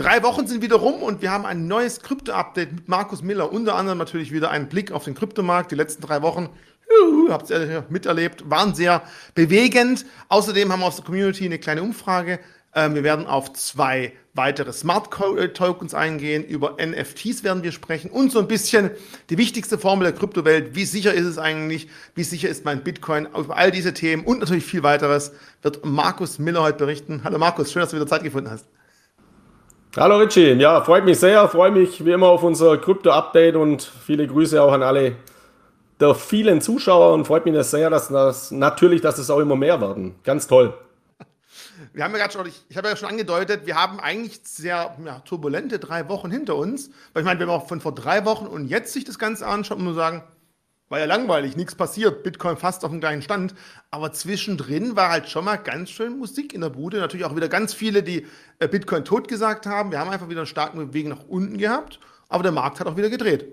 Drei 0.00 0.22
Wochen 0.22 0.46
sind 0.46 0.62
wieder 0.62 0.76
rum 0.76 1.02
und 1.02 1.20
wir 1.20 1.30
haben 1.30 1.44
ein 1.44 1.66
neues 1.66 2.00
Krypto-Update 2.00 2.72
mit 2.72 2.88
Markus 2.88 3.20
Miller. 3.20 3.52
Unter 3.52 3.74
anderem 3.74 3.98
natürlich 3.98 4.32
wieder 4.32 4.50
einen 4.50 4.66
Blick 4.66 4.92
auf 4.92 5.04
den 5.04 5.14
Kryptomarkt. 5.14 5.70
Die 5.72 5.74
letzten 5.74 6.00
drei 6.00 6.22
Wochen, 6.22 6.48
habt 7.28 7.50
ihr 7.50 7.84
miterlebt, 7.90 8.48
waren 8.48 8.74
sehr 8.74 9.02
bewegend. 9.34 10.06
Außerdem 10.30 10.72
haben 10.72 10.80
wir 10.80 10.86
aus 10.86 10.96
der 10.96 11.04
Community 11.04 11.44
eine 11.44 11.58
kleine 11.58 11.82
Umfrage. 11.82 12.40
Ähm, 12.74 12.94
wir 12.94 13.04
werden 13.04 13.26
auf 13.26 13.52
zwei 13.52 14.14
weitere 14.32 14.72
Smart 14.72 15.10
Tokens 15.52 15.92
eingehen. 15.92 16.44
Über 16.44 16.78
NFTs 16.82 17.44
werden 17.44 17.62
wir 17.62 17.72
sprechen 17.72 18.10
und 18.10 18.32
so 18.32 18.38
ein 18.38 18.48
bisschen 18.48 18.92
die 19.28 19.36
wichtigste 19.36 19.76
Formel 19.76 20.04
der 20.04 20.18
Kryptowelt. 20.18 20.74
Wie 20.74 20.86
sicher 20.86 21.12
ist 21.12 21.26
es 21.26 21.36
eigentlich? 21.36 21.88
Wie 22.14 22.24
sicher 22.24 22.48
ist 22.48 22.64
mein 22.64 22.82
Bitcoin? 22.82 23.28
Über 23.36 23.54
all 23.54 23.70
diese 23.70 23.92
Themen 23.92 24.24
und 24.24 24.38
natürlich 24.38 24.64
viel 24.64 24.82
weiteres 24.82 25.32
wird 25.60 25.84
Markus 25.84 26.38
Miller 26.38 26.62
heute 26.62 26.78
berichten. 26.78 27.20
Hallo 27.22 27.36
Markus, 27.36 27.70
schön, 27.70 27.80
dass 27.80 27.90
du 27.90 27.96
wieder 27.96 28.06
Zeit 28.06 28.22
gefunden 28.22 28.50
hast. 28.50 28.64
Hallo 29.96 30.18
Richie, 30.18 30.52
ja, 30.52 30.80
freut 30.82 31.04
mich 31.04 31.18
sehr, 31.18 31.48
freue 31.48 31.72
mich 31.72 32.04
wie 32.04 32.12
immer 32.12 32.28
auf 32.28 32.44
unser 32.44 32.78
Krypto-Update 32.78 33.56
und 33.56 33.82
viele 33.82 34.24
Grüße 34.24 34.62
auch 34.62 34.72
an 34.72 34.84
alle 34.84 35.16
der 35.98 36.14
vielen 36.14 36.60
Zuschauer 36.60 37.12
und 37.12 37.24
freut 37.24 37.44
mich 37.44 37.60
sehr, 37.66 37.90
dass 37.90 38.06
das 38.06 38.52
natürlich, 38.52 39.00
dass 39.00 39.18
es 39.18 39.30
auch 39.30 39.40
immer 39.40 39.56
mehr 39.56 39.80
werden. 39.80 40.14
Ganz 40.22 40.46
toll. 40.46 40.74
Wir 41.92 42.04
haben 42.04 42.12
ja 42.12 42.18
gerade 42.18 42.32
schon, 42.32 42.46
ich, 42.46 42.64
ich 42.68 42.76
habe 42.76 42.86
ja 42.86 42.94
schon 42.94 43.08
angedeutet, 43.08 43.66
wir 43.66 43.74
haben 43.74 43.98
eigentlich 43.98 44.40
sehr 44.44 44.96
ja, 45.04 45.18
turbulente 45.24 45.80
drei 45.80 46.08
Wochen 46.08 46.30
hinter 46.30 46.54
uns. 46.54 46.90
Weil 47.12 47.22
ich 47.22 47.26
meine, 47.26 47.40
wenn 47.40 47.48
man 47.48 47.56
auch 47.56 47.66
von 47.66 47.80
vor 47.80 47.92
drei 47.92 48.24
Wochen 48.24 48.46
und 48.46 48.68
jetzt 48.68 48.92
sich 48.92 49.02
das 49.02 49.18
Ganze 49.18 49.44
anschaut, 49.44 49.78
muss 49.78 49.86
man 49.86 49.94
sagen, 49.96 50.22
war 50.90 50.98
ja 50.98 51.04
langweilig, 51.04 51.56
nichts 51.56 51.76
passiert, 51.76 52.24
Bitcoin 52.24 52.56
fast 52.56 52.84
auf 52.84 52.90
dem 52.90 53.00
gleichen 53.00 53.22
Stand. 53.22 53.54
Aber 53.92 54.12
zwischendrin 54.12 54.96
war 54.96 55.10
halt 55.10 55.28
schon 55.28 55.44
mal 55.44 55.56
ganz 55.56 55.90
schön 55.90 56.18
Musik 56.18 56.52
in 56.52 56.60
der 56.60 56.68
Bude. 56.68 56.98
Natürlich 56.98 57.24
auch 57.24 57.36
wieder 57.36 57.48
ganz 57.48 57.72
viele, 57.72 58.02
die 58.02 58.26
äh, 58.58 58.66
Bitcoin 58.66 59.04
tot 59.04 59.28
gesagt 59.28 59.66
haben. 59.66 59.92
Wir 59.92 60.00
haben 60.00 60.10
einfach 60.10 60.28
wieder 60.28 60.40
einen 60.40 60.46
starken 60.46 60.78
Bewegung 60.78 61.10
nach 61.12 61.24
unten 61.28 61.58
gehabt, 61.58 62.00
aber 62.28 62.42
der 62.42 62.50
Markt 62.50 62.80
hat 62.80 62.88
auch 62.88 62.96
wieder 62.96 63.08
gedreht. 63.08 63.46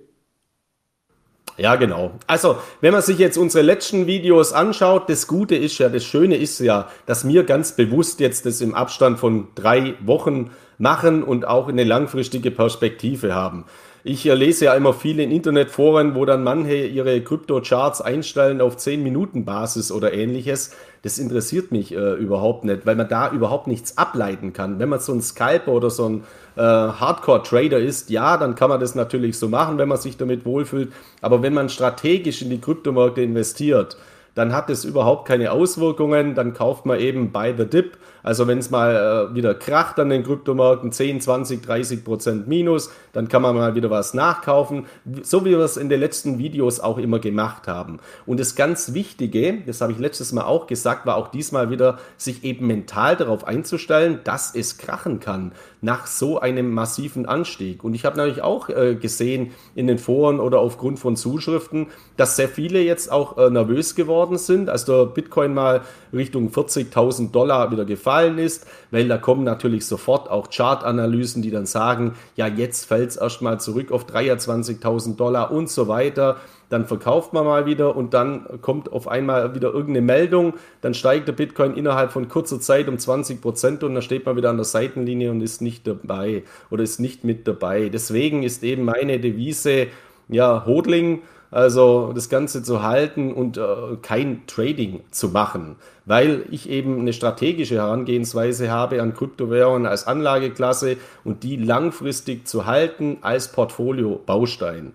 Ja, 1.58 1.76
genau. 1.76 2.12
Also, 2.26 2.58
wenn 2.82 2.92
man 2.92 3.02
sich 3.02 3.20
jetzt 3.20 3.38
unsere 3.38 3.64
letzten 3.64 4.08
Videos 4.08 4.52
anschaut, 4.52 5.08
das 5.08 5.28
Gute 5.28 5.56
ist 5.56 5.78
ja, 5.78 5.90
das 5.90 6.04
Schöne 6.04 6.38
ist 6.38 6.60
ja, 6.60 6.90
dass 7.06 7.28
wir 7.28 7.44
ganz 7.44 7.76
bewusst 7.76 8.20
jetzt 8.20 8.48
das 8.48 8.62
im 8.62 8.74
Abstand 8.74 9.20
von 9.20 9.50
drei 9.54 9.96
Wochen 10.02 10.52
machen 10.78 11.24
und 11.24 11.46
auch 11.48 11.68
eine 11.68 11.84
langfristige 11.84 12.52
Perspektive 12.52 13.34
haben. 13.34 13.66
Ich 14.10 14.24
lese 14.24 14.64
ja 14.64 14.74
immer 14.74 14.94
viele 14.94 15.22
in 15.22 15.32
Internetforen, 15.32 16.16
wo 16.16 16.24
dann 16.24 16.42
manche 16.42 16.78
ihre 16.78 17.20
Krypto-Charts 17.20 18.00
einstellen 18.00 18.62
auf 18.62 18.78
10-Minuten-Basis 18.78 19.92
oder 19.92 20.14
ähnliches. 20.14 20.74
Das 21.02 21.20
interessiert 21.20 21.74
mich 21.74 21.94
äh, 21.94 22.14
überhaupt 22.14 22.64
nicht, 22.64 22.86
weil 22.86 22.96
man 22.96 23.10
da 23.10 23.30
überhaupt 23.30 23.68
nichts 23.68 23.98
ableiten 23.98 24.54
kann. 24.54 24.80
Wenn 24.80 24.88
man 24.88 25.02
so 25.02 25.12
ein 25.12 25.22
Scalper 25.22 25.74
oder 25.74 25.90
so 25.90 26.08
ein 26.08 26.24
äh, 26.56 26.62
Hardcore-Trader 26.62 27.80
ist, 27.80 28.10
ja, 28.10 28.38
dann 28.38 28.56
kann 28.56 28.70
man 28.70 28.80
das 28.80 28.96
natürlich 28.96 29.38
so 29.38 29.50
machen, 29.50 29.78
wenn 29.78 29.90
man 29.90 29.98
sich 29.98 30.16
damit 30.16 30.46
wohlfühlt. 30.46 30.94
Aber 31.20 31.44
wenn 31.44 31.54
man 31.54 31.68
strategisch 31.68 32.42
in 32.42 32.50
die 32.50 32.62
Kryptomärkte 32.62 33.22
investiert, 33.22 33.98
dann 34.36 34.54
hat 34.54 34.70
es 34.70 34.86
überhaupt 34.86 35.28
keine 35.28 35.52
Auswirkungen. 35.52 36.34
Dann 36.34 36.54
kauft 36.54 36.86
man 36.86 36.98
eben 37.02 37.34
by 37.34 37.54
the 37.58 37.66
dip. 37.66 37.98
Also 38.28 38.46
wenn 38.46 38.58
es 38.58 38.70
mal 38.70 39.30
äh, 39.32 39.36
wieder 39.36 39.56
kracht 39.56 39.98
an 40.02 40.10
den 40.10 40.22
Kryptomärkten, 40.22 40.92
10, 40.92 41.22
20, 41.22 41.62
30 41.62 42.04
Prozent 42.04 42.46
minus, 42.46 42.92
dann 43.14 43.30
kann 43.30 43.42
man 43.42 43.56
mal 43.56 43.74
wieder 43.74 43.90
was 43.90 44.14
nachkaufen, 44.14 44.86
so 45.22 45.46
wie 45.46 45.52
wir 45.52 45.60
es 45.60 45.78
in 45.78 45.88
den 45.88 46.02
letzten 46.02 46.38
Videos 46.38 46.82
auch 46.82 46.98
immer 46.98 47.20
gemacht 47.20 47.70
haben. 47.70 48.00
Und 48.26 48.42
das 48.42 48.56
ganz 48.56 48.94
Wichtige, 48.94 49.60
das 49.66 49.80
habe 49.80 49.94
ich 49.94 49.98
letztes 49.98 50.34
Mal 50.34 50.44
auch 50.44 50.68
gesagt, 50.68 51.06
war 51.06 51.16
auch 51.16 51.30
diesmal 51.30 51.70
wieder, 51.70 52.00
sich 52.18 52.44
eben 52.44 52.68
mental 52.68 53.16
darauf 53.16 53.48
einzustellen, 53.48 54.20
dass 54.26 54.54
es 54.54 54.78
krachen 54.78 55.22
kann 55.22 55.54
nach 55.80 56.06
so 56.06 56.38
einem 56.38 56.74
massiven 56.74 57.28
Anstieg. 57.28 57.82
Und 57.86 57.94
ich 57.94 58.04
habe 58.04 58.18
natürlich 58.18 58.42
auch 58.42 58.68
äh, 58.68 58.96
gesehen 58.96 59.52
in 59.74 59.88
den 59.88 60.00
Foren 60.00 60.42
oder 60.42 60.60
aufgrund 60.60 61.00
von 61.00 61.16
Zuschriften, 61.16 61.88
dass 62.18 62.36
sehr 62.36 62.50
viele 62.50 62.82
jetzt 62.82 63.10
auch 63.10 63.38
äh, 63.38 63.50
nervös 63.50 63.96
geworden 63.96 64.38
sind, 64.38 64.70
als 64.70 64.84
der 64.84 65.06
Bitcoin 65.06 65.54
mal 65.54 65.82
Richtung 66.12 66.50
40.000 66.50 67.32
Dollar 67.32 67.72
wieder 67.72 67.86
gefallen 67.86 68.17
ist, 68.26 68.68
weil 68.92 69.08
da 69.08 69.18
kommen 69.18 69.44
natürlich 69.44 69.86
sofort 69.86 70.30
auch 70.30 70.50
Chartanalysen, 70.50 71.42
die 71.42 71.52
dann 71.52 71.66
sagen, 71.66 72.14
ja, 72.36 72.48
jetzt 72.48 72.86
fällt 72.86 73.10
es 73.10 73.18
erstmal 73.18 73.60
zurück 73.60 73.92
auf 73.92 74.06
23.000 74.06 75.16
Dollar 75.16 75.52
und 75.52 75.70
so 75.70 75.88
weiter. 75.88 76.38
Dann 76.70 76.86
verkauft 76.86 77.32
man 77.32 77.46
mal 77.46 77.66
wieder 77.66 77.96
und 77.96 78.14
dann 78.14 78.62
kommt 78.62 78.92
auf 78.92 79.08
einmal 79.08 79.56
wieder 79.56 79.70
irgendeine 79.70 80.02
Meldung, 80.02 80.56
dann 80.82 80.94
steigt 80.94 81.28
der 81.28 81.34
Bitcoin 81.34 81.76
innerhalb 81.76 82.12
von 82.12 82.28
kurzer 82.28 82.60
Zeit 82.60 82.90
um 82.90 82.98
20 82.98 83.42
Prozent 83.42 83.84
und 83.84 83.94
dann 83.94 84.04
steht 84.04 84.26
man 84.26 84.36
wieder 84.36 84.50
an 84.50 84.58
der 84.58 84.66
Seitenlinie 84.66 85.32
und 85.32 85.40
ist 85.42 85.62
nicht 85.62 85.88
dabei 85.88 86.44
oder 86.70 86.84
ist 86.84 87.00
nicht 87.00 87.24
mit 87.24 87.48
dabei. 87.48 87.88
Deswegen 87.88 88.44
ist 88.44 88.64
eben 88.64 88.84
meine 88.84 89.20
Devise, 89.20 89.88
ja, 90.28 90.66
Hodling, 90.66 91.22
also 91.52 92.12
das 92.14 92.30
Ganze 92.30 92.64
zu 92.64 92.84
halten 92.84 93.34
und 93.34 93.58
äh, 93.58 93.64
kein 94.02 94.46
Trading 94.48 95.02
zu 95.12 95.30
machen, 95.30 95.76
weil 96.06 96.46
ich 96.52 96.70
eben 96.70 97.00
eine 97.00 97.14
strategische 97.14 97.76
Herangehensweise 97.76 98.70
habe 98.70 99.02
an 99.02 99.14
Kryptowährungen 99.14 99.86
als 99.86 100.08
Anlageklasse 100.08 100.98
und 101.24 101.44
die 101.44 101.56
langfristig 101.56 102.48
zu 102.48 102.66
halten 102.66 103.18
als 103.22 103.52
Portfolio-Baustein. 103.52 104.94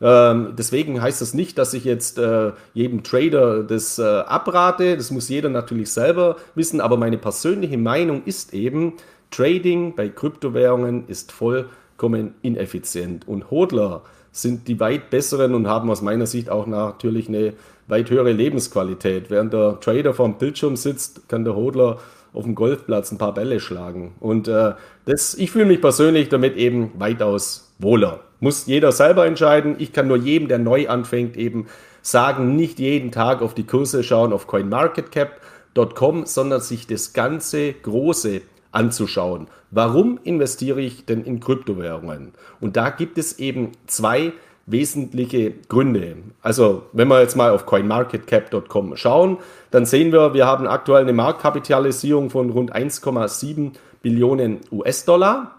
Ähm, 0.00 0.54
deswegen 0.58 1.00
heißt 1.00 1.20
das 1.20 1.34
nicht, 1.34 1.56
dass 1.56 1.72
ich 1.72 1.84
jetzt 1.84 2.18
äh, 2.18 2.52
jedem 2.74 3.02
Trader 3.02 3.62
das 3.62 3.98
äh, 3.98 4.02
abrate. 4.02 4.96
Das 4.96 5.10
muss 5.10 5.28
jeder 5.28 5.48
natürlich 5.48 5.90
selber 5.92 6.36
wissen. 6.54 6.80
Aber 6.80 6.96
meine 6.96 7.16
persönliche 7.16 7.78
Meinung 7.78 8.22
ist 8.24 8.52
eben, 8.52 8.94
Trading 9.30 9.94
bei 9.96 10.08
Kryptowährungen 10.08 11.08
ist 11.08 11.32
vollkommen 11.32 12.34
ineffizient. 12.42 13.26
Und 13.26 13.50
Hodler 13.50 14.02
sind 14.34 14.66
die 14.66 14.80
weit 14.80 15.10
besseren 15.10 15.54
und 15.54 15.68
haben 15.68 15.88
aus 15.90 16.02
meiner 16.02 16.26
Sicht 16.26 16.50
auch 16.50 16.66
natürlich 16.66 17.28
eine 17.28 17.54
weit 17.86 18.10
höhere 18.10 18.32
Lebensqualität. 18.32 19.30
Während 19.30 19.52
der 19.52 19.78
Trader 19.80 20.12
vorm 20.12 20.38
Bildschirm 20.38 20.74
sitzt, 20.74 21.28
kann 21.28 21.44
der 21.44 21.54
Hodler 21.54 21.98
auf 22.32 22.42
dem 22.42 22.56
Golfplatz 22.56 23.12
ein 23.12 23.18
paar 23.18 23.32
Bälle 23.32 23.60
schlagen. 23.60 24.14
Und 24.18 24.48
äh, 24.48 24.72
das, 25.04 25.34
ich 25.34 25.52
fühle 25.52 25.66
mich 25.66 25.80
persönlich 25.80 26.30
damit 26.30 26.56
eben 26.56 26.90
weitaus 26.98 27.72
wohler. 27.78 28.20
Muss 28.40 28.66
jeder 28.66 28.90
selber 28.90 29.24
entscheiden. 29.24 29.76
Ich 29.78 29.92
kann 29.92 30.08
nur 30.08 30.16
jedem, 30.16 30.48
der 30.48 30.58
neu 30.58 30.88
anfängt, 30.88 31.36
eben 31.36 31.66
sagen, 32.02 32.56
nicht 32.56 32.80
jeden 32.80 33.12
Tag 33.12 33.40
auf 33.40 33.54
die 33.54 33.66
Kurse 33.66 34.02
schauen 34.02 34.32
auf 34.32 34.48
CoinMarketCap.com, 34.48 36.26
sondern 36.26 36.60
sich 36.60 36.88
das 36.88 37.12
ganze 37.12 37.72
Große 37.72 38.42
anzuschauen. 38.74 39.48
Warum 39.70 40.18
investiere 40.24 40.80
ich 40.80 41.04
denn 41.06 41.24
in 41.24 41.40
Kryptowährungen? 41.40 42.32
Und 42.60 42.76
da 42.76 42.90
gibt 42.90 43.18
es 43.18 43.38
eben 43.38 43.72
zwei 43.86 44.32
wesentliche 44.66 45.52
Gründe. 45.68 46.16
Also, 46.42 46.84
wenn 46.92 47.08
wir 47.08 47.20
jetzt 47.20 47.36
mal 47.36 47.50
auf 47.50 47.66
coinmarketcap.com 47.66 48.96
schauen, 48.96 49.38
dann 49.70 49.84
sehen 49.84 50.12
wir, 50.12 50.32
wir 50.34 50.46
haben 50.46 50.66
aktuell 50.66 51.02
eine 51.02 51.12
Marktkapitalisierung 51.12 52.30
von 52.30 52.50
rund 52.50 52.74
1,7 52.74 53.72
Billionen 54.02 54.60
US-Dollar. 54.72 55.56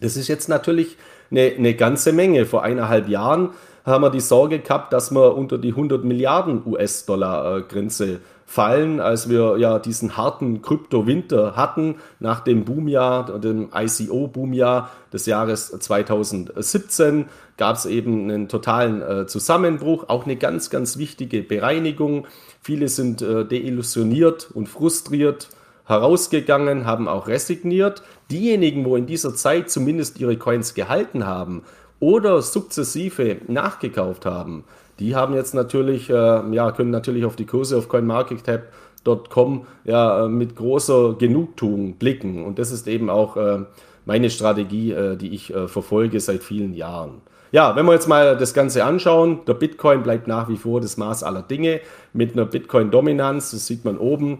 Das 0.00 0.16
ist 0.16 0.28
jetzt 0.28 0.48
natürlich 0.48 0.96
eine, 1.30 1.52
eine 1.56 1.74
ganze 1.74 2.12
Menge. 2.12 2.46
Vor 2.46 2.62
eineinhalb 2.62 3.08
Jahren 3.08 3.50
haben 3.84 4.02
wir 4.02 4.10
die 4.10 4.20
Sorge 4.20 4.58
gehabt, 4.58 4.92
dass 4.92 5.10
wir 5.10 5.36
unter 5.36 5.58
die 5.58 5.70
100 5.70 6.04
Milliarden 6.04 6.62
US-Dollar-Grenze 6.66 8.20
fallen, 8.52 9.00
als 9.00 9.30
wir 9.30 9.56
ja 9.56 9.78
diesen 9.78 10.18
harten 10.18 10.60
Krypto-Winter 10.60 11.56
hatten 11.56 11.96
nach 12.20 12.40
dem 12.40 12.66
Boomjahr, 12.66 13.38
dem 13.38 13.70
ICO-Boomjahr 13.74 14.90
des 15.10 15.24
Jahres 15.24 15.70
2017 15.70 17.30
gab 17.56 17.76
es 17.76 17.86
eben 17.86 18.24
einen 18.24 18.48
totalen 18.48 19.00
äh, 19.00 19.26
Zusammenbruch, 19.26 20.04
auch 20.08 20.26
eine 20.26 20.36
ganz, 20.36 20.68
ganz 20.68 20.98
wichtige 20.98 21.42
Bereinigung. 21.42 22.26
Viele 22.60 22.88
sind 22.88 23.22
äh, 23.22 23.46
deillusioniert 23.46 24.50
und 24.52 24.68
frustriert 24.68 25.48
herausgegangen, 25.86 26.84
haben 26.84 27.08
auch 27.08 27.28
resigniert. 27.28 28.02
Diejenigen, 28.30 28.84
wo 28.84 28.96
in 28.96 29.06
dieser 29.06 29.34
Zeit 29.34 29.70
zumindest 29.70 30.20
ihre 30.20 30.36
Coins 30.36 30.74
gehalten 30.74 31.24
haben 31.24 31.62
oder 32.00 32.42
sukzessive 32.42 33.38
nachgekauft 33.48 34.26
haben, 34.26 34.64
die 35.02 35.16
haben 35.16 35.34
jetzt 35.34 35.52
natürlich, 35.52 36.08
äh, 36.08 36.14
ja, 36.14 36.70
können 36.70 36.90
natürlich 36.90 37.24
auf 37.24 37.34
die 37.34 37.44
Kurse 37.44 37.76
auf 37.76 37.88
CoinMarketCap.com 37.88 39.66
ja, 39.84 40.24
äh, 40.24 40.28
mit 40.28 40.54
großer 40.54 41.16
Genugtuung 41.18 41.94
blicken. 41.94 42.44
Und 42.44 42.60
das 42.60 42.70
ist 42.70 42.86
eben 42.86 43.10
auch 43.10 43.36
äh, 43.36 43.64
meine 44.04 44.30
Strategie, 44.30 44.92
äh, 44.92 45.16
die 45.16 45.34
ich 45.34 45.52
verfolge 45.66 46.20
seit 46.20 46.44
vielen 46.44 46.74
Jahren. 46.74 47.20
Ja, 47.50 47.74
wenn 47.74 47.84
wir 47.84 47.94
jetzt 47.94 48.08
mal 48.08 48.36
das 48.36 48.54
Ganze 48.54 48.84
anschauen, 48.84 49.40
der 49.46 49.54
Bitcoin 49.54 50.04
bleibt 50.04 50.28
nach 50.28 50.48
wie 50.48 50.56
vor 50.56 50.80
das 50.80 50.96
Maß 50.96 51.24
aller 51.24 51.42
Dinge 51.42 51.80
mit 52.12 52.32
einer 52.32 52.46
Bitcoin-Dominanz, 52.46 53.50
das 53.50 53.66
sieht 53.66 53.84
man 53.84 53.98
oben, 53.98 54.38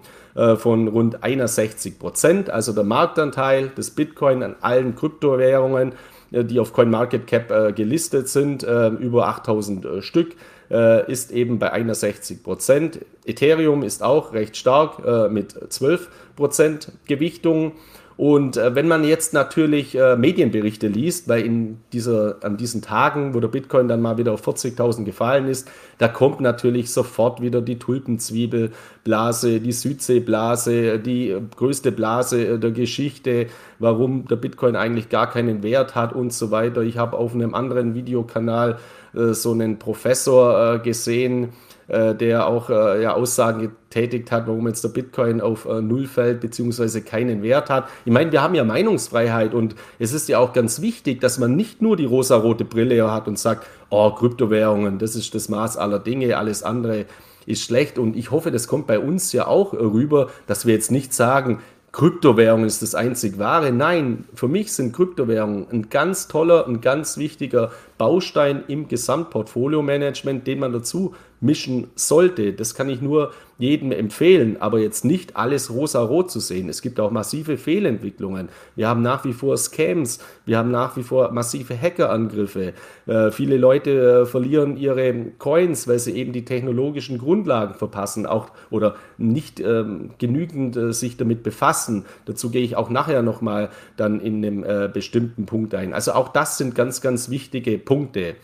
von 0.56 0.88
rund 0.88 1.22
61 1.22 1.98
Prozent. 1.98 2.48
Also 2.48 2.72
der 2.72 2.84
Marktanteil 2.84 3.68
des 3.68 3.90
Bitcoin 3.90 4.42
an 4.42 4.56
allen 4.62 4.94
Kryptowährungen, 4.94 5.92
die 6.32 6.58
auf 6.58 6.73
CoinMarketCap 6.73 7.76
gelistet 7.76 8.29
sind, 8.29 8.62
über 8.62 9.29
8000 9.29 10.02
Stück 10.02 10.34
äh, 10.73 11.11
ist 11.11 11.31
eben 11.31 11.58
bei 11.58 11.70
61 11.70 12.43
Prozent. 12.43 13.00
Ethereum 13.25 13.82
ist 13.82 14.02
auch 14.02 14.32
recht 14.32 14.56
stark 14.56 15.05
äh, 15.05 15.29
mit 15.29 15.55
12 15.73 16.08
Prozent 16.34 16.93
Gewichtung. 17.06 17.73
Und 18.22 18.56
äh, 18.56 18.76
wenn 18.76 18.86
man 18.86 19.02
jetzt 19.02 19.34
natürlich 19.34 19.98
äh, 19.98 20.14
Medienberichte 20.14 20.86
liest, 20.86 21.28
weil 21.28 21.44
in 21.44 21.78
dieser, 21.92 22.36
an 22.42 22.56
diesen 22.56 22.80
Tagen, 22.80 23.34
wo 23.34 23.40
der 23.40 23.48
Bitcoin 23.48 23.88
dann 23.88 24.00
mal 24.00 24.16
wieder 24.16 24.30
auf 24.30 24.46
40.000 24.46 25.02
gefallen 25.02 25.48
ist, 25.48 25.69
da 25.98 26.06
kommt 26.06 26.40
natürlich 26.40 26.92
sofort 26.92 27.40
wieder 27.40 27.60
die 27.60 27.80
Tulpenzwiebelblase, 27.80 29.58
die 29.58 29.72
Südseeblase, 29.72 31.00
die 31.00 31.36
größte 31.56 31.90
Blase 31.90 32.60
der 32.60 32.70
Geschichte, 32.70 33.48
warum 33.80 34.28
der 34.28 34.36
Bitcoin 34.36 34.76
eigentlich 34.76 35.08
gar 35.08 35.28
keinen 35.28 35.64
Wert 35.64 35.96
hat 35.96 36.12
und 36.12 36.32
so 36.32 36.52
weiter. 36.52 36.82
Ich 36.82 36.98
habe 36.98 37.16
auf 37.16 37.34
einem 37.34 37.56
anderen 37.56 37.96
Videokanal 37.96 38.78
äh, 39.16 39.32
so 39.32 39.50
einen 39.50 39.80
Professor 39.80 40.74
äh, 40.74 40.78
gesehen, 40.78 41.48
äh, 41.92 42.14
der 42.14 42.46
auch 42.46 42.70
äh, 42.70 43.02
ja, 43.02 43.12
Aussagen 43.12 43.60
getätigt 43.60 44.32
hat, 44.32 44.46
warum 44.46 44.66
jetzt 44.66 44.82
der 44.82 44.88
Bitcoin 44.88 45.42
auf 45.42 45.66
äh, 45.66 45.82
Null 45.82 46.06
fällt, 46.06 46.40
beziehungsweise 46.40 47.02
keinen 47.02 47.42
Wert 47.42 47.68
hat. 47.68 47.86
Ich 48.06 48.12
meine, 48.12 48.32
wir 48.32 48.40
haben 48.40 48.54
ja 48.54 48.64
Meinungsfreiheit 48.64 49.52
und 49.52 49.74
es 49.98 50.14
ist 50.14 50.26
ja 50.30 50.38
auch 50.38 50.54
ganz 50.54 50.80
wichtig, 50.80 51.20
dass 51.20 51.38
man 51.38 51.54
nicht 51.54 51.82
nur 51.82 51.98
die 51.98 52.06
rosarote 52.06 52.64
Brille 52.64 53.12
hat 53.12 53.28
und 53.28 53.38
sagt, 53.38 53.66
oh, 53.90 54.10
Kryptowährungen, 54.10 54.98
das 54.98 55.14
ist 55.16 55.34
das 55.34 55.50
Maß 55.50 55.76
aller 55.76 55.98
Dinge, 55.98 56.38
alles 56.38 56.62
andere 56.62 57.04
ist 57.44 57.62
schlecht. 57.62 57.98
Und 57.98 58.16
ich 58.16 58.30
hoffe, 58.30 58.50
das 58.50 58.68
kommt 58.68 58.86
bei 58.86 58.98
uns 58.98 59.32
ja 59.34 59.46
auch 59.46 59.74
rüber, 59.74 60.30
dass 60.46 60.64
wir 60.64 60.72
jetzt 60.72 60.90
nicht 60.90 61.12
sagen, 61.12 61.60
Kryptowährung 61.92 62.64
ist 62.64 62.80
das 62.80 62.94
einzig 62.94 63.38
wahre. 63.38 63.70
Nein, 63.70 64.24
für 64.34 64.48
mich 64.48 64.72
sind 64.72 64.94
Kryptowährungen 64.94 65.66
ein 65.70 65.90
ganz 65.90 66.26
toller, 66.26 66.66
ein 66.66 66.80
ganz 66.80 67.18
wichtiger 67.18 67.70
Baustein 67.98 68.64
im 68.66 68.88
Gesamtportfolio-Management, 68.88 70.46
den 70.46 70.58
man 70.58 70.72
dazu 70.72 71.14
mischen 71.42 71.88
sollte. 71.96 72.52
Das 72.52 72.74
kann 72.74 72.88
ich 72.88 73.02
nur 73.02 73.32
jedem 73.58 73.92
empfehlen, 73.92 74.56
aber 74.60 74.80
jetzt 74.80 75.04
nicht 75.04 75.36
alles 75.36 75.70
rosa-rot 75.70 76.30
zu 76.30 76.40
sehen. 76.40 76.68
Es 76.68 76.82
gibt 76.82 76.98
auch 76.98 77.10
massive 77.10 77.56
Fehlentwicklungen. 77.56 78.48
Wir 78.74 78.88
haben 78.88 79.02
nach 79.02 79.24
wie 79.24 79.32
vor 79.32 79.56
Scams, 79.56 80.18
wir 80.46 80.58
haben 80.58 80.70
nach 80.70 80.96
wie 80.96 81.02
vor 81.02 81.30
massive 81.32 81.80
Hackerangriffe. 81.80 82.72
Äh, 83.06 83.30
viele 83.30 83.56
Leute 83.56 84.22
äh, 84.22 84.26
verlieren 84.26 84.76
ihre 84.76 85.12
Coins, 85.38 85.86
weil 85.86 85.98
sie 85.98 86.12
eben 86.12 86.32
die 86.32 86.44
technologischen 86.44 87.18
Grundlagen 87.18 87.74
verpassen 87.74 88.26
auch, 88.26 88.50
oder 88.70 88.96
nicht 89.16 89.60
ähm, 89.60 90.10
genügend 90.18 90.76
äh, 90.76 90.92
sich 90.92 91.16
damit 91.16 91.42
befassen. 91.42 92.04
Dazu 92.24 92.50
gehe 92.50 92.62
ich 92.62 92.76
auch 92.76 92.90
nachher 92.90 93.22
nochmal 93.22 93.70
dann 93.96 94.20
in 94.20 94.44
einem 94.44 94.64
äh, 94.64 94.88
bestimmten 94.92 95.46
Punkt 95.46 95.74
ein. 95.74 95.92
Also 95.92 96.12
auch 96.12 96.28
das 96.28 96.58
sind 96.58 96.74
ganz, 96.74 97.00
ganz 97.00 97.30
wichtige 97.30 97.78
Punkte. 97.78 98.34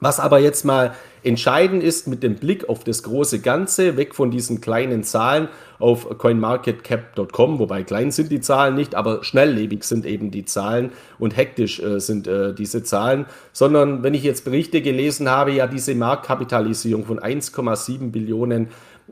Was 0.00 0.18
aber 0.18 0.38
jetzt 0.38 0.64
mal 0.64 0.94
entscheidend 1.22 1.82
ist 1.82 2.08
mit 2.08 2.22
dem 2.22 2.36
Blick 2.36 2.68
auf 2.68 2.84
das 2.84 3.02
große 3.02 3.40
Ganze, 3.40 3.98
weg 3.98 4.14
von 4.14 4.30
diesen 4.30 4.62
kleinen 4.62 5.04
Zahlen 5.04 5.48
auf 5.78 6.18
coinmarketcap.com, 6.18 7.58
wobei 7.58 7.82
klein 7.82 8.10
sind 8.10 8.32
die 8.32 8.40
Zahlen 8.40 8.74
nicht, 8.74 8.94
aber 8.94 9.22
schnelllebig 9.22 9.84
sind 9.84 10.06
eben 10.06 10.30
die 10.30 10.46
Zahlen 10.46 10.92
und 11.18 11.36
hektisch 11.36 11.80
äh, 11.80 12.00
sind 12.00 12.26
äh, 12.26 12.54
diese 12.54 12.82
Zahlen, 12.82 13.26
sondern 13.52 14.02
wenn 14.02 14.14
ich 14.14 14.22
jetzt 14.22 14.46
Berichte 14.46 14.80
gelesen 14.80 15.28
habe, 15.28 15.52
ja 15.52 15.66
diese 15.66 15.94
Marktkapitalisierung 15.94 17.04
von 17.04 17.20
1,7 17.20 18.10
Billionen 18.10 18.68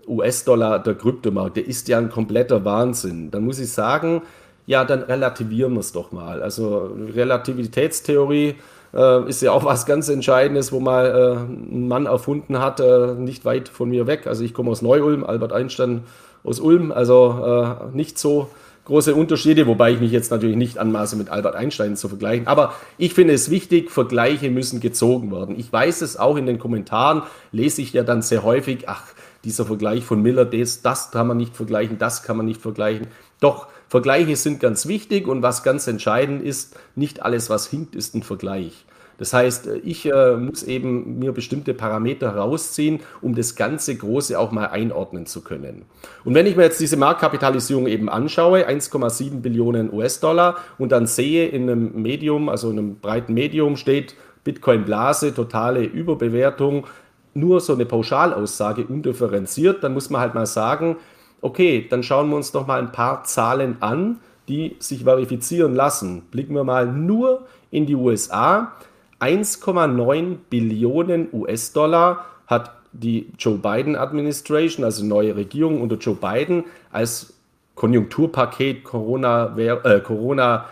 US-Dollar 0.07 0.79
der 0.83 0.95
Kryptomarkt, 0.95 1.59
der 1.59 1.67
ist 1.67 1.89
ja 1.89 1.99
ein 1.99 2.09
kompletter 2.09 2.65
Wahnsinn. 2.65 3.31
Dann 3.31 3.45
muss 3.45 3.59
ich 3.59 3.71
sagen, 3.71 4.23
ja, 4.67 4.85
dann 4.85 5.03
relativieren 5.03 5.73
wir 5.73 5.81
es 5.81 5.93
doch 5.93 6.13
mal. 6.13 6.43
Also 6.43 6.95
Relativitätstheorie, 7.15 8.57
äh, 8.99 9.29
ist 9.29 9.41
ja 9.43 9.53
auch 9.53 9.65
was 9.65 9.87
ganz 9.87 10.09
Entscheidendes, 10.09 10.73
wo 10.73 10.81
mal 10.81 11.07
äh, 11.07 11.55
ein 11.55 11.87
Mann 11.89 12.07
erfunden 12.07 12.59
hat, 12.59 12.81
äh, 12.81 13.15
nicht 13.15 13.45
weit 13.45 13.69
von 13.69 13.89
mir 13.89 14.07
weg. 14.07 14.27
Also 14.27 14.43
ich 14.43 14.53
komme 14.53 14.71
aus 14.71 14.83
Neu-Ulm, 14.83 15.25
Albert 15.25 15.53
Einstein 15.53 16.03
aus 16.43 16.59
Ulm, 16.59 16.91
also 16.91 17.87
äh, 17.93 17.97
nicht 17.97 18.19
so 18.19 18.51
große 18.87 19.15
Unterschiede, 19.15 19.67
wobei 19.67 19.93
ich 19.93 20.01
mich 20.01 20.11
jetzt 20.11 20.31
natürlich 20.31 20.57
nicht 20.57 20.79
anmaße, 20.79 21.15
mit 21.15 21.29
Albert 21.29 21.55
Einstein 21.55 21.97
zu 21.97 22.09
vergleichen. 22.09 22.47
Aber 22.47 22.73
ich 22.97 23.15
finde 23.15 23.35
es 23.35 23.51
wichtig, 23.51 23.91
Vergleiche 23.91 24.51
müssen 24.51 24.81
gezogen 24.81 25.31
werden. 25.31 25.59
Ich 25.59 25.71
weiß 25.71 26.01
es 26.01 26.17
auch 26.17 26.37
in 26.37 26.47
den 26.47 26.59
Kommentaren, 26.59 27.23
lese 27.53 27.83
ich 27.83 27.93
ja 27.93 28.03
dann 28.03 28.23
sehr 28.23 28.43
häufig, 28.43 28.89
ach, 28.89 29.03
dieser 29.45 29.67
Vergleich 29.67 30.05
von 30.05 30.23
Miller, 30.23 30.45
das, 30.45 30.83
das 30.83 31.11
kann 31.11 31.27
man 31.27 31.37
nicht 31.37 31.55
vergleichen, 31.55 31.99
das 31.99 32.23
kann 32.23 32.37
man 32.39 32.47
nicht 32.47 32.61
vergleichen. 32.61 33.09
Doch, 33.41 33.69
Vergleiche 33.89 34.37
sind 34.37 34.61
ganz 34.61 34.87
wichtig 34.87 35.27
und 35.27 35.43
was 35.43 35.63
ganz 35.63 35.87
entscheidend 35.87 36.43
ist, 36.43 36.77
nicht 36.95 37.23
alles, 37.23 37.49
was 37.49 37.67
hinkt, 37.67 37.95
ist 37.95 38.15
ein 38.15 38.23
Vergleich. 38.23 38.85
Das 39.19 39.33
heißt, 39.33 39.69
ich 39.83 40.07
äh, 40.07 40.37
muss 40.37 40.63
eben 40.63 41.19
mir 41.19 41.33
bestimmte 41.33 41.75
Parameter 41.75 42.35
herausziehen, 42.35 43.01
um 43.21 43.35
das 43.35 43.57
ganze 43.57 43.97
Große 43.97 44.39
auch 44.39 44.53
mal 44.53 44.67
einordnen 44.67 45.27
zu 45.27 45.43
können. 45.43 45.85
Und 46.25 46.35
wenn 46.35 46.47
ich 46.47 46.57
mir 46.57 46.63
jetzt 46.63 46.81
diese 46.81 46.97
Marktkapitalisierung 46.97 47.89
eben 47.89 48.09
anschaue, 48.09 48.69
1,7 48.69 49.41
Billionen 49.41 49.93
US-Dollar, 49.93 50.59
und 50.79 50.93
dann 50.93 51.07
sehe 51.07 51.49
in 51.49 51.69
einem 51.69 52.01
Medium, 52.01 52.49
also 52.49 52.71
in 52.71 52.79
einem 52.79 53.01
breiten 53.01 53.35
Medium 53.35 53.77
steht 53.77 54.15
Bitcoin-Blase, 54.45 55.35
totale 55.35 55.83
Überbewertung, 55.83 56.87
nur 57.35 57.61
so 57.61 57.75
eine 57.75 57.87
Pauschalaussage 57.87 58.87
undifferenziert, 58.87 59.83
dann 59.83 59.95
muss 59.95 60.11
man 60.11 60.21
halt 60.21 60.35
mal 60.35 60.47
sagen, 60.47 60.97
Okay, 61.41 61.87
dann 61.89 62.03
schauen 62.03 62.29
wir 62.31 62.37
uns 62.37 62.53
doch 62.53 62.67
mal 62.67 62.81
ein 62.81 62.93
paar 62.93 63.25
Zahlen 63.25 63.77
an, 63.81 64.19
die 64.49 64.77
sich 64.79 65.05
verifizieren 65.05 65.75
lassen. 65.75 66.23
Blicken 66.31 66.55
wir 66.55 66.65
mal 66.65 66.87
nur 66.87 67.47
in 67.71 67.87
die 67.87 67.95
USA. 67.95 68.73
1,9 69.21 70.37
Billionen 70.49 71.29
US-Dollar 71.33 72.25
hat 72.47 72.73
die 72.93 73.31
Joe 73.39 73.59
Biden 73.59 73.97
Administration, 73.97 74.85
also 74.85 75.05
neue 75.05 75.37
Regierung 75.37 75.83
unter 75.83 75.97
Joe 75.97 76.15
Biden, 76.15 76.65
als 76.91 77.35
Konjunkturpaket, 77.75 78.85
Corona-Hilfspaket 78.85 79.85
äh, 79.85 80.01
Corona 80.01 80.65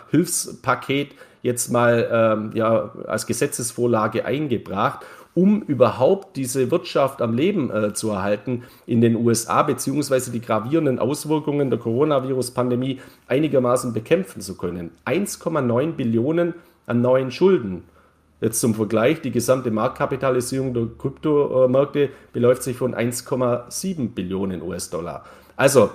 jetzt 1.43 1.71
mal 1.71 2.09
ähm, 2.11 2.51
ja, 2.53 2.91
als 3.07 3.25
Gesetzesvorlage 3.25 4.25
eingebracht 4.25 5.05
um 5.37 5.61
überhaupt 5.61 6.35
diese 6.35 6.71
Wirtschaft 6.71 7.21
am 7.21 7.35
Leben 7.35 7.69
äh, 7.69 7.93
zu 7.93 8.09
erhalten 8.09 8.63
in 8.87 9.01
den 9.01 9.15
USA, 9.15 9.61
beziehungsweise 9.61 10.31
die 10.31 10.41
gravierenden 10.41 10.97
Auswirkungen 10.97 11.69
der 11.69 11.77
Coronavirus-Pandemie 11.77 13.01
einigermaßen 13.27 13.93
bekämpfen 13.93 14.41
zu 14.41 14.57
können. 14.57 14.89
1,9 15.05 15.91
Billionen 15.91 16.55
an 16.87 17.01
neuen 17.01 17.29
Schulden. 17.29 17.83
Jetzt 18.41 18.59
zum 18.59 18.73
Vergleich, 18.73 19.21
die 19.21 19.29
gesamte 19.29 19.69
Marktkapitalisierung 19.69 20.73
der 20.73 20.87
Kryptomärkte 20.97 22.09
beläuft 22.33 22.63
sich 22.63 22.75
von 22.75 22.95
1,7 22.95 24.15
Billionen 24.15 24.63
US-Dollar. 24.63 25.23
Also, 25.55 25.91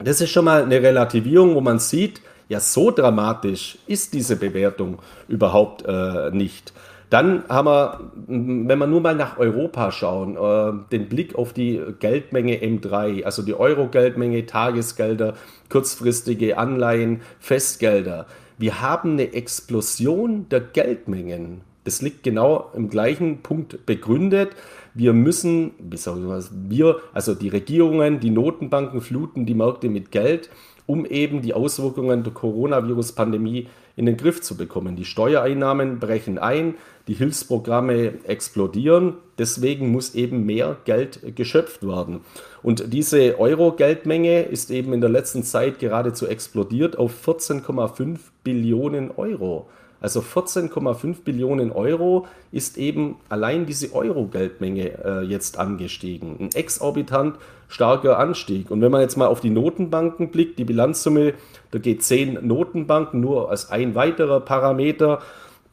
das 0.00 0.20
ist 0.20 0.30
schon 0.30 0.46
mal 0.46 0.64
eine 0.64 0.82
Relativierung, 0.82 1.54
wo 1.54 1.60
man 1.60 1.78
sieht, 1.78 2.22
ja, 2.48 2.58
so 2.58 2.90
dramatisch 2.90 3.78
ist 3.86 4.14
diese 4.14 4.34
Bewertung 4.34 4.98
überhaupt 5.28 5.84
äh, 5.86 6.32
nicht. 6.32 6.72
Dann 7.10 7.42
haben 7.48 7.66
wir, 7.66 8.00
wenn 8.28 8.78
wir 8.78 8.86
nur 8.86 9.00
mal 9.00 9.16
nach 9.16 9.36
Europa 9.36 9.90
schauen, 9.90 10.36
äh, 10.36 10.90
den 10.92 11.08
Blick 11.08 11.34
auf 11.34 11.52
die 11.52 11.80
Geldmenge 11.98 12.58
M3, 12.58 13.24
also 13.24 13.42
die 13.42 13.54
Euro-Geldmenge, 13.54 14.46
Tagesgelder, 14.46 15.34
kurzfristige 15.68 16.56
Anleihen, 16.56 17.22
Festgelder. 17.40 18.26
Wir 18.58 18.80
haben 18.80 19.12
eine 19.12 19.32
Explosion 19.32 20.48
der 20.50 20.60
Geldmengen. 20.60 21.62
Das 21.82 22.00
liegt 22.00 22.22
genau 22.22 22.70
im 22.74 22.88
gleichen 22.90 23.38
Punkt 23.38 23.86
begründet. 23.86 24.50
Wir 24.94 25.12
müssen, 25.12 25.72
wir, 25.78 26.44
wir, 26.68 27.00
also 27.12 27.34
die 27.34 27.48
Regierungen, 27.48 28.20
die 28.20 28.30
Notenbanken 28.30 29.00
fluten 29.00 29.46
die 29.46 29.54
Märkte 29.54 29.88
mit 29.88 30.12
Geld, 30.12 30.50
um 30.86 31.06
eben 31.06 31.42
die 31.42 31.54
Auswirkungen 31.54 32.22
der 32.22 32.32
Coronavirus-Pandemie 32.32 33.68
in 33.96 34.06
den 34.06 34.16
Griff 34.16 34.40
zu 34.40 34.56
bekommen. 34.56 34.96
Die 34.96 35.04
Steuereinnahmen 35.04 35.98
brechen 35.98 36.38
ein, 36.38 36.74
die 37.08 37.14
Hilfsprogramme 37.14 38.24
explodieren, 38.24 39.14
deswegen 39.38 39.90
muss 39.90 40.14
eben 40.14 40.46
mehr 40.46 40.76
Geld 40.84 41.34
geschöpft 41.36 41.86
werden. 41.86 42.20
Und 42.62 42.92
diese 42.92 43.38
Euro-Geldmenge 43.38 44.42
ist 44.42 44.70
eben 44.70 44.92
in 44.92 45.00
der 45.00 45.10
letzten 45.10 45.42
Zeit 45.42 45.78
geradezu 45.78 46.26
explodiert 46.26 46.98
auf 46.98 47.26
14,5 47.26 48.18
Billionen 48.44 49.10
Euro. 49.10 49.68
Also 50.00 50.20
14,5 50.20 51.24
Billionen 51.24 51.72
Euro 51.72 52.26
ist 52.52 52.78
eben 52.78 53.16
allein 53.28 53.66
diese 53.66 53.92
Euro-Geldmenge 53.94 55.04
äh, 55.04 55.20
jetzt 55.22 55.58
angestiegen. 55.58 56.36
Ein 56.40 56.50
exorbitant 56.54 57.36
starker 57.70 58.18
Anstieg. 58.18 58.70
Und 58.70 58.82
wenn 58.82 58.90
man 58.90 59.00
jetzt 59.00 59.16
mal 59.16 59.28
auf 59.28 59.40
die 59.40 59.48
Notenbanken 59.48 60.30
blickt, 60.30 60.58
die 60.58 60.64
Bilanzsumme 60.64 61.34
der 61.72 61.80
G10 61.80 62.40
Notenbanken 62.42 63.20
nur 63.20 63.48
als 63.48 63.70
ein 63.70 63.94
weiterer 63.94 64.40
Parameter, 64.40 65.20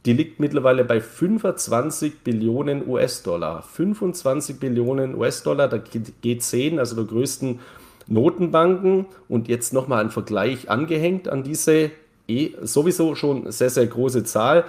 die 0.05 0.13
liegt 0.13 0.39
mittlerweile 0.39 0.85
bei 0.85 1.01
25 1.01 2.19
Billionen 2.19 2.87
US-Dollar. 2.87 3.63
25 3.63 4.59
Billionen 4.59 5.15
US-Dollar 5.15 5.67
der 5.67 5.83
G10, 5.83 6.77
also 6.79 6.95
der 6.95 7.05
größten 7.05 7.59
Notenbanken. 8.05 9.07
Und 9.27 9.49
jetzt 9.49 9.73
nochmal 9.73 10.01
ein 10.01 10.11
Vergleich 10.11 10.69
angehängt 10.69 11.27
an 11.27 11.43
diese 11.43 11.91
eh 12.27 12.51
sowieso 12.61 13.15
schon 13.15 13.51
sehr, 13.51 13.69
sehr 13.69 13.87
große 13.87 14.23
Zahl. 14.23 14.65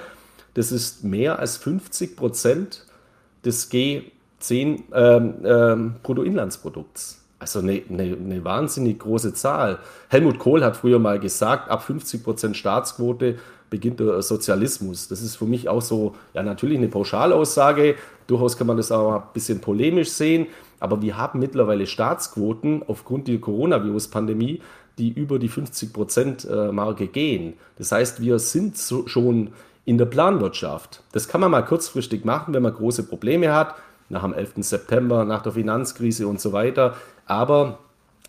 Das 0.55 0.73
ist 0.73 1.05
mehr 1.05 1.39
als 1.39 1.57
50 1.59 2.17
Prozent 2.17 2.87
des 3.45 3.71
G10 3.71 4.83
ähm, 4.93 5.35
ähm, 5.45 5.95
Bruttoinlandsprodukts. 6.03 7.18
Also 7.41 7.61
eine, 7.61 7.83
eine, 7.89 8.17
eine, 8.17 8.45
wahnsinnig 8.45 8.99
große 8.99 9.33
Zahl. 9.33 9.79
Helmut 10.09 10.39
Kohl 10.39 10.65
hat 10.65 10.77
früher 10.77 10.99
mal 10.99 11.21
gesagt, 11.21 11.71
ab 11.71 11.83
50 11.85 12.25
Prozent 12.25 12.57
Staatsquote 12.57 13.37
beginnt 13.71 14.01
der 14.01 14.23
Sozialismus. 14.23 15.09
Das 15.09 15.23
ist 15.23 15.37
für 15.37 15.45
mich 15.45 15.69
auch 15.69 15.83
so, 15.83 16.17
ja 16.35 16.43
natürlich 16.43 16.79
eine 16.79 16.89
Pauschalaussage, 16.89 17.95
durchaus 18.27 18.57
kann 18.57 18.67
man 18.67 18.77
das 18.77 18.91
auch 18.91 19.15
ein 19.15 19.23
bisschen 19.35 19.61
polemisch 19.61 20.11
sehen, 20.11 20.47
aber 20.81 21.01
wir 21.01 21.17
haben 21.17 21.39
mittlerweile 21.39 21.87
Staatsquoten 21.87 22.83
aufgrund 22.87 23.29
der 23.29 23.39
Coronavirus-Pandemie, 23.39 24.61
die 24.99 25.11
über 25.11 25.39
die 25.39 25.49
50 25.49 25.93
Prozent 25.93 26.45
äh, 26.45 26.73
Marke 26.73 27.07
gehen. 27.07 27.55
Das 27.77 27.93
heißt, 27.93 28.21
wir 28.21 28.39
sind 28.39 28.77
so 28.77 29.07
schon 29.07 29.51
in 29.85 29.97
der 29.97 30.07
Planwirtschaft. 30.07 31.03
Das 31.13 31.29
kann 31.29 31.41
man 31.41 31.51
mal 31.51 31.65
kurzfristig 31.65 32.25
machen, 32.25 32.53
wenn 32.53 32.63
man 32.63 32.75
große 32.75 33.05
Probleme 33.05 33.55
hat, 33.55 33.77
nach 34.09 34.23
dem 34.23 34.35
11. 34.35 34.55
September, 34.59 35.25
nach 35.25 35.43
der 35.43 35.53
Finanzkrise 35.53 36.27
und 36.27 36.41
so 36.41 36.53
weiter. 36.53 36.97
Aber 37.29 37.79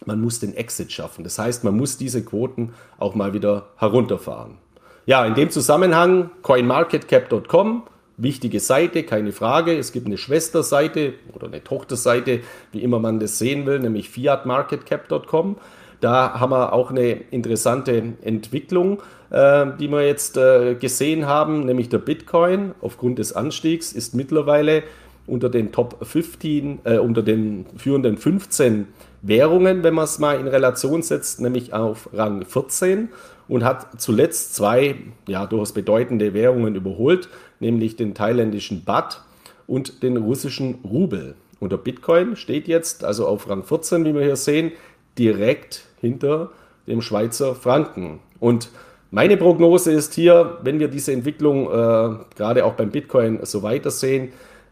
man 0.05 0.21
muss 0.21 0.39
den 0.39 0.53
Exit 0.53 0.91
schaffen. 0.91 1.23
Das 1.23 1.39
heißt, 1.39 1.63
man 1.63 1.75
muss 1.75 1.97
diese 1.97 2.23
Quoten 2.23 2.73
auch 2.97 3.15
mal 3.15 3.33
wieder 3.33 3.67
herunterfahren. 3.77 4.57
Ja, 5.05 5.25
in 5.25 5.33
dem 5.33 5.49
Zusammenhang 5.49 6.29
coinmarketcap.com, 6.43 7.83
wichtige 8.17 8.59
Seite, 8.59 9.03
keine 9.03 9.31
Frage. 9.31 9.77
Es 9.77 9.91
gibt 9.91 10.05
eine 10.05 10.17
Schwesterseite 10.17 11.13
oder 11.33 11.47
eine 11.47 11.63
Tochterseite, 11.63 12.41
wie 12.71 12.83
immer 12.83 12.99
man 12.99 13.19
das 13.19 13.39
sehen 13.39 13.65
will, 13.65 13.79
nämlich 13.79 14.09
fiatmarketcap.com. 14.09 15.57
Da 16.01 16.39
haben 16.39 16.51
wir 16.51 16.73
auch 16.73 16.91
eine 16.91 17.11
interessante 17.11 18.13
Entwicklung, 18.21 19.01
äh, 19.31 19.65
die 19.79 19.89
wir 19.89 20.05
jetzt 20.05 20.37
äh, 20.37 20.75
gesehen 20.75 21.25
haben, 21.25 21.65
nämlich 21.65 21.89
der 21.89 21.97
Bitcoin 21.97 22.73
aufgrund 22.79 23.19
des 23.19 23.33
Anstiegs 23.33 23.91
ist 23.91 24.15
mittlerweile 24.15 24.83
unter 25.29 25.49
den 25.49 25.71
Top 25.71 25.97
15, 26.05 26.79
äh, 26.83 26.97
unter 26.97 27.21
den 27.21 27.65
führenden 27.77 28.17
15 28.17 28.87
Währungen, 29.21 29.83
wenn 29.83 29.93
man 29.93 30.05
es 30.05 30.19
mal 30.19 30.39
in 30.39 30.47
Relation 30.47 31.01
setzt, 31.01 31.41
nämlich 31.41 31.73
auf 31.73 32.09
Rang 32.13 32.45
14 32.45 33.09
und 33.47 33.63
hat 33.63 34.01
zuletzt 34.01 34.55
zwei 34.55 34.95
ja, 35.27 35.45
durchaus 35.45 35.73
bedeutende 35.73 36.33
Währungen 36.33 36.75
überholt, 36.75 37.29
nämlich 37.59 37.95
den 37.95 38.13
thailändischen 38.13 38.83
Baht 38.83 39.21
und 39.67 40.03
den 40.03 40.17
russischen 40.17 40.75
Rubel. 40.83 41.35
Und 41.59 41.71
der 41.71 41.77
Bitcoin 41.77 42.35
steht 42.35 42.67
jetzt 42.67 43.03
also 43.03 43.27
auf 43.27 43.49
Rang 43.49 43.63
14, 43.63 44.05
wie 44.05 44.13
wir 44.13 44.23
hier 44.23 44.35
sehen, 44.35 44.71
direkt 45.17 45.83
hinter 45.99 46.51
dem 46.87 47.01
Schweizer 47.01 47.55
Franken. 47.55 48.19
Und 48.39 48.69
meine 49.11 49.37
Prognose 49.37 49.91
ist 49.91 50.13
hier, 50.13 50.59
wenn 50.63 50.79
wir 50.79 50.87
diese 50.87 51.11
Entwicklung 51.11 51.65
äh, 51.65 52.15
gerade 52.35 52.63
auch 52.63 52.73
beim 52.73 52.91
Bitcoin 52.91 53.39
so 53.43 53.63
weitersehen, 53.63 54.29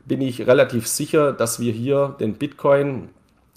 bin 0.08 0.22
ich 0.22 0.48
relativ 0.48 0.88
sicher, 0.88 1.34
dass 1.34 1.60
wir 1.60 1.74
hier 1.74 2.16
den 2.20 2.34
Bitcoin 2.36 3.10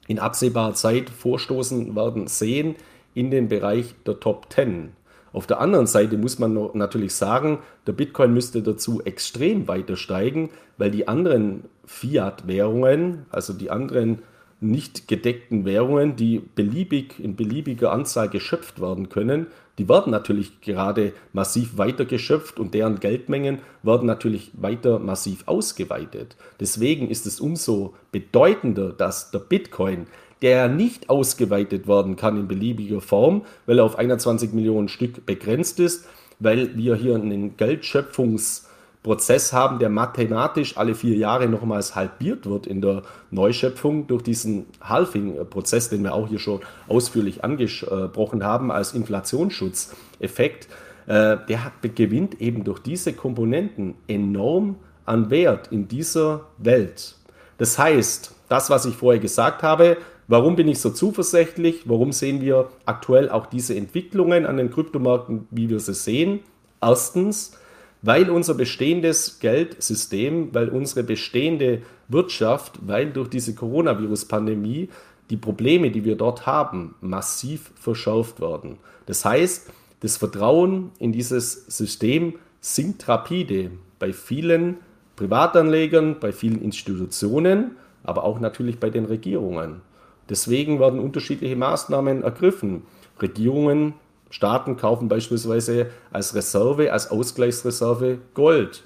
in 0.09 0.19
absehbarer 0.19 0.75
Zeit 0.75 1.09
vorstoßen 1.09 1.95
werden 1.95 2.27
sehen 2.27 2.75
in 3.15 3.31
den 3.31 3.49
Bereich 3.49 3.95
der 4.07 4.19
Top 4.19 4.53
10. 4.53 4.93
Auf 5.33 5.47
der 5.47 5.61
anderen 5.61 5.87
Seite 5.87 6.19
muss 6.19 6.41
man 6.41 6.71
natürlich 6.75 7.15
sagen, 7.15 7.61
der 7.87 7.93
Bitcoin 7.93 8.35
müsste 8.35 8.63
dazu 8.63 9.01
extrem 9.05 9.69
weiter 9.69 9.97
steigen, 9.97 10.51
weil 10.77 10.91
die 10.91 11.07
anderen 11.07 11.65
Fiat-Währungen, 11.85 13.27
also 13.31 13.53
die 13.53 13.71
anderen 13.71 14.23
nicht 14.61 15.07
gedeckten 15.07 15.65
Währungen, 15.65 16.17
die 16.17 16.41
beliebig 16.55 17.21
in 17.21 17.37
beliebiger 17.37 17.93
Anzahl 17.93 18.29
geschöpft 18.29 18.81
werden 18.81 19.09
können, 19.09 19.47
die 19.81 19.89
werden 19.89 20.11
natürlich 20.11 20.61
gerade 20.61 21.15
massiv 21.33 21.79
weiter 21.79 22.05
geschöpft 22.05 22.61
und 22.61 22.75
deren 22.75 23.01
Geldmengen 23.01 23.61
werden 23.83 24.05
natürlich 24.05 24.51
weiter 24.53 24.99
massiv 24.99 25.45
ausgeweitet. 25.47 26.37
Deswegen 26.61 27.09
ist 27.09 27.27
es 27.27 27.41
umso 27.41 27.95
bedeutender, 28.13 28.91
dass 28.91 29.31
der 29.31 29.39
Bitcoin, 29.39 30.07
der 30.43 30.69
nicht 30.69 31.09
ausgeweitet 31.09 31.89
werden 31.89 32.17
kann 32.17 32.37
in 32.37 32.47
beliebiger 32.47 33.01
Form, 33.01 33.47
weil 33.65 33.79
er 33.79 33.85
auf 33.85 33.99
21 33.99 34.53
Millionen 34.53 34.89
Stück 34.89 35.25
begrenzt 35.25 35.81
ist, 35.81 36.07
weil 36.41 36.77
wir 36.77 36.95
hier 36.95 37.15
einen 37.15 37.57
Geldschöpfungs- 37.57 38.67
Prozess 39.03 39.53
haben, 39.53 39.79
der 39.79 39.89
mathematisch 39.89 40.77
alle 40.77 40.95
vier 40.95 41.17
Jahre 41.17 41.49
nochmals 41.49 41.95
halbiert 41.95 42.45
wird 42.47 42.67
in 42.67 42.83
der 42.83 43.03
Neuschöpfung 43.31 44.07
durch 44.07 44.23
diesen 44.23 44.67
Halving-Prozess, 44.83 45.89
den 45.89 46.03
wir 46.05 46.15
auch 46.15 46.29
hier 46.29 46.39
schon 46.39 46.61
ausführlich 46.87 47.43
angesprochen 47.43 48.45
haben 48.45 48.71
als 48.71 48.93
Inflationsschutzeffekt, 48.93 50.69
äh, 51.07 51.39
der 51.49 51.73
gewinnt 51.95 52.41
eben 52.43 52.65
durch 52.65 52.81
diese 52.81 53.15
Komponenten 53.15 53.95
enorm 54.07 54.77
an 55.07 55.31
Wert 55.31 55.69
in 55.73 55.89
dieser 55.89 56.47
Welt. 56.59 57.17
Das 57.57 57.79
heißt, 57.79 58.35
das, 58.49 58.69
was 58.69 58.85
ich 58.85 58.97
vorher 58.97 59.21
gesagt 59.21 59.63
habe, 59.63 59.97
warum 60.29 60.57
bin 60.57 60.69
ich 60.69 60.79
so 60.79 60.91
zuversichtlich, 60.91 61.89
warum 61.89 62.13
sehen 62.13 62.43
wir 62.43 62.69
aktuell 62.85 63.31
auch 63.31 63.47
diese 63.47 63.75
Entwicklungen 63.75 64.45
an 64.45 64.59
den 64.59 64.71
Kryptomärkten, 64.71 65.49
wie 65.51 65.71
wir 65.71 65.81
sie 65.81 65.95
sehen? 65.95 66.41
Erstens, 66.83 67.59
weil 68.03 68.31
unser 68.31 68.55
bestehendes 68.55 69.39
Geldsystem, 69.41 70.55
weil 70.55 70.69
unsere 70.69 71.03
bestehende 71.03 71.83
Wirtschaft, 72.09 72.79
weil 72.87 73.11
durch 73.13 73.29
diese 73.29 73.55
Coronavirus-Pandemie 73.55 74.89
die 75.29 75.37
Probleme, 75.37 75.91
die 75.91 76.05
wir 76.05 76.17
dort 76.17 76.47
haben, 76.47 76.95
massiv 77.01 77.71
verschärft 77.77 78.41
werden. 78.41 78.79
Das 79.07 79.25
heißt, 79.25 79.71
das 80.01 80.17
Vertrauen 80.17 80.91
in 80.99 81.13
dieses 81.13 81.67
System 81.67 82.35
sinkt 82.61 83.07
rapide 83.07 83.71
bei 83.99 84.13
vielen 84.13 84.79
Privatanlegern, 85.17 86.19
bei 86.19 86.33
vielen 86.33 86.63
Institutionen, 86.63 87.77
aber 88.03 88.25
auch 88.25 88.41
natürlich 88.41 88.81
bei 88.81 88.91
den 88.91 89.05
Regierungen. 89.05 89.83
Deswegen 90.29 90.81
werden 90.81 91.01
unterschiedliche 91.01 91.57
Maßnahmen 91.57 92.23
ergriffen. 92.23 92.83
Regierungen 93.21 93.95
Staaten 94.31 94.77
kaufen 94.77 95.09
beispielsweise 95.09 95.91
als 96.13 96.35
Reserve, 96.35 96.93
als 96.93 97.11
Ausgleichsreserve 97.11 98.19
Gold. 98.35 98.85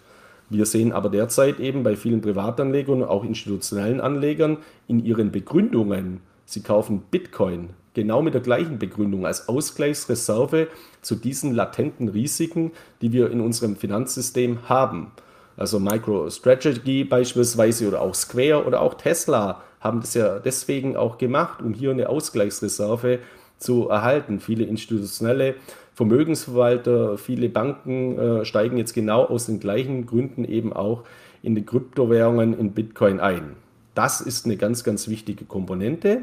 Wir 0.50 0.66
sehen 0.66 0.92
aber 0.92 1.08
derzeit 1.08 1.60
eben 1.60 1.82
bei 1.82 1.96
vielen 1.96 2.20
Privatanlegern 2.20 3.02
und 3.02 3.08
auch 3.08 3.24
institutionellen 3.24 4.00
Anlegern 4.00 4.58
in 4.88 5.04
ihren 5.04 5.30
Begründungen, 5.30 6.20
sie 6.44 6.62
kaufen 6.62 7.02
Bitcoin 7.10 7.70
genau 7.94 8.22
mit 8.22 8.34
der 8.34 8.40
gleichen 8.40 8.78
Begründung 8.78 9.24
als 9.24 9.48
Ausgleichsreserve 9.48 10.68
zu 11.00 11.14
diesen 11.14 11.54
latenten 11.54 12.08
Risiken, 12.08 12.72
die 13.00 13.12
wir 13.12 13.30
in 13.30 13.40
unserem 13.40 13.76
Finanzsystem 13.76 14.68
haben. 14.68 15.12
Also 15.56 15.78
MicroStrategy 15.78 17.04
beispielsweise 17.04 17.86
oder 17.86 18.02
auch 18.02 18.14
Square 18.14 18.64
oder 18.64 18.80
auch 18.80 18.94
Tesla 18.94 19.62
haben 19.80 20.00
das 20.00 20.14
ja 20.14 20.40
deswegen 20.40 20.96
auch 20.96 21.18
gemacht, 21.18 21.62
um 21.62 21.72
hier 21.72 21.92
eine 21.92 22.08
Ausgleichsreserve 22.08 23.18
zu 23.18 23.43
erhalten. 23.88 24.40
Viele 24.40 24.64
institutionelle 24.64 25.54
Vermögensverwalter, 25.94 27.18
viele 27.18 27.48
Banken 27.48 28.18
äh, 28.18 28.44
steigen 28.44 28.76
jetzt 28.76 28.94
genau 28.94 29.24
aus 29.24 29.46
den 29.46 29.60
gleichen 29.60 30.06
Gründen 30.06 30.44
eben 30.44 30.72
auch 30.72 31.04
in 31.42 31.54
die 31.54 31.64
Kryptowährungen, 31.64 32.58
in 32.58 32.72
Bitcoin 32.72 33.20
ein. 33.20 33.56
Das 33.94 34.20
ist 34.20 34.44
eine 34.44 34.56
ganz, 34.56 34.82
ganz 34.82 35.08
wichtige 35.08 35.44
Komponente. 35.44 36.22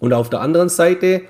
Und 0.00 0.12
auf 0.12 0.30
der 0.30 0.40
anderen 0.40 0.68
Seite 0.68 1.22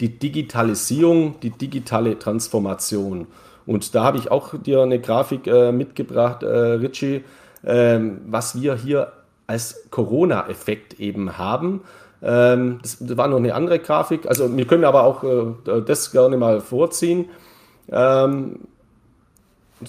die 0.00 0.18
Digitalisierung, 0.18 1.40
die 1.40 1.50
digitale 1.50 2.18
Transformation. 2.18 3.26
Und 3.66 3.94
da 3.94 4.04
habe 4.04 4.18
ich 4.18 4.30
auch 4.30 4.54
dir 4.56 4.82
eine 4.82 5.00
Grafik 5.00 5.46
äh, 5.46 5.72
mitgebracht, 5.72 6.42
äh, 6.42 6.46
Richie, 6.46 7.24
ähm, 7.64 8.20
was 8.26 8.60
wir 8.60 8.76
hier 8.76 9.12
als 9.46 9.90
Corona-Effekt 9.90 11.00
eben 11.00 11.36
haben. 11.36 11.80
Ähm, 12.22 12.80
das, 12.82 13.16
war 13.16 13.28
noch 13.28 13.36
eine 13.36 13.54
andere 13.54 13.78
Grafik. 13.78 14.26
Also 14.26 14.54
wir 14.56 14.66
können 14.66 14.84
aber 14.84 15.04
auch 15.04 15.24
äh, 15.24 15.82
das 15.82 16.10
gerne 16.10 16.36
mal 16.36 16.60
vorziehen. 16.60 17.26
Ähm, 17.90 18.60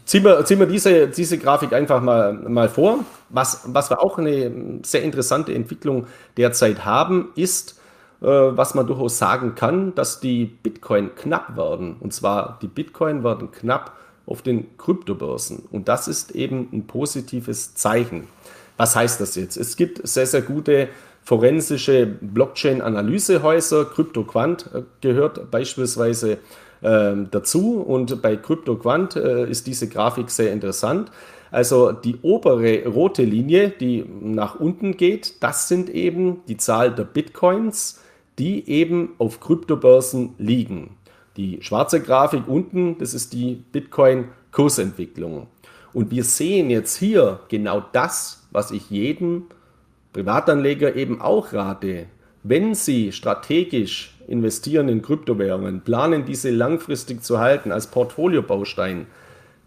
ziehen 0.05 0.23
wir, 0.23 0.45
ziehen 0.45 0.59
wir 0.59 0.67
diese, 0.67 1.07
diese 1.07 1.37
Grafik 1.37 1.73
einfach 1.73 2.01
mal, 2.01 2.33
mal 2.33 2.69
vor. 2.69 2.99
Was, 3.29 3.63
was 3.65 3.89
wir 3.89 4.01
auch 4.01 4.17
eine 4.17 4.79
sehr 4.83 5.03
interessante 5.03 5.53
Entwicklung 5.53 6.07
derzeit 6.37 6.85
haben, 6.85 7.29
ist, 7.35 7.79
äh, 8.21 8.25
was 8.25 8.75
man 8.75 8.85
durchaus 8.85 9.17
sagen 9.17 9.55
kann, 9.55 9.95
dass 9.95 10.19
die 10.19 10.45
Bitcoin 10.45 11.15
knapp 11.15 11.57
werden. 11.57 11.95
Und 11.99 12.13
zwar 12.13 12.59
die 12.61 12.67
Bitcoin 12.67 13.23
werden 13.23 13.51
knapp 13.51 13.93
auf 14.25 14.43
den 14.43 14.77
Kryptobörsen. 14.77 15.63
Und 15.71 15.87
das 15.87 16.07
ist 16.07 16.31
eben 16.31 16.69
ein 16.71 16.85
positives 16.85 17.73
Zeichen. 17.73 18.27
Was 18.77 18.95
heißt 18.95 19.19
das 19.19 19.35
jetzt? 19.35 19.57
Es 19.57 19.75
gibt 19.75 20.07
sehr, 20.07 20.27
sehr 20.27 20.41
gute 20.41 20.89
forensische 21.29 22.07
Blockchain-Analysehäuser. 22.07 23.85
CryptoQuant 23.85 24.65
äh, 24.73 24.81
gehört 25.01 25.51
beispielsweise 25.51 26.39
äh, 26.81 27.11
dazu 27.29 27.81
und 27.81 28.19
bei 28.23 28.35
CryptoQuant 28.35 29.15
äh, 29.15 29.47
ist 29.47 29.67
diese 29.67 29.87
Grafik 29.87 30.31
sehr 30.31 30.51
interessant. 30.51 31.11
Also 31.51 31.91
die 31.91 32.17
obere 32.23 32.83
rote 32.87 33.23
Linie, 33.23 33.69
die 33.69 34.03
nach 34.21 34.59
unten 34.59 34.97
geht, 34.97 35.43
das 35.43 35.67
sind 35.67 35.91
eben 35.91 36.41
die 36.47 36.57
Zahl 36.57 36.95
der 36.95 37.03
Bitcoins, 37.03 38.01
die 38.39 38.67
eben 38.67 39.13
auf 39.19 39.39
Kryptobörsen 39.39 40.33
liegen. 40.39 40.97
Die 41.37 41.59
schwarze 41.61 42.01
Grafik 42.01 42.47
unten, 42.47 42.97
das 42.97 43.13
ist 43.13 43.33
die 43.33 43.63
Bitcoin-Kursentwicklung. 43.71 45.45
Und 45.93 46.09
wir 46.09 46.23
sehen 46.23 46.71
jetzt 46.71 46.97
hier 46.97 47.41
genau 47.49 47.83
das, 47.91 48.47
was 48.49 48.71
ich 48.71 48.89
jedem 48.89 49.43
Privatanleger 50.13 50.95
eben 50.95 51.21
auch 51.21 51.53
rate, 51.53 52.07
wenn 52.43 52.73
Sie 52.73 53.11
strategisch 53.11 54.15
investieren 54.27 54.89
in 54.89 55.01
Kryptowährungen, 55.01 55.81
planen 55.81 56.25
diese 56.25 56.51
langfristig 56.51 57.23
zu 57.23 57.39
halten 57.39 57.71
als 57.71 57.87
Portfoliobaustein, 57.87 59.07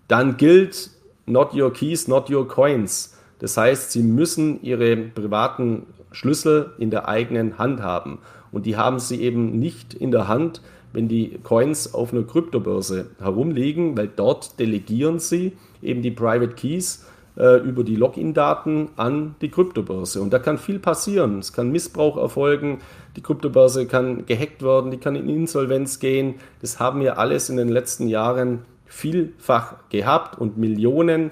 dann 0.08 0.36
gilt 0.36 0.90
not 1.26 1.54
your 1.54 1.72
keys, 1.72 2.08
not 2.08 2.30
your 2.30 2.48
coins. 2.48 3.16
Das 3.38 3.56
heißt, 3.56 3.92
Sie 3.92 4.02
müssen 4.02 4.62
Ihre 4.62 4.96
privaten 4.96 5.86
Schlüssel 6.12 6.72
in 6.78 6.90
der 6.90 7.08
eigenen 7.08 7.58
Hand 7.58 7.80
haben. 7.80 8.18
Und 8.52 8.66
die 8.66 8.76
haben 8.76 8.98
Sie 9.00 9.20
eben 9.20 9.58
nicht 9.58 9.94
in 9.94 10.10
der 10.10 10.28
Hand, 10.28 10.60
wenn 10.92 11.08
die 11.08 11.38
Coins 11.42 11.94
auf 11.94 12.12
einer 12.12 12.22
Kryptobörse 12.22 13.10
herumliegen, 13.18 13.96
weil 13.96 14.08
dort 14.08 14.58
delegieren 14.60 15.18
Sie 15.18 15.52
eben 15.82 16.02
die 16.02 16.10
Private 16.10 16.54
Keys 16.54 17.06
äh, 17.36 17.60
über 17.60 17.84
die 17.84 17.96
Login-Daten 17.96 18.90
an 18.96 19.34
die 19.40 19.48
Kryptobörse. 19.48 20.20
Und 20.20 20.32
da 20.32 20.38
kann 20.38 20.58
viel 20.58 20.78
passieren. 20.78 21.38
Es 21.38 21.52
kann 21.52 21.70
Missbrauch 21.70 22.16
erfolgen, 22.16 22.80
die 23.16 23.22
Kryptobörse 23.22 23.86
kann 23.86 24.26
gehackt 24.26 24.62
werden, 24.62 24.90
die 24.90 24.98
kann 24.98 25.16
in 25.16 25.28
Insolvenz 25.28 25.98
gehen. 25.98 26.36
Das 26.60 26.78
haben 26.78 27.00
wir 27.00 27.18
alles 27.18 27.48
in 27.50 27.56
den 27.56 27.68
letzten 27.68 28.08
Jahren 28.08 28.60
vielfach 28.86 29.76
gehabt 29.88 30.38
und 30.38 30.58
Millionen 30.58 31.30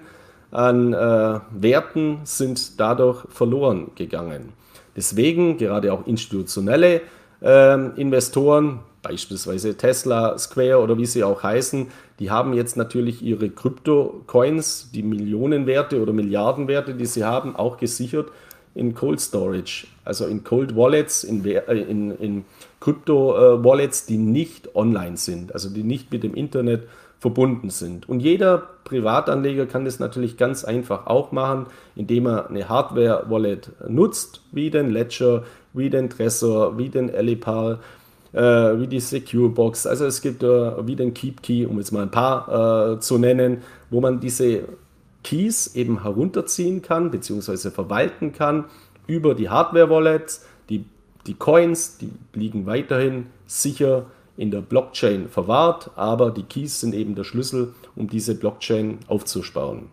an 0.50 0.92
äh, 0.92 1.40
Werten 1.52 2.20
sind 2.24 2.80
dadurch 2.80 3.24
verloren 3.28 3.92
gegangen. 3.94 4.52
Deswegen 4.96 5.58
gerade 5.58 5.92
auch 5.92 6.06
institutionelle 6.06 7.02
äh, 7.42 8.00
Investoren, 8.00 8.80
beispielsweise 9.02 9.76
Tesla, 9.76 10.36
Square 10.38 10.78
oder 10.78 10.98
wie 10.98 11.06
sie 11.06 11.22
auch 11.22 11.42
heißen, 11.42 11.88
die 12.20 12.30
haben 12.30 12.52
jetzt 12.52 12.76
natürlich 12.76 13.22
ihre 13.22 13.48
Krypto-Coins, 13.48 14.90
die 14.92 15.02
Millionenwerte 15.02 16.00
oder 16.00 16.12
Milliardenwerte, 16.12 16.94
die 16.94 17.06
sie 17.06 17.24
haben, 17.24 17.56
auch 17.56 17.78
gesichert 17.78 18.28
in 18.74 18.94
Cold 18.94 19.20
Storage, 19.20 19.86
also 20.04 20.26
in 20.26 20.44
Cold 20.44 20.76
Wallets, 20.76 21.24
in, 21.24 21.44
äh, 21.44 21.60
in, 21.74 22.10
in 22.18 22.44
Krypto-Wallets, 22.80 24.06
die 24.06 24.18
nicht 24.18 24.76
online 24.76 25.16
sind, 25.16 25.54
also 25.54 25.70
die 25.70 25.82
nicht 25.82 26.12
mit 26.12 26.22
dem 26.22 26.34
Internet 26.34 26.82
verbunden 27.18 27.70
sind. 27.70 28.08
Und 28.08 28.20
jeder 28.20 28.68
Privatanleger 28.84 29.66
kann 29.66 29.84
das 29.84 29.98
natürlich 29.98 30.36
ganz 30.36 30.64
einfach 30.64 31.06
auch 31.06 31.32
machen, 31.32 31.66
indem 31.96 32.26
er 32.26 32.48
eine 32.48 32.68
Hardware-Wallet 32.68 33.88
nutzt, 33.88 34.42
wie 34.52 34.70
den 34.70 34.90
Ledger, 34.90 35.44
wie 35.72 35.90
den 35.90 36.10
Trezor, 36.10 36.78
wie 36.78 36.88
den 36.88 37.08
Elipal, 37.08 37.78
äh, 38.32 38.40
wie 38.40 38.86
die 38.86 39.00
Secure 39.00 39.48
Box. 39.48 39.86
Also 39.86 40.06
es 40.06 40.22
gibt 40.22 40.42
äh, 40.42 40.86
wie 40.86 40.96
den 40.96 41.14
Keep 41.14 41.42
Key, 41.42 41.66
um 41.66 41.78
jetzt 41.78 41.92
mal 41.92 42.02
ein 42.02 42.10
paar 42.10 42.94
äh, 42.94 43.00
zu 43.00 43.18
nennen, 43.18 43.62
wo 43.90 44.00
man 44.00 44.20
diese 44.20 44.64
Keys 45.22 45.74
eben 45.74 46.02
herunterziehen 46.02 46.82
kann 46.82 47.10
bzw. 47.10 47.70
verwalten 47.70 48.32
kann 48.32 48.64
über 49.06 49.34
die 49.34 49.48
Hardware-Wallets. 49.48 50.46
Die, 50.68 50.84
die 51.26 51.34
Coins, 51.34 51.98
die 51.98 52.10
liegen 52.32 52.66
weiterhin 52.66 53.26
sicher 53.46 54.06
in 54.36 54.50
der 54.50 54.62
Blockchain 54.62 55.28
verwahrt, 55.28 55.90
aber 55.96 56.30
die 56.30 56.44
Keys 56.44 56.80
sind 56.80 56.94
eben 56.94 57.14
der 57.14 57.24
Schlüssel, 57.24 57.74
um 57.96 58.08
diese 58.08 58.34
Blockchain 58.34 58.98
aufzusparen. 59.06 59.88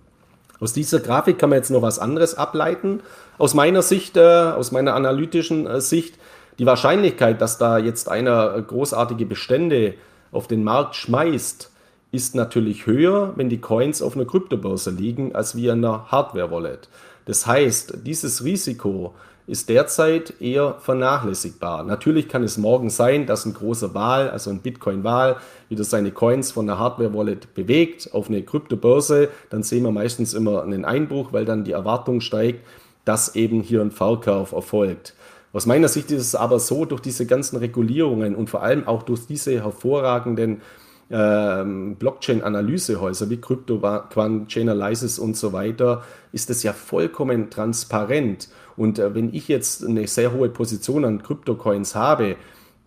Aus 0.59 0.73
dieser 0.73 0.99
Grafik 0.99 1.37
kann 1.37 1.49
man 1.49 1.57
jetzt 1.57 1.69
noch 1.69 1.81
was 1.81 1.99
anderes 1.99 2.35
ableiten. 2.35 3.01
Aus 3.37 3.53
meiner 3.53 3.81
Sicht, 3.81 4.17
äh, 4.17 4.21
aus 4.21 4.71
meiner 4.71 4.95
analytischen 4.95 5.67
äh, 5.67 5.81
Sicht, 5.81 6.17
die 6.59 6.65
Wahrscheinlichkeit, 6.65 7.41
dass 7.41 7.57
da 7.57 7.77
jetzt 7.77 8.09
einer 8.09 8.61
großartige 8.61 9.25
Bestände 9.25 9.93
auf 10.31 10.47
den 10.47 10.63
Markt 10.63 10.95
schmeißt, 10.95 11.71
ist 12.11 12.35
natürlich 12.35 12.85
höher, 12.85 13.33
wenn 13.35 13.49
die 13.49 13.59
Coins 13.59 14.01
auf 14.01 14.15
einer 14.15 14.25
Kryptobörse 14.25 14.91
liegen, 14.91 15.35
als 15.35 15.55
wie 15.55 15.67
in 15.67 15.83
einer 15.85 16.11
Hardware-Wallet. 16.11 16.89
Das 17.25 17.45
heißt, 17.45 17.99
dieses 18.05 18.43
Risiko 18.43 19.13
ist 19.45 19.69
derzeit 19.69 20.41
eher 20.41 20.75
vernachlässigbar. 20.79 21.83
Natürlich 21.83 22.27
kann 22.27 22.43
es 22.43 22.57
morgen 22.57 22.89
sein, 22.89 23.25
dass 23.25 23.45
ein 23.45 23.53
großer 23.53 23.93
Wahl, 23.93 24.29
also 24.29 24.49
ein 24.49 24.59
Bitcoin-Wahl, 24.59 25.37
wieder 25.69 25.83
seine 25.83 26.11
Coins 26.11 26.51
von 26.51 26.67
der 26.67 26.79
Hardware-Wallet 26.79 27.53
bewegt 27.53 28.13
auf 28.13 28.29
eine 28.29 28.43
Kryptobörse. 28.43 29.29
Dann 29.49 29.63
sehen 29.63 29.83
wir 29.83 29.91
meistens 29.91 30.33
immer 30.33 30.63
einen 30.63 30.85
Einbruch, 30.85 31.31
weil 31.31 31.45
dann 31.45 31.63
die 31.63 31.71
Erwartung 31.71 32.19
steigt, 32.19 32.65
dass 33.05 33.35
eben 33.35 33.61
hier 33.61 33.81
ein 33.81 33.91
Verkauf 33.91 34.51
erfolgt. 34.51 35.13
Aus 35.53 35.65
meiner 35.65 35.87
Sicht 35.87 36.11
ist 36.11 36.21
es 36.21 36.35
aber 36.35 36.59
so, 36.59 36.85
durch 36.85 37.01
diese 37.01 37.25
ganzen 37.25 37.57
Regulierungen 37.57 38.35
und 38.35 38.49
vor 38.49 38.63
allem 38.63 38.87
auch 38.87 39.03
durch 39.03 39.25
diese 39.27 39.63
hervorragenden 39.63 40.61
ähm, 41.09 41.95
Blockchain-Analysehäuser 41.95 43.29
wie 43.29 43.37
CryptoQuant, 43.37 44.51
Chainalysis 44.51 45.19
und 45.19 45.37
so 45.37 45.53
weiter, 45.53 46.03
ist 46.31 46.49
es 46.49 46.63
ja 46.63 46.73
vollkommen 46.73 47.49
transparent. 47.49 48.49
Und 48.75 48.99
äh, 48.99 49.15
wenn 49.15 49.33
ich 49.33 49.47
jetzt 49.47 49.85
eine 49.85 50.07
sehr 50.07 50.33
hohe 50.33 50.49
Position 50.49 51.05
an 51.05 51.23
Kryptocoins 51.23 51.95
habe, 51.95 52.35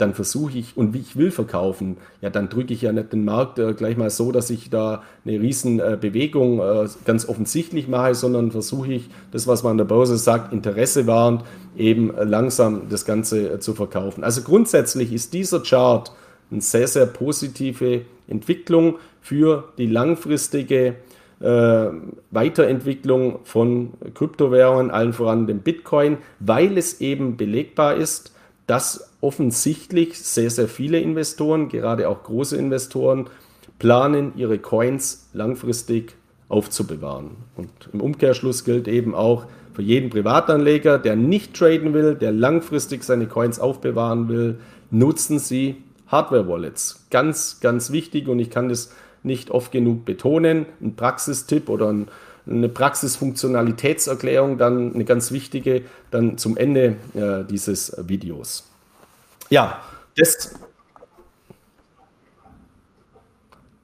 dann 0.01 0.15
versuche 0.15 0.59
ich 0.59 0.77
und 0.77 0.95
wie 0.95 0.99
ich 0.99 1.17
will 1.17 1.31
verkaufen, 1.31 1.97
ja, 2.21 2.31
dann 2.31 2.49
drücke 2.49 2.73
ich 2.73 2.83
ja 2.83 2.93
nicht 2.93 3.13
den 3.13 3.25
Markt 3.25 3.59
äh, 3.59 3.75
gleich 3.75 3.97
mal 3.97 4.11
so, 4.11 4.33
dass 4.33 4.51
ich 4.51 4.71
da 4.71 5.03
eine 5.25 5.41
riesen 5.41 5.79
äh, 5.79 5.99
Bewegung 6.01 6.61
äh, 6.61 6.89
ganz 7.05 7.29
offensichtlich 7.29 7.89
mache, 7.89 8.15
sondern 8.15 8.51
versuche 8.51 8.93
ich 8.93 9.11
das, 9.31 9.47
was 9.47 9.63
man 9.63 9.73
an 9.73 9.79
der 9.79 9.85
Börse 9.85 10.17
sagt, 10.17 10.53
Interesse 10.53 11.07
warnt, 11.07 11.45
eben 11.77 12.13
langsam 12.17 12.89
das 12.89 13.05
Ganze 13.05 13.55
äh, 13.55 13.59
zu 13.61 13.75
verkaufen. 13.75 14.25
Also 14.25 14.43
grundsätzlich 14.43 15.13
ist 15.13 15.35
dieser 15.35 15.61
Chart 15.61 16.13
eine 16.51 16.61
sehr, 16.61 16.89
sehr 16.89 17.07
positive 17.07 18.03
Entwicklung 18.27 18.97
für 19.21 19.69
die 19.79 19.87
langfristige 19.87 20.97
äh, 21.41 21.87
Weiterentwicklung 22.31 23.41
von 23.45 23.93
Kryptowährungen, 24.15 24.91
allen 24.91 25.13
voran 25.13 25.47
dem 25.47 25.61
Bitcoin, 25.61 26.19
weil 26.39 26.77
es 26.79 27.01
eben 27.01 27.37
belegbar 27.37 27.97
ist, 27.97 28.33
dass 28.71 29.11
offensichtlich 29.21 30.17
sehr, 30.17 30.49
sehr 30.49 30.69
viele 30.69 31.01
Investoren, 31.01 31.69
gerade 31.69 32.09
auch 32.09 32.23
große 32.23 32.57
Investoren, 32.57 33.29
planen, 33.81 34.31
ihre 34.37 34.61
Coins 34.61 35.29
langfristig 35.33 36.15
aufzubewahren. 36.49 37.31
Und 37.57 37.69
im 37.93 38.01
Umkehrschluss 38.01 38.63
gilt 38.63 38.87
eben 38.87 39.13
auch 39.13 39.47
für 39.73 39.83
jeden 39.83 40.09
Privatanleger, 40.09 41.01
der 41.01 41.17
nicht 41.17 41.55
traden 41.55 41.95
will, 41.95 42.15
der 42.15 42.31
langfristig 42.31 43.03
seine 43.03 43.27
Coins 43.27 43.59
aufbewahren 43.59 44.29
will, 44.29 44.61
nutzen 44.93 45.41
Sie 45.41 45.79
Hardware-Wallets. 46.07 47.07
Ganz, 47.11 47.59
ganz 47.61 47.91
wichtig 47.91 48.29
und 48.29 48.39
ich 48.39 48.51
kann 48.51 48.69
das 48.69 48.93
nicht 49.25 49.51
oft 49.51 49.73
genug 49.73 50.05
betonen. 50.05 50.67
Ein 50.81 50.95
Praxistipp 50.95 51.69
oder 51.69 51.89
ein, 51.89 52.07
eine 52.47 52.69
Praxisfunktionalitätserklärung, 52.69 54.59
dann 54.59 54.95
eine 54.95 55.05
ganz 55.05 55.33
wichtige, 55.33 55.83
dann 56.11 56.39
zum 56.39 56.57
Ende 56.57 56.97
äh, 57.15 57.45
dieses 57.49 57.97
Videos. 58.07 58.69
Ja, 59.51 59.81
das. 60.17 60.55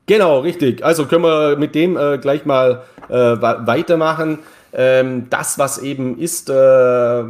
Genau, 0.06 0.40
richtig. 0.40 0.84
Also 0.84 1.06
können 1.06 1.24
wir 1.24 1.56
mit 1.56 1.74
dem 1.74 1.96
äh, 1.96 2.18
gleich 2.18 2.44
mal 2.44 2.84
äh, 3.08 3.14
weitermachen. 3.14 4.38
Ähm, 4.72 5.28
das, 5.30 5.58
was 5.58 5.78
eben 5.78 6.18
ist, 6.18 6.48
äh, 6.48 7.24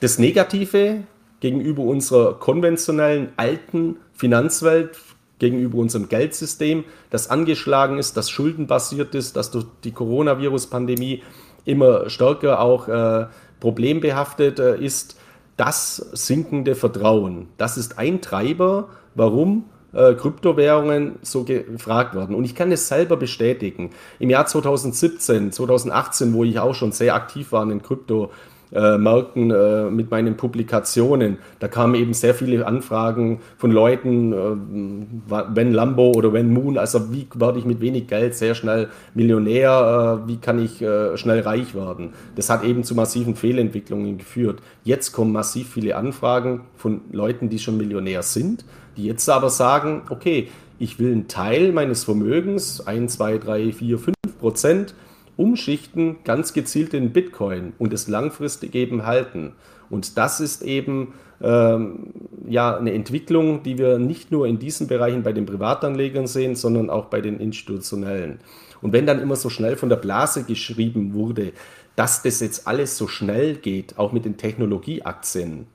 das 0.00 0.18
Negative 0.18 1.04
gegenüber 1.40 1.82
unserer 1.82 2.34
konventionellen 2.38 3.28
alten 3.36 3.96
Finanzwelt, 4.14 4.98
gegenüber 5.38 5.78
unserem 5.78 6.08
Geldsystem, 6.08 6.84
das 7.10 7.30
angeschlagen 7.30 7.98
ist, 7.98 8.16
das 8.16 8.30
schuldenbasiert 8.30 9.14
ist, 9.14 9.36
das 9.36 9.50
durch 9.50 9.66
die 9.82 9.92
Coronavirus-Pandemie 9.92 11.22
immer 11.64 12.08
stärker 12.08 12.60
auch 12.60 12.88
äh, 12.88 13.26
problembehaftet 13.60 14.58
äh, 14.58 14.76
ist, 14.78 15.16
das 15.56 15.96
sinkende 15.96 16.74
Vertrauen. 16.74 17.48
Das 17.56 17.76
ist 17.76 17.98
ein 17.98 18.20
Treiber, 18.20 18.88
warum 19.14 19.64
äh, 19.92 20.14
Kryptowährungen 20.14 21.16
so 21.22 21.44
gefragt 21.44 22.14
werden. 22.14 22.34
Und 22.34 22.44
ich 22.44 22.54
kann 22.54 22.72
es 22.72 22.88
selber 22.88 23.16
bestätigen. 23.16 23.90
Im 24.18 24.30
Jahr 24.30 24.46
2017, 24.46 25.52
2018, 25.52 26.34
wo 26.34 26.44
ich 26.44 26.58
auch 26.58 26.74
schon 26.74 26.92
sehr 26.92 27.14
aktiv 27.14 27.52
war 27.52 27.62
in 27.62 27.68
den 27.68 27.82
Krypto, 27.82 28.30
äh, 28.74 28.98
Märkten 28.98 29.50
äh, 29.50 29.90
mit 29.90 30.10
meinen 30.10 30.36
Publikationen. 30.36 31.38
Da 31.60 31.68
kamen 31.68 31.94
eben 31.94 32.12
sehr 32.12 32.34
viele 32.34 32.66
Anfragen 32.66 33.40
von 33.56 33.70
Leuten, 33.70 34.32
äh, 34.32 35.36
wenn 35.54 35.72
Lambo 35.72 36.12
oder 36.12 36.32
wenn 36.32 36.52
Moon, 36.52 36.76
also 36.76 37.12
wie 37.12 37.26
werde 37.34 37.58
ich 37.58 37.64
mit 37.64 37.80
wenig 37.80 38.08
Geld 38.08 38.34
sehr 38.34 38.54
schnell 38.54 38.88
Millionär, 39.14 40.22
äh, 40.24 40.28
wie 40.28 40.36
kann 40.36 40.62
ich 40.62 40.82
äh, 40.82 41.16
schnell 41.16 41.40
reich 41.40 41.74
werden. 41.74 42.10
Das 42.36 42.50
hat 42.50 42.64
eben 42.64 42.84
zu 42.84 42.94
massiven 42.94 43.36
Fehlentwicklungen 43.36 44.18
geführt. 44.18 44.60
Jetzt 44.82 45.12
kommen 45.12 45.32
massiv 45.32 45.70
viele 45.70 45.96
Anfragen 45.96 46.62
von 46.76 47.00
Leuten, 47.12 47.48
die 47.48 47.58
schon 47.58 47.76
Millionär 47.76 48.22
sind, 48.22 48.64
die 48.96 49.04
jetzt 49.04 49.28
aber 49.28 49.50
sagen, 49.50 50.02
okay, 50.10 50.48
ich 50.78 50.98
will 50.98 51.12
einen 51.12 51.28
Teil 51.28 51.72
meines 51.72 52.04
Vermögens, 52.04 52.84
1, 52.86 53.14
2, 53.14 53.38
3, 53.38 53.72
4, 53.72 53.98
5 53.98 54.14
Prozent, 54.40 54.94
umschichten, 55.36 56.16
ganz 56.24 56.52
gezielt 56.52 56.94
in 56.94 57.12
Bitcoin 57.12 57.72
und 57.78 57.92
es 57.92 58.08
langfristig 58.08 58.74
eben 58.74 59.04
halten. 59.06 59.52
Und 59.90 60.16
das 60.16 60.40
ist 60.40 60.62
eben 60.62 61.14
ähm, 61.42 62.12
ja 62.48 62.76
eine 62.76 62.92
Entwicklung, 62.92 63.62
die 63.62 63.78
wir 63.78 63.98
nicht 63.98 64.30
nur 64.32 64.46
in 64.46 64.58
diesen 64.58 64.86
Bereichen 64.86 65.22
bei 65.22 65.32
den 65.32 65.46
Privatanlegern 65.46 66.26
sehen, 66.26 66.56
sondern 66.56 66.90
auch 66.90 67.06
bei 67.06 67.20
den 67.20 67.38
institutionellen. 67.40 68.38
Und 68.80 68.92
wenn 68.92 69.06
dann 69.06 69.20
immer 69.20 69.36
so 69.36 69.48
schnell 69.48 69.76
von 69.76 69.88
der 69.88 69.96
Blase 69.96 70.44
geschrieben 70.44 71.14
wurde, 71.14 71.52
dass 71.96 72.22
das 72.22 72.40
jetzt 72.40 72.66
alles 72.66 72.98
so 72.98 73.06
schnell 73.08 73.54
geht, 73.56 73.98
auch 73.98 74.12
mit 74.12 74.24
den 74.24 74.36
Technologieaktien, 74.36 75.66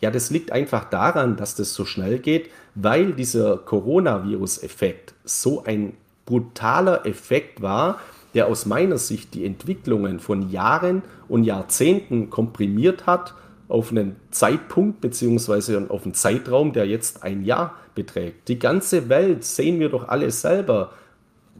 Ja, 0.00 0.10
das 0.10 0.30
liegt 0.30 0.52
einfach 0.52 0.84
daran, 0.90 1.36
dass 1.36 1.54
das 1.54 1.72
so 1.72 1.86
schnell 1.86 2.18
geht, 2.18 2.50
weil 2.74 3.12
dieser 3.14 3.56
Coronavirus-Effekt 3.56 5.14
so 5.24 5.64
ein 5.64 5.94
brutaler 6.26 7.06
Effekt 7.06 7.62
war, 7.62 7.98
der 8.36 8.46
aus 8.48 8.66
meiner 8.66 8.98
Sicht 8.98 9.32
die 9.34 9.46
Entwicklungen 9.46 10.20
von 10.20 10.50
Jahren 10.50 11.02
und 11.26 11.44
Jahrzehnten 11.44 12.30
komprimiert 12.30 13.06
hat 13.06 13.34
auf 13.66 13.90
einen 13.90 14.16
Zeitpunkt 14.30 15.00
bzw. 15.00 15.86
auf 15.88 16.04
einen 16.04 16.14
Zeitraum, 16.14 16.72
der 16.72 16.86
jetzt 16.86 17.24
ein 17.24 17.44
Jahr 17.44 17.74
beträgt. 17.94 18.48
Die 18.48 18.58
ganze 18.58 19.08
Welt, 19.08 19.42
sehen 19.42 19.80
wir 19.80 19.88
doch 19.88 20.08
alle 20.08 20.30
selber, 20.30 20.92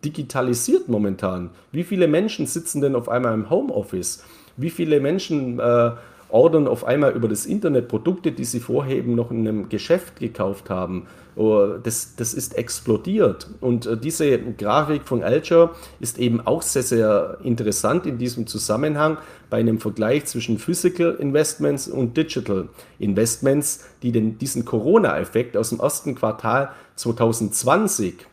digitalisiert 0.05 0.89
momentan. 0.89 1.51
Wie 1.73 1.83
viele 1.83 2.07
Menschen 2.07 2.47
sitzen 2.47 2.83
denn 2.83 2.95
auf 2.95 3.09
einmal 3.09 3.33
im 3.33 3.49
Homeoffice? 3.49 4.23
Wie 4.59 4.71
viele 4.71 5.01
Menschen 5.01 5.59
äh, 5.59 5.93
ordern 6.29 6.69
auf 6.69 6.85
einmal 6.85 7.13
über 7.13 7.29
das 7.29 7.47
Internet 7.47 7.89
Produkte, 7.89 8.33
die 8.33 8.45
sie 8.45 8.61
vorher 8.61 8.97
eben 8.97 9.15
noch 9.15 9.31
in 9.31 9.49
einem 9.49 9.69
Geschäft 9.71 10.21
gekauft 10.21 10.69
haben? 10.69 11.07
Oh, 11.39 11.77
das, 11.83 12.17
das 12.17 12.33
ist 12.33 12.57
explodiert. 12.57 13.47
Und 13.61 13.85
äh, 13.85 13.99
diese 13.99 14.39
Grafik 14.39 15.03
von 15.07 15.23
Alger 15.23 15.75
ist 16.01 16.19
eben 16.19 16.41
auch 16.41 16.63
sehr, 16.63 16.83
sehr 16.83 17.37
interessant 17.43 18.07
in 18.07 18.17
diesem 18.17 18.47
Zusammenhang 18.47 19.19
bei 19.51 19.59
einem 19.59 19.79
Vergleich 19.79 20.25
zwischen 20.25 20.59
Physical 20.59 21.15
Investments 21.17 21.89
und 21.89 22.17
Digital 22.17 22.71
Investments, 22.99 23.85
die 24.03 24.13
den, 24.13 24.39
diesen 24.39 24.65
Corona-Effekt 24.65 25.59
aus 25.59 25.69
dem 25.69 25.81
ersten 25.81 26.15
Quartal 26.15 26.71
2020 26.95 28.27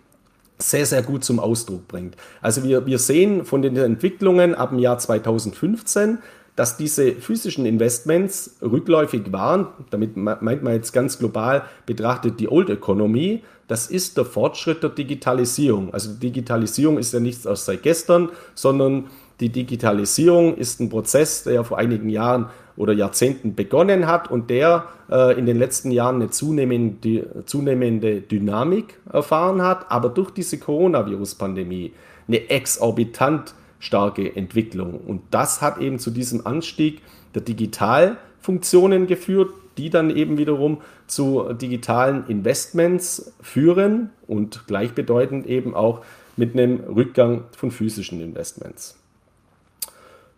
sehr, 0.59 0.85
sehr 0.85 1.03
gut 1.03 1.25
zum 1.25 1.41
Ausdruck 1.41 1.89
bringt. 1.89 2.15
Also 2.41 2.63
wir, 2.63 2.85
wir 2.85 2.99
sehen 2.99 3.43
von 3.43 3.61
den 3.61 3.75
Entwicklungen 3.75 4.55
ab 4.55 4.69
dem 4.69 4.79
Jahr 4.79 4.97
2015, 4.97 6.19
dass 6.55 6.77
diese 6.77 7.13
physischen 7.13 7.65
Investments 7.65 8.57
rückläufig 8.61 9.31
waren. 9.31 9.67
Damit 9.89 10.15
meint 10.15 10.63
man 10.63 10.73
jetzt 10.73 10.91
ganz 10.91 11.17
global 11.17 11.63
betrachtet 11.85 12.39
die 12.39 12.49
Old 12.49 12.69
Economy. 12.69 13.43
Das 13.67 13.87
ist 13.87 14.17
der 14.17 14.25
Fortschritt 14.25 14.83
der 14.83 14.91
Digitalisierung. 14.91 15.93
Also 15.93 16.13
Digitalisierung 16.13 16.97
ist 16.97 17.13
ja 17.13 17.19
nichts 17.19 17.47
aus 17.47 17.65
seit 17.65 17.81
gestern, 17.81 18.29
sondern 18.53 19.05
die 19.39 19.49
Digitalisierung 19.49 20.55
ist 20.55 20.79
ein 20.79 20.89
Prozess, 20.89 21.43
der 21.43 21.63
vor 21.63 21.79
einigen 21.79 22.09
Jahren 22.09 22.47
oder 22.75 22.93
Jahrzehnten 22.93 23.55
begonnen 23.55 24.07
hat 24.07 24.29
und 24.29 24.49
der 24.49 24.85
äh, 25.09 25.37
in 25.37 25.45
den 25.45 25.57
letzten 25.57 25.91
Jahren 25.91 26.15
eine 26.15 26.29
zunehmende, 26.29 27.43
zunehmende 27.45 28.21
Dynamik 28.21 28.99
erfahren 29.11 29.61
hat, 29.61 29.91
aber 29.91 30.09
durch 30.09 30.31
diese 30.31 30.57
Coronavirus-Pandemie 30.59 31.93
eine 32.27 32.49
exorbitant 32.49 33.53
starke 33.83 34.35
Entwicklung. 34.35 34.95
Und 34.95 35.21
das 35.31 35.61
hat 35.61 35.77
eben 35.77 35.99
zu 35.99 36.09
diesem 36.09 36.47
Anstieg 36.47 37.01
der 37.35 37.41
Digitalfunktionen 37.41 39.07
geführt, 39.07 39.51
die 39.77 39.89
dann 39.89 40.09
eben 40.09 40.37
wiederum 40.37 40.81
zu 41.07 41.51
digitalen 41.53 42.25
Investments 42.27 43.33
führen 43.41 44.11
und 44.25 44.67
gleichbedeutend 44.67 45.47
eben 45.47 45.75
auch 45.75 46.05
mit 46.37 46.53
einem 46.53 46.79
Rückgang 46.79 47.43
von 47.57 47.71
physischen 47.71 48.21
Investments. 48.21 48.97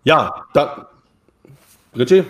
Ja, 0.03 0.45
da, 0.53 0.89
Richie? 1.95 2.23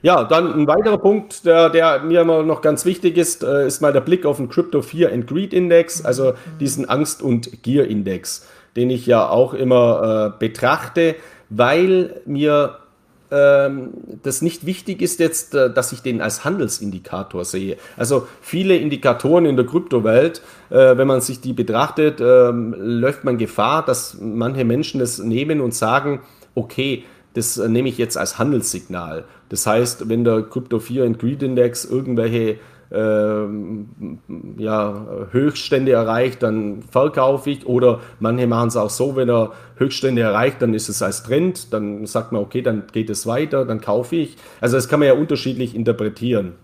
Ja, 0.00 0.24
dann 0.24 0.52
ein 0.52 0.66
weiterer 0.68 0.98
Punkt, 0.98 1.44
der, 1.44 1.70
der 1.70 2.00
mir 2.00 2.20
immer 2.20 2.44
noch 2.44 2.62
ganz 2.62 2.84
wichtig 2.84 3.16
ist, 3.16 3.42
äh, 3.42 3.66
ist 3.66 3.80
mal 3.80 3.92
der 3.92 4.00
Blick 4.00 4.26
auf 4.26 4.36
den 4.36 4.48
Crypto 4.48 4.80
Fear 4.80 5.12
and 5.12 5.26
Greed 5.26 5.52
Index, 5.52 6.04
also 6.04 6.34
diesen 6.60 6.88
Angst- 6.88 7.20
und 7.20 7.64
Gier-Index 7.64 8.46
den 8.76 8.90
ich 8.90 9.06
ja 9.06 9.28
auch 9.28 9.54
immer 9.54 10.32
äh, 10.34 10.38
betrachte, 10.38 11.16
weil 11.50 12.20
mir 12.26 12.78
ähm, 13.30 13.90
das 14.22 14.42
nicht 14.42 14.64
wichtig 14.64 15.02
ist 15.02 15.20
jetzt, 15.20 15.54
äh, 15.54 15.72
dass 15.72 15.92
ich 15.92 16.00
den 16.00 16.20
als 16.20 16.44
Handelsindikator 16.44 17.44
sehe. 17.44 17.76
Also 17.96 18.26
viele 18.40 18.76
Indikatoren 18.76 19.44
in 19.44 19.56
der 19.56 19.66
Kryptowelt, 19.66 20.42
äh, 20.70 20.96
wenn 20.96 21.06
man 21.06 21.20
sich 21.20 21.40
die 21.40 21.52
betrachtet, 21.52 22.20
äh, 22.20 22.50
läuft 22.50 23.24
man 23.24 23.36
Gefahr, 23.38 23.84
dass 23.84 24.16
manche 24.20 24.64
Menschen 24.64 25.00
das 25.00 25.18
nehmen 25.18 25.60
und 25.60 25.74
sagen, 25.74 26.20
okay, 26.54 27.04
das 27.34 27.58
äh, 27.58 27.68
nehme 27.68 27.88
ich 27.88 27.98
jetzt 27.98 28.16
als 28.16 28.38
Handelssignal. 28.38 29.24
Das 29.50 29.66
heißt, 29.66 30.08
wenn 30.08 30.24
der 30.24 30.42
Crypto 30.42 30.78
4 30.78 31.04
and 31.04 31.18
Greed 31.18 31.42
Index 31.42 31.84
irgendwelche 31.84 32.58
ja, 32.90 35.06
Höchststände 35.30 35.92
erreicht, 35.92 36.42
dann 36.42 36.82
verkaufe 36.82 37.50
ich. 37.50 37.66
Oder 37.66 38.00
manche 38.18 38.46
machen 38.46 38.68
es 38.68 38.76
auch 38.76 38.90
so, 38.90 39.14
wenn 39.14 39.28
er 39.28 39.52
Höchststände 39.76 40.22
erreicht, 40.22 40.62
dann 40.62 40.72
ist 40.72 40.88
es 40.88 41.02
als 41.02 41.22
Trend, 41.22 41.72
dann 41.72 42.06
sagt 42.06 42.32
man, 42.32 42.42
okay, 42.42 42.62
dann 42.62 42.84
geht 42.92 43.10
es 43.10 43.26
weiter, 43.26 43.64
dann 43.64 43.80
kaufe 43.80 44.16
ich. 44.16 44.36
Also 44.60 44.76
das 44.76 44.88
kann 44.88 45.00
man 45.00 45.08
ja 45.08 45.14
unterschiedlich 45.14 45.74
interpretieren. 45.74 46.54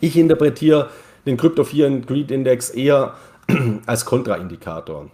Ich 0.00 0.16
interpretiere 0.16 0.88
den 1.26 1.36
Crypto 1.36 1.64
4 1.64 2.00
Greed 2.00 2.30
Index 2.30 2.70
eher 2.70 3.14
als 3.86 4.04
Kontraindikator. 4.04 5.10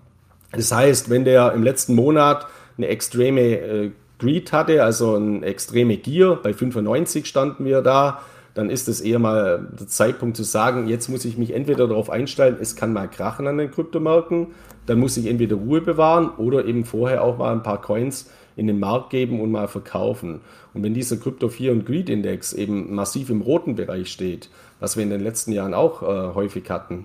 Das 0.52 0.72
heißt, 0.72 1.10
wenn 1.10 1.24
der 1.24 1.52
im 1.52 1.62
letzten 1.62 1.94
Monat 1.94 2.46
eine 2.76 2.88
extreme 2.88 3.40
äh, 3.40 3.90
Greed 4.18 4.52
hatte, 4.52 4.82
also 4.82 5.14
eine 5.14 5.46
extreme 5.46 5.96
Gier, 5.96 6.38
bei 6.42 6.52
95 6.52 7.26
standen 7.26 7.64
wir 7.64 7.82
da, 7.82 8.20
dann 8.58 8.70
ist 8.70 8.88
es 8.88 9.00
eher 9.00 9.20
mal 9.20 9.68
der 9.78 9.86
Zeitpunkt 9.86 10.36
zu 10.36 10.42
sagen, 10.42 10.88
jetzt 10.88 11.08
muss 11.08 11.24
ich 11.24 11.38
mich 11.38 11.54
entweder 11.54 11.86
darauf 11.86 12.10
einstellen, 12.10 12.56
es 12.60 12.74
kann 12.74 12.92
mal 12.92 13.06
krachen 13.06 13.46
an 13.46 13.56
den 13.56 13.70
Kryptomärkten, 13.70 14.48
dann 14.86 14.98
muss 14.98 15.16
ich 15.16 15.26
entweder 15.26 15.54
Ruhe 15.54 15.80
bewahren 15.80 16.30
oder 16.38 16.64
eben 16.64 16.84
vorher 16.84 17.22
auch 17.22 17.38
mal 17.38 17.52
ein 17.52 17.62
paar 17.62 17.80
Coins 17.80 18.28
in 18.56 18.66
den 18.66 18.80
Markt 18.80 19.10
geben 19.10 19.40
und 19.40 19.52
mal 19.52 19.68
verkaufen. 19.68 20.40
Und 20.74 20.82
wenn 20.82 20.92
dieser 20.92 21.18
Crypto 21.18 21.48
4 21.48 21.70
und 21.70 21.86
Greed 21.86 22.10
Index 22.10 22.52
eben 22.52 22.92
massiv 22.92 23.30
im 23.30 23.42
roten 23.42 23.76
Bereich 23.76 24.10
steht, 24.10 24.50
was 24.80 24.96
wir 24.96 25.04
in 25.04 25.10
den 25.10 25.22
letzten 25.22 25.52
Jahren 25.52 25.72
auch 25.72 26.02
äh, 26.02 26.34
häufig 26.34 26.68
hatten, 26.68 27.04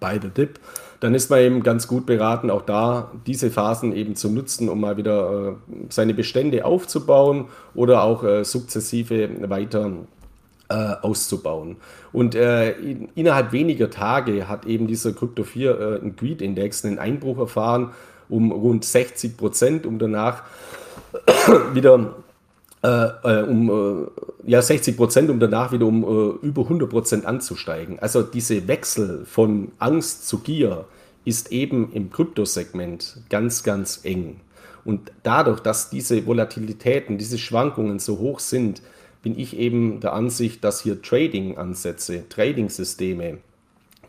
bei 0.00 0.18
der 0.18 0.30
Dip, 0.30 0.58
dann 1.00 1.14
ist 1.14 1.28
man 1.28 1.40
eben 1.40 1.62
ganz 1.62 1.86
gut 1.86 2.06
beraten, 2.06 2.50
auch 2.50 2.62
da 2.62 3.10
diese 3.26 3.50
Phasen 3.50 3.94
eben 3.94 4.16
zu 4.16 4.30
nutzen, 4.30 4.70
um 4.70 4.80
mal 4.80 4.96
wieder 4.96 5.48
äh, 5.48 5.74
seine 5.90 6.14
Bestände 6.14 6.64
aufzubauen 6.64 7.48
oder 7.74 8.04
auch 8.04 8.24
äh, 8.24 8.42
sukzessive 8.42 9.50
weiter 9.50 9.92
äh, 10.68 10.74
auszubauen. 10.74 11.76
Und 12.12 12.34
äh, 12.34 12.72
in, 12.72 13.08
innerhalb 13.14 13.52
weniger 13.52 13.90
Tage 13.90 14.48
hat 14.48 14.66
eben 14.66 14.86
dieser 14.86 15.12
Crypto 15.12 15.44
4 15.44 16.02
äh, 16.02 16.10
Greed 16.10 16.42
Index 16.42 16.84
einen 16.84 16.98
Einbruch 16.98 17.38
erfahren 17.38 17.92
um 18.28 18.52
rund 18.52 18.84
60 18.84 19.38
Prozent, 19.38 19.86
um 19.86 19.98
danach 19.98 20.42
wieder 21.72 22.16
äh, 22.82 22.88
äh, 22.88 23.42
um 23.42 23.70
äh, 23.70 24.50
ja 24.50 24.62
60 24.62 24.96
Prozent, 24.96 25.30
um 25.30 25.40
danach 25.40 25.72
wieder 25.72 25.86
um 25.86 26.38
über 26.42 26.62
100 26.62 26.88
Prozent 26.88 27.26
anzusteigen. 27.26 27.98
Also 27.98 28.22
diese 28.22 28.68
Wechsel 28.68 29.24
von 29.24 29.72
Angst 29.78 30.28
zu 30.28 30.38
Gier 30.38 30.84
ist 31.24 31.50
eben 31.52 31.92
im 31.92 32.10
Kryptosegment 32.10 33.22
ganz, 33.30 33.62
ganz 33.62 34.00
eng. 34.04 34.40
Und 34.84 35.12
dadurch, 35.22 35.60
dass 35.60 35.90
diese 35.90 36.24
Volatilitäten, 36.24 37.18
diese 37.18 37.36
Schwankungen 37.36 37.98
so 37.98 38.18
hoch 38.18 38.38
sind, 38.38 38.80
bin 39.22 39.38
ich 39.38 39.56
eben 39.56 40.00
der 40.00 40.12
Ansicht, 40.12 40.62
dass 40.64 40.80
hier 40.80 41.02
Trading-Ansätze, 41.02 42.28
Trading-Systeme 42.28 43.38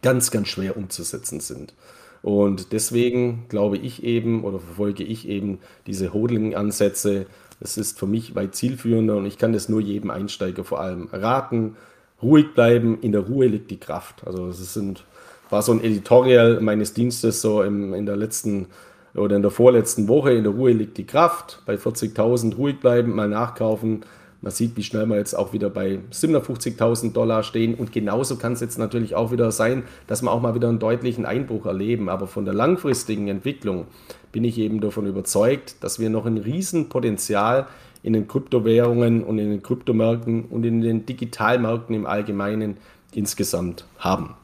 ganz, 0.02 0.32
ganz 0.32 0.48
schwer 0.48 0.78
umzusetzen 0.78 1.40
sind. 1.40 1.74
Und 2.22 2.74
deswegen 2.74 3.46
glaube 3.50 3.78
ich 3.78 4.04
eben 4.04 4.44
oder 4.44 4.60
verfolge 4.60 5.04
ich 5.04 5.28
eben 5.28 5.60
diese 5.88 6.14
Hodling-Ansätze. 6.14 7.28
Das 7.60 7.78
ist 7.78 7.98
für 7.98 8.08
mich 8.08 8.36
weit 8.36 8.56
zielführender 8.56 9.18
und 9.18 9.26
ich 9.26 9.38
kann 9.38 9.54
das 9.54 9.70
nur 9.70 9.82
jedem 9.82 10.12
Einsteiger 10.12 10.64
vor 10.64 10.82
allem 10.82 11.10
raten. 11.12 11.76
Ruhig 12.22 12.54
bleiben, 12.54 13.00
in 13.02 13.14
der 13.14 13.22
Ruhe 13.22 13.48
liegt 13.48 13.72
die 13.72 13.80
Kraft. 13.80 14.28
Also 14.28 14.48
das 14.48 14.74
sind, 14.74 15.06
war 15.50 15.62
so 15.62 15.72
ein 15.72 15.84
Editorial 15.84 16.60
meines 16.60 16.94
Dienstes 16.94 17.42
so 17.42 17.64
im, 17.64 17.94
in 17.94 18.06
der 18.06 18.18
letzten 18.18 18.68
oder 19.16 19.36
in 19.36 19.42
der 19.42 19.52
vorletzten 19.52 20.08
Woche. 20.08 20.34
In 20.34 20.44
der 20.44 20.54
Ruhe 20.54 20.72
liegt 20.72 20.98
die 20.98 21.06
Kraft. 21.06 21.62
Bei 21.66 21.76
40.000 21.76 22.56
ruhig 22.56 22.80
bleiben, 22.80 23.16
mal 23.16 23.30
nachkaufen. 23.30 24.02
Man 24.42 24.54
sieht, 24.54 24.78
wie 24.78 24.84
schnell 24.84 25.06
wir 25.08 25.18
jetzt 25.18 25.34
auch 25.34 25.52
wieder 25.52 25.70
bei 25.70 26.00
750.000 26.12 27.12
Dollar 27.12 27.44
stehen. 27.44 27.76
Und 27.76 27.92
genauso 27.92 28.38
kann 28.38 28.54
es 28.54 28.62
jetzt 28.62 28.78
natürlich 28.78 29.14
auch 29.16 29.32
wieder 29.32 29.52
sein, 29.52 29.84
dass 30.08 30.22
wir 30.22 30.32
auch 30.32 30.42
mal 30.42 30.56
wieder 30.56 30.70
einen 30.70 30.80
deutlichen 30.80 31.26
Einbruch 31.26 31.66
erleben. 31.66 32.08
Aber 32.08 32.28
von 32.28 32.46
der 32.46 32.54
langfristigen 32.54 33.28
Entwicklung 33.28 33.88
bin 34.32 34.46
ich 34.46 34.58
eben 34.58 34.80
davon 34.80 35.06
überzeugt, 35.08 35.76
dass 35.82 36.00
wir 36.00 36.10
noch 36.10 36.26
ein 36.26 36.38
Riesenpotenzial 36.38 37.68
in 38.02 38.14
den 38.14 38.28
Kryptowährungen 38.28 39.24
und 39.24 39.40
in 39.40 39.50
den 39.50 39.62
Kryptomärkten 39.62 40.46
und 40.46 40.66
in 40.66 40.82
den 40.82 41.06
Digitalmärkten 41.06 41.94
im 41.94 42.06
Allgemeinen 42.06 42.78
insgesamt 43.14 43.86
haben. 43.98 44.36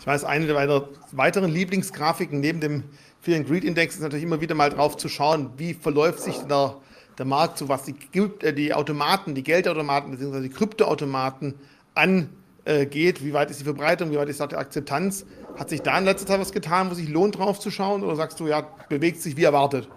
Ich 0.00 0.06
weiß, 0.06 0.24
eine 0.24 0.46
der 0.46 0.88
weiteren 1.12 1.50
Lieblingsgrafiken 1.50 2.40
neben 2.40 2.60
dem 2.60 2.84
and 3.26 3.46
Greed 3.46 3.64
Index 3.64 3.96
ist 3.96 4.00
natürlich 4.00 4.24
immer 4.24 4.40
wieder 4.40 4.54
mal 4.54 4.70
drauf 4.70 4.96
zu 4.96 5.08
schauen, 5.08 5.50
wie 5.58 5.74
verläuft 5.74 6.20
sich 6.20 6.36
der 6.48 6.76
der 7.18 7.26
Markt, 7.26 7.58
so 7.58 7.68
was 7.68 7.82
die, 7.82 7.94
äh, 8.40 8.52
die 8.52 8.72
Automaten, 8.74 9.34
die 9.34 9.42
Geldautomaten 9.42 10.10
bzw. 10.10 10.40
die 10.40 10.50
Kryptoautomaten 10.50 11.54
angeht, 11.94 13.24
wie 13.24 13.32
weit 13.32 13.50
ist 13.50 13.60
die 13.60 13.64
Verbreitung, 13.64 14.10
wie 14.10 14.16
weit 14.16 14.28
ist 14.28 14.40
die 14.40 14.56
Akzeptanz. 14.56 15.26
Hat 15.58 15.68
sich 15.68 15.82
da 15.82 15.98
in 15.98 16.04
letzter 16.04 16.26
Zeit 16.26 16.40
was 16.40 16.52
getan, 16.52 16.90
wo 16.90 16.94
sich 16.94 17.08
lohnt 17.08 17.38
drauf 17.38 17.58
zu 17.58 17.70
schauen 17.70 18.04
oder 18.04 18.14
sagst 18.16 18.38
du, 18.40 18.46
ja, 18.46 18.62
bewegt 18.88 19.20
sich 19.20 19.36
wie 19.36 19.44
erwartet? 19.44 19.88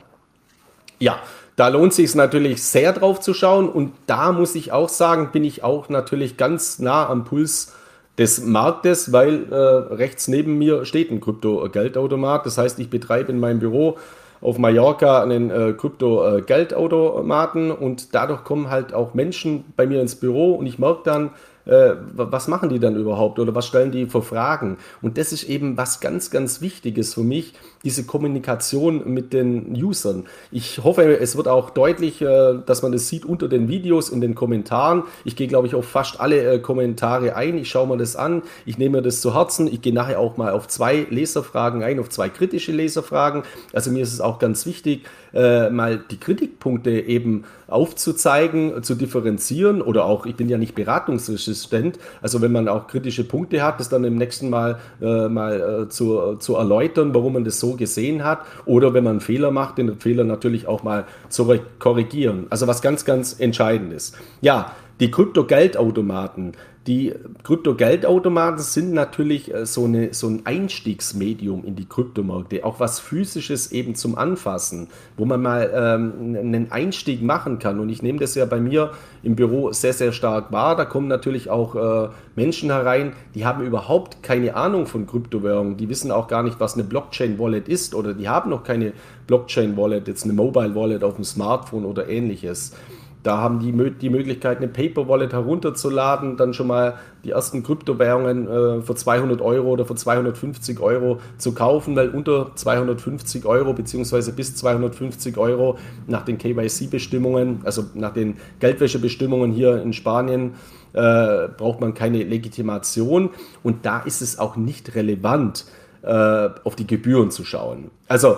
Ja, 0.99 1.19
da 1.55 1.67
lohnt 1.67 1.93
sich 1.93 2.13
natürlich 2.15 2.63
sehr 2.63 2.93
drauf 2.93 3.19
zu 3.19 3.33
schauen 3.33 3.69
und 3.69 3.93
da 4.07 4.31
muss 4.31 4.55
ich 4.55 4.71
auch 4.71 4.89
sagen, 4.89 5.31
bin 5.31 5.43
ich 5.43 5.63
auch 5.63 5.89
natürlich 5.89 6.37
ganz 6.37 6.79
nah 6.79 7.07
am 7.07 7.23
Puls 7.23 7.73
des 8.17 8.43
Marktes, 8.43 9.11
weil 9.11 9.51
äh, 9.51 9.55
rechts 9.55 10.27
neben 10.27 10.57
mir 10.57 10.85
steht 10.85 11.11
ein 11.11 11.21
Krypto-Geldautomat. 11.21 12.45
Das 12.45 12.57
heißt, 12.57 12.79
ich 12.79 12.89
betreibe 12.89 13.31
in 13.31 13.39
meinem 13.39 13.59
Büro 13.59 13.97
auf 14.41 14.57
Mallorca 14.57 15.21
einen 15.21 15.49
äh, 15.51 15.73
Krypto-Geldautomaten 15.73 17.71
und 17.71 18.13
dadurch 18.15 18.43
kommen 18.43 18.69
halt 18.69 18.93
auch 18.93 19.13
Menschen 19.13 19.65
bei 19.75 19.85
mir 19.85 20.01
ins 20.01 20.15
Büro 20.15 20.53
und 20.55 20.65
ich 20.65 20.79
merke 20.79 21.01
dann, 21.05 21.29
äh, 21.65 21.91
was 22.13 22.47
machen 22.47 22.69
die 22.69 22.79
dann 22.79 22.95
überhaupt 22.95 23.39
oder 23.39 23.53
was 23.55 23.67
stellen 23.67 23.91
die 23.91 24.05
für 24.05 24.21
Fragen? 24.21 24.77
Und 25.01 25.17
das 25.17 25.31
ist 25.31 25.43
eben 25.43 25.77
was 25.77 25.99
ganz, 25.99 26.31
ganz 26.31 26.61
Wichtiges 26.61 27.13
für 27.13 27.23
mich, 27.23 27.53
diese 27.83 28.05
Kommunikation 28.05 29.11
mit 29.11 29.33
den 29.33 29.71
Usern. 29.75 30.25
Ich 30.51 30.83
hoffe, 30.83 31.19
es 31.19 31.35
wird 31.35 31.47
auch 31.47 31.69
deutlich, 31.69 32.21
äh, 32.21 32.59
dass 32.65 32.81
man 32.81 32.91
das 32.91 33.07
sieht 33.07 33.25
unter 33.25 33.47
den 33.47 33.67
Videos, 33.67 34.09
in 34.09 34.21
den 34.21 34.35
Kommentaren. 34.35 35.03
Ich 35.25 35.35
gehe, 35.35 35.47
glaube 35.47 35.67
ich, 35.67 35.75
auf 35.75 35.85
fast 35.85 36.19
alle 36.19 36.53
äh, 36.53 36.59
Kommentare 36.59 37.35
ein. 37.35 37.57
Ich 37.57 37.69
schaue 37.69 37.87
mir 37.87 37.97
das 37.97 38.15
an, 38.15 38.43
ich 38.65 38.77
nehme 38.77 38.97
mir 38.97 39.03
das 39.03 39.21
zu 39.21 39.33
Herzen. 39.33 39.67
Ich 39.67 39.81
gehe 39.81 39.93
nachher 39.93 40.19
auch 40.19 40.37
mal 40.37 40.51
auf 40.51 40.67
zwei 40.67 41.05
Leserfragen 41.09 41.83
ein, 41.83 41.99
auf 41.99 42.09
zwei 42.09 42.29
kritische 42.29 42.71
Leserfragen. 42.71 43.43
Also 43.73 43.91
mir 43.91 44.03
ist 44.03 44.13
es 44.13 44.21
auch 44.21 44.39
ganz 44.39 44.65
wichtig, 44.65 45.05
mal 45.33 46.03
die 46.11 46.19
Kritikpunkte 46.19 46.91
eben 46.91 47.45
aufzuzeigen, 47.67 48.83
zu 48.83 48.95
differenzieren 48.95 49.81
oder 49.81 50.05
auch, 50.05 50.25
ich 50.25 50.35
bin 50.35 50.49
ja 50.49 50.57
nicht 50.57 50.75
beratungsresistent, 50.75 51.99
also 52.21 52.41
wenn 52.41 52.51
man 52.51 52.67
auch 52.67 52.87
kritische 52.87 53.23
Punkte 53.23 53.63
hat, 53.63 53.79
das 53.79 53.89
dann 53.89 54.03
im 54.03 54.17
nächsten 54.17 54.49
Mal 54.49 54.79
äh, 55.01 55.29
mal 55.29 55.85
äh, 55.85 55.89
zu, 55.89 56.35
zu 56.35 56.55
erläutern, 56.55 57.13
warum 57.15 57.33
man 57.33 57.43
das 57.45 57.59
so 57.59 57.75
gesehen 57.75 58.23
hat 58.23 58.39
oder 58.65 58.93
wenn 58.93 59.03
man 59.03 59.11
einen 59.11 59.21
Fehler 59.21 59.51
macht, 59.51 59.77
den 59.77 59.99
Fehler 59.99 60.23
natürlich 60.23 60.67
auch 60.67 60.83
mal 60.83 61.05
zu 61.29 61.53
korrigieren. 61.79 62.47
Also 62.49 62.67
was 62.67 62.81
ganz, 62.81 63.05
ganz 63.05 63.39
entscheidend 63.39 63.93
ist. 63.93 64.17
Ja, 64.41 64.73
die 64.99 65.09
Krypto-Geldautomaten, 65.09 66.51
die 66.87 67.13
Krypto-Geldautomaten 67.43 68.59
sind 68.59 68.91
natürlich 68.91 69.53
äh, 69.53 69.67
so, 69.67 69.85
eine, 69.85 70.13
so 70.13 70.27
ein 70.27 70.45
Einstiegsmedium 70.45 71.63
in 71.63 71.75
die 71.75 71.85
Kryptomärkte, 71.85 72.65
auch 72.65 72.79
was 72.79 72.99
physisches 72.99 73.71
eben 73.71 73.93
zum 73.93 74.17
Anfassen, 74.17 74.87
wo 75.15 75.25
man 75.25 75.41
mal 75.43 75.71
ähm, 75.73 76.35
einen 76.35 76.71
Einstieg 76.71 77.21
machen 77.21 77.59
kann. 77.59 77.79
Und 77.79 77.89
ich 77.89 78.01
nehme 78.01 78.17
das 78.17 78.33
ja 78.33 78.45
bei 78.45 78.59
mir 78.59 78.91
im 79.21 79.35
Büro 79.35 79.71
sehr, 79.71 79.93
sehr 79.93 80.11
stark 80.11 80.51
wahr. 80.51 80.75
Da 80.75 80.85
kommen 80.85 81.07
natürlich 81.07 81.51
auch 81.51 81.75
äh, 81.75 82.09
Menschen 82.35 82.71
herein, 82.71 83.13
die 83.35 83.45
haben 83.45 83.63
überhaupt 83.63 84.23
keine 84.23 84.55
Ahnung 84.55 84.87
von 84.87 85.05
Kryptowährungen. 85.05 85.77
Die 85.77 85.87
wissen 85.87 86.09
auch 86.09 86.27
gar 86.27 86.41
nicht, 86.41 86.59
was 86.59 86.73
eine 86.73 86.83
Blockchain-Wallet 86.83 87.67
ist 87.67 87.93
oder 87.93 88.15
die 88.15 88.27
haben 88.27 88.49
noch 88.49 88.63
keine 88.63 88.93
Blockchain-Wallet, 89.27 90.07
jetzt 90.07 90.23
eine 90.23 90.33
Mobile-Wallet 90.33 91.03
auf 91.03 91.15
dem 91.15 91.25
Smartphone 91.25 91.85
oder 91.85 92.09
ähnliches. 92.09 92.73
Da 93.23 93.37
haben 93.37 93.59
die 93.59 93.71
die 93.99 94.09
Möglichkeit, 94.09 94.57
eine 94.57 94.67
Paper 94.67 95.07
Wallet 95.07 95.33
herunterzuladen, 95.33 96.37
dann 96.37 96.53
schon 96.53 96.67
mal 96.67 96.95
die 97.23 97.31
ersten 97.31 97.61
Kryptowährungen 97.61 98.47
äh, 98.47 98.81
für 98.81 98.95
200 98.95 99.41
Euro 99.41 99.69
oder 99.69 99.85
für 99.85 99.95
250 99.95 100.79
Euro 100.79 101.19
zu 101.37 101.53
kaufen, 101.53 101.95
weil 101.95 102.09
unter 102.09 102.55
250 102.55 103.45
Euro 103.45 103.73
beziehungsweise 103.73 104.33
bis 104.33 104.55
250 104.55 105.37
Euro 105.37 105.77
nach 106.07 106.25
den 106.25 106.37
KYC-Bestimmungen, 106.39 107.61
also 107.63 107.83
nach 107.93 108.13
den 108.13 108.37
Geldwäschebestimmungen 108.59 109.51
hier 109.51 109.81
in 109.81 109.93
Spanien, 109.93 110.53
äh, 110.93 111.47
braucht 111.57 111.79
man 111.79 111.93
keine 111.93 112.23
Legitimation 112.23 113.29
und 113.63 113.85
da 113.85 113.99
ist 113.99 114.21
es 114.21 114.39
auch 114.39 114.55
nicht 114.55 114.95
relevant, 114.95 115.65
äh, 116.01 116.49
auf 116.63 116.75
die 116.75 116.87
Gebühren 116.87 117.29
zu 117.29 117.45
schauen. 117.45 117.91
Also 118.07 118.37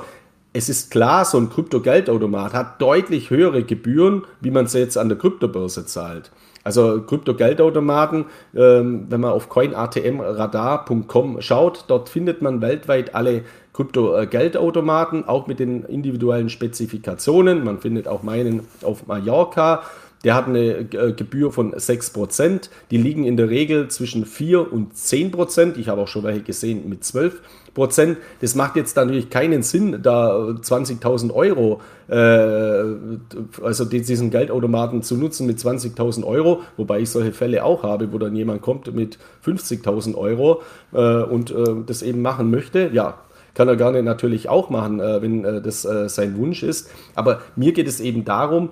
es 0.53 0.69
ist 0.69 0.91
klar, 0.91 1.25
so 1.25 1.37
ein 1.39 1.49
Kryptogeldautomat 1.49 2.53
hat 2.53 2.81
deutlich 2.81 3.31
höhere 3.31 3.63
Gebühren, 3.63 4.23
wie 4.39 4.51
man 4.51 4.67
sie 4.67 4.79
jetzt 4.79 4.97
an 4.97 5.09
der 5.09 5.17
Kryptobörse 5.17 5.85
zahlt. 5.85 6.31
Also 6.63 7.01
Kryptogeldautomaten, 7.01 8.25
ähm, 8.55 9.07
wenn 9.09 9.19
man 9.19 9.31
auf 9.31 9.49
coinatmradar.com 9.49 11.41
schaut, 11.41 11.85
dort 11.87 12.07
findet 12.07 12.41
man 12.41 12.61
weltweit 12.61 13.15
alle 13.15 13.43
Kryptogeldautomaten, 13.73 15.27
auch 15.27 15.47
mit 15.47 15.59
den 15.59 15.83
individuellen 15.83 16.49
Spezifikationen. 16.49 17.65
Man 17.65 17.79
findet 17.79 18.07
auch 18.07 18.23
meinen 18.23 18.67
auf 18.83 19.07
Mallorca. 19.07 19.81
Der 20.23 20.35
hat 20.35 20.47
eine 20.47 20.79
äh, 20.79 21.13
Gebühr 21.13 21.51
von 21.51 21.73
6%. 21.73 22.69
Die 22.91 22.97
liegen 22.97 23.25
in 23.25 23.35
der 23.35 23.49
Regel 23.49 23.89
zwischen 23.89 24.25
4 24.25 24.71
und 24.71 24.93
10%. 24.93 25.77
Ich 25.77 25.89
habe 25.89 26.01
auch 26.01 26.07
schon 26.07 26.23
welche 26.23 26.41
gesehen 26.41 26.87
mit 26.87 27.03
12 27.03 27.41
Prozent. 27.73 28.17
Das 28.39 28.55
macht 28.55 28.75
jetzt 28.75 28.95
natürlich 28.95 29.29
keinen 29.29 29.63
Sinn, 29.63 29.99
da 30.01 30.31
20.000 30.35 31.33
Euro, 31.33 31.81
äh, 32.07 33.63
also 33.63 33.85
diesen 33.85 34.29
Geldautomaten 34.29 35.01
zu 35.01 35.17
nutzen 35.17 35.47
mit 35.47 35.57
20.000 35.57 36.23
Euro, 36.23 36.61
wobei 36.77 36.99
ich 37.01 37.09
solche 37.09 37.33
Fälle 37.33 37.63
auch 37.63 37.83
habe, 37.83 38.13
wo 38.13 38.19
dann 38.19 38.35
jemand 38.35 38.61
kommt 38.61 38.93
mit 38.93 39.17
50.000 39.45 40.15
Euro 40.15 40.61
äh, 40.93 41.23
und 41.23 41.51
äh, 41.51 41.83
das 41.85 42.03
eben 42.03 42.21
machen 42.21 42.51
möchte. 42.51 42.91
Ja, 42.93 43.17
kann 43.53 43.67
er 43.67 43.75
gerne 43.75 44.01
natürlich 44.03 44.49
auch 44.49 44.69
machen, 44.69 44.99
äh, 44.99 45.21
wenn 45.21 45.45
äh, 45.45 45.61
das 45.61 45.85
äh, 45.85 46.09
sein 46.09 46.37
Wunsch 46.37 46.63
ist. 46.63 46.89
Aber 47.15 47.41
mir 47.55 47.73
geht 47.73 47.87
es 47.87 47.99
eben 47.99 48.25
darum, 48.25 48.69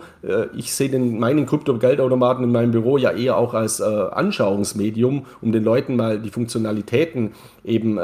ich 0.56 0.74
sehe 0.74 0.98
meinen 1.00 1.46
Krypto-Geldautomaten 1.46 2.44
in 2.44 2.52
meinem 2.52 2.72
Büro 2.72 2.98
ja 2.98 3.12
eher 3.12 3.38
auch 3.38 3.54
als 3.54 3.82
Anschauungsmedium, 3.82 5.26
um 5.42 5.52
den 5.52 5.64
Leuten 5.64 5.96
mal 5.96 6.20
die 6.20 6.30
Funktionalitäten 6.30 7.32
eben 7.64 7.98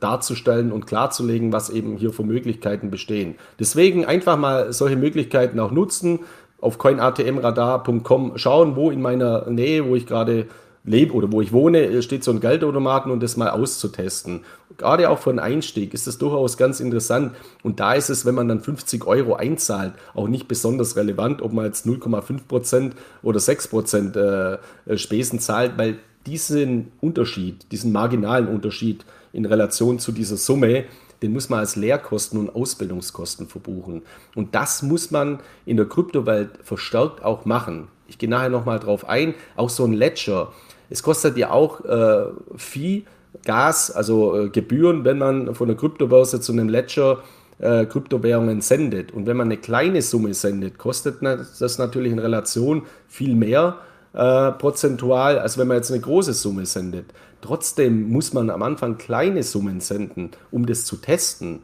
darzustellen 0.00 0.72
und 0.72 0.86
klarzulegen, 0.86 1.52
was 1.52 1.70
eben 1.70 1.96
hier 1.96 2.12
für 2.12 2.24
Möglichkeiten 2.24 2.90
bestehen. 2.90 3.36
Deswegen 3.58 4.04
einfach 4.04 4.36
mal 4.36 4.72
solche 4.72 4.96
Möglichkeiten 4.96 5.58
auch 5.60 5.70
nutzen, 5.70 6.20
auf 6.60 6.78
coinatmradar.com 6.78 8.32
schauen, 8.36 8.76
wo 8.76 8.90
in 8.90 9.00
meiner 9.00 9.48
Nähe, 9.48 9.86
wo 9.86 9.96
ich 9.96 10.06
gerade 10.06 10.46
lebe 10.84 11.12
oder 11.12 11.30
wo 11.30 11.40
ich 11.40 11.52
wohne, 11.52 12.02
steht 12.02 12.24
so 12.24 12.30
ein 12.30 12.40
Geldautomaten 12.40 13.12
und 13.12 13.22
das 13.22 13.36
mal 13.36 13.50
auszutesten. 13.50 14.40
Gerade 14.78 15.10
auch 15.10 15.18
für 15.18 15.30
einen 15.30 15.38
Einstieg 15.38 15.92
ist 15.92 16.06
das 16.06 16.18
durchaus 16.18 16.56
ganz 16.56 16.80
interessant. 16.80 17.34
Und 17.62 17.80
da 17.80 17.94
ist 17.94 18.08
es, 18.08 18.24
wenn 18.24 18.34
man 18.34 18.48
dann 18.48 18.60
50 18.60 19.06
Euro 19.06 19.34
einzahlt, 19.34 19.92
auch 20.14 20.28
nicht 20.28 20.48
besonders 20.48 20.96
relevant, 20.96 21.42
ob 21.42 21.52
man 21.52 21.66
jetzt 21.66 21.86
0,5% 21.86 22.92
oder 23.22 23.38
6% 23.38 24.58
äh, 24.86 24.98
Spesen 24.98 25.38
zahlt, 25.38 25.76
weil 25.76 25.98
diesen 26.26 26.92
Unterschied, 27.00 27.70
diesen 27.72 27.92
marginalen 27.92 28.48
Unterschied 28.48 29.04
in 29.32 29.44
Relation 29.44 29.98
zu 29.98 30.12
dieser 30.12 30.36
Summe, 30.36 30.84
den 31.22 31.32
muss 31.32 31.48
man 31.50 31.60
als 31.60 31.76
Lehrkosten 31.76 32.38
und 32.38 32.54
Ausbildungskosten 32.54 33.46
verbuchen. 33.46 34.02
Und 34.34 34.54
das 34.54 34.82
muss 34.82 35.10
man 35.10 35.40
in 35.66 35.76
der 35.76 35.86
Kryptowelt 35.86 36.50
verstärkt 36.62 37.22
auch 37.22 37.44
machen. 37.44 37.88
Ich 38.08 38.18
gehe 38.18 38.28
nachher 38.28 38.48
nochmal 38.48 38.80
drauf 38.80 39.08
ein. 39.08 39.34
Auch 39.56 39.70
so 39.70 39.84
ein 39.84 39.92
Ledger, 39.92 40.52
es 40.90 41.02
kostet 41.02 41.36
ja 41.36 41.50
auch 41.50 41.84
äh, 41.84 42.24
Fee, 42.56 43.04
Gas, 43.44 43.90
also 43.90 44.36
äh, 44.36 44.48
Gebühren, 44.48 45.04
wenn 45.04 45.18
man 45.18 45.54
von 45.54 45.68
der 45.68 45.76
Kryptobörse 45.76 46.40
zu 46.40 46.52
einem 46.52 46.68
Ledger 46.68 47.22
äh, 47.60 47.86
Kryptowährungen 47.86 48.60
sendet. 48.60 49.12
Und 49.12 49.26
wenn 49.26 49.36
man 49.36 49.48
eine 49.48 49.56
kleine 49.56 50.02
Summe 50.02 50.34
sendet, 50.34 50.78
kostet 50.78 51.18
das 51.22 51.78
natürlich 51.78 52.12
in 52.12 52.18
Relation 52.18 52.82
viel 53.06 53.34
mehr 53.36 53.76
äh, 54.12 54.50
prozentual, 54.52 55.38
als 55.38 55.58
wenn 55.58 55.68
man 55.68 55.76
jetzt 55.76 55.92
eine 55.92 56.00
große 56.00 56.32
Summe 56.32 56.66
sendet. 56.66 57.06
Trotzdem 57.40 58.10
muss 58.10 58.32
man 58.32 58.50
am 58.50 58.62
Anfang 58.62 58.98
kleine 58.98 59.42
Summen 59.42 59.80
senden, 59.80 60.30
um 60.50 60.66
das 60.66 60.84
zu 60.84 60.96
testen 60.96 61.60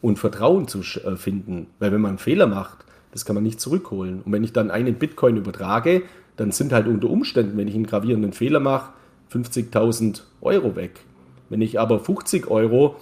und 0.00 0.18
Vertrauen 0.18 0.68
zu 0.68 0.80
äh, 0.80 1.16
finden. 1.16 1.66
Weil 1.80 1.92
wenn 1.92 2.00
man 2.00 2.10
einen 2.10 2.18
Fehler 2.18 2.46
macht, 2.46 2.84
das 3.12 3.24
kann 3.24 3.34
man 3.34 3.42
nicht 3.42 3.60
zurückholen. 3.60 4.22
Und 4.22 4.32
wenn 4.32 4.44
ich 4.44 4.52
dann 4.52 4.70
einen 4.70 4.94
Bitcoin 4.94 5.36
übertrage, 5.36 6.02
dann 6.38 6.52
sind 6.52 6.72
halt 6.72 6.86
unter 6.86 7.10
Umständen, 7.10 7.58
wenn 7.58 7.68
ich 7.68 7.74
einen 7.74 7.86
gravierenden 7.86 8.32
Fehler 8.32 8.60
mache, 8.60 8.92
50.000 9.32 10.22
Euro 10.40 10.76
weg. 10.76 11.00
Wenn 11.50 11.60
ich 11.60 11.78
aber 11.78 12.00
50 12.00 12.48
Euro 12.48 12.96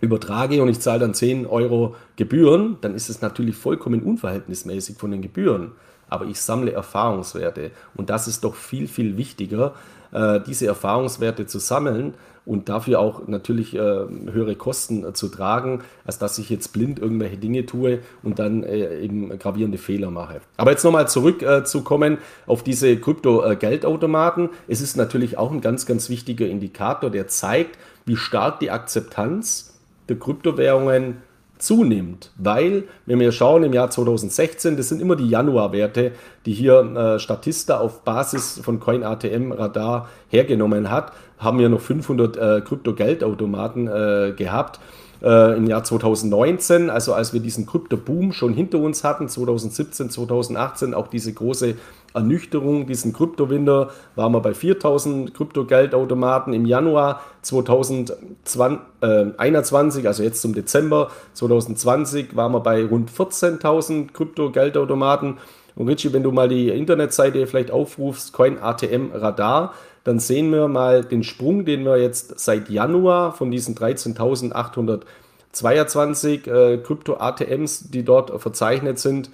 übertrage 0.00 0.62
und 0.62 0.68
ich 0.68 0.80
zahle 0.80 1.00
dann 1.00 1.14
10 1.14 1.46
Euro 1.46 1.94
Gebühren, 2.16 2.78
dann 2.80 2.94
ist 2.94 3.08
es 3.08 3.20
natürlich 3.20 3.56
vollkommen 3.56 4.02
unverhältnismäßig 4.02 4.96
von 4.96 5.10
den 5.10 5.22
Gebühren. 5.22 5.72
Aber 6.08 6.26
ich 6.26 6.40
sammle 6.40 6.72
Erfahrungswerte 6.72 7.70
und 7.94 8.10
das 8.10 8.26
ist 8.26 8.42
doch 8.42 8.54
viel, 8.54 8.88
viel 8.88 9.16
wichtiger, 9.16 9.74
äh, 10.10 10.40
diese 10.40 10.66
Erfahrungswerte 10.66 11.46
zu 11.46 11.58
sammeln 11.58 12.14
und 12.44 12.68
dafür 12.68 13.00
auch 13.00 13.26
natürlich 13.28 13.74
äh, 13.74 13.78
höhere 13.78 14.56
Kosten 14.56 15.04
äh, 15.04 15.12
zu 15.12 15.28
tragen, 15.28 15.82
als 16.04 16.18
dass 16.18 16.38
ich 16.38 16.50
jetzt 16.50 16.72
blind 16.72 16.98
irgendwelche 16.98 17.36
Dinge 17.36 17.66
tue 17.66 18.00
und 18.22 18.38
dann 18.38 18.64
äh, 18.64 19.00
eben 19.00 19.38
gravierende 19.38 19.78
Fehler 19.78 20.10
mache. 20.10 20.40
Aber 20.56 20.70
jetzt 20.70 20.84
nochmal 20.84 21.08
zurückzukommen 21.08 22.14
äh, 22.14 22.20
auf 22.46 22.62
diese 22.62 22.96
Krypto-Geldautomaten. 22.96 24.50
Es 24.66 24.80
ist 24.80 24.96
natürlich 24.96 25.38
auch 25.38 25.52
ein 25.52 25.60
ganz, 25.60 25.86
ganz 25.86 26.08
wichtiger 26.10 26.46
Indikator, 26.46 27.10
der 27.10 27.28
zeigt, 27.28 27.78
wie 28.04 28.16
stark 28.16 28.58
die 28.60 28.70
Akzeptanz 28.70 29.78
der 30.08 30.18
Kryptowährungen 30.18 31.18
zunimmt, 31.62 32.30
weil, 32.36 32.84
wenn 33.06 33.20
wir 33.20 33.32
schauen 33.32 33.62
im 33.62 33.72
Jahr 33.72 33.90
2016, 33.90 34.76
das 34.76 34.88
sind 34.88 35.00
immer 35.00 35.16
die 35.16 35.28
Januarwerte, 35.28 36.12
die 36.44 36.52
hier 36.52 36.80
äh, 36.80 37.18
Statista 37.18 37.78
auf 37.78 38.00
Basis 38.00 38.60
von 38.62 38.80
CoinATM 38.80 39.52
Radar 39.52 40.08
hergenommen 40.28 40.90
hat, 40.90 41.12
haben 41.38 41.58
wir 41.58 41.68
noch 41.68 41.80
500 41.80 42.36
äh, 42.36 42.60
Krypto-Geldautomaten 42.62 43.88
äh, 43.88 44.32
gehabt. 44.36 44.80
äh, 45.22 45.56
im 45.56 45.66
Jahr 45.66 45.84
2019, 45.84 46.90
also 46.90 47.14
als 47.14 47.32
wir 47.32 47.40
diesen 47.40 47.66
Krypto-Boom 47.66 48.32
schon 48.32 48.52
hinter 48.52 48.78
uns 48.78 49.04
hatten, 49.04 49.28
2017, 49.28 50.10
2018, 50.10 50.94
auch 50.94 51.06
diese 51.06 51.32
große 51.32 51.76
Ernüchterung, 52.14 52.86
diesen 52.86 53.12
Kryptowinter, 53.12 53.90
waren 54.16 54.32
wir 54.32 54.40
bei 54.40 54.54
4000 54.54 55.34
Kryptogeldautomaten 55.34 56.52
im 56.52 56.66
Januar 56.66 57.22
2021, 57.42 60.06
also 60.06 60.22
jetzt 60.22 60.42
zum 60.42 60.54
Dezember 60.54 61.10
2020, 61.34 62.36
waren 62.36 62.52
wir 62.52 62.60
bei 62.60 62.84
rund 62.84 63.10
14.000 63.10 64.12
Kryptogeldautomaten. 64.12 65.38
Und 65.74 65.88
Richie, 65.88 66.12
wenn 66.12 66.22
du 66.22 66.32
mal 66.32 66.48
die 66.48 66.68
Internetseite 66.68 67.46
vielleicht 67.46 67.70
aufrufst, 67.70 68.34
Coin 68.34 68.58
ATM 68.58 69.12
Radar, 69.14 69.72
dann 70.04 70.18
sehen 70.18 70.52
wir 70.52 70.68
mal 70.68 71.02
den 71.04 71.22
Sprung, 71.22 71.64
den 71.64 71.84
wir 71.84 71.96
jetzt 71.96 72.38
seit 72.40 72.68
Januar 72.68 73.32
von 73.32 73.50
diesen 73.50 73.74
13.822 73.74 76.50
äh, 76.50 76.76
Krypto-ATMs, 76.78 77.90
die 77.90 78.04
dort 78.04 78.38
verzeichnet 78.40 78.98
sind, 78.98 79.30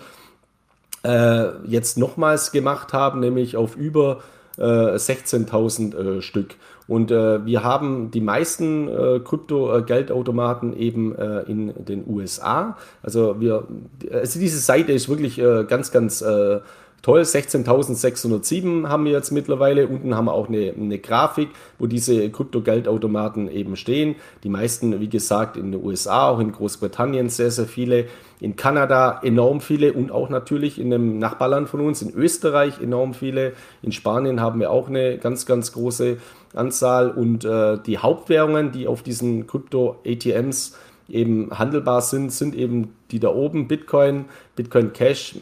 äh, 1.02 1.48
jetzt 1.66 1.98
nochmals 1.98 2.52
gemacht 2.52 2.92
haben, 2.92 3.20
nämlich 3.20 3.56
auf 3.56 3.76
über 3.76 4.20
äh, 4.58 4.62
16.000 4.62 5.96
äh, 6.18 6.22
Stück. 6.22 6.56
Und 6.86 7.10
äh, 7.10 7.44
wir 7.44 7.62
haben 7.62 8.10
die 8.10 8.20
meisten 8.20 8.88
äh, 8.88 9.20
Krypto-Geldautomaten 9.20 10.74
eben 10.76 11.14
äh, 11.14 11.40
in 11.42 11.72
den 11.84 12.04
USA. 12.08 12.76
Also 13.02 13.40
wir, 13.40 13.68
also 14.10 14.40
diese 14.40 14.58
Seite 14.58 14.92
ist 14.92 15.08
wirklich 15.08 15.38
äh, 15.38 15.64
ganz, 15.64 15.92
ganz 15.92 16.22
äh, 16.22 16.60
Toll, 17.00 17.20
16.607 17.20 18.88
haben 18.88 19.04
wir 19.04 19.12
jetzt 19.12 19.30
mittlerweile. 19.30 19.86
Unten 19.86 20.16
haben 20.16 20.24
wir 20.24 20.32
auch 20.32 20.48
eine, 20.48 20.74
eine 20.76 20.98
Grafik, 20.98 21.50
wo 21.78 21.86
diese 21.86 22.28
Kryptogeldautomaten 22.28 23.48
eben 23.48 23.76
stehen. 23.76 24.16
Die 24.42 24.48
meisten, 24.48 25.00
wie 25.00 25.08
gesagt, 25.08 25.56
in 25.56 25.70
den 25.70 25.84
USA, 25.84 26.28
auch 26.28 26.40
in 26.40 26.50
Großbritannien 26.50 27.28
sehr, 27.28 27.52
sehr 27.52 27.66
viele. 27.66 28.06
In 28.40 28.56
Kanada 28.56 29.20
enorm 29.22 29.60
viele 29.60 29.92
und 29.92 30.10
auch 30.10 30.28
natürlich 30.28 30.80
in 30.80 30.92
einem 30.92 31.18
Nachbarland 31.18 31.68
von 31.68 31.80
uns, 31.80 32.02
in 32.02 32.12
Österreich 32.12 32.80
enorm 32.80 33.14
viele. 33.14 33.52
In 33.80 33.92
Spanien 33.92 34.40
haben 34.40 34.58
wir 34.58 34.72
auch 34.72 34.88
eine 34.88 35.18
ganz, 35.18 35.46
ganz 35.46 35.72
große 35.72 36.16
Anzahl. 36.52 37.12
Und 37.12 37.44
äh, 37.44 37.78
die 37.78 37.98
Hauptwährungen, 37.98 38.72
die 38.72 38.88
auf 38.88 39.04
diesen 39.04 39.46
Krypto-ATMs 39.46 40.76
eben 41.08 41.56
handelbar 41.56 42.02
sind, 42.02 42.32
sind 42.32 42.56
eben 42.56 42.94
die 43.12 43.20
da 43.20 43.28
oben, 43.28 43.68
Bitcoin, 43.68 44.24
Bitcoin 44.56 44.92
Cash, 44.92 45.36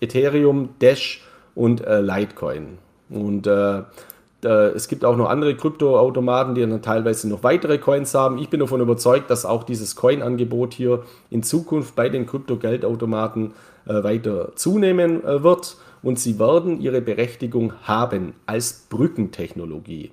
Ethereum, 0.00 0.70
Dash 0.80 1.22
und 1.54 1.84
äh, 1.86 2.00
Litecoin. 2.00 2.78
Und 3.08 3.46
äh, 3.46 3.82
es 4.42 4.88
gibt 4.88 5.04
auch 5.04 5.16
noch 5.16 5.28
andere 5.28 5.54
Kryptoautomaten, 5.54 6.54
die 6.54 6.62
dann 6.62 6.80
teilweise 6.80 7.28
noch 7.28 7.42
weitere 7.42 7.76
Coins 7.76 8.14
haben. 8.14 8.38
Ich 8.38 8.48
bin 8.48 8.60
davon 8.60 8.80
überzeugt, 8.80 9.28
dass 9.28 9.44
auch 9.44 9.64
dieses 9.64 9.96
Coin-Angebot 9.96 10.72
hier 10.72 11.02
in 11.28 11.42
Zukunft 11.42 11.94
bei 11.94 12.08
den 12.08 12.26
Kryptogeldautomaten 12.26 13.52
äh, 13.86 14.02
weiter 14.02 14.52
zunehmen 14.54 15.22
äh, 15.24 15.42
wird 15.42 15.76
und 16.02 16.18
sie 16.18 16.38
werden 16.38 16.80
ihre 16.80 17.02
Berechtigung 17.02 17.74
haben 17.82 18.32
als 18.46 18.86
Brückentechnologie. 18.88 20.12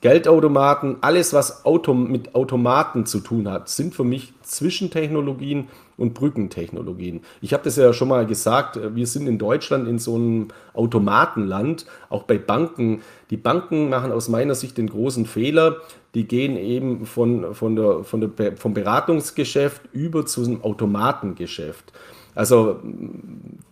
Geldautomaten, 0.00 0.98
alles 1.00 1.32
was 1.32 1.64
Auto, 1.64 1.92
mit 1.92 2.36
Automaten 2.36 3.04
zu 3.04 3.18
tun 3.18 3.48
hat, 3.50 3.68
sind 3.68 3.94
für 3.96 4.04
mich 4.04 4.32
Zwischentechnologien 4.42 5.68
und 5.96 6.14
Brückentechnologien. 6.14 7.22
Ich 7.40 7.52
habe 7.52 7.64
das 7.64 7.76
ja 7.76 7.92
schon 7.92 8.06
mal 8.06 8.24
gesagt, 8.24 8.78
wir 8.94 9.06
sind 9.08 9.26
in 9.26 9.38
Deutschland 9.38 9.88
in 9.88 9.98
so 9.98 10.14
einem 10.14 10.48
Automatenland, 10.72 11.84
auch 12.10 12.22
bei 12.22 12.38
Banken. 12.38 13.02
Die 13.30 13.36
Banken 13.36 13.88
machen 13.88 14.12
aus 14.12 14.28
meiner 14.28 14.54
Sicht 14.54 14.78
den 14.78 14.88
großen 14.88 15.26
Fehler, 15.26 15.78
die 16.14 16.28
gehen 16.28 16.56
eben 16.56 17.04
von, 17.04 17.54
von 17.54 17.74
der, 17.74 18.04
von 18.04 18.20
der, 18.20 18.56
vom 18.56 18.74
Beratungsgeschäft 18.74 19.82
über 19.92 20.24
zu 20.26 20.44
einem 20.44 20.62
Automatengeschäft. 20.62 21.92
Also 22.38 22.78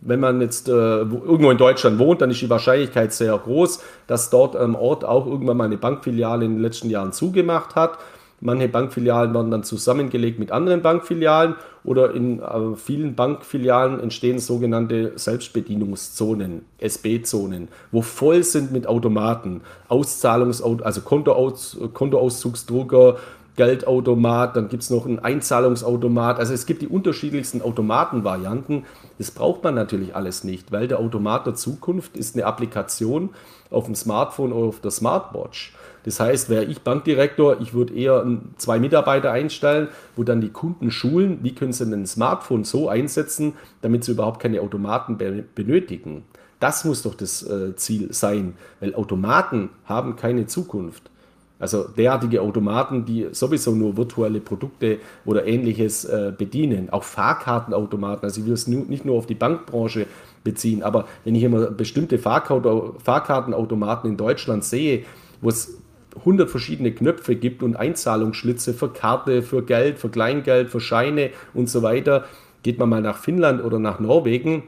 wenn 0.01 0.19
man 0.19 0.41
jetzt 0.41 0.69
äh, 0.69 0.73
irgendwo 0.73 1.53
in 1.53 1.57
Deutschland 1.57 2.01
wohnt, 2.01 2.21
dann 2.21 2.33
ist 2.33 2.41
die 2.41 2.51
Wahrscheinlichkeit 2.51 3.13
sehr 3.13 3.39
groß, 3.39 3.81
dass 4.09 4.29
dort 4.29 4.57
am 4.57 4.75
Ort 4.75 5.05
auch 5.05 5.25
irgendwann 5.25 5.57
mal 5.57 5.67
eine 5.67 5.77
Bankfiliale 5.77 6.45
in 6.45 6.55
den 6.55 6.63
letzten 6.63 6.91
Jahren 6.91 7.13
zugemacht 7.13 7.77
hat. 7.77 7.99
Manche 8.41 8.67
Bankfilialen 8.67 9.33
werden 9.33 9.53
dann 9.53 9.63
zusammengelegt 9.63 10.41
mit 10.41 10.51
anderen 10.51 10.83
Bankfilialen 10.83 11.55
oder 11.85 12.13
in 12.13 12.41
äh, 12.41 12.75
vielen 12.75 13.15
Bankfilialen 13.15 14.01
entstehen 14.01 14.41
sogenannte 14.41 15.13
Selbstbedienungszonen, 15.15 16.63
SB-Zonen, 16.79 17.69
wo 17.93 18.03
voll 18.03 18.43
sind 18.43 18.73
mit 18.73 18.89
Automaten, 18.89 19.61
Auszahlungs 19.87 20.61
also 20.61 21.03
Kontoaus 21.03 21.79
Kontoauszugsdrucker, 21.95 23.17
Geldautomat, 23.57 24.57
dann 24.57 24.69
gibt 24.69 24.83
es 24.83 24.91
noch 24.91 25.07
einen 25.07 25.19
Einzahlungsautomat. 25.19 26.39
Also 26.39 26.53
es 26.53 26.67
gibt 26.67 26.83
die 26.83 26.89
unterschiedlichsten 26.89 27.63
Automatenvarianten. 27.63 28.85
Das 29.19 29.31
braucht 29.31 29.65
man 29.65 29.75
natürlich 29.75 30.15
alles 30.15 30.45
nicht, 30.45 30.73
weil 30.73 30.89
der 30.89 31.01
Automat 31.01 31.47
der 31.47 31.55
Zukunft 31.55 32.17
ist 32.17 32.37
eine 32.37 32.45
Applikation 32.45 33.31
auf 33.71 33.87
dem 33.87 33.95
Smartphone 33.95 34.53
oder 34.53 34.69
auf 34.69 34.81
der 34.81 34.91
Smartwatch. 34.91 35.75
Das 36.05 36.21
heißt, 36.21 36.51
wäre 36.51 36.65
ich 36.65 36.83
Bankdirektor, 36.83 37.61
ich 37.61 37.75
würde 37.75 37.93
eher 37.93 38.25
zwei 38.59 38.79
Mitarbeiter 38.79 39.33
einstellen, 39.33 39.89
wo 40.15 40.23
dann 40.23 40.41
die 40.41 40.51
Kunden 40.51 40.93
schulen, 40.93 41.41
wie 41.43 41.53
können 41.53 41.73
sie 41.73 41.85
ein 41.85 42.07
Smartphone 42.07 42.63
so 42.63 42.89
einsetzen, 42.89 43.55
damit 43.83 44.05
sie 44.05 44.13
überhaupt 44.13 44.41
keine 44.41 44.61
Automaten 44.61 45.19
benötigen. 45.19 46.23
Das 46.61 46.85
muss 46.85 47.03
doch 47.03 47.15
das 47.15 47.43
äh, 47.43 47.75
Ziel 47.75 48.13
sein, 48.13 48.55
weil 48.79 48.95
Automaten 48.95 49.71
haben 49.85 50.15
keine 50.15 50.47
Zukunft. 50.47 51.11
Also 51.59 51.85
derartige 51.85 52.43
Automaten, 52.43 53.07
die 53.07 53.29
sowieso 53.33 53.75
nur 53.75 53.97
virtuelle 53.97 54.41
Produkte 54.41 54.99
oder 55.25 55.47
ähnliches 55.47 56.05
äh, 56.05 56.33
bedienen. 56.37 56.91
Auch 56.91 57.03
Fahrkartenautomaten, 57.03 58.25
also 58.25 58.43
ich 58.43 58.47
will 58.47 58.53
es 58.53 58.67
nicht 58.67 59.07
nur 59.07 59.17
auf 59.17 59.27
die 59.27 59.35
Bankbranche 59.35 60.07
beziehen, 60.45 60.83
aber 60.83 61.07
wenn 61.25 61.35
ich 61.35 61.43
immer 61.43 61.71
bestimmte 61.71 62.19
Fahrkartenautomaten 62.19 64.11
in 64.11 64.17
Deutschland 64.19 64.65
sehe, 64.65 65.05
wo 65.41 65.49
es 65.49 65.79
100 66.19 66.51
verschiedene 66.51 66.93
Knöpfe 66.93 67.37
gibt 67.37 67.63
und 67.63 67.77
Einzahlungsschlitze 67.77 68.75
für 68.75 68.91
Karte, 68.91 69.43
für 69.43 69.63
Geld, 69.63 69.99
für 69.99 70.11
Kleingeld, 70.11 70.71
für 70.71 70.81
Scheine 70.81 71.31
und 71.55 71.71
so 71.71 71.83
weiter. 71.83 72.25
Geht 72.63 72.79
man 72.79 72.89
mal 72.89 73.01
nach 73.01 73.19
Finnland 73.19 73.65
oder 73.65 73.79
nach 73.79 73.99
Norwegen, 73.99 74.65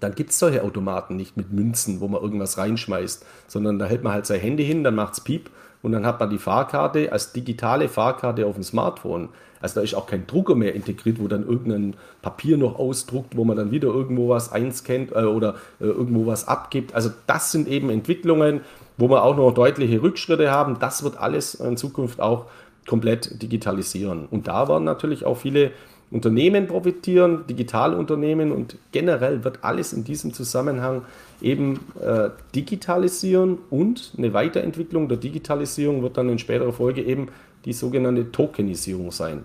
dann 0.00 0.14
gibt 0.14 0.30
es 0.30 0.38
solche 0.38 0.62
Automaten 0.62 1.16
nicht 1.16 1.36
mit 1.36 1.52
Münzen, 1.52 2.00
wo 2.00 2.08
man 2.08 2.22
irgendwas 2.22 2.58
reinschmeißt, 2.58 3.24
sondern 3.48 3.78
da 3.78 3.86
hält 3.86 4.04
man 4.04 4.12
halt 4.12 4.26
sein 4.26 4.40
Handy 4.40 4.64
hin, 4.64 4.84
dann 4.84 4.94
macht 4.94 5.14
es 5.14 5.20
Piep 5.20 5.50
und 5.88 5.92
dann 5.92 6.04
hat 6.04 6.20
man 6.20 6.28
die 6.28 6.36
Fahrkarte 6.36 7.10
als 7.12 7.32
digitale 7.32 7.88
Fahrkarte 7.88 8.44
auf 8.44 8.56
dem 8.56 8.62
Smartphone. 8.62 9.30
Also 9.62 9.76
da 9.76 9.80
ist 9.80 9.94
auch 9.94 10.06
kein 10.06 10.26
Drucker 10.26 10.54
mehr 10.54 10.74
integriert, 10.74 11.18
wo 11.18 11.28
dann 11.28 11.48
irgendein 11.48 11.96
Papier 12.20 12.58
noch 12.58 12.78
ausdruckt, 12.78 13.38
wo 13.38 13.44
man 13.46 13.56
dann 13.56 13.70
wieder 13.70 13.88
irgendwo 13.88 14.28
was 14.28 14.52
einscannt 14.52 15.12
äh, 15.12 15.22
oder 15.22 15.54
äh, 15.80 15.84
irgendwo 15.84 16.26
was 16.26 16.46
abgibt. 16.46 16.94
Also 16.94 17.08
das 17.26 17.52
sind 17.52 17.68
eben 17.68 17.88
Entwicklungen, 17.88 18.60
wo 18.98 19.08
wir 19.08 19.24
auch 19.24 19.34
noch 19.34 19.50
deutliche 19.52 20.02
Rückschritte 20.02 20.50
haben. 20.50 20.78
Das 20.78 21.02
wird 21.02 21.16
alles 21.16 21.54
in 21.54 21.78
Zukunft 21.78 22.20
auch 22.20 22.44
komplett 22.86 23.40
digitalisieren. 23.40 24.26
Und 24.30 24.46
da 24.46 24.68
werden 24.68 24.84
natürlich 24.84 25.24
auch 25.24 25.38
viele 25.38 25.70
Unternehmen 26.10 26.66
profitieren, 26.66 27.46
Digitalunternehmen 27.46 28.50
und 28.50 28.78
generell 28.92 29.44
wird 29.44 29.62
alles 29.62 29.92
in 29.92 30.04
diesem 30.04 30.32
Zusammenhang 30.32 31.02
eben 31.42 31.80
äh, 32.00 32.30
digitalisieren 32.54 33.58
und 33.68 34.12
eine 34.16 34.32
Weiterentwicklung 34.32 35.08
der 35.08 35.18
Digitalisierung 35.18 36.02
wird 36.02 36.16
dann 36.16 36.30
in 36.30 36.38
späterer 36.38 36.72
Folge 36.72 37.02
eben 37.02 37.28
die 37.66 37.74
sogenannte 37.74 38.32
Tokenisierung 38.32 39.12
sein. 39.12 39.44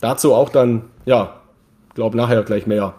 Dazu 0.00 0.34
auch 0.34 0.50
dann, 0.50 0.82
ja, 1.04 1.40
glaube 1.94 2.16
nachher 2.16 2.42
gleich 2.44 2.66
mehr. 2.66 2.94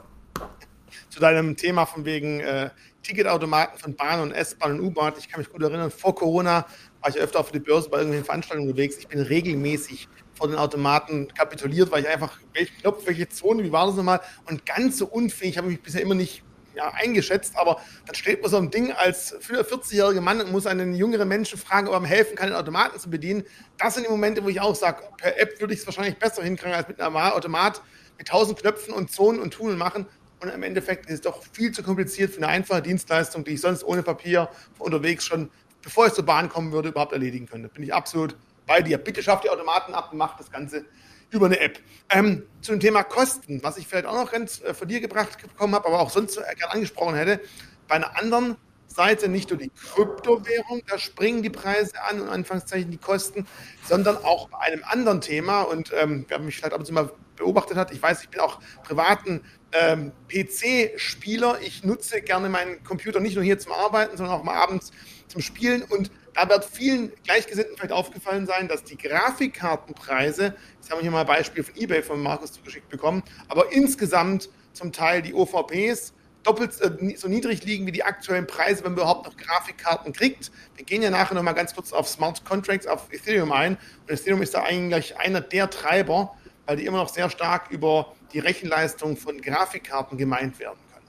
Zu 1.10 1.22
deinem 1.22 1.56
Thema 1.56 1.86
von 1.86 2.04
wegen 2.04 2.42
äh, 2.42 2.70
Ticketautomaten 3.04 3.80
von 3.80 3.96
Bahn 3.96 4.20
und 4.20 4.32
S-Bahn 4.32 4.74
und 4.74 4.88
U-Bahn. 4.88 5.14
Ich 5.18 5.30
kann 5.30 5.40
mich 5.40 5.50
gut 5.50 5.62
erinnern, 5.62 5.92
vor 5.92 6.16
Corona 6.16 6.66
war 7.02 7.10
ich 7.10 7.18
öfter 7.18 7.40
auf 7.40 7.52
die 7.52 7.60
Börse 7.60 7.88
bei 7.90 7.98
irgendwelchen 7.98 8.26
Veranstaltungen 8.26 8.68
unterwegs. 8.68 8.98
Ich 8.98 9.08
bin 9.08 9.22
regelmäßig 9.22 10.10
vor 10.36 10.48
den 10.48 10.58
Automaten 10.58 11.34
kapituliert, 11.34 11.92
weil 11.92 12.04
ich 12.04 12.10
einfach, 12.10 12.38
welchen 12.54 12.78
Knopf, 12.78 13.06
welche 13.06 13.30
Zone, 13.30 13.64
wie 13.64 13.72
war 13.72 13.88
das 13.88 13.96
nochmal? 13.96 14.22
Und 14.46 14.66
ganz 14.66 14.98
so 14.98 15.08
unfähig 15.08 15.58
habe 15.58 15.68
ich 15.68 15.78
mich 15.78 15.84
bisher 15.84 16.02
immer 16.02 16.16
nicht 16.16 16.44
ja, 16.76 16.92
eingeschätzt, 16.94 17.56
aber 17.58 17.82
dann 18.06 18.16
steht 18.16 18.42
man 18.42 18.52
so 18.52 18.58
ein 18.58 18.70
Ding 18.70 18.92
als 18.92 19.34
40-jähriger 19.40 20.22
Mann 20.22 20.42
und 20.42 20.52
muss 20.52 20.68
einen 20.68 20.94
jüngeren 20.94 21.28
Menschen 21.28 21.58
fragen, 21.58 21.88
ob 21.88 21.94
er 21.94 22.00
ihm 22.00 22.06
helfen 22.06 22.36
kann, 22.36 22.50
den 22.50 22.56
Automaten 22.56 23.00
zu 23.00 23.10
bedienen. 23.10 23.44
Das 23.78 23.96
sind 23.96 24.06
die 24.06 24.12
Momente, 24.12 24.44
wo 24.44 24.50
ich 24.50 24.60
auch 24.60 24.76
sage, 24.76 25.04
per 25.18 25.40
App 25.40 25.60
würde 25.60 25.74
ich 25.74 25.80
es 25.80 25.86
wahrscheinlich 25.86 26.18
besser 26.18 26.44
hinkriegen 26.44 26.76
als 26.76 26.88
mit 26.88 27.00
einem 27.00 27.16
Automat 27.16 27.82
mit 28.18 28.28
tausend 28.28 28.60
Knöpfen 28.60 28.94
und 28.94 29.12
Zonen 29.12 29.40
und 29.40 29.54
Tunneln 29.54 29.78
machen. 29.78 30.06
Und 30.42 30.50
im 30.50 30.64
Endeffekt 30.64 31.08
ist 31.08 31.14
es 31.14 31.22
doch 31.22 31.44
viel 31.54 31.72
zu 31.72 31.82
kompliziert 31.82 32.32
für 32.32 32.38
eine 32.38 32.48
einfache 32.48 32.82
Dienstleistung, 32.82 33.44
die 33.44 33.52
ich 33.52 33.62
sonst 33.62 33.84
ohne 33.84 34.04
Papier 34.04 34.50
unterwegs 34.80 35.26
schon, 35.26 35.50
bevor 35.82 36.08
ich 36.08 36.14
zur 36.14 36.26
Bahn 36.26 36.50
kommen 36.50 36.72
würde, 36.72 36.90
überhaupt 36.90 37.14
erledigen 37.14 37.48
könnte. 37.48 37.70
Bin 37.70 37.84
ich 37.84 37.94
absolut 37.94 38.36
bei 38.66 38.82
dir. 38.82 38.98
Bitte 38.98 39.22
schafft 39.24 39.44
die 39.44 39.50
Automaten 39.50 39.94
ab 39.94 40.10
und 40.12 40.18
macht 40.18 40.40
das 40.40 40.52
Ganze 40.52 40.86
über 41.30 41.48
eine 41.48 41.60
App. 41.60 41.80
Ähm, 42.10 42.44
zu 42.62 42.72
dem 42.72 42.80
Thema 42.80 43.04
Kosten, 43.04 43.62
was 43.64 43.78
ich 43.78 43.88
vielleicht 43.88 44.06
auch 44.06 44.14
noch 44.14 44.32
ganz 44.32 44.62
äh, 44.62 44.74
von 44.74 44.88
dir 44.88 45.02
gebracht 45.02 45.42
bekommen 45.42 45.76
habe, 45.76 45.88
aber 45.88 46.00
auch 46.00 46.10
sonst 46.10 46.38
äh, 46.38 46.42
gerade 46.58 46.74
angesprochen 46.74 47.16
hätte. 47.16 47.42
Bei 47.88 47.96
einer 47.96 48.18
anderen 48.18 48.58
Seite 48.96 49.28
nicht 49.28 49.50
nur 49.50 49.60
die 49.60 49.70
Kryptowährung, 49.70 50.82
da 50.88 50.98
springen 50.98 51.44
die 51.44 51.50
Preise 51.50 52.02
an 52.10 52.22
und 52.22 52.30
Anfangszeichen 52.30 52.90
die 52.90 52.98
Kosten, 52.98 53.46
sondern 53.84 54.18
auch 54.18 54.50
bei 54.50 54.60
einem 54.60 54.84
anderen 54.86 55.22
Thema. 55.22 55.64
Und 55.64 55.92
ähm, 55.94 56.26
wer 56.28 56.40
mich 56.40 56.56
vielleicht 56.56 56.74
ab 56.74 56.80
und 56.80 56.86
zu 56.86 56.94
mal 56.94 57.12
beobachtet 57.36 57.78
hat, 57.78 57.92
ich 57.92 58.02
weiß, 58.02 58.24
ich 58.24 58.30
bin 58.30 58.40
auch 58.40 58.60
privaten 58.84 59.42
ähm, 59.74 60.14
PC-Spieler. 60.30 61.60
Ich 61.62 61.84
nutze 61.84 62.22
gerne 62.22 62.48
meinen 62.48 62.84
Computer 62.84 63.20
nicht 63.20 63.36
nur 63.36 63.44
hier 63.44 63.60
zum 63.60 63.74
Arbeiten, 63.74 64.16
sondern 64.16 64.36
auch 64.36 64.44
mal 64.44 64.56
abends 64.56 64.92
zum 65.28 65.42
Spielen. 65.42 65.84
Und 65.84 66.10
da 66.34 66.48
wird 66.48 66.64
vielen 66.64 67.12
Gleichgesinnten 67.24 67.76
vielleicht 67.76 67.94
aufgefallen 67.94 68.46
sein, 68.46 68.68
dass 68.70 68.84
die 68.84 68.98
Grafikkartenpreise, 68.98 70.56
jetzt 70.76 70.90
haben 70.90 71.00
wir 71.00 71.02
hier 71.02 71.12
mal 71.12 71.22
ein 71.22 71.28
Beispiel 71.28 71.64
von 71.64 71.76
eBay 71.76 72.02
von 72.02 72.22
Markus 72.22 72.54
zugeschickt 72.54 72.90
bekommen, 72.90 73.24
aber 73.50 73.72
insgesamt 73.72 74.50
zum 74.74 74.92
Teil 74.92 75.22
die 75.22 75.34
OVPs 75.34 76.14
doppelt 76.46 76.80
äh, 76.82 77.16
so 77.18 77.28
niedrig 77.28 77.64
liegen 77.64 77.86
wie 77.88 77.92
die 77.92 78.04
aktuellen 78.04 78.48
Preise, 78.48 78.84
wenn 78.84 78.92
man 78.92 79.02
überhaupt 79.02 79.26
noch 79.26 79.36
Grafikkarten 79.36 80.14
kriegt. 80.14 80.52
Wir 80.76 80.86
gehen 80.86 81.02
ja 81.02 81.10
nachher 81.10 81.36
nochmal 81.36 81.54
ganz 81.54 81.74
kurz 81.74 81.92
auf 81.92 82.08
Smart 82.08 82.46
Contracts, 82.46 82.88
auf 82.88 83.12
Ethereum 83.12 83.52
ein. 83.52 83.78
Und 84.02 84.12
Ethereum 84.12 84.42
ist 84.42 84.54
da 84.54 84.64
eigentlich 84.64 85.18
einer 85.18 85.42
der 85.42 85.70
Treiber, 85.70 86.34
weil 86.66 86.78
die 86.78 86.86
immer 86.86 86.98
noch 86.98 87.10
sehr 87.10 87.30
stark 87.30 87.70
über 87.72 88.14
die 88.34 88.40
Rechenleistung 88.40 89.18
von 89.18 89.42
Grafikkarten 89.42 90.18
gemeint 90.18 90.60
werden 90.60 90.78
können. 90.94 91.06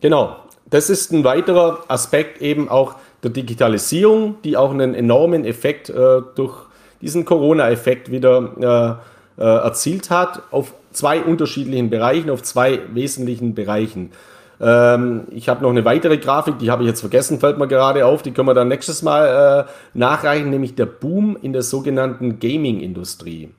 Genau, 0.00 0.36
das 0.66 0.90
ist 0.90 1.12
ein 1.12 1.24
weiterer 1.24 1.84
Aspekt 1.88 2.40
eben 2.40 2.68
auch 2.68 2.96
der 3.22 3.30
Digitalisierung, 3.30 4.40
die 4.42 4.56
auch 4.56 4.70
einen 4.70 4.94
enormen 4.94 5.44
Effekt 5.44 5.90
äh, 5.90 6.22
durch 6.34 6.66
diesen 7.00 7.24
Corona-Effekt 7.24 8.10
wieder 8.10 8.98
äh, 9.38 9.42
äh, 9.42 9.44
erzielt 9.44 10.10
hat 10.10 10.42
auf 10.50 10.74
zwei 10.92 11.22
unterschiedlichen 11.22 11.90
Bereichen, 11.90 12.30
auf 12.30 12.42
zwei 12.42 12.80
wesentlichen 12.92 13.54
Bereichen. 13.54 14.10
Ähm, 14.60 15.22
ich 15.30 15.48
habe 15.48 15.62
noch 15.62 15.70
eine 15.70 15.84
weitere 15.84 16.18
Grafik, 16.18 16.58
die 16.58 16.70
habe 16.70 16.84
ich 16.84 16.88
jetzt 16.88 17.00
vergessen, 17.00 17.40
fällt 17.40 17.58
mir 17.58 17.66
gerade 17.66 18.06
auf, 18.06 18.22
die 18.22 18.30
können 18.30 18.48
wir 18.48 18.54
dann 18.54 18.68
nächstes 18.68 19.02
Mal 19.02 19.66
äh, 19.66 19.98
nachreichen, 19.98 20.50
nämlich 20.50 20.74
der 20.74 20.86
Boom 20.86 21.36
in 21.40 21.52
der 21.52 21.62
sogenannten 21.62 22.38
Gaming-Industrie. 22.38 23.50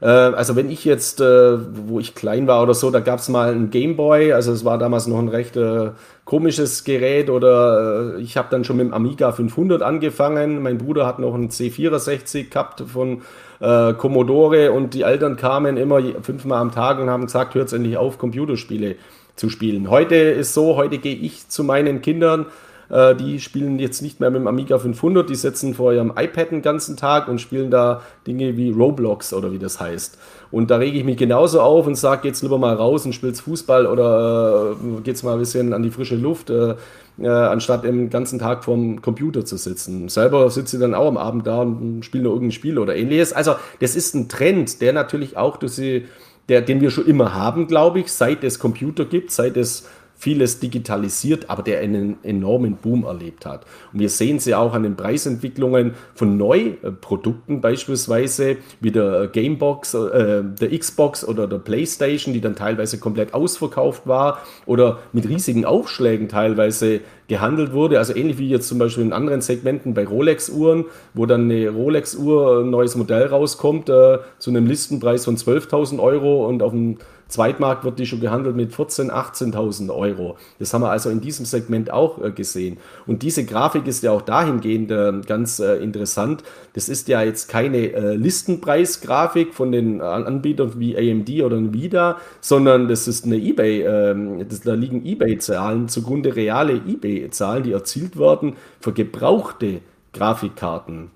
Äh, 0.00 0.06
also 0.06 0.56
wenn 0.56 0.70
ich 0.70 0.84
jetzt, 0.84 1.20
äh, 1.20 1.58
wo 1.88 2.00
ich 2.00 2.14
klein 2.14 2.46
war 2.46 2.62
oder 2.62 2.74
so, 2.74 2.90
da 2.90 3.00
gab 3.00 3.18
es 3.18 3.28
mal 3.28 3.50
einen 3.50 3.70
Gameboy, 3.70 4.32
also 4.32 4.52
es 4.52 4.64
war 4.64 4.78
damals 4.78 5.06
noch 5.06 5.18
ein 5.18 5.28
recht 5.28 5.56
äh, 5.56 5.90
komisches 6.24 6.84
Gerät 6.84 7.30
oder 7.30 8.16
ich 8.18 8.36
habe 8.36 8.48
dann 8.50 8.64
schon 8.64 8.78
mit 8.78 8.86
dem 8.86 8.94
Amiga 8.94 9.32
500 9.32 9.82
angefangen. 9.82 10.62
Mein 10.62 10.78
Bruder 10.78 11.06
hat 11.06 11.18
noch 11.18 11.34
einen 11.34 11.50
C64 11.50 12.50
gehabt 12.50 12.82
von 12.92 13.22
Commodore 13.58 14.72
und 14.72 14.92
die 14.92 15.00
Eltern 15.00 15.36
kamen 15.36 15.78
immer 15.78 16.02
fünfmal 16.20 16.60
am 16.60 16.72
Tag 16.72 16.98
und 16.98 17.08
haben 17.08 17.24
gesagt, 17.24 17.54
hört 17.54 17.72
endlich 17.72 17.96
auf, 17.96 18.18
Computerspiele 18.18 18.96
zu 19.34 19.48
spielen. 19.48 19.88
Heute 19.88 20.16
ist 20.16 20.52
so, 20.52 20.76
heute 20.76 20.98
gehe 20.98 21.14
ich 21.14 21.48
zu 21.48 21.64
meinen 21.64 22.02
Kindern 22.02 22.46
äh, 22.88 23.14
die 23.14 23.40
spielen 23.40 23.78
jetzt 23.78 24.02
nicht 24.02 24.20
mehr 24.20 24.30
mit 24.30 24.40
dem 24.40 24.46
Amiga 24.46 24.78
500, 24.78 25.28
die 25.28 25.34
sitzen 25.34 25.74
vor 25.74 25.92
ihrem 25.92 26.12
iPad 26.16 26.50
den 26.50 26.62
ganzen 26.62 26.96
Tag 26.96 27.28
und 27.28 27.40
spielen 27.40 27.70
da 27.70 28.02
Dinge 28.26 28.56
wie 28.56 28.70
Roblox 28.70 29.32
oder 29.32 29.52
wie 29.52 29.58
das 29.58 29.80
heißt. 29.80 30.18
Und 30.50 30.70
da 30.70 30.76
rege 30.76 30.98
ich 30.98 31.04
mich 31.04 31.16
genauso 31.16 31.60
auf 31.60 31.86
und 31.86 31.96
sage, 31.96 32.28
jetzt 32.28 32.42
lieber 32.42 32.58
mal 32.58 32.74
raus 32.74 33.04
und 33.04 33.14
spielst 33.14 33.42
Fußball 33.42 33.86
oder 33.86 34.76
äh, 34.80 35.00
geht's 35.02 35.22
mal 35.22 35.34
ein 35.34 35.38
bisschen 35.40 35.72
an 35.72 35.82
die 35.82 35.90
frische 35.90 36.16
Luft, 36.16 36.50
äh, 36.50 36.76
äh, 37.18 37.28
anstatt 37.28 37.84
den 37.84 38.10
ganzen 38.10 38.38
Tag 38.38 38.64
vorm 38.64 39.02
Computer 39.02 39.44
zu 39.44 39.56
sitzen. 39.56 40.08
Selber 40.08 40.48
sitze 40.50 40.76
ich 40.76 40.80
dann 40.80 40.94
auch 40.94 41.08
am 41.08 41.16
Abend 41.16 41.46
da 41.46 41.62
und 41.62 42.04
spiele 42.04 42.24
nur 42.24 42.34
irgendein 42.34 42.52
Spiel 42.52 42.78
oder 42.78 42.94
ähnliches. 42.94 43.32
Also 43.32 43.56
das 43.80 43.96
ist 43.96 44.14
ein 44.14 44.28
Trend, 44.28 44.80
der 44.80 44.92
natürlich 44.92 45.36
auch 45.36 45.56
durch 45.56 45.76
die, 45.76 46.06
der, 46.48 46.60
den 46.60 46.80
wir 46.80 46.90
schon 46.90 47.06
immer 47.06 47.34
haben, 47.34 47.66
glaube 47.66 48.00
ich, 48.00 48.12
seit 48.12 48.44
es 48.44 48.58
Computer 48.58 49.04
gibt, 49.04 49.32
seit 49.32 49.56
es 49.56 49.88
vieles 50.16 50.60
digitalisiert, 50.60 51.50
aber 51.50 51.62
der 51.62 51.80
einen 51.80 52.16
enormen 52.24 52.76
Boom 52.76 53.04
erlebt 53.04 53.46
hat. 53.46 53.66
Und 53.92 54.00
wir 54.00 54.08
sehen 54.08 54.38
sie 54.38 54.54
auch 54.54 54.72
an 54.72 54.82
den 54.82 54.96
Preisentwicklungen 54.96 55.94
von 56.14 56.36
Neuprodukten, 56.36 57.60
beispielsweise 57.60 58.56
wie 58.80 58.90
der 58.90 59.28
Gamebox, 59.28 59.94
äh, 59.94 60.42
der 60.42 60.78
Xbox 60.78 61.26
oder 61.26 61.46
der 61.46 61.58
PlayStation, 61.58 62.32
die 62.32 62.40
dann 62.40 62.56
teilweise 62.56 62.98
komplett 62.98 63.34
ausverkauft 63.34 64.06
war 64.06 64.42
oder 64.64 65.00
mit 65.12 65.28
riesigen 65.28 65.64
Aufschlägen 65.64 66.28
teilweise 66.28 67.00
gehandelt 67.28 67.72
wurde. 67.72 67.98
Also 67.98 68.14
ähnlich 68.14 68.38
wie 68.38 68.48
jetzt 68.48 68.68
zum 68.68 68.78
Beispiel 68.78 69.04
in 69.04 69.12
anderen 69.12 69.40
Segmenten 69.40 69.94
bei 69.94 70.06
Rolex-Uhren, 70.06 70.86
wo 71.14 71.26
dann 71.26 71.42
eine 71.42 71.68
Rolex-Uhr, 71.70 72.60
ein 72.60 72.70
neues 72.70 72.96
Modell 72.96 73.26
rauskommt, 73.26 73.88
äh, 73.88 74.18
zu 74.38 74.50
einem 74.50 74.66
Listenpreis 74.66 75.24
von 75.24 75.36
12.000 75.36 76.00
Euro 76.00 76.46
und 76.46 76.62
auf 76.62 76.72
dem 76.72 76.98
Zweitmarkt 77.28 77.84
wird 77.84 77.98
die 77.98 78.06
schon 78.06 78.20
gehandelt 78.20 78.54
mit 78.54 78.72
14.000, 78.72 79.10
18.000 79.10 79.94
Euro. 79.94 80.36
Das 80.58 80.72
haben 80.72 80.82
wir 80.82 80.90
also 80.90 81.10
in 81.10 81.20
diesem 81.20 81.44
Segment 81.44 81.90
auch 81.90 82.22
äh, 82.22 82.30
gesehen. 82.30 82.78
Und 83.06 83.22
diese 83.22 83.44
Grafik 83.44 83.86
ist 83.86 84.02
ja 84.04 84.12
auch 84.12 84.22
dahingehend 84.22 84.90
äh, 84.90 85.12
ganz 85.26 85.58
äh, 85.58 85.76
interessant. 85.76 86.44
Das 86.74 86.88
ist 86.88 87.08
ja 87.08 87.22
jetzt 87.22 87.48
keine 87.48 88.16
Listenpreisgrafik 88.16 89.54
von 89.54 89.72
den 89.72 90.00
Anbietern 90.00 90.72
wie 90.78 90.96
AMD 90.96 91.42
oder 91.42 91.56
Nvidia, 91.56 92.18
sondern 92.40 92.88
das 92.88 93.08
ist 93.08 93.24
eine 93.24 93.36
eBay, 93.36 93.82
ähm, 93.82 94.46
da 94.64 94.74
liegen 94.74 95.04
eBay-Zahlen 95.04 95.88
zugrunde, 95.88 96.36
reale 96.36 96.74
eBay-Zahlen, 96.74 97.62
die 97.62 97.72
erzielt 97.72 98.18
werden 98.18 98.56
für 98.80 98.92
gebrauchte 98.92 99.80
Grafikkarten. 100.12 101.10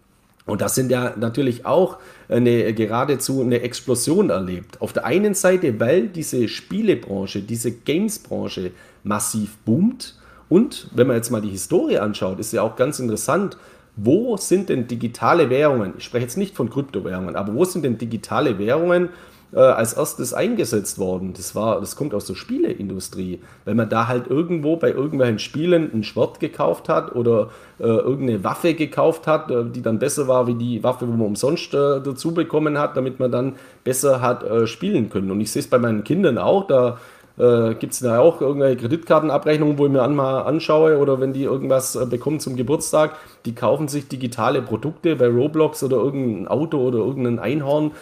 Und 0.46 0.60
das 0.60 0.74
sind 0.74 0.90
ja 0.90 1.14
natürlich 1.16 1.66
auch 1.66 1.98
eine, 2.30 2.72
geradezu 2.74 3.42
eine 3.42 3.60
Explosion 3.60 4.30
erlebt. 4.30 4.80
Auf 4.80 4.92
der 4.92 5.04
einen 5.04 5.34
Seite, 5.34 5.80
weil 5.80 6.08
diese 6.08 6.48
Spielebranche, 6.48 7.42
diese 7.42 7.72
Gamesbranche 7.72 8.70
massiv 9.02 9.56
boomt. 9.64 10.16
Und 10.48 10.88
wenn 10.94 11.06
man 11.06 11.16
jetzt 11.16 11.30
mal 11.30 11.42
die 11.42 11.50
Historie 11.50 11.98
anschaut, 11.98 12.38
ist 12.38 12.52
ja 12.52 12.62
auch 12.62 12.76
ganz 12.76 12.98
interessant, 12.98 13.56
wo 13.96 14.36
sind 14.36 14.68
denn 14.68 14.86
digitale 14.86 15.50
Währungen, 15.50 15.94
ich 15.98 16.04
spreche 16.04 16.24
jetzt 16.24 16.36
nicht 16.36 16.56
von 16.56 16.70
Kryptowährungen, 16.70 17.36
aber 17.36 17.54
wo 17.54 17.64
sind 17.64 17.84
denn 17.84 17.98
digitale 17.98 18.58
Währungen 18.58 19.10
äh, 19.52 19.58
als 19.58 19.94
erstes 19.94 20.32
eingesetzt 20.32 20.98
worden. 20.98 21.32
Das 21.36 21.54
war, 21.54 21.80
das 21.80 21.96
kommt 21.96 22.14
aus 22.14 22.26
der 22.26 22.34
Spieleindustrie, 22.34 23.40
weil 23.64 23.74
man 23.74 23.88
da 23.88 24.06
halt 24.06 24.28
irgendwo 24.28 24.76
bei 24.76 24.90
irgendwelchen 24.90 25.38
Spielen 25.38 25.90
ein 25.92 26.04
Schwert 26.04 26.40
gekauft 26.40 26.88
hat 26.88 27.14
oder 27.14 27.50
äh, 27.78 27.84
irgendeine 27.84 28.44
Waffe 28.44 28.74
gekauft 28.74 29.26
hat, 29.26 29.50
äh, 29.50 29.64
die 29.64 29.82
dann 29.82 29.98
besser 29.98 30.28
war 30.28 30.46
wie 30.46 30.54
die 30.54 30.82
Waffe, 30.84 31.08
wo 31.08 31.12
man 31.12 31.26
umsonst 31.26 31.74
äh, 31.74 32.00
dazu 32.00 32.32
bekommen 32.32 32.78
hat, 32.78 32.96
damit 32.96 33.18
man 33.18 33.30
dann 33.30 33.56
besser 33.84 34.20
hat 34.20 34.44
äh, 34.44 34.66
spielen 34.66 35.10
können. 35.10 35.30
Und 35.30 35.40
ich 35.40 35.50
sehe 35.50 35.60
es 35.60 35.68
bei 35.68 35.78
meinen 35.78 36.04
Kindern 36.04 36.38
auch, 36.38 36.66
da 36.66 36.98
äh, 37.40 37.74
Gibt 37.74 37.94
es 37.94 38.00
da 38.00 38.18
auch 38.20 38.42
irgendwelche 38.42 38.76
Kreditkartenabrechnungen, 38.76 39.78
wo 39.78 39.86
ich 39.86 39.92
mir 39.92 40.02
an, 40.02 40.14
mal 40.14 40.42
anschaue 40.42 40.98
oder 40.98 41.20
wenn 41.20 41.32
die 41.32 41.44
irgendwas 41.44 41.96
äh, 41.96 42.04
bekommen 42.04 42.38
zum 42.38 42.54
Geburtstag, 42.54 43.16
die 43.46 43.54
kaufen 43.54 43.88
sich 43.88 44.08
digitale 44.08 44.60
Produkte 44.60 45.16
bei 45.16 45.26
Roblox 45.26 45.82
oder 45.82 45.96
irgendein 45.96 46.48
Auto 46.48 46.78
oder 46.78 46.98
irgendein 46.98 47.38
Einhorn. 47.38 47.92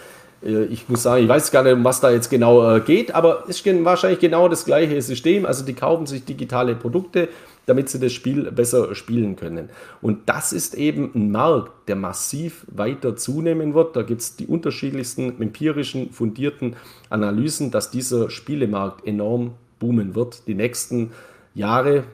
Äh, 0.42 0.64
ich 0.64 0.88
muss 0.88 1.02
sagen, 1.02 1.22
ich 1.22 1.28
weiß 1.28 1.50
gar 1.50 1.62
nicht, 1.62 1.72
um 1.72 1.84
was 1.84 2.00
da 2.00 2.10
jetzt 2.10 2.30
genau 2.30 2.76
äh, 2.76 2.80
geht, 2.80 3.14
aber 3.14 3.44
es 3.48 3.60
ist 3.60 3.84
wahrscheinlich 3.84 4.20
genau 4.20 4.48
das 4.48 4.64
gleiche 4.64 5.00
System. 5.02 5.46
Also 5.46 5.64
die 5.64 5.74
kaufen 5.74 6.06
sich 6.06 6.24
digitale 6.24 6.74
Produkte, 6.74 7.28
damit 7.66 7.90
sie 7.90 8.00
das 8.00 8.12
Spiel 8.12 8.50
besser 8.50 8.94
spielen 8.94 9.36
können. 9.36 9.68
Und 10.00 10.28
das 10.28 10.52
ist 10.52 10.74
eben 10.74 11.10
ein 11.14 11.30
Markt, 11.30 11.88
der 11.88 11.96
massiv 11.96 12.64
weiter 12.70 13.14
zunehmen 13.16 13.74
wird. 13.74 13.94
Da 13.94 14.02
gibt 14.02 14.22
es 14.22 14.36
die 14.36 14.46
unterschiedlichsten 14.46 15.40
empirischen, 15.40 16.10
fundierten 16.10 16.76
Analysen, 17.10 17.70
dass 17.70 17.90
dieser 17.90 18.30
Spielemarkt 18.30 19.06
enorm 19.06 19.52
boomen 19.78 20.14
wird, 20.14 20.48
die 20.48 20.54
nächsten 20.54 21.00
Jahre, 21.00 21.12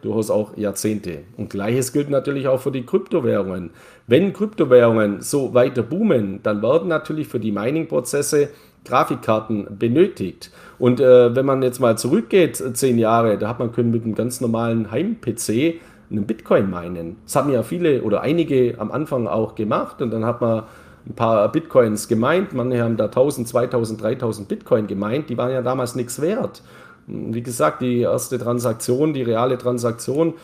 durchaus 0.02 0.30
auch 0.30 0.56
Jahrzehnte. 0.56 1.18
Und 1.36 1.50
gleiches 1.50 1.92
gilt 1.92 2.08
natürlich 2.08 2.48
auch 2.48 2.60
für 2.60 2.72
die 2.72 2.86
Kryptowährungen. 2.86 3.70
Wenn 4.06 4.32
Kryptowährungen 4.32 5.20
so 5.20 5.52
weiter 5.54 5.82
boomen, 5.82 6.40
dann 6.42 6.62
werden 6.62 6.88
natürlich 6.88 7.28
für 7.28 7.40
die 7.40 7.52
Mining-Prozesse 7.52 8.48
Grafikkarten 8.84 9.78
benötigt. 9.78 10.50
Und 10.78 11.00
äh, 11.00 11.34
wenn 11.34 11.46
man 11.46 11.62
jetzt 11.62 11.80
mal 11.80 11.96
zurückgeht, 11.96 12.60
äh, 12.60 12.72
zehn 12.72 12.98
Jahre, 12.98 13.38
da 13.38 13.48
hat 13.48 13.58
man 13.58 13.72
können 13.72 13.90
mit 13.90 14.04
einem 14.04 14.14
ganz 14.14 14.40
normalen 14.40 14.90
Heim-PC 14.90 15.80
einen 16.10 16.26
Bitcoin 16.26 16.70
meinen. 16.70 17.16
Das 17.24 17.36
haben 17.36 17.50
ja 17.50 17.62
viele 17.62 18.02
oder 18.02 18.20
einige 18.20 18.78
am 18.78 18.90
Anfang 18.90 19.26
auch 19.26 19.54
gemacht 19.54 20.02
und 20.02 20.10
dann 20.10 20.24
hat 20.24 20.40
man 20.40 20.64
ein 21.06 21.14
paar 21.14 21.50
Bitcoins 21.50 22.08
gemeint. 22.08 22.52
Manche 22.54 22.82
haben 22.82 22.96
da 22.96 23.06
1000, 23.06 23.48
2000, 23.48 24.02
3000 24.02 24.48
Bitcoin 24.48 24.86
gemeint. 24.86 25.28
Die 25.28 25.36
waren 25.36 25.50
ja 25.50 25.62
damals 25.62 25.94
nichts 25.94 26.20
wert. 26.20 26.62
Wie 27.06 27.42
gesagt, 27.42 27.82
die 27.82 28.00
erste 28.00 28.38
Transaktion, 28.38 29.12
die 29.12 29.22
reale 29.22 29.58
Transaktion, 29.58 30.34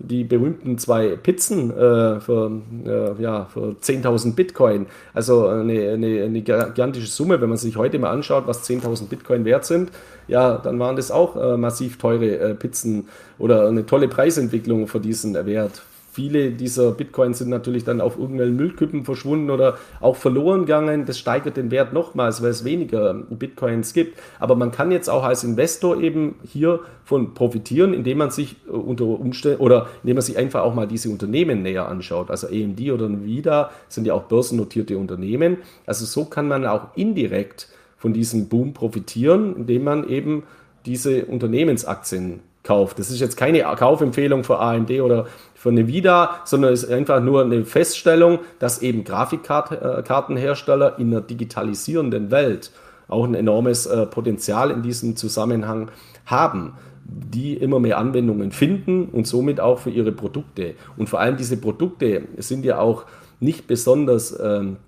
die 0.00 0.24
berühmten 0.24 0.78
zwei 0.78 1.16
Pizzen 1.16 1.70
äh, 1.70 2.20
für, 2.20 2.50
äh, 2.86 3.22
ja, 3.22 3.44
für 3.44 3.76
10.000 3.80 4.34
Bitcoin. 4.34 4.86
Also 5.12 5.46
eine, 5.46 5.90
eine, 5.90 6.22
eine, 6.24 6.40
gigantische 6.40 7.06
Summe, 7.06 7.40
wenn 7.40 7.50
man 7.50 7.58
sich 7.58 7.76
heute 7.76 7.98
mal 7.98 8.10
anschaut, 8.10 8.46
was 8.46 8.68
10.000 8.68 9.08
Bitcoin 9.08 9.44
wert 9.44 9.66
sind. 9.66 9.90
Ja, 10.26 10.56
dann 10.56 10.78
waren 10.78 10.96
das 10.96 11.10
auch 11.10 11.36
äh, 11.36 11.56
massiv 11.56 11.98
teure 11.98 12.38
äh, 12.38 12.54
Pizzen 12.54 13.08
oder 13.38 13.68
eine 13.68 13.84
tolle 13.84 14.08
Preisentwicklung 14.08 14.86
für 14.86 15.00
diesen 15.00 15.34
Wert. 15.46 15.82
Viele 16.12 16.50
dieser 16.50 16.92
Bitcoins 16.92 17.38
sind 17.38 17.50
natürlich 17.50 17.84
dann 17.84 18.00
auf 18.00 18.18
irgendwelchen 18.18 18.56
Müllkippen 18.56 19.04
verschwunden 19.04 19.50
oder 19.50 19.78
auch 20.00 20.16
verloren 20.16 20.60
gegangen. 20.60 21.06
Das 21.06 21.18
steigert 21.18 21.56
den 21.56 21.70
Wert 21.70 21.92
nochmals, 21.92 22.42
weil 22.42 22.50
es 22.50 22.64
weniger 22.64 23.14
Bitcoins 23.14 23.92
gibt. 23.92 24.18
Aber 24.38 24.56
man 24.56 24.72
kann 24.72 24.90
jetzt 24.90 25.08
auch 25.08 25.22
als 25.22 25.44
Investor 25.44 26.00
eben 26.00 26.36
hiervon 26.44 27.34
profitieren, 27.34 27.94
indem 27.94 28.18
man 28.18 28.30
sich 28.30 28.56
äh, 28.66 28.72
unter 28.72 29.04
Umständen 29.04 29.60
oder 29.60 29.88
indem 30.02 30.16
man 30.16 30.22
sich 30.22 30.36
einfach 30.36 30.62
auch 30.62 30.74
mal 30.74 30.86
diese 30.86 31.10
Unternehmen 31.10 31.62
näher 31.62 31.88
anschaut. 31.88 32.30
Also 32.30 32.48
AMD 32.48 32.80
oder 32.90 33.06
Nvidia 33.06 33.70
sind 33.88 34.06
ja 34.06 34.14
auch 34.14 34.24
börsennotierte 34.24 34.98
Unternehmen. 34.98 35.58
Also 35.86 36.04
so 36.04 36.24
kann 36.24 36.48
man 36.48 36.66
auch 36.66 36.96
indirekt 36.96 37.68
von 37.96 38.12
diesem 38.12 38.48
Boom 38.48 38.72
profitieren, 38.72 39.54
indem 39.56 39.84
man 39.84 40.08
eben 40.08 40.42
diese 40.86 41.26
Unternehmensaktien 41.26 42.40
kauft. 42.62 42.98
Das 42.98 43.10
ist 43.10 43.20
jetzt 43.20 43.36
keine 43.36 43.62
Kaufempfehlung 43.62 44.44
für 44.44 44.58
AMD 44.58 44.90
oder 45.00 45.26
für 45.60 45.68
Nvidia, 45.68 46.40
sondern 46.46 46.72
es 46.72 46.84
ist 46.84 46.90
einfach 46.90 47.20
nur 47.20 47.42
eine 47.42 47.66
Feststellung, 47.66 48.38
dass 48.58 48.80
eben 48.80 49.04
Grafikkartenhersteller 49.04 50.98
in 50.98 51.08
einer 51.08 51.20
digitalisierenden 51.20 52.30
Welt 52.30 52.70
auch 53.08 53.24
ein 53.24 53.34
enormes 53.34 53.84
äh, 53.84 54.06
Potenzial 54.06 54.70
in 54.70 54.80
diesem 54.80 55.16
Zusammenhang 55.16 55.90
haben, 56.24 56.78
die 57.04 57.58
immer 57.58 57.78
mehr 57.78 57.98
Anwendungen 57.98 58.52
finden 58.52 59.04
und 59.04 59.26
somit 59.26 59.60
auch 59.60 59.80
für 59.80 59.90
ihre 59.90 60.12
Produkte. 60.12 60.76
Und 60.96 61.10
vor 61.10 61.20
allem 61.20 61.36
diese 61.36 61.58
Produkte 61.58 62.22
sind 62.38 62.64
ja 62.64 62.78
auch 62.78 63.04
nicht 63.38 63.66
besonders 63.66 64.40
ähm, 64.40 64.78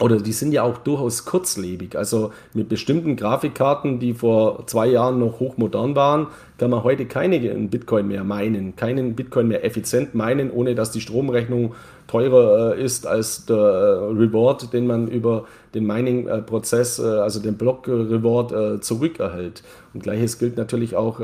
oder 0.00 0.16
die 0.16 0.32
sind 0.32 0.52
ja 0.52 0.62
auch 0.62 0.78
durchaus 0.78 1.24
kurzlebig. 1.24 1.96
Also 1.96 2.32
mit 2.54 2.68
bestimmten 2.68 3.16
Grafikkarten, 3.16 3.98
die 3.98 4.14
vor 4.14 4.66
zwei 4.66 4.86
Jahren 4.86 5.18
noch 5.18 5.40
hochmodern 5.40 5.94
waren, 5.94 6.28
kann 6.58 6.70
man 6.70 6.82
heute 6.84 7.06
keine 7.06 7.38
Bitcoin 7.38 8.08
mehr 8.08 8.24
meinen, 8.24 8.76
keinen 8.76 9.14
Bitcoin 9.14 9.48
mehr 9.48 9.64
effizient 9.64 10.14
meinen, 10.14 10.50
ohne 10.50 10.74
dass 10.74 10.90
die 10.90 11.00
Stromrechnung 11.00 11.74
teurer 12.06 12.76
äh, 12.76 12.82
ist 12.82 13.06
als 13.06 13.46
der 13.46 13.56
äh, 13.56 14.12
Reward, 14.12 14.72
den 14.72 14.86
man 14.86 15.06
über 15.08 15.44
den 15.74 15.86
Mining-Prozess, 15.86 16.98
äh, 16.98 17.02
also 17.02 17.40
den 17.40 17.54
Block-Reward 17.54 18.84
zurückerhält. 18.84 19.62
Und 19.94 20.02
gleiches 20.02 20.38
gilt 20.38 20.56
natürlich 20.56 20.96
auch 20.96 21.20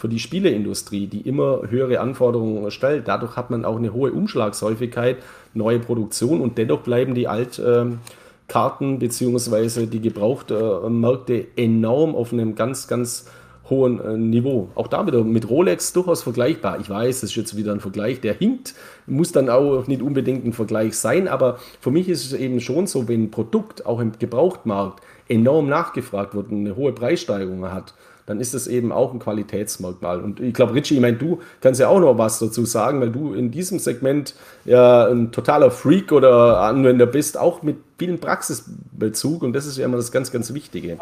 für 0.00 0.08
die 0.08 0.18
Spieleindustrie, 0.18 1.06
die 1.06 1.20
immer 1.20 1.60
höhere 1.68 2.00
Anforderungen 2.00 2.70
stellt. 2.70 3.06
Dadurch 3.06 3.36
hat 3.36 3.50
man 3.50 3.66
auch 3.66 3.76
eine 3.76 3.92
hohe 3.92 4.12
Umschlagshäufigkeit, 4.12 5.18
neue 5.52 5.78
Produktion 5.78 6.40
und 6.40 6.56
dennoch 6.56 6.80
bleiben 6.80 7.14
die 7.14 7.28
Altkarten 7.28 8.98
bzw. 8.98 9.84
die 9.86 10.00
Gebrauchtmärkte 10.00 11.48
enorm 11.54 12.14
auf 12.14 12.32
einem 12.32 12.54
ganz, 12.54 12.88
ganz 12.88 13.26
hohen 13.68 14.00
äh, 14.00 14.16
Niveau. 14.16 14.70
Auch 14.74 14.88
da 14.88 15.06
wieder 15.06 15.22
mit 15.22 15.48
Rolex 15.50 15.92
durchaus 15.92 16.22
vergleichbar. 16.22 16.80
Ich 16.80 16.88
weiß, 16.88 17.20
das 17.20 17.30
ist 17.30 17.36
jetzt 17.36 17.56
wieder 17.58 17.72
ein 17.72 17.80
Vergleich, 17.80 18.22
der 18.22 18.32
hinkt, 18.32 18.74
muss 19.06 19.32
dann 19.32 19.50
auch 19.50 19.86
nicht 19.86 20.00
unbedingt 20.00 20.46
ein 20.46 20.54
Vergleich 20.54 20.96
sein, 20.96 21.28
aber 21.28 21.58
für 21.80 21.90
mich 21.90 22.08
ist 22.08 22.24
es 22.24 22.32
eben 22.32 22.60
schon 22.60 22.86
so, 22.86 23.06
wenn 23.06 23.24
ein 23.24 23.30
Produkt 23.30 23.84
auch 23.84 24.00
im 24.00 24.12
Gebrauchtmarkt 24.18 25.02
enorm 25.28 25.68
nachgefragt 25.68 26.34
wird 26.34 26.50
und 26.50 26.60
eine 26.60 26.74
hohe 26.74 26.92
Preissteigerung 26.92 27.70
hat, 27.70 27.94
dann 28.30 28.40
ist 28.40 28.54
das 28.54 28.68
eben 28.68 28.92
auch 28.92 29.12
ein 29.12 29.18
Qualitätsmerkmal. 29.18 30.20
Und 30.20 30.38
ich 30.38 30.54
glaube, 30.54 30.72
Richie, 30.74 30.94
ich 30.94 31.00
meine, 31.00 31.16
du 31.16 31.40
kannst 31.60 31.80
ja 31.80 31.88
auch 31.88 31.98
noch 31.98 32.16
was 32.16 32.38
dazu 32.38 32.64
sagen, 32.64 33.00
weil 33.00 33.10
du 33.10 33.34
in 33.34 33.50
diesem 33.50 33.80
Segment 33.80 34.36
ja 34.64 35.08
ein 35.08 35.32
totaler 35.32 35.72
Freak 35.72 36.12
oder 36.12 36.60
Anwender 36.60 37.06
bist, 37.06 37.36
auch 37.36 37.64
mit 37.64 37.78
vielen 37.98 38.20
Praxisbezug. 38.20 39.42
Und 39.42 39.52
das 39.52 39.66
ist 39.66 39.78
ja 39.78 39.84
immer 39.84 39.96
das 39.96 40.12
ganz, 40.12 40.30
ganz 40.30 40.54
Wichtige. 40.54 41.00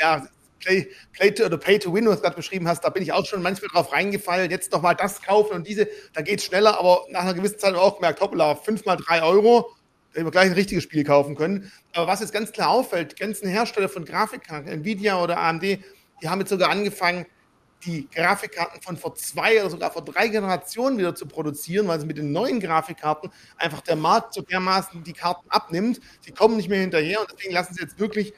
Ja, 0.00 0.26
Play, 0.58 0.88
Play 1.12 1.30
to, 1.30 1.44
oder 1.44 1.58
Pay 1.58 1.78
to 1.78 1.94
Win, 1.94 2.08
was 2.08 2.16
du 2.16 2.22
gerade 2.22 2.34
beschrieben 2.34 2.66
hast, 2.66 2.82
da 2.82 2.88
bin 2.88 3.04
ich 3.04 3.12
auch 3.12 3.24
schon 3.24 3.40
manchmal 3.40 3.70
drauf 3.72 3.92
reingefallen, 3.92 4.50
jetzt 4.50 4.72
nochmal 4.72 4.96
das 4.96 5.22
kaufen 5.22 5.54
und 5.54 5.68
diese, 5.68 5.86
da 6.12 6.22
geht 6.22 6.40
es 6.40 6.44
schneller, 6.44 6.76
aber 6.76 7.04
nach 7.10 7.20
einer 7.20 7.34
gewissen 7.34 7.60
Zeit 7.60 7.74
habe 7.74 7.76
ich 7.76 7.82
auch 7.84 7.94
gemerkt, 7.98 8.20
hoppla, 8.20 8.56
5 8.56 8.84
mal 8.84 8.96
3 8.96 9.22
Euro, 9.22 9.70
hätten 10.12 10.26
wir 10.26 10.32
gleich 10.32 10.46
ein 10.46 10.54
richtiges 10.54 10.82
Spiel 10.82 11.04
kaufen 11.04 11.36
können. 11.36 11.70
Aber 11.94 12.08
was 12.08 12.18
jetzt 12.18 12.32
ganz 12.32 12.50
klar 12.50 12.70
auffällt, 12.70 13.12
die 13.12 13.22
ganzen 13.22 13.48
Hersteller 13.48 13.88
von 13.88 14.04
Grafikkarten, 14.04 14.68
Nvidia 14.68 15.22
oder 15.22 15.38
AMD, 15.38 15.78
die 16.22 16.28
haben 16.28 16.40
jetzt 16.40 16.50
sogar 16.50 16.70
angefangen, 16.70 17.26
die 17.84 18.08
Grafikkarten 18.10 18.82
von 18.82 18.96
vor 18.96 19.14
zwei 19.14 19.60
oder 19.60 19.70
sogar 19.70 19.92
vor 19.92 20.04
drei 20.04 20.28
Generationen 20.28 20.98
wieder 20.98 21.14
zu 21.14 21.26
produzieren, 21.26 21.86
weil 21.86 22.00
sie 22.00 22.06
mit 22.06 22.18
den 22.18 22.32
neuen 22.32 22.60
Grafikkarten 22.60 23.30
einfach 23.56 23.80
der 23.82 23.96
Markt 23.96 24.34
so 24.34 24.42
dermaßen 24.42 25.04
die 25.04 25.12
Karten 25.12 25.48
abnimmt. 25.48 26.00
Sie 26.20 26.32
kommen 26.32 26.56
nicht 26.56 26.68
mehr 26.68 26.80
hinterher 26.80 27.20
und 27.20 27.30
deswegen 27.32 27.54
lassen 27.54 27.74
sie 27.74 27.82
jetzt 27.82 27.98
wirklich 27.98 28.34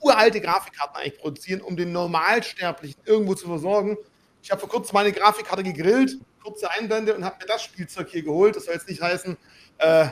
uralte 0.00 0.40
Grafikkarten 0.40 0.96
eigentlich 0.96 1.18
produzieren, 1.18 1.60
um 1.60 1.76
den 1.76 1.92
Normalsterblichen 1.92 3.00
irgendwo 3.04 3.34
zu 3.34 3.46
versorgen. 3.46 3.96
Ich 4.42 4.50
habe 4.50 4.60
vor 4.60 4.68
kurzem 4.68 4.94
meine 4.94 5.12
Grafikkarte 5.12 5.62
gegrillt, 5.62 6.18
kurze 6.42 6.70
Einblende 6.70 7.14
und 7.14 7.24
habe 7.24 7.36
mir 7.40 7.46
das 7.46 7.62
Spielzeug 7.62 8.08
hier 8.10 8.22
geholt. 8.22 8.56
Das 8.56 8.64
soll 8.64 8.74
jetzt 8.74 8.88
nicht 8.88 9.02
heißen, 9.02 9.36
äh, 9.78 10.08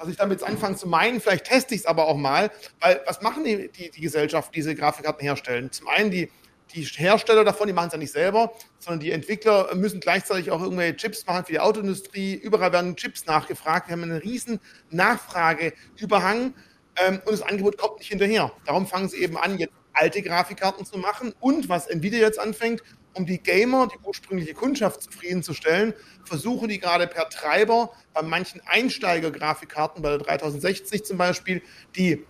dass 0.00 0.08
ich 0.08 0.16
damit 0.16 0.42
anfange 0.42 0.76
zu 0.76 0.88
meinen. 0.88 1.20
Vielleicht 1.20 1.44
teste 1.44 1.74
ich 1.74 1.82
es 1.82 1.86
aber 1.86 2.08
auch 2.08 2.16
mal, 2.16 2.50
weil 2.80 3.00
was 3.06 3.20
machen 3.20 3.44
die, 3.44 3.70
die, 3.70 3.90
die 3.90 4.00
Gesellschaften, 4.00 4.52
die 4.52 4.60
diese 4.60 4.74
Grafikkarten 4.74 5.22
herstellen? 5.22 5.70
Zum 5.70 5.88
einen 5.88 6.10
die, 6.10 6.30
die 6.74 6.82
Hersteller 6.84 7.44
davon, 7.44 7.66
die 7.66 7.72
machen 7.72 7.88
es 7.88 7.92
ja 7.92 7.98
nicht 7.98 8.12
selber, 8.12 8.52
sondern 8.78 9.00
die 9.00 9.12
Entwickler 9.12 9.74
müssen 9.74 10.00
gleichzeitig 10.00 10.50
auch 10.50 10.62
irgendwelche 10.62 10.96
Chips 10.96 11.26
machen 11.26 11.44
für 11.44 11.52
die 11.52 11.60
Autoindustrie. 11.60 12.34
Überall 12.34 12.72
werden 12.72 12.96
Chips 12.96 13.26
nachgefragt. 13.26 13.88
Wir 13.88 13.92
haben 13.92 14.04
einen 14.04 14.18
riesen 14.18 14.58
Nachfrageüberhang 14.90 16.54
ähm, 16.96 17.20
und 17.26 17.32
das 17.32 17.42
Angebot 17.42 17.76
kommt 17.76 17.98
nicht 17.98 18.08
hinterher. 18.08 18.52
Darum 18.64 18.86
fangen 18.86 19.08
sie 19.08 19.18
eben 19.18 19.36
an, 19.36 19.58
jetzt 19.58 19.74
alte 19.92 20.22
Grafikkarten 20.22 20.86
zu 20.86 20.98
machen 20.98 21.34
und 21.40 21.68
was 21.68 21.88
Nvidia 21.88 22.20
jetzt 22.20 22.38
anfängt, 22.38 22.82
um 23.14 23.26
die 23.26 23.42
Gamer, 23.42 23.88
die 23.88 23.98
ursprüngliche 24.04 24.54
Kundschaft 24.54 25.02
zufriedenzustellen, 25.02 25.94
versuchen 26.24 26.68
die 26.68 26.78
gerade 26.78 27.06
per 27.06 27.28
Treiber 27.28 27.92
bei 28.12 28.22
manchen 28.22 28.60
Einsteiger-Grafikkarten, 28.66 30.02
bei 30.02 30.10
der 30.10 30.18
3060 30.18 31.04
zum 31.04 31.18
Beispiel, 31.18 31.62
die, 31.96 32.24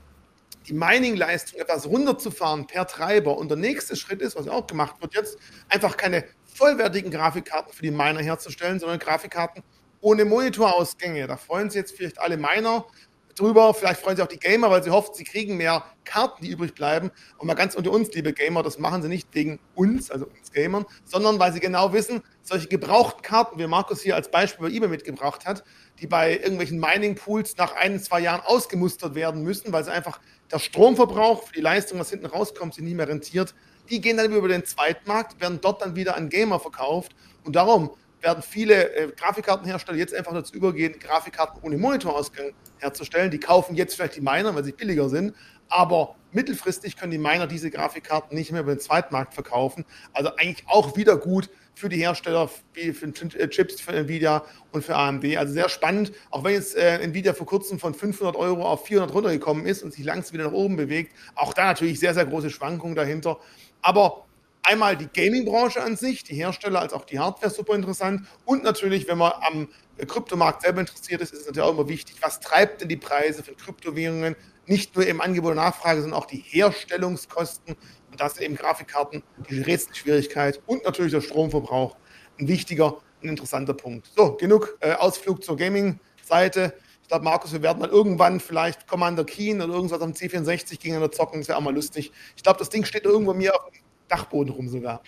die 0.67 0.73
Mining-Leistung 0.73 1.61
etwas 1.61 1.87
runterzufahren 1.87 2.67
per 2.67 2.87
Treiber. 2.87 3.37
Und 3.37 3.49
der 3.49 3.59
nächste 3.59 3.97
Schritt 3.97 4.23
ist, 4.23 4.37
was 4.37 4.49
auch 4.49 4.67
gemacht 4.67 4.97
wird 5.01 5.15
jetzt, 5.15 5.39
einfach 5.69 5.97
keine 5.97 6.25
vollwertigen 6.55 7.11
Grafikkarten 7.11 7.73
für 7.73 7.83
die 7.83 7.91
Miner 7.91 8.21
herzustellen, 8.21 8.81
sondern 8.81 8.99
Grafikkarten 8.99 9.63
ohne 10.01 10.25
Monitorausgänge. 10.25 11.27
Da 11.27 11.37
freuen 11.37 11.71
sich 11.71 11.81
jetzt 11.81 11.97
vielleicht 11.97 12.19
alle 12.19 12.37
Miner, 12.37 12.87
drüber. 13.35 13.75
Vielleicht 13.75 14.01
freuen 14.01 14.17
sich 14.17 14.25
auch 14.25 14.29
die 14.29 14.39
Gamer, 14.39 14.71
weil 14.71 14.83
sie 14.83 14.91
hoffen, 14.91 15.15
sie 15.15 15.25
kriegen 15.25 15.57
mehr 15.57 15.85
Karten, 16.05 16.45
die 16.45 16.51
übrig 16.51 16.75
bleiben. 16.75 17.11
Und 17.39 17.47
mal 17.47 17.55
ganz 17.55 17.75
unter 17.75 17.91
uns, 17.91 18.13
liebe 18.13 18.33
Gamer, 18.33 18.63
das 18.63 18.79
machen 18.79 19.03
sie 19.03 19.09
nicht 19.09 19.29
wegen 19.33 19.59
uns, 19.75 20.11
also 20.11 20.27
uns 20.27 20.53
Gamern, 20.53 20.85
sondern 21.05 21.39
weil 21.39 21.53
sie 21.53 21.61
genau 21.61 21.93
wissen, 21.93 22.23
solche 22.43 22.69
gebrauchten 22.69 23.23
Karten, 23.23 23.59
wie 23.59 23.67
Markus 23.67 24.01
hier 24.01 24.17
als 24.17 24.31
Beispiel 24.31 24.69
bei 24.69 24.75
eBay 24.75 24.89
mitgebracht 24.89 25.47
hat, 25.47 25.65
die 26.01 26.07
bei 26.07 26.37
irgendwelchen 26.37 26.81
Mining-Pools 26.81 27.57
nach 27.57 27.75
ein, 27.77 28.01
zwei 28.01 28.21
Jahren 28.21 28.43
ausgemustert 28.45 29.15
werden 29.15 29.43
müssen, 29.43 29.73
weil 29.73 29.85
sie 29.85 29.93
einfach 29.93 30.21
der 30.51 30.59
Stromverbrauch 30.59 31.45
für 31.45 31.53
die 31.53 31.61
Leistung, 31.61 31.99
was 31.99 32.11
hinten 32.11 32.27
rauskommt, 32.27 32.75
sie 32.75 32.83
nicht 32.83 32.97
mehr 32.97 33.09
rentiert. 33.09 33.55
Die 33.89 34.01
gehen 34.01 34.17
dann 34.17 34.33
über 34.33 34.49
den 34.49 34.65
Zweitmarkt, 34.65 35.41
werden 35.41 35.61
dort 35.61 35.83
dann 35.83 35.97
wieder 35.97 36.17
an 36.17 36.29
Gamer 36.29 36.61
verkauft. 36.61 37.15
Und 37.45 37.57
darum 37.57 37.91
werden 38.21 38.43
viele 38.43 38.95
äh, 38.95 39.13
Grafikkartenhersteller 39.13 39.99
jetzt 39.99 40.15
einfach 40.15 40.33
dazu 40.33 40.55
übergehen, 40.55 40.99
Grafikkarten 40.99 41.61
ohne 41.63 41.77
Monitorausgang 41.79 42.53
herzustellen. 42.79 43.31
Die 43.31 43.41
kaufen 43.41 43.75
jetzt 43.75 43.95
vielleicht 43.95 44.17
die 44.17 44.21
Miner, 44.21 44.55
weil 44.55 44.65
sie 44.65 44.73
billiger 44.73 45.09
sind, 45.09 45.35
aber 45.69 46.17
mittelfristig 46.33 46.97
können 46.97 47.13
die 47.13 47.19
Miner 47.19 47.47
diese 47.47 47.71
Grafikkarten 47.71 48.37
nicht 48.37 48.53
mehr 48.53 48.63
über 48.63 48.75
den 48.75 48.81
Zweitmarkt 48.81 49.35
verkaufen. 49.35 49.85
Also 50.13 50.35
eigentlich 50.37 50.65
auch 50.67 50.97
wieder 50.97 51.17
gut 51.17 51.49
für 51.75 51.89
die 51.89 51.97
Hersteller, 51.97 52.51
wie 52.75 52.93
für 52.93 53.07
äh, 53.07 53.49
Chips 53.49 53.81
für 53.81 53.93
Nvidia 53.93 54.45
und 54.73 54.85
für 54.85 54.97
AMD. 54.97 55.25
Also 55.37 55.53
sehr 55.53 55.69
spannend, 55.69 56.13
auch 56.31 56.45
wenn 56.45 56.53
jetzt 56.53 56.77
äh, 56.77 56.99
Nvidia 56.99 57.33
vor 57.33 57.47
kurzem 57.47 57.79
von 57.79 57.95
500 57.95 58.37
Euro 58.37 58.67
auf 58.67 58.87
400 58.87 59.15
runtergekommen 59.15 59.67
ist 59.67 59.83
und 59.83 59.93
sich 59.93 60.05
langsam 60.05 60.35
wieder 60.35 60.45
nach 60.45 60.53
oben 60.53 60.77
bewegt. 60.77 61.15
Auch 61.35 61.55
da 61.55 61.67
natürlich 61.67 61.99
sehr, 61.99 62.15
sehr 62.15 62.27
große 62.27 62.51
Schwankungen 62.51 62.95
dahinter. 62.95 63.39
Aber 63.83 64.27
einmal 64.63 64.97
die 64.97 65.09
Gaming-Branche 65.09 65.83
an 65.83 65.97
sich, 65.97 66.25
die 66.25 66.35
Hersteller 66.35 66.81
als 66.81 66.93
auch 66.93 67.05
die 67.05 67.19
Hardware 67.19 67.51
super 67.51 67.75
interessant 67.75 68.27
und 68.45 68.63
natürlich, 68.63 69.09
wenn 69.09 69.19
man 69.19 69.33
am 69.41 69.69
Kryptomarkt 70.07 70.63
selber 70.63 70.81
interessiert 70.81 71.21
ist, 71.21 71.33
ist 71.33 71.41
es 71.41 71.47
natürlich 71.47 71.69
auch 71.69 71.73
immer 71.73 71.89
wichtig, 71.89 72.17
was 72.21 72.41
treibt 72.41 72.81
denn 72.81 72.89
die 72.89 72.97
Preise 72.97 73.43
von 73.43 73.57
Kryptowährungen, 73.57 74.37
nicht 74.67 74.95
nur 74.95 75.07
im 75.07 75.21
Angebot 75.21 75.51
und 75.53 75.57
Nachfrage, 75.57 76.01
sondern 76.01 76.19
auch 76.19 76.27
die 76.27 76.45
Herstellungskosten 76.47 77.77
und 78.11 78.21
das 78.21 78.39
eben 78.39 78.55
Grafikkarten, 78.55 79.23
die 79.49 79.61
Rätselschwierigkeit 79.61 80.63
und 80.67 80.85
natürlich 80.85 81.13
der 81.13 81.21
Stromverbrauch 81.21 81.97
ein 82.39 82.49
wichtiger 82.49 82.99
und 83.23 83.29
interessanter 83.29 83.75
Punkt. 83.75 84.11
So, 84.17 84.37
genug 84.37 84.79
äh, 84.81 84.93
Ausflug 84.95 85.45
zur 85.45 85.57
Gaming-Seite. 85.57 86.75
Ich 87.03 87.09
glaube, 87.09 87.25
Markus, 87.25 87.53
wir 87.53 87.63
werden 87.63 87.81
mal 87.81 87.89
irgendwann 87.89 88.41
vielleicht 88.41 88.87
Commander 88.87 89.25
Keen 89.25 89.61
oder 89.61 89.75
irgendwas 89.75 90.01
am 90.01 90.13
C64 90.13 90.79
gegeneinander 90.79 91.11
zocken. 91.11 91.41
Das 91.41 91.49
wäre 91.49 91.59
auch 91.59 91.63
mal 91.63 91.75
lustig. 91.75 92.13
Ich 92.37 92.43
glaube, 92.43 92.59
das 92.59 92.71
Ding 92.71 92.85
steht 92.85 93.05
irgendwo 93.05 93.35
mir 93.35 93.55
auf 93.55 93.71
dem 93.71 93.81
Dachboden 94.11 94.53
rum 94.53 94.69
sogar. 94.69 95.01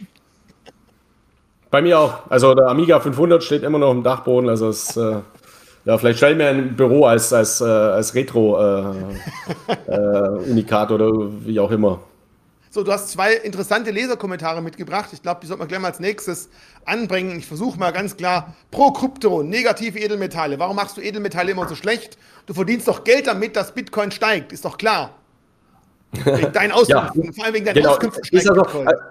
Bei 1.70 1.82
mir 1.82 1.98
auch. 1.98 2.30
Also 2.30 2.54
der 2.54 2.68
Amiga 2.68 3.00
500 3.00 3.42
steht 3.42 3.62
immer 3.62 3.78
noch 3.78 3.92
im 3.92 4.02
Dachboden. 4.02 4.48
Also 4.48 4.68
es, 4.68 4.96
äh, 4.96 5.20
ja, 5.84 5.98
vielleicht 5.98 6.18
stellen 6.18 6.38
wir 6.38 6.48
ein 6.48 6.76
Büro 6.76 7.06
als, 7.06 7.32
als, 7.32 7.60
äh, 7.60 7.64
als 7.64 8.14
Retro-Unikat 8.14 10.90
äh, 10.90 10.92
äh 10.92 10.94
oder 10.94 11.10
wie 11.44 11.58
auch 11.58 11.70
immer. 11.70 12.00
So, 12.74 12.82
du 12.82 12.92
hast 12.92 13.10
zwei 13.10 13.34
interessante 13.34 13.90
Leserkommentare 13.90 14.62
mitgebracht. 14.62 15.10
Ich 15.12 15.20
glaube, 15.20 15.40
die 15.42 15.46
sollten 15.46 15.62
wir 15.62 15.66
gleich 15.66 15.80
mal 15.80 15.88
als 15.88 16.00
nächstes 16.00 16.48
anbringen. 16.86 17.38
Ich 17.38 17.46
versuche 17.46 17.78
mal 17.78 17.90
ganz 17.90 18.16
klar. 18.16 18.54
Pro 18.70 18.92
Krypto, 18.92 19.42
negative 19.42 19.98
Edelmetalle. 19.98 20.58
Warum 20.58 20.76
machst 20.76 20.96
du 20.96 21.02
Edelmetalle 21.02 21.52
immer 21.52 21.68
so 21.68 21.74
schlecht? 21.74 22.16
Du 22.46 22.54
verdienst 22.54 22.88
doch 22.88 23.04
Geld 23.04 23.26
damit, 23.26 23.56
dass 23.56 23.74
Bitcoin 23.74 24.10
steigt. 24.10 24.52
Ist 24.52 24.64
doch 24.64 24.78
klar. 24.78 25.10
Deinen 26.52 26.72
Auskünften, 26.72 27.24
ja, 27.24 27.32
vor 27.32 27.44
allem 27.44 27.54
wegen 27.54 27.64
deinen 27.64 27.74
genau. 27.76 27.92
Auskünften. 27.92 28.38
Also, 28.38 28.62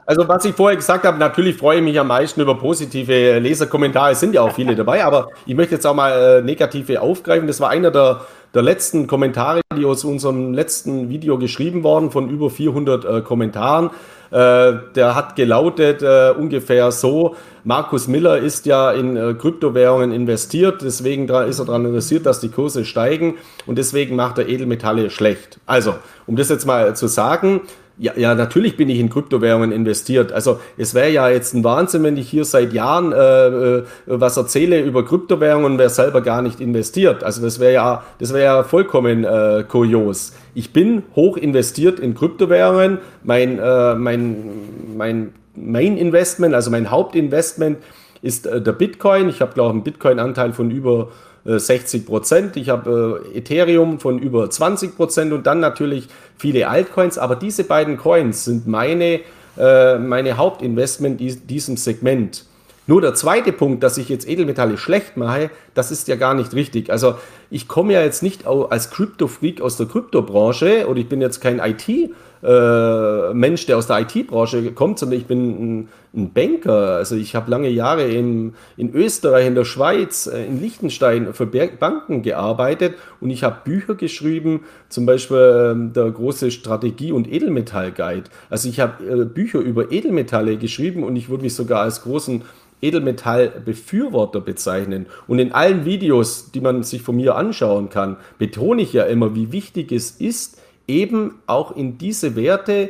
also, 0.05 0.27
was 0.27 0.45
ich 0.45 0.53
vorher 0.53 0.77
gesagt 0.77 1.03
habe, 1.03 1.17
natürlich 1.17 1.57
freue 1.57 1.77
ich 1.77 1.83
mich 1.83 1.99
am 1.99 2.07
meisten 2.07 2.39
über 2.41 2.55
positive 2.55 3.39
Leserkommentare. 3.39 4.11
Es 4.11 4.19
sind 4.19 4.35
ja 4.35 4.41
auch 4.41 4.53
viele 4.53 4.75
dabei, 4.75 5.03
aber 5.03 5.29
ich 5.47 5.55
möchte 5.55 5.73
jetzt 5.73 5.87
auch 5.87 5.95
mal 5.95 6.11
äh, 6.11 6.41
negative 6.43 7.01
aufgreifen. 7.01 7.47
Das 7.47 7.59
war 7.59 7.69
einer 7.69 7.89
der, 7.89 8.21
der 8.53 8.61
letzten 8.61 9.07
Kommentare, 9.07 9.61
die 9.75 9.83
aus 9.83 10.03
unserem 10.03 10.53
letzten 10.53 11.09
Video 11.09 11.39
geschrieben 11.39 11.81
worden, 11.83 12.11
von 12.11 12.29
über 12.29 12.51
400 12.51 13.05
äh, 13.05 13.21
Kommentaren. 13.21 13.89
Äh, 14.31 14.73
der 14.95 15.15
hat 15.15 15.35
gelautet 15.35 16.01
äh, 16.01 16.31
ungefähr 16.37 16.91
so, 16.91 17.35
Markus 17.65 18.07
Miller 18.07 18.37
ist 18.37 18.65
ja 18.65 18.91
in 18.91 19.17
äh, 19.17 19.33
Kryptowährungen 19.33 20.13
investiert, 20.13 20.81
deswegen 20.81 21.27
ist 21.27 21.59
er 21.59 21.65
daran 21.65 21.85
interessiert, 21.85 22.25
dass 22.25 22.39
die 22.39 22.47
Kurse 22.49 22.85
steigen 22.85 23.35
und 23.65 23.77
deswegen 23.77 24.15
macht 24.15 24.37
er 24.37 24.47
Edelmetalle 24.47 25.09
schlecht. 25.09 25.59
Also, 25.65 25.95
um 26.27 26.37
das 26.37 26.47
jetzt 26.47 26.65
mal 26.65 26.95
zu 26.95 27.07
sagen, 27.07 27.61
ja, 28.01 28.13
ja, 28.17 28.33
natürlich 28.33 28.77
bin 28.77 28.89
ich 28.89 28.99
in 28.99 29.11
Kryptowährungen 29.11 29.71
investiert. 29.71 30.31
Also 30.31 30.59
es 30.75 30.95
wäre 30.95 31.11
ja 31.11 31.29
jetzt 31.29 31.53
ein 31.53 31.63
Wahnsinn, 31.63 32.01
wenn 32.01 32.17
ich 32.17 32.27
hier 32.27 32.45
seit 32.45 32.73
Jahren 32.73 33.11
äh, 33.11 33.17
äh 33.17 33.83
was 34.07 34.37
erzähle 34.37 34.81
über 34.81 35.05
Kryptowährungen 35.05 35.73
und 35.73 35.77
wäre 35.77 35.91
selber 35.91 36.21
gar 36.21 36.41
nicht 36.41 36.59
investiert. 36.59 37.23
Also 37.23 37.43
das 37.43 37.59
wäre 37.59 37.73
ja, 37.73 38.03
das 38.17 38.33
wäre 38.33 38.43
ja 38.43 38.63
vollkommen 38.63 39.23
äh, 39.23 39.63
kurios. 39.67 40.33
Ich 40.55 40.73
bin 40.73 41.03
hoch 41.15 41.37
investiert 41.37 41.99
in 41.99 42.15
Kryptowährungen. 42.15 42.97
Mein, 43.23 43.59
äh, 43.59 43.93
mein, 43.93 44.49
mein 44.97 45.33
Main 45.55 45.95
Investment, 45.95 46.55
also 46.55 46.71
mein 46.71 46.89
Hauptinvestment 46.89 47.77
ist 48.23 48.47
äh, 48.47 48.61
der 48.61 48.71
Bitcoin. 48.71 49.29
Ich 49.29 49.41
habe, 49.41 49.53
glaube 49.53 49.69
ich, 49.69 49.73
einen 49.73 49.83
Bitcoin-Anteil 49.83 50.53
von 50.53 50.71
über 50.71 51.09
60 51.45 52.01
äh, 52.01 52.05
Prozent. 52.05 52.57
Ich 52.57 52.69
habe 52.69 53.21
äh, 53.33 53.37
Ethereum 53.37 53.99
von 53.99 54.19
über 54.19 54.49
20 54.49 54.95
Prozent 54.95 55.33
und 55.33 55.47
dann 55.47 55.59
natürlich 55.59 56.07
viele 56.37 56.67
Altcoins. 56.67 57.17
Aber 57.17 57.35
diese 57.35 57.63
beiden 57.63 57.97
Coins 57.97 58.45
sind 58.45 58.67
meine, 58.67 59.21
äh, 59.57 59.97
meine 59.97 60.37
Hauptinvestment 60.37 61.21
in 61.21 61.47
diesem 61.47 61.77
Segment. 61.77 62.45
Nur 62.87 63.01
der 63.01 63.13
zweite 63.13 63.51
Punkt, 63.51 63.83
dass 63.83 63.97
ich 63.97 64.09
jetzt 64.09 64.27
Edelmetalle 64.27 64.77
schlecht 64.77 65.15
mache, 65.15 65.49
das 65.75 65.91
ist 65.91 66.07
ja 66.07 66.15
gar 66.15 66.33
nicht 66.33 66.53
richtig. 66.53 66.89
Also 66.91 67.15
ich 67.51 67.67
komme 67.67 67.93
ja 67.93 68.01
jetzt 68.01 68.23
nicht 68.23 68.47
als 68.47 68.89
Krypto-Freak 68.89 69.61
aus 69.61 69.77
der 69.77 69.85
Kryptobranche 69.85 70.87
oder 70.87 70.99
ich 70.99 71.07
bin 71.07 71.21
jetzt 71.21 71.41
kein 71.41 71.59
IT- 71.59 72.11
äh, 72.43 73.33
Mensch, 73.33 73.67
der 73.67 73.77
aus 73.77 73.87
der 73.87 73.99
IT-Branche 73.99 74.71
kommt, 74.71 74.97
sondern 74.97 75.19
ich 75.19 75.27
bin 75.27 75.81
ein, 75.81 75.89
ein 76.15 76.33
Banker. 76.33 76.95
Also 76.95 77.15
ich 77.15 77.35
habe 77.35 77.51
lange 77.51 77.69
Jahre 77.69 78.05
in, 78.05 78.55
in 78.77 78.93
Österreich, 78.93 79.45
in 79.45 79.55
der 79.55 79.65
Schweiz, 79.65 80.27
äh, 80.27 80.45
in 80.45 80.59
Liechtenstein 80.59 81.33
für 81.33 81.45
Banken 81.45 82.23
gearbeitet 82.23 82.95
und 83.19 83.29
ich 83.29 83.43
habe 83.43 83.57
Bücher 83.63 83.95
geschrieben, 83.95 84.61
zum 84.89 85.05
Beispiel 85.05 85.71
ähm, 85.71 85.93
der 85.93 86.09
große 86.09 86.51
Strategie- 86.51 87.11
und 87.11 87.31
Edelmetall-Guide. 87.31 88.29
Also 88.49 88.69
ich 88.69 88.79
habe 88.79 89.05
äh, 89.05 89.25
Bücher 89.25 89.59
über 89.59 89.91
Edelmetalle 89.91 90.57
geschrieben 90.57 91.03
und 91.03 91.15
ich 91.15 91.29
würde 91.29 91.43
mich 91.43 91.53
sogar 91.53 91.81
als 91.81 92.01
großen 92.01 92.41
Edelmetall-Befürworter 92.81 94.41
bezeichnen. 94.41 95.05
Und 95.27 95.39
in 95.39 95.51
allen 95.51 95.85
Videos, 95.85 96.51
die 96.51 96.61
man 96.61 96.83
sich 96.83 97.01
von 97.01 97.15
mir 97.15 97.35
anschauen 97.41 97.89
kann, 97.89 98.17
betone 98.37 98.83
ich 98.83 98.93
ja 98.93 99.03
immer, 99.03 99.35
wie 99.35 99.51
wichtig 99.51 99.91
es 99.91 100.11
ist, 100.11 100.61
eben 100.87 101.39
auch 101.47 101.75
in 101.75 101.97
diese 101.97 102.35
Werte, 102.35 102.89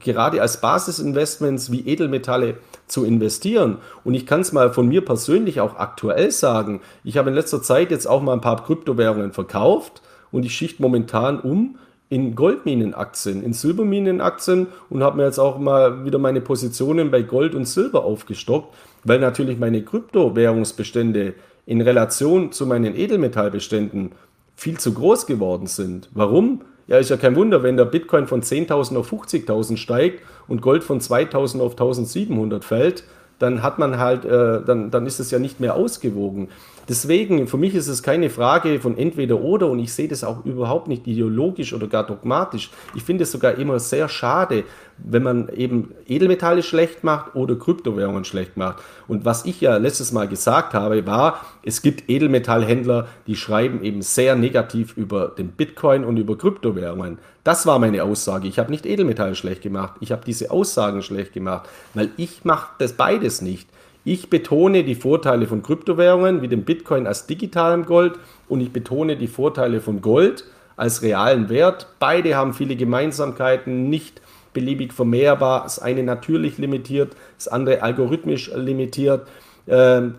gerade 0.00 0.40
als 0.40 0.60
Basisinvestments 0.60 1.72
wie 1.72 1.86
Edelmetalle, 1.88 2.58
zu 2.86 3.04
investieren. 3.04 3.78
Und 4.02 4.14
ich 4.14 4.24
kann 4.24 4.40
es 4.40 4.52
mal 4.52 4.72
von 4.72 4.88
mir 4.88 5.04
persönlich 5.04 5.60
auch 5.60 5.76
aktuell 5.76 6.30
sagen. 6.30 6.80
Ich 7.04 7.18
habe 7.18 7.28
in 7.28 7.34
letzter 7.34 7.62
Zeit 7.62 7.90
jetzt 7.90 8.06
auch 8.06 8.22
mal 8.22 8.32
ein 8.32 8.40
paar 8.40 8.64
Kryptowährungen 8.64 9.32
verkauft 9.32 10.00
und 10.30 10.46
ich 10.46 10.54
schicht 10.54 10.80
momentan 10.80 11.38
um 11.38 11.76
in 12.10 12.34
Goldminenaktien, 12.34 13.42
in 13.42 13.52
Silberminenaktien 13.52 14.68
und 14.88 15.02
habe 15.02 15.18
mir 15.18 15.24
jetzt 15.24 15.38
auch 15.38 15.58
mal 15.58 16.06
wieder 16.06 16.18
meine 16.18 16.40
Positionen 16.40 17.10
bei 17.10 17.20
Gold 17.20 17.54
und 17.54 17.66
Silber 17.66 18.04
aufgestockt, 18.04 18.74
weil 19.04 19.18
natürlich 19.18 19.58
meine 19.58 19.82
Kryptowährungsbestände 19.82 21.34
in 21.68 21.82
Relation 21.82 22.50
zu 22.50 22.66
meinen 22.66 22.96
Edelmetallbeständen 22.96 24.12
viel 24.56 24.78
zu 24.78 24.94
groß 24.94 25.26
geworden 25.26 25.66
sind. 25.66 26.08
Warum? 26.14 26.62
Ja, 26.86 26.96
ist 26.96 27.10
ja 27.10 27.18
kein 27.18 27.36
Wunder, 27.36 27.62
wenn 27.62 27.76
der 27.76 27.84
Bitcoin 27.84 28.26
von 28.26 28.40
10.000 28.40 28.96
auf 28.96 29.12
50.000 29.12 29.76
steigt 29.76 30.22
und 30.48 30.62
Gold 30.62 30.82
von 30.82 30.98
2.000 30.98 31.60
auf 31.60 31.76
1.700 31.76 32.62
fällt, 32.62 33.04
dann 33.38 33.62
hat 33.62 33.78
man 33.78 33.98
halt, 33.98 34.24
äh, 34.24 34.62
dann, 34.64 34.90
dann 34.90 35.04
ist 35.04 35.20
es 35.20 35.30
ja 35.30 35.38
nicht 35.38 35.60
mehr 35.60 35.74
ausgewogen. 35.74 36.48
Deswegen, 36.88 37.46
für 37.48 37.58
mich 37.58 37.74
ist 37.74 37.86
es 37.86 38.02
keine 38.02 38.30
Frage 38.30 38.80
von 38.80 38.96
entweder 38.96 39.40
oder 39.42 39.68
und 39.68 39.78
ich 39.78 39.92
sehe 39.92 40.08
das 40.08 40.24
auch 40.24 40.46
überhaupt 40.46 40.88
nicht 40.88 41.06
ideologisch 41.06 41.74
oder 41.74 41.86
gar 41.86 42.06
dogmatisch. 42.06 42.70
Ich 42.94 43.02
finde 43.02 43.24
es 43.24 43.32
sogar 43.32 43.56
immer 43.56 43.78
sehr 43.78 44.08
schade, 44.08 44.64
wenn 44.96 45.22
man 45.22 45.50
eben 45.50 45.92
Edelmetalle 46.06 46.62
schlecht 46.62 47.04
macht 47.04 47.36
oder 47.36 47.56
Kryptowährungen 47.56 48.24
schlecht 48.24 48.56
macht. 48.56 48.82
Und 49.06 49.26
was 49.26 49.44
ich 49.44 49.60
ja 49.60 49.76
letztes 49.76 50.12
Mal 50.12 50.28
gesagt 50.28 50.72
habe, 50.72 51.06
war, 51.06 51.44
es 51.62 51.82
gibt 51.82 52.08
Edelmetallhändler, 52.08 53.06
die 53.26 53.36
schreiben 53.36 53.82
eben 53.82 54.00
sehr 54.00 54.34
negativ 54.34 54.96
über 54.96 55.28
den 55.28 55.48
Bitcoin 55.48 56.04
und 56.04 56.16
über 56.16 56.38
Kryptowährungen. 56.38 57.18
Das 57.44 57.66
war 57.66 57.78
meine 57.78 58.02
Aussage. 58.02 58.48
Ich 58.48 58.58
habe 58.58 58.70
nicht 58.70 58.86
Edelmetalle 58.86 59.34
schlecht 59.34 59.62
gemacht. 59.62 59.94
Ich 60.00 60.10
habe 60.10 60.22
diese 60.24 60.50
Aussagen 60.50 61.02
schlecht 61.02 61.34
gemacht, 61.34 61.68
weil 61.92 62.10
ich 62.16 62.44
mache 62.44 62.68
das 62.78 62.94
beides 62.94 63.42
nicht. 63.42 63.68
Ich 64.04 64.30
betone 64.30 64.84
die 64.84 64.94
Vorteile 64.94 65.46
von 65.46 65.62
Kryptowährungen 65.62 66.42
wie 66.42 66.48
dem 66.48 66.64
Bitcoin 66.64 67.06
als 67.06 67.26
digitalem 67.26 67.84
Gold 67.84 68.14
und 68.48 68.60
ich 68.60 68.72
betone 68.72 69.16
die 69.16 69.26
Vorteile 69.26 69.80
von 69.80 70.00
Gold 70.00 70.44
als 70.76 71.02
realen 71.02 71.48
Wert. 71.48 71.88
Beide 71.98 72.36
haben 72.36 72.54
viele 72.54 72.76
Gemeinsamkeiten, 72.76 73.90
nicht 73.90 74.22
beliebig 74.54 74.92
vermehrbar. 74.92 75.64
Das 75.64 75.78
eine 75.78 76.02
natürlich 76.02 76.58
limitiert, 76.58 77.14
das 77.36 77.48
andere 77.48 77.82
algorithmisch 77.82 78.50
limitiert. 78.54 79.26
Äh, 79.66 80.12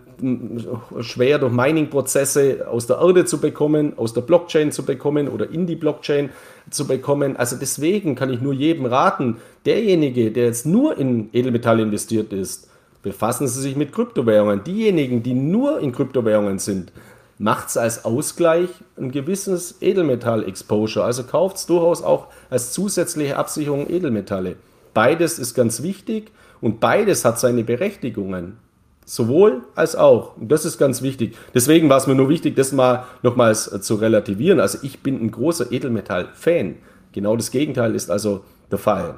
schwer 1.00 1.40
durch 1.40 1.52
Mining-Prozesse 1.52 2.68
aus 2.70 2.86
der 2.86 2.98
Erde 2.98 3.24
zu 3.24 3.40
bekommen, 3.40 3.94
aus 3.98 4.14
der 4.14 4.20
Blockchain 4.20 4.70
zu 4.70 4.84
bekommen 4.84 5.26
oder 5.26 5.50
in 5.50 5.66
die 5.66 5.74
Blockchain 5.74 6.30
zu 6.70 6.86
bekommen. 6.86 7.36
Also 7.36 7.56
deswegen 7.56 8.14
kann 8.14 8.30
ich 8.30 8.40
nur 8.40 8.52
jedem 8.52 8.86
raten, 8.86 9.38
derjenige, 9.66 10.30
der 10.30 10.44
jetzt 10.44 10.66
nur 10.66 10.96
in 10.96 11.30
Edelmetall 11.32 11.80
investiert 11.80 12.32
ist, 12.32 12.69
befassen 13.02 13.48
Sie 13.48 13.60
sich 13.60 13.76
mit 13.76 13.92
Kryptowährungen. 13.92 14.64
Diejenigen, 14.64 15.22
die 15.22 15.34
nur 15.34 15.80
in 15.80 15.92
Kryptowährungen 15.92 16.58
sind, 16.58 16.92
macht 17.38 17.68
es 17.68 17.76
als 17.76 18.04
Ausgleich 18.04 18.68
ein 18.98 19.10
gewisses 19.10 19.80
Edelmetall-Exposure. 19.80 21.04
Also 21.04 21.24
kauft 21.24 21.56
es 21.56 21.66
durchaus 21.66 22.02
auch 22.02 22.26
als 22.50 22.72
zusätzliche 22.72 23.36
Absicherung 23.36 23.88
Edelmetalle. 23.88 24.56
Beides 24.92 25.38
ist 25.38 25.54
ganz 25.54 25.82
wichtig 25.82 26.30
und 26.60 26.80
beides 26.80 27.24
hat 27.24 27.40
seine 27.40 27.64
Berechtigungen. 27.64 28.58
Sowohl 29.06 29.62
als 29.74 29.96
auch. 29.96 30.36
Und 30.36 30.52
das 30.52 30.64
ist 30.64 30.78
ganz 30.78 31.02
wichtig. 31.02 31.36
Deswegen 31.54 31.88
war 31.88 31.96
es 31.96 32.06
mir 32.06 32.14
nur 32.14 32.28
wichtig, 32.28 32.54
das 32.56 32.72
mal 32.72 33.06
nochmals 33.22 33.64
zu 33.80 33.94
relativieren. 33.94 34.60
Also 34.60 34.78
ich 34.82 35.00
bin 35.00 35.20
ein 35.20 35.30
großer 35.30 35.72
Edelmetall-Fan. 35.72 36.76
Genau 37.12 37.36
das 37.36 37.50
Gegenteil 37.50 37.94
ist 37.94 38.10
also 38.10 38.44
der 38.70 38.78
Fall. 38.78 39.16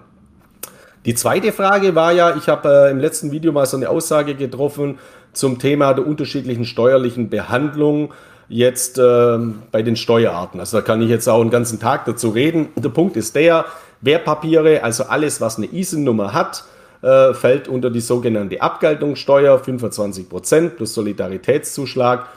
Die 1.05 1.14
zweite 1.16 1.50
Frage 1.50 1.96
war 1.96 2.12
ja, 2.12 2.36
ich 2.36 2.48
habe 2.48 2.68
äh, 2.68 2.90
im 2.90 3.00
letzten 3.00 3.32
Video 3.32 3.50
mal 3.50 3.66
so 3.66 3.76
eine 3.76 3.88
Aussage 3.88 4.36
getroffen 4.36 4.98
zum 5.32 5.59
Thema 5.59 5.94
der 5.94 6.07
unterschiedlichen 6.07 6.64
steuerlichen 6.64 7.28
Behandlung 7.28 8.14
jetzt 8.48 8.98
äh, 8.98 9.38
bei 9.72 9.82
den 9.82 9.96
Steuerarten. 9.96 10.61
Also 10.61 10.76
da 10.76 10.82
kann 10.82 11.03
ich 11.03 11.09
jetzt 11.09 11.28
auch 11.28 11.40
einen 11.40 11.50
ganzen 11.50 11.80
Tag 11.80 12.05
dazu 12.05 12.28
reden. 12.28 12.68
Der 12.76 12.90
Punkt 12.90 13.16
ist 13.16 13.34
der, 13.34 13.64
Wertpapiere, 14.00 14.84
also 14.84 15.05
alles, 15.05 15.40
was 15.40 15.57
eine 15.57 15.66
ISIN-Nummer 15.66 16.32
hat, 16.32 16.64
äh, 17.03 17.34
fällt 17.34 17.66
unter 17.66 17.90
die 17.90 18.00
sogenannte 18.00 18.61
Abgeltungssteuer, 18.61 19.59
25 19.59 20.28
Prozent 20.28 20.76
plus 20.76 20.94
Solidaritätszuschlag 20.94 22.28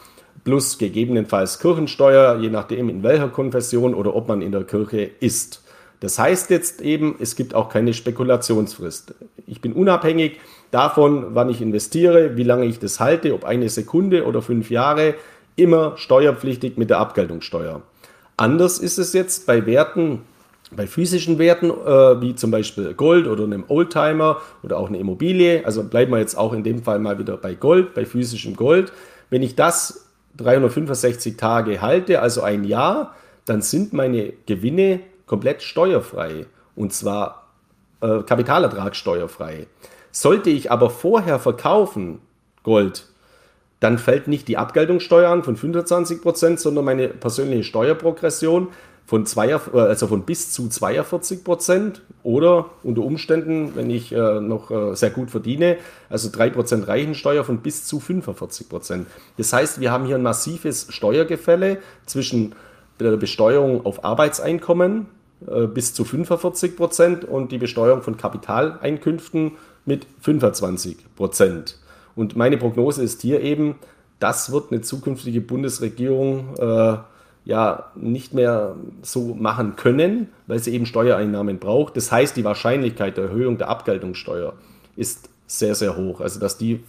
plus 0.43 0.77
gegebenenfalls 0.77 1.59
Kirchensteuer, 1.59 2.39
je 2.39 2.49
nachdem 2.49 2.89
in 2.89 3.03
welcher 3.03 3.29
Konfession 3.29 3.93
oder 3.93 4.15
ob 4.15 4.27
man 4.27 4.41
in 4.41 4.51
der 4.51 4.63
Kirche 4.63 5.09
ist. 5.19 5.61
Das 6.05 6.19
heißt 6.19 6.51
jetzt 6.51 6.81
eben, 6.81 7.15
es 7.17 7.35
gibt 7.35 7.55
auch 7.55 7.67
keine 7.67 7.91
Spekulationsfrist. 7.91 9.15
Ich 9.47 9.59
bin 9.59 9.73
unabhängig 9.73 10.39
davon, 10.69 11.33
wann 11.33 11.49
ich 11.49 11.63
investiere, 11.63 12.37
wie 12.37 12.43
lange 12.43 12.65
ich 12.65 12.77
das 12.77 12.99
halte, 12.99 13.33
ob 13.33 13.43
eine 13.43 13.69
Sekunde 13.69 14.25
oder 14.25 14.43
fünf 14.43 14.69
Jahre, 14.69 15.15
immer 15.55 15.97
steuerpflichtig 15.97 16.77
mit 16.77 16.91
der 16.91 16.99
Abgeltungssteuer. 16.99 17.81
Anders 18.37 18.77
ist 18.77 18.99
es 18.99 19.13
jetzt 19.13 19.47
bei 19.47 19.65
Werten, 19.65 20.21
bei 20.69 20.85
physischen 20.85 21.39
Werten, 21.39 21.71
äh, 21.71 22.21
wie 22.21 22.35
zum 22.35 22.51
Beispiel 22.51 22.93
Gold 22.93 23.25
oder 23.25 23.45
einem 23.45 23.63
Oldtimer 23.67 24.41
oder 24.61 24.77
auch 24.77 24.89
eine 24.89 24.99
Immobilie. 24.99 25.65
Also 25.65 25.81
bleiben 25.85 26.11
wir 26.11 26.19
jetzt 26.19 26.37
auch 26.37 26.53
in 26.53 26.63
dem 26.63 26.83
Fall 26.83 26.99
mal 26.99 27.17
wieder 27.17 27.35
bei 27.35 27.55
Gold, 27.55 27.95
bei 27.95 28.05
physischem 28.05 28.55
Gold. 28.55 28.93
Wenn 29.31 29.41
ich 29.41 29.55
das 29.55 30.05
365 30.37 31.35
Tage 31.35 31.81
halte, 31.81 32.21
also 32.21 32.43
ein 32.43 32.63
Jahr, 32.63 33.15
dann 33.45 33.63
sind 33.63 33.91
meine 33.93 34.33
Gewinne 34.45 34.99
komplett 35.25 35.63
steuerfrei. 35.63 36.45
Und 36.75 36.93
zwar 36.93 37.41
äh, 38.01 38.05
äh, 38.05 38.23
kapitalertragssteuerfrei. 38.23 39.67
Sollte 40.11 40.49
ich 40.49 40.71
aber 40.71 40.89
vorher 40.89 41.39
verkaufen, 41.39 42.19
Gold, 42.63 43.05
dann 43.79 43.97
fällt 43.97 44.27
nicht 44.27 44.47
die 44.47 44.57
Abgeltungssteuer 44.57 45.29
an 45.29 45.43
von 45.43 45.57
25%, 45.57 46.57
sondern 46.57 46.85
meine 46.85 47.07
persönliche 47.07 47.63
Steuerprogression 47.63 48.69
von, 49.05 49.25
zwei, 49.25 49.49
äh, 49.49 49.59
also 49.73 50.07
von 50.07 50.23
bis 50.23 50.51
zu 50.51 50.67
42 50.67 51.43
Prozent 51.43 52.01
oder 52.23 52.69
unter 52.83 53.01
Umständen, 53.01 53.75
wenn 53.75 53.89
ich 53.89 54.11
äh, 54.11 54.39
noch 54.39 54.71
äh, 54.71 54.95
sehr 54.95 55.09
gut 55.09 55.31
verdiene, 55.31 55.77
also 56.09 56.29
3 56.31 56.49
Prozent 56.51 56.87
Reichensteuer 56.87 57.43
von 57.43 57.59
bis 57.59 57.85
zu 57.85 57.99
45 57.99 58.69
Prozent. 58.69 59.07
Das 59.37 59.53
heißt, 59.53 59.79
wir 59.79 59.91
haben 59.91 60.05
hier 60.05 60.15
ein 60.15 60.23
massives 60.23 60.87
Steuergefälle 60.89 61.77
zwischen 62.05 62.55
der 62.99 63.17
Besteuerung 63.17 63.85
auf 63.85 64.03
Arbeitseinkommen 64.03 65.07
äh, 65.47 65.67
bis 65.67 65.93
zu 65.93 66.05
45 66.05 66.75
Prozent 66.77 67.25
und 67.25 67.51
die 67.51 67.57
Besteuerung 67.57 68.01
von 68.01 68.17
Kapitaleinkünften 68.17 69.53
mit 69.85 70.07
25 70.21 70.97
Prozent. 71.15 71.77
Und 72.15 72.35
meine 72.35 72.57
Prognose 72.57 73.03
ist 73.03 73.21
hier 73.21 73.41
eben, 73.41 73.75
das 74.19 74.51
wird 74.51 74.71
eine 74.71 74.81
zukünftige 74.81 75.41
Bundesregierung 75.41 76.55
äh, 76.57 76.97
ja 77.43 77.91
nicht 77.95 78.33
mehr 78.33 78.75
so 79.01 79.35
machen 79.35 79.75
können, 79.75 80.29
weil 80.47 80.59
sie 80.59 80.73
eben 80.73 80.85
Steuereinnahmen 80.85 81.59
braucht. 81.59 81.95
Das 81.95 82.11
heißt, 82.11 82.35
die 82.35 82.43
Wahrscheinlichkeit 82.43 83.17
der 83.17 83.25
Erhöhung 83.25 83.57
der 83.57 83.69
Abgeltungssteuer 83.69 84.53
ist 84.95 85.29
sehr, 85.45 85.75
sehr 85.75 85.95
hoch. 85.95 86.21
Also 86.21 86.39
dass 86.39 86.57
die 86.57 86.83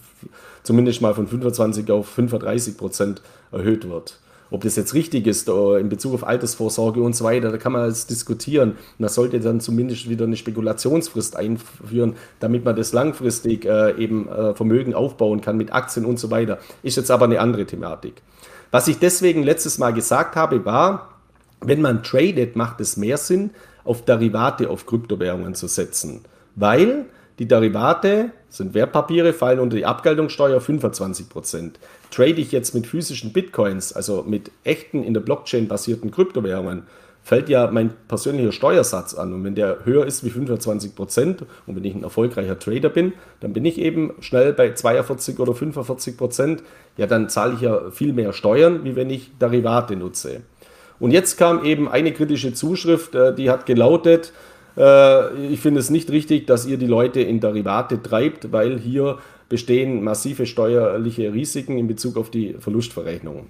zumindest 0.63 1.01
mal 1.01 1.13
von 1.13 1.27
25 1.27 1.91
auf 1.91 2.07
35 2.07 2.77
Prozent 2.77 3.21
erhöht 3.51 3.87
wird. 3.87 4.19
Ob 4.49 4.63
das 4.63 4.75
jetzt 4.75 4.93
richtig 4.93 5.27
ist 5.27 5.49
in 5.49 5.89
Bezug 5.89 6.13
auf 6.13 6.25
Altersvorsorge 6.25 7.01
und 7.01 7.15
so 7.15 7.25
weiter, 7.25 7.51
da 7.51 7.57
kann 7.57 7.73
man 7.73 7.87
jetzt 7.87 8.09
diskutieren. 8.09 8.77
Man 8.97 9.09
sollte 9.09 9.39
dann 9.39 9.59
zumindest 9.59 10.09
wieder 10.09 10.25
eine 10.25 10.37
Spekulationsfrist 10.37 11.35
einführen, 11.35 12.15
damit 12.39 12.63
man 12.63 12.75
das 12.75 12.93
langfristig 12.93 13.65
äh, 13.65 13.95
eben 14.01 14.29
äh, 14.29 14.53
Vermögen 14.53 14.93
aufbauen 14.93 15.41
kann 15.41 15.57
mit 15.57 15.73
Aktien 15.73 16.05
und 16.05 16.19
so 16.19 16.31
weiter. 16.31 16.59
Ist 16.83 16.97
jetzt 16.97 17.11
aber 17.11 17.25
eine 17.25 17.39
andere 17.39 17.65
Thematik. 17.65 18.21
Was 18.71 18.87
ich 18.87 18.99
deswegen 18.99 19.43
letztes 19.43 19.77
Mal 19.77 19.91
gesagt 19.91 20.35
habe, 20.35 20.65
war, 20.65 21.09
wenn 21.61 21.81
man 21.81 22.03
tradet, 22.03 22.55
macht 22.55 22.79
es 22.81 22.97
mehr 22.97 23.17
Sinn, 23.17 23.51
auf 23.83 24.03
Derivate 24.03 24.69
auf 24.69 24.85
Kryptowährungen 24.85 25.55
zu 25.55 25.67
setzen, 25.67 26.21
weil 26.55 27.05
die 27.39 27.47
Derivate 27.47 28.31
sind 28.49 28.73
Wertpapiere, 28.73 29.33
fallen 29.33 29.59
unter 29.59 29.77
die 29.77 29.85
Abgeltungssteuer 29.85 30.59
25%. 30.59 31.73
Trade 32.11 32.39
ich 32.41 32.51
jetzt 32.51 32.73
mit 32.73 32.87
physischen 32.87 33.33
Bitcoins, 33.33 33.93
also 33.93 34.23
mit 34.27 34.51
echten 34.63 35.03
in 35.03 35.13
der 35.13 35.21
Blockchain 35.21 35.67
basierten 35.67 36.11
Kryptowährungen, 36.11 36.83
fällt 37.23 37.49
ja 37.49 37.69
mein 37.69 37.91
persönlicher 38.07 38.53
Steuersatz 38.53 39.13
an. 39.13 39.33
Und 39.33 39.43
wenn 39.43 39.53
der 39.53 39.83
höher 39.83 40.05
ist 40.05 40.23
wie 40.23 40.29
25 40.29 40.95
Prozent 40.95 41.41
und 41.65 41.75
wenn 41.75 41.83
ich 41.83 41.93
ein 41.93 42.03
erfolgreicher 42.03 42.57
Trader 42.57 42.87
bin, 42.87 43.11
dann 43.41 43.51
bin 43.51 43.65
ich 43.65 43.79
eben 43.79 44.13
schnell 44.21 44.53
bei 44.53 44.73
42 44.73 45.37
oder 45.39 45.53
45 45.53 46.15
Prozent. 46.15 46.63
Ja, 46.95 47.05
dann 47.05 47.27
zahle 47.27 47.55
ich 47.55 47.61
ja 47.61 47.91
viel 47.91 48.13
mehr 48.13 48.31
Steuern, 48.31 48.85
wie 48.85 48.95
wenn 48.95 49.09
ich 49.09 49.37
Derivate 49.39 49.97
nutze. 49.97 50.41
Und 50.99 51.11
jetzt 51.11 51.37
kam 51.37 51.65
eben 51.65 51.89
eine 51.89 52.13
kritische 52.13 52.53
Zuschrift, 52.53 53.13
äh, 53.13 53.35
die 53.35 53.49
hat 53.49 53.65
gelautet, 53.65 54.31
äh, 54.77 55.47
ich 55.47 55.59
finde 55.59 55.79
es 55.79 55.89
nicht 55.89 56.09
richtig, 56.11 56.47
dass 56.47 56.65
ihr 56.65 56.77
die 56.77 56.87
Leute 56.87 57.19
in 57.21 57.39
Derivate 57.39 58.01
treibt, 58.01 58.51
weil 58.51 58.79
hier 58.79 59.17
bestehen 59.49 60.03
massive 60.03 60.45
steuerliche 60.45 61.33
Risiken 61.33 61.77
in 61.77 61.87
Bezug 61.87 62.17
auf 62.17 62.29
die 62.29 62.55
Verlustverrechnung. 62.59 63.47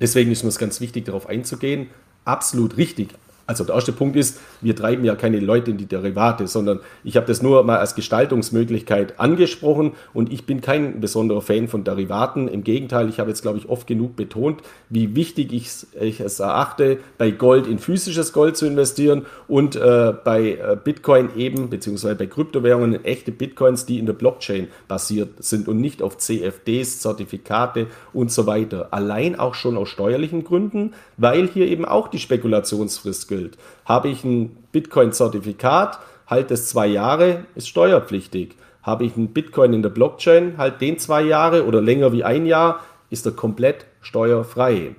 Deswegen 0.00 0.30
ist 0.30 0.42
mir 0.42 0.50
es 0.50 0.58
ganz 0.58 0.80
wichtig, 0.80 1.06
darauf 1.06 1.28
einzugehen 1.28 1.88
absolut 2.26 2.76
richtig. 2.76 3.14
Also 3.46 3.62
der 3.62 3.76
erste 3.76 3.92
Punkt 3.92 4.16
ist, 4.16 4.40
wir 4.60 4.74
treiben 4.74 5.04
ja 5.04 5.14
keine 5.14 5.38
Leute 5.38 5.70
in 5.70 5.76
die 5.76 5.86
Derivate, 5.86 6.48
sondern 6.48 6.80
ich 7.04 7.16
habe 7.16 7.26
das 7.26 7.42
nur 7.42 7.62
mal 7.62 7.78
als 7.78 7.94
Gestaltungsmöglichkeit 7.94 9.20
angesprochen 9.20 9.92
und 10.12 10.32
ich 10.32 10.46
bin 10.46 10.60
kein 10.60 11.00
besonderer 11.00 11.40
Fan 11.40 11.68
von 11.68 11.84
Derivaten. 11.84 12.48
Im 12.48 12.64
Gegenteil, 12.64 13.08
ich 13.08 13.20
habe 13.20 13.30
jetzt, 13.30 13.42
glaube 13.42 13.58
ich, 13.58 13.68
oft 13.68 13.86
genug 13.86 14.16
betont, 14.16 14.62
wie 14.88 15.14
wichtig 15.14 15.52
ich, 15.52 16.20
es 16.20 16.40
erachte, 16.40 16.98
bei 17.18 17.30
Gold 17.30 17.68
in 17.68 17.78
physisches 17.78 18.32
Gold 18.32 18.56
zu 18.56 18.66
investieren 18.66 19.26
und 19.46 19.76
äh, 19.76 20.12
bei 20.24 20.52
äh, 20.52 20.76
Bitcoin 20.82 21.30
eben, 21.36 21.70
beziehungsweise 21.70 22.16
bei 22.16 22.26
Kryptowährungen 22.26 22.94
in 22.94 23.04
echte 23.04 23.30
Bitcoins, 23.30 23.86
die 23.86 24.00
in 24.00 24.06
der 24.06 24.14
Blockchain 24.14 24.68
basiert 24.88 25.44
sind 25.44 25.68
und 25.68 25.80
nicht 25.80 26.02
auf 26.02 26.18
CFDs, 26.18 27.00
Zertifikate 27.00 27.86
und 28.12 28.32
so 28.32 28.46
weiter. 28.46 28.88
Allein 28.90 29.38
auch 29.38 29.54
schon 29.54 29.76
aus 29.76 29.88
steuerlichen 29.88 30.42
Gründen, 30.42 30.94
weil 31.16 31.46
hier 31.46 31.68
eben 31.68 31.84
auch 31.84 32.08
die 32.08 32.18
Spekulationsfrist 32.18 33.28
gilt. 33.36 33.58
Habe 33.84 34.08
ich 34.08 34.24
ein 34.24 34.56
Bitcoin-Zertifikat, 34.72 35.98
halt 36.26 36.50
es 36.50 36.68
zwei 36.68 36.86
Jahre, 36.86 37.44
ist 37.54 37.68
steuerpflichtig. 37.68 38.56
Habe 38.82 39.04
ich 39.04 39.16
einen 39.16 39.28
Bitcoin 39.28 39.72
in 39.72 39.82
der 39.82 39.90
Blockchain, 39.90 40.58
halt 40.58 40.80
den 40.80 40.98
zwei 40.98 41.22
Jahre 41.22 41.66
oder 41.66 41.80
länger 41.80 42.12
wie 42.12 42.24
ein 42.24 42.46
Jahr, 42.46 42.80
ist 43.10 43.26
er 43.26 43.32
komplett 43.32 43.86
steuerfrei. 44.00 44.94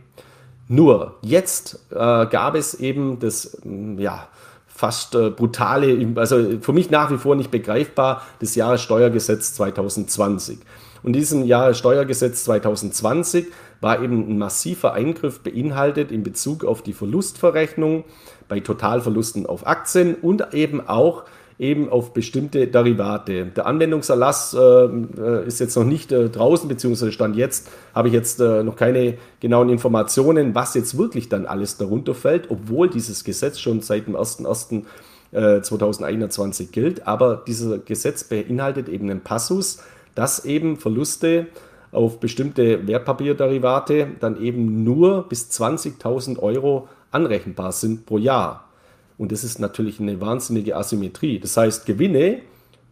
Nur 0.68 1.16
jetzt 1.22 1.80
äh, 1.92 1.96
gab 1.96 2.56
es 2.56 2.74
eben 2.76 3.20
das, 3.20 3.58
mm, 3.64 4.00
ja, 4.00 4.28
fast 4.68 5.16
äh, 5.16 5.30
brutale, 5.30 6.14
also 6.16 6.60
für 6.62 6.74
mich 6.74 6.92
nach 6.92 7.10
wie 7.10 7.18
vor 7.18 7.36
nicht 7.36 7.50
begreifbar, 7.50 8.22
das 8.40 8.56
Jahressteuergesetz 8.56 9.54
2020. 9.56 10.60
Und 11.04 11.14
diesem 11.14 11.46
Jahressteuergesetz 11.46 12.44
2020 12.44 13.48
war 13.82 14.02
eben 14.02 14.30
ein 14.30 14.38
massiver 14.38 14.94
Eingriff 14.94 15.40
beinhaltet 15.40 16.12
in 16.12 16.24
Bezug 16.24 16.66
auf 16.66 16.82
die 16.82 16.94
Verlustverrechnung 16.94 18.04
bei 18.48 18.60
Totalverlusten 18.60 19.46
auf 19.46 19.68
Aktien 19.68 20.16
und 20.16 20.54
eben 20.54 20.88
auch 20.88 21.26
eben 21.60 21.90
auf 21.90 22.14
bestimmte 22.14 22.68
Derivate. 22.68 23.48
Der 23.48 23.66
Anwendungserlass 23.66 24.54
äh, 24.54 24.60
äh, 24.60 25.48
ist 25.48 25.60
jetzt 25.60 25.76
noch 25.76 25.86
nicht 25.86 26.12
äh, 26.12 26.30
draußen, 26.30 26.70
beziehungsweise 26.70 27.12
Stand 27.12 27.36
jetzt 27.36 27.68
habe 27.96 28.10
ich 28.10 28.14
jetzt 28.14 28.40
äh, 28.40 28.62
noch 28.64 28.76
keine 28.76 29.18
genauen 29.40 29.70
Informationen, 29.70 30.54
was 30.54 30.76
jetzt 30.76 30.96
wirklich 30.98 31.30
dann 31.30 31.48
alles 31.48 31.78
darunter 31.78 32.14
fällt, 32.14 32.52
obwohl 32.52 32.90
dieses 32.90 33.24
Gesetz 33.24 33.60
schon 33.60 33.80
seit 33.82 34.06
dem 34.08 34.16
01.01.2021 34.16 36.62
äh, 36.62 36.66
gilt. 36.66 37.08
Aber 37.08 37.44
dieser 37.48 37.80
Gesetz 37.80 38.24
beinhaltet 38.24 38.88
eben 38.88 39.10
einen 39.10 39.22
Passus, 39.22 39.80
dass 40.14 40.46
eben 40.46 40.78
Verluste 40.78 41.48
auf 41.92 42.20
bestimmte 42.20 42.88
Wertpapierderivate 42.88 44.08
dann 44.20 44.42
eben 44.42 44.84
nur 44.84 45.28
bis 45.30 45.50
20.000 45.50 46.40
Euro 46.40 46.88
anrechenbar 47.12 47.72
sind 47.72 48.06
pro 48.06 48.18
Jahr. 48.18 48.70
Und 49.18 49.32
das 49.32 49.44
ist 49.44 49.60
natürlich 49.60 50.00
eine 50.00 50.22
wahnsinnige 50.22 50.76
Asymmetrie. 50.76 51.40
Das 51.40 51.58
heißt, 51.58 51.86
Gewinne 51.86 52.42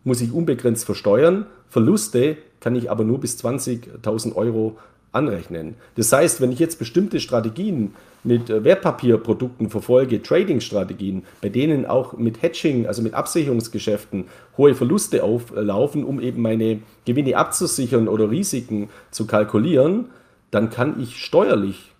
muss 0.03 0.21
ich 0.21 0.31
unbegrenzt 0.31 0.85
versteuern, 0.85 1.45
Verluste 1.67 2.37
kann 2.59 2.75
ich 2.75 2.89
aber 2.89 3.03
nur 3.03 3.19
bis 3.19 3.37
20.000 3.43 4.35
Euro 4.35 4.77
anrechnen. 5.15 5.75
Das 5.95 6.11
heißt, 6.11 6.41
wenn 6.41 6.51
ich 6.51 6.59
jetzt 6.59 6.77
bestimmte 6.77 7.19
Strategien 7.19 7.93
mit 8.23 8.49
äh, 8.49 8.63
Wertpapierprodukten 8.63 9.69
verfolge, 9.69 10.21
Trading-Strategien, 10.21 11.23
bei 11.41 11.49
denen 11.49 11.85
auch 11.85 12.13
mit 12.13 12.41
Hedging, 12.41 12.87
also 12.87 13.01
mit 13.01 13.13
Absicherungsgeschäften, 13.13 14.25
hohe 14.57 14.75
Verluste 14.75 15.23
auflaufen, 15.23 16.03
um 16.03 16.19
eben 16.19 16.41
meine 16.41 16.79
Gewinne 17.05 17.37
abzusichern 17.37 18.07
oder 18.07 18.29
Risiken 18.29 18.89
zu 19.11 19.25
kalkulieren, 19.25 20.09
dann 20.51 20.69
kann 20.69 21.01
ich 21.01 21.23
steuerlich 21.23 21.91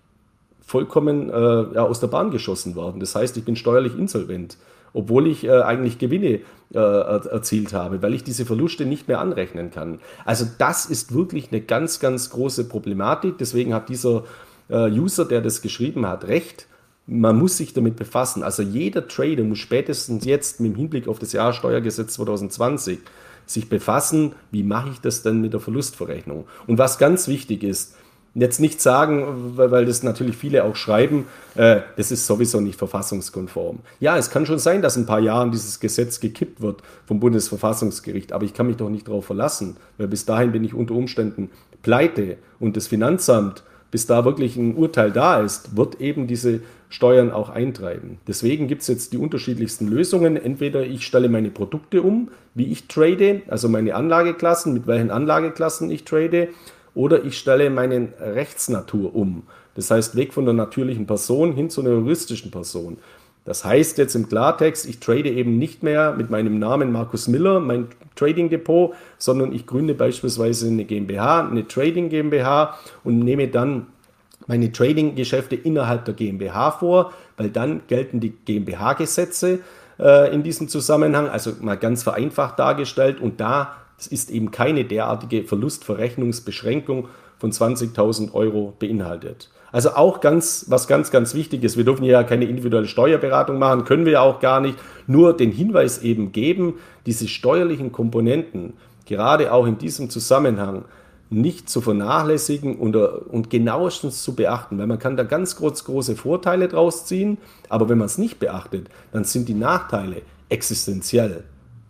vollkommen 0.66 1.30
äh, 1.30 1.34
ja, 1.76 1.84
aus 1.84 2.00
der 2.00 2.08
Bahn 2.08 2.32
geschossen 2.32 2.76
werden. 2.76 3.00
Das 3.00 3.16
heißt, 3.16 3.38
ich 3.38 3.46
bin 3.46 3.56
steuerlich 3.56 3.98
insolvent, 3.98 4.58
obwohl 4.96 5.28
ich 5.28 5.44
äh, 5.44 5.62
eigentlich 5.62 6.00
Gewinne 6.00 6.40
äh, 6.74 6.80
erzielt 6.80 7.74
habe, 7.74 8.02
weil 8.02 8.14
ich 8.14 8.24
diese 8.24 8.46
Verluste 8.46 8.86
nicht 8.86 9.08
mehr 9.08 9.20
anrechnen 9.20 9.70
kann. 9.70 10.00
Also 10.24 10.46
das 10.58 10.86
ist 10.86 11.14
wirklich 11.14 11.52
eine 11.52 11.62
ganz, 11.62 12.00
ganz 12.00 12.30
große 12.30 12.68
Problematik. 12.68 13.38
Deswegen 13.38 13.74
hat 13.74 13.90
dieser 13.90 14.24
äh, 14.70 14.90
User, 14.90 15.26
der 15.26 15.42
das 15.42 15.62
geschrieben 15.62 16.08
hat, 16.08 16.28
recht. 16.28 16.68
Man 17.08 17.38
muss 17.38 17.58
sich 17.58 17.74
damit 17.74 17.98
befassen. 17.98 18.42
Also 18.42 18.64
jeder 18.64 19.08
Trader 19.08 19.44
muss 19.44 19.60
spätestens 19.60 20.26
jetzt 20.26 20.60
mit 20.60 20.72
dem 20.72 20.78
Hinblick 20.78 21.08
auf 21.08 21.20
das 21.20 21.34
Jahressteuergesetz 21.34 22.14
2020 22.14 23.00
sich 23.46 23.70
befassen, 23.70 24.34
wie 24.50 24.64
mache 24.64 24.90
ich 24.90 25.02
das 25.02 25.22
denn 25.22 25.42
mit 25.42 25.54
der 25.54 25.60
Verlustverrechnung. 25.60 26.46
Und 26.66 26.80
was 26.80 26.98
ganz 26.98 27.28
wichtig 27.28 27.64
ist, 27.64 27.96
jetzt 28.36 28.60
nicht 28.60 28.82
sagen, 28.82 29.54
weil 29.56 29.86
das 29.86 30.04
natürlich 30.04 30.36
viele 30.36 30.66
auch 30.66 30.76
schreiben, 30.76 31.26
äh, 31.56 31.82
das 31.96 32.12
ist 32.12 32.28
sowieso 32.28 32.60
nicht 32.60 32.78
verfassungskonform. 32.78 33.80
Ja, 34.00 34.18
es 34.18 34.30
kann 34.30 34.46
schon 34.46 34.60
sein, 34.60 34.82
dass 34.82 34.98
in 34.98 35.04
ein 35.04 35.08
paar 35.08 35.22
Jahren 35.22 35.52
dieses 35.52 35.80
Gesetz 35.80 36.20
gekippt 36.20 36.62
wird 36.62 36.84
vom 37.08 37.20
Bundesverfassungsgericht, 37.20 38.34
aber 38.34 38.44
ich 38.44 38.54
kann 38.54 38.68
mich 38.68 38.76
doch 38.76 38.90
nicht 38.90 39.08
darauf 39.08 39.26
verlassen, 39.26 39.78
weil 39.98 40.08
bis 40.08 40.26
dahin 40.26 40.52
bin 40.52 40.64
ich 40.64 40.74
unter 40.74 40.94
Umständen 40.94 41.50
pleite 41.82 42.38
und 42.60 42.76
das 42.76 42.88
Finanzamt, 42.88 43.64
bis 43.90 44.06
da 44.06 44.26
wirklich 44.26 44.58
ein 44.58 44.76
Urteil 44.76 45.12
da 45.12 45.40
ist, 45.40 45.78
wird 45.78 46.02
eben 46.02 46.28
diese 46.28 46.60
Steuern 46.90 47.32
auch 47.32 47.50
eintreiben. 47.50 48.18
Deswegen 48.28 48.68
gibt 48.68 48.82
es 48.82 48.88
jetzt 48.88 49.14
die 49.14 49.18
unterschiedlichsten 49.18 49.88
Lösungen. 49.88 50.38
Entweder 50.38 50.86
ich 50.86 51.06
stelle 51.06 51.30
meine 51.30 51.50
Produkte 51.50 52.02
um, 52.02 52.30
wie 52.54 52.72
ich 52.72 52.88
trade, 52.88 53.42
also 53.48 53.70
meine 53.70 53.96
Anlageklassen, 53.96 54.74
mit 54.74 54.88
welchen 54.88 55.12
Anlageklassen 55.12 55.90
ich 55.90 56.04
trade, 56.04 56.50
oder 56.96 57.24
ich 57.24 57.38
stelle 57.38 57.70
meine 57.70 58.10
Rechtsnatur 58.20 59.16
um. 59.16 59.44
Das 59.76 59.92
heißt, 59.92 60.16
weg 60.16 60.34
von 60.34 60.46
der 60.46 60.54
natürlichen 60.54 61.06
Person 61.06 61.54
hin 61.54 61.70
zu 61.70 61.82
einer 61.82 61.92
juristischen 61.92 62.50
Person. 62.50 62.98
Das 63.44 63.64
heißt 63.64 64.00
jetzt 64.00 64.16
im 64.16 64.28
Klartext, 64.28 64.88
ich 64.88 65.00
trade 65.00 65.30
eben 65.30 65.60
nicht 65.60 65.84
mehr 65.84 66.14
mit 66.14 66.32
meinem 66.32 66.58
Namen 66.58 66.92
Markus 66.92 67.28
Miller, 67.28 67.60
mein 67.60 67.90
Trading 68.16 68.50
Depot, 68.50 68.96
sondern 69.20 69.54
ich 69.54 69.68
gründe 69.68 69.94
beispielsweise 69.94 70.68
eine 70.68 70.86
GmbH, 70.86 71.48
eine 71.48 71.68
Trading 71.68 72.10
GmbH 72.10 72.76
und 73.04 73.20
nehme 73.20 73.48
dann 73.48 73.86
meine 74.48 74.72
Trading-Geschäfte 74.72 75.56
innerhalb 75.56 76.06
der 76.06 76.16
GmbH 76.16 76.72
vor, 76.72 77.14
weil 77.38 77.50
dann 77.50 77.82
gelten 77.88 78.20
die 78.20 78.32
GmbH-Gesetze 78.32 79.60
äh, 80.00 80.34
in 80.34 80.42
diesem 80.42 80.68
Zusammenhang, 80.68 81.28
also 81.28 81.52
mal 81.62 81.78
ganz 81.78 82.04
vereinfacht 82.04 82.58
dargestellt 82.58 83.20
und 83.20 83.40
da 83.40 83.76
ist 84.08 84.30
eben 84.32 84.52
keine 84.52 84.86
derartige 84.86 85.44
Verlustverrechnungsbeschränkung 85.44 87.08
von 87.38 87.52
20.000 87.52 88.34
Euro 88.34 88.74
beinhaltet. 88.80 89.50
Also 89.72 89.92
auch 89.92 90.22
ganz, 90.22 90.68
was 90.70 90.88
ganz, 90.88 91.12
ganz 91.12 91.34
wichtig 91.34 91.64
ist. 91.64 91.76
Wir 91.76 91.84
dürfen 91.84 92.06
ja 92.06 92.24
keine 92.24 92.46
individuelle 92.46 92.88
Steuerberatung 92.88 93.60
machen, 93.60 93.84
können 93.84 94.06
wir 94.06 94.14
ja 94.14 94.22
auch 94.22 94.40
gar 94.40 94.62
nicht. 94.62 94.78
Nur 95.06 95.36
den 95.36 95.52
Hinweis 95.52 96.02
eben 96.02 96.32
geben, 96.32 96.76
diese 97.06 97.28
steuerlichen 97.28 97.92
Komponenten, 97.92 98.74
gerade 99.06 99.52
auch 99.52 99.66
in 99.66 99.78
diesem 99.78 100.10
Zusammenhang, 100.10 100.86
nicht 101.30 101.70
zu 101.70 101.82
vernachlässigen 101.82 102.78
und, 102.78 102.96
und 102.96 103.50
genauestens 103.50 104.24
zu 104.24 104.36
beachten, 104.36 104.78
weil 104.78 104.88
man 104.88 105.00
kann 105.00 105.18
da 105.18 105.24
ganz 105.24 105.56
groß, 105.56 105.84
große 105.84 106.16
Vorteile 106.16 106.68
draus 106.68 107.06
ziehen, 107.06 107.38
aber 107.68 107.90
wenn 107.90 107.98
man 107.98 108.06
es 108.06 108.18
nicht 108.18 108.40
beachtet, 108.40 108.88
dann 109.12 109.24
sind 109.24 109.50
die 109.50 109.56
Nachteile 109.56 110.22
existenziell. 110.50 111.44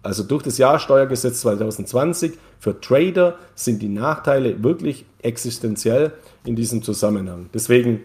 Also 0.05 0.21
durch 0.21 0.43
das 0.43 0.59
Jahressteuergesetz 0.59 1.41
2020 1.41 2.33
für 2.59 2.79
Trader 2.79 3.39
sind 3.55 3.81
die 3.81 3.89
Nachteile 3.89 4.63
wirklich 4.63 5.03
existenziell 5.23 6.11
in 6.45 6.55
diesem 6.55 6.83
Zusammenhang. 6.83 7.49
Deswegen 7.55 8.01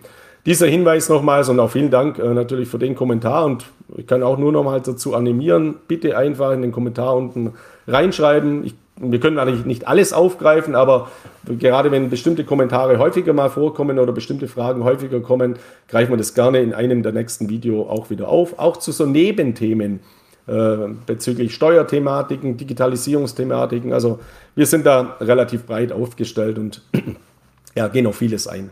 dieser 0.46 0.66
Hinweis 0.66 1.11
nochmals 1.11 1.51
und 1.51 1.61
auch 1.61 1.70
vielen 1.70 1.90
Dank 1.90 2.18
äh, 2.18 2.32
natürlich 2.32 2.70
für 2.70 2.78
den 2.78 2.94
Kommentar 2.94 3.44
und 3.44 3.66
ich 3.98 4.07
kann 4.07 4.22
auch 4.22 4.38
nur 4.38 4.51
nochmal 4.51 4.80
dazu 4.80 5.14
animieren, 5.14 5.74
bitte 5.88 6.16
einfach 6.16 6.53
in 6.53 6.62
den 6.62 6.72
Kommentar 6.72 7.14
unten 7.14 7.53
reinschreiben. 7.86 8.64
Ich, 8.64 8.74
wir 8.96 9.20
können 9.20 9.38
eigentlich 9.38 9.66
nicht 9.66 9.86
alles 9.86 10.14
aufgreifen, 10.14 10.74
aber 10.74 11.11
gerade 11.59 11.90
wenn 11.90 12.09
bestimmte 12.09 12.44
Kommentare 12.44 12.98
häufiger 12.98 13.34
mal 13.34 13.51
vorkommen 13.51 13.98
oder 13.98 14.14
bestimmte 14.14 14.48
Fragen 14.48 14.84
häufiger 14.84 15.20
kommen, 15.20 15.57
greifen 15.88 16.12
wir 16.12 16.16
das 16.16 16.32
gerne 16.32 16.62
in 16.62 16.72
einem 16.72 17.03
der 17.03 17.12
nächsten 17.12 17.51
Video 17.51 17.82
auch 17.82 18.09
wieder 18.09 18.28
auf. 18.28 18.59
Auch 18.59 18.78
zu 18.78 18.90
so 18.90 19.05
Nebenthemen 19.05 20.01
äh, 20.47 20.76
bezüglich 21.07 21.55
Steuerthematiken, 21.55 22.57
Digitalisierungsthematiken. 22.57 23.93
Also 23.93 24.20
wir 24.55 24.66
sind 24.66 24.86
da 24.86 25.16
relativ 25.20 25.66
breit 25.66 25.93
aufgestellt 25.93 26.59
und 26.59 26.82
ja, 27.74 27.88
gehen 27.88 28.07
auf 28.07 28.16
vieles 28.16 28.47
ein. 28.47 28.70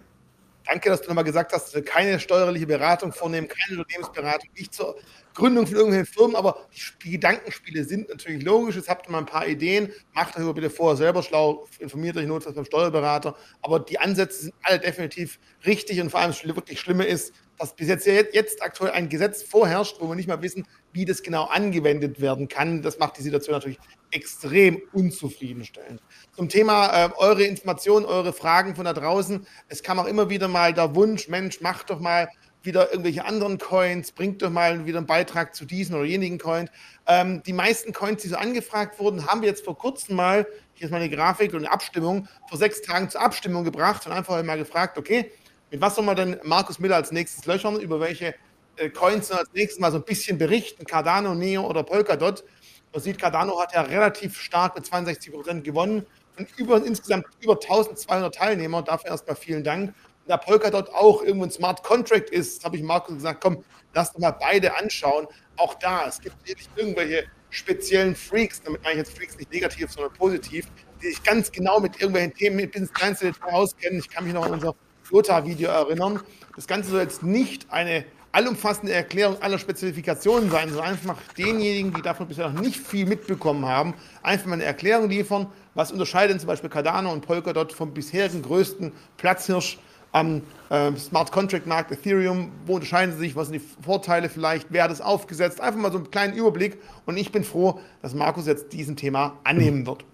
Danke, 0.69 0.91
dass 0.91 1.01
du 1.01 1.09
nochmal 1.09 1.25
gesagt 1.25 1.53
hast, 1.55 1.75
wir 1.75 1.83
keine 1.83 2.21
steuerliche 2.21 2.67
Beratung 2.67 3.11
vornehmen, 3.13 3.49
keine 3.49 3.81
Unternehmensberatung, 3.81 4.51
nicht 4.55 4.75
zur 4.75 4.97
Gründung 5.33 5.67
von 5.67 5.77
irgendwelchen 5.77 6.13
Firmen, 6.13 6.37
aber 6.37 6.67
die 7.03 7.13
Gedankenspiele 7.13 7.85
sind 7.85 8.11
natürlich 8.11 8.43
logisch. 8.43 8.77
Jetzt 8.77 8.91
habt 8.91 9.09
ihr 9.09 9.13
mal 9.13 9.19
ein 9.19 9.27
paar 9.27 9.47
Ideen, 9.47 9.91
macht 10.13 10.37
euch 10.37 10.53
bitte 10.53 10.69
vorher 10.69 10.99
selber 10.99 11.23
schlau, 11.23 11.67
informiert 11.79 12.19
euch 12.19 12.27
notfalls 12.27 12.55
beim 12.57 12.67
Steuerberater. 12.67 13.35
Aber 13.63 13.81
die 13.81 13.99
Ansätze 13.99 14.43
sind 14.43 14.55
alle 14.63 14.79
definitiv 14.79 15.39
richtig 15.65 16.03
und 16.03 16.11
vor 16.11 16.21
allem 16.21 16.33
das 16.33 16.45
wirklich 16.45 16.79
Schlimme 16.79 17.07
ist, 17.07 17.33
dass 17.59 17.75
bis 17.75 17.89
jetzt, 17.89 18.07
jetzt 18.07 18.63
aktuell 18.63 18.93
ein 18.93 19.09
Gesetz 19.09 19.43
vorherrscht, 19.43 19.97
wo 20.01 20.09
wir 20.09 20.15
nicht 20.15 20.29
mal 20.29 20.43
wissen, 20.43 20.67
wie 20.93 21.05
das 21.05 21.23
genau 21.23 21.45
angewendet 21.45 22.21
werden 22.21 22.49
kann. 22.49 22.83
Das 22.83 22.99
macht 22.99 23.19
die 23.19 23.23
Situation 23.23 23.55
natürlich 23.55 23.79
extrem 24.11 24.81
unzufriedenstellend. 24.93 26.01
Zum 26.35 26.49
Thema 26.49 27.07
äh, 27.07 27.11
eure 27.17 27.45
Informationen, 27.45 28.07
eure 28.07 28.33
Fragen 28.33 28.75
von 28.75 28.85
da 28.85 28.93
draußen. 28.93 29.47
Es 29.69 29.83
kam 29.83 29.99
auch 29.99 30.07
immer 30.07 30.31
wieder 30.31 30.49
mal 30.49 30.73
der 30.73 30.95
Wunsch, 30.95 31.29
Mensch, 31.29 31.61
macht 31.61 31.91
doch 31.91 32.01
mal 32.01 32.29
wieder 32.63 32.91
irgendwelche 32.91 33.25
anderen 33.25 33.59
Coins, 33.59 34.13
bringt 34.13 34.43
doch 34.43 34.51
mal 34.51 34.85
wieder 34.85 34.99
einen 34.99 35.07
Beitrag 35.07 35.55
zu 35.55 35.65
diesen 35.65 35.95
oder 35.95 36.05
jenigen 36.05 36.39
Coins. 36.39 36.71
Ähm, 37.07 37.43
die 37.45 37.53
meisten 37.53 37.93
Coins, 37.93 38.23
die 38.23 38.29
so 38.29 38.37
angefragt 38.37 38.99
wurden, 38.99 39.27
haben 39.27 39.43
wir 39.43 39.49
jetzt 39.49 39.65
vor 39.65 39.79
kurzem 39.79 40.17
mal, 40.17 40.47
hier 40.75 40.87
ist 40.87 40.91
meine 40.91 41.09
Grafik 41.09 41.53
und 41.53 41.61
eine 41.61 41.71
Abstimmung, 41.71 42.29
vor 42.49 42.59
sechs 42.59 42.83
Tagen 42.83 43.11
zur 43.11 43.21
Abstimmung 43.21 43.65
gebracht 43.65 44.07
und 44.07 44.13
einfach 44.13 44.43
mal 44.43 44.59
gefragt, 44.59 44.99
okay, 44.99 45.31
mit 45.71 45.81
was 45.81 45.95
soll 45.95 46.05
man 46.05 46.17
denn 46.17 46.41
Markus 46.45 46.79
Miller 46.79 46.97
als 46.97 47.13
nächstes 47.13 47.45
löchern? 47.47 47.79
Über 47.79 48.01
welche 48.01 48.35
äh, 48.77 48.89
Coins 48.89 49.31
als 49.31 49.51
nächstes 49.53 49.81
mal 49.81 49.93
so 49.93 49.99
ein 49.99 50.05
bisschen 50.05 50.39
berichten? 50.39 50.85
Cardano, 50.87 51.35
Neo 51.35 51.67
oder 51.67 51.83
Polkadot? 51.83 52.45
Man 52.93 53.03
sieht, 53.03 53.19
Cardano 53.19 53.61
hat 53.61 53.75
ja 53.75 53.83
relativ 53.83 54.41
stark 54.41 54.75
mit 54.75 54.87
62 54.87 55.33
Prozent 55.33 55.65
gewonnen 55.65 56.07
und 56.39 56.49
über, 56.57 56.83
insgesamt 56.85 57.27
über 57.41 57.55
1200 57.55 58.35
Teilnehmer. 58.35 58.83
Dafür 58.83 59.11
erstmal 59.11 59.37
vielen 59.37 59.63
Dank. 59.63 59.89
Und 59.89 59.95
da 60.29 60.39
Polkadot 60.39 60.89
auch 60.91 61.23
irgendwo 61.23 61.45
ein 61.45 61.51
Smart 61.51 61.83
Contract 61.83 62.31
ist, 62.31 62.65
habe 62.65 62.77
ich 62.77 62.83
Markus 62.83 63.17
gesagt, 63.17 63.43
komm, 63.43 63.63
lass 63.93 64.13
doch 64.13 64.21
mal 64.21 64.31
beide 64.31 64.77
anschauen. 64.79 65.27
Auch 65.59 65.75
da, 65.75 66.07
es 66.07 66.21
gibt 66.21 66.37
nicht 66.49 66.71
irgendwelche 66.77 67.25
speziellen 67.51 68.15
Freaks, 68.15 68.63
damit 68.63 68.83
meine 68.83 68.95
ich 68.95 68.99
jetzt 69.07 69.17
Freaks 69.17 69.37
nicht 69.37 69.53
negativ, 69.53 69.91
sondern 69.91 70.13
positiv, 70.15 70.67
die 71.03 71.09
sich 71.09 71.23
ganz 71.23 71.51
genau 71.51 71.81
mit 71.81 71.97
irgendwelchen 71.97 72.35
Themen 72.35 72.71
bis 72.71 72.83
ins 72.83 72.93
kleinste 72.93 73.27
Detail 73.27 73.53
auskennen. 73.53 73.99
Ich 73.99 74.09
kann 74.09 74.25
mich 74.25 74.35
noch 74.35 74.45
an 74.45 74.53
unser 74.53 74.75
Jota-Video 75.11 75.71
erinnern. 75.71 76.21
Das 76.57 76.67
Ganze 76.67 76.91
soll 76.91 77.01
jetzt 77.01 77.23
nicht 77.23 77.67
eine 77.71 78.05
allumfassende 78.33 78.93
Erklärung 78.93 79.41
aller 79.41 79.59
Spezifikationen 79.59 80.51
sein, 80.51 80.69
sondern 80.69 80.89
einfach 80.89 81.17
denjenigen, 81.37 81.95
die 81.95 82.03
davon 82.03 82.29
bisher 82.29 82.49
noch 82.51 82.61
nicht 82.61 82.79
viel 82.79 83.07
mitbekommen 83.07 83.67
haben, 83.67 83.95
einfach 84.23 84.47
mal 84.47 84.55
eine 84.55 84.65
Erklärung 84.65 85.09
liefern. 85.09 85.47
Was 85.75 85.93
unterscheidet 85.93 86.41
zum 86.41 86.49
Beispiel 86.49 86.71
Cardano 86.71 87.13
und 87.13 87.27
Polkadot 87.27 87.73
vom 87.73 87.95
bisherigen 87.95 88.43
größten 88.43 88.93
Platzhirsch 89.17 89.79
am 90.13 90.43
äh, 90.71 90.95
Smart 90.97 91.33
Contract 91.33 91.67
Markt 91.67 91.91
Ethereum? 91.91 92.53
Wo 92.67 92.75
unterscheiden 92.75 93.13
sie 93.15 93.21
sich? 93.21 93.37
Was 93.37 93.49
sind 93.49 93.61
die 93.63 93.83
Vorteile 93.83 94.29
vielleicht? 94.29 94.67
Wer 94.71 94.85
hat 94.85 94.91
es 94.91 95.01
aufgesetzt? 95.01 95.61
Einfach 95.61 95.81
mal 95.81 95.93
so 95.93 95.99
einen 95.99 96.11
kleinen 96.11 96.35
Überblick. 96.35 96.79
Und 97.07 97.17
ich 97.17 97.33
bin 97.33 97.45
froh, 97.45 97.81
dass 98.03 98.15
Markus 98.15 98.47
jetzt 98.47 98.73
diesen 98.73 98.97
Thema 98.97 99.39
annehmen 99.45 99.87
wird. 99.87 100.05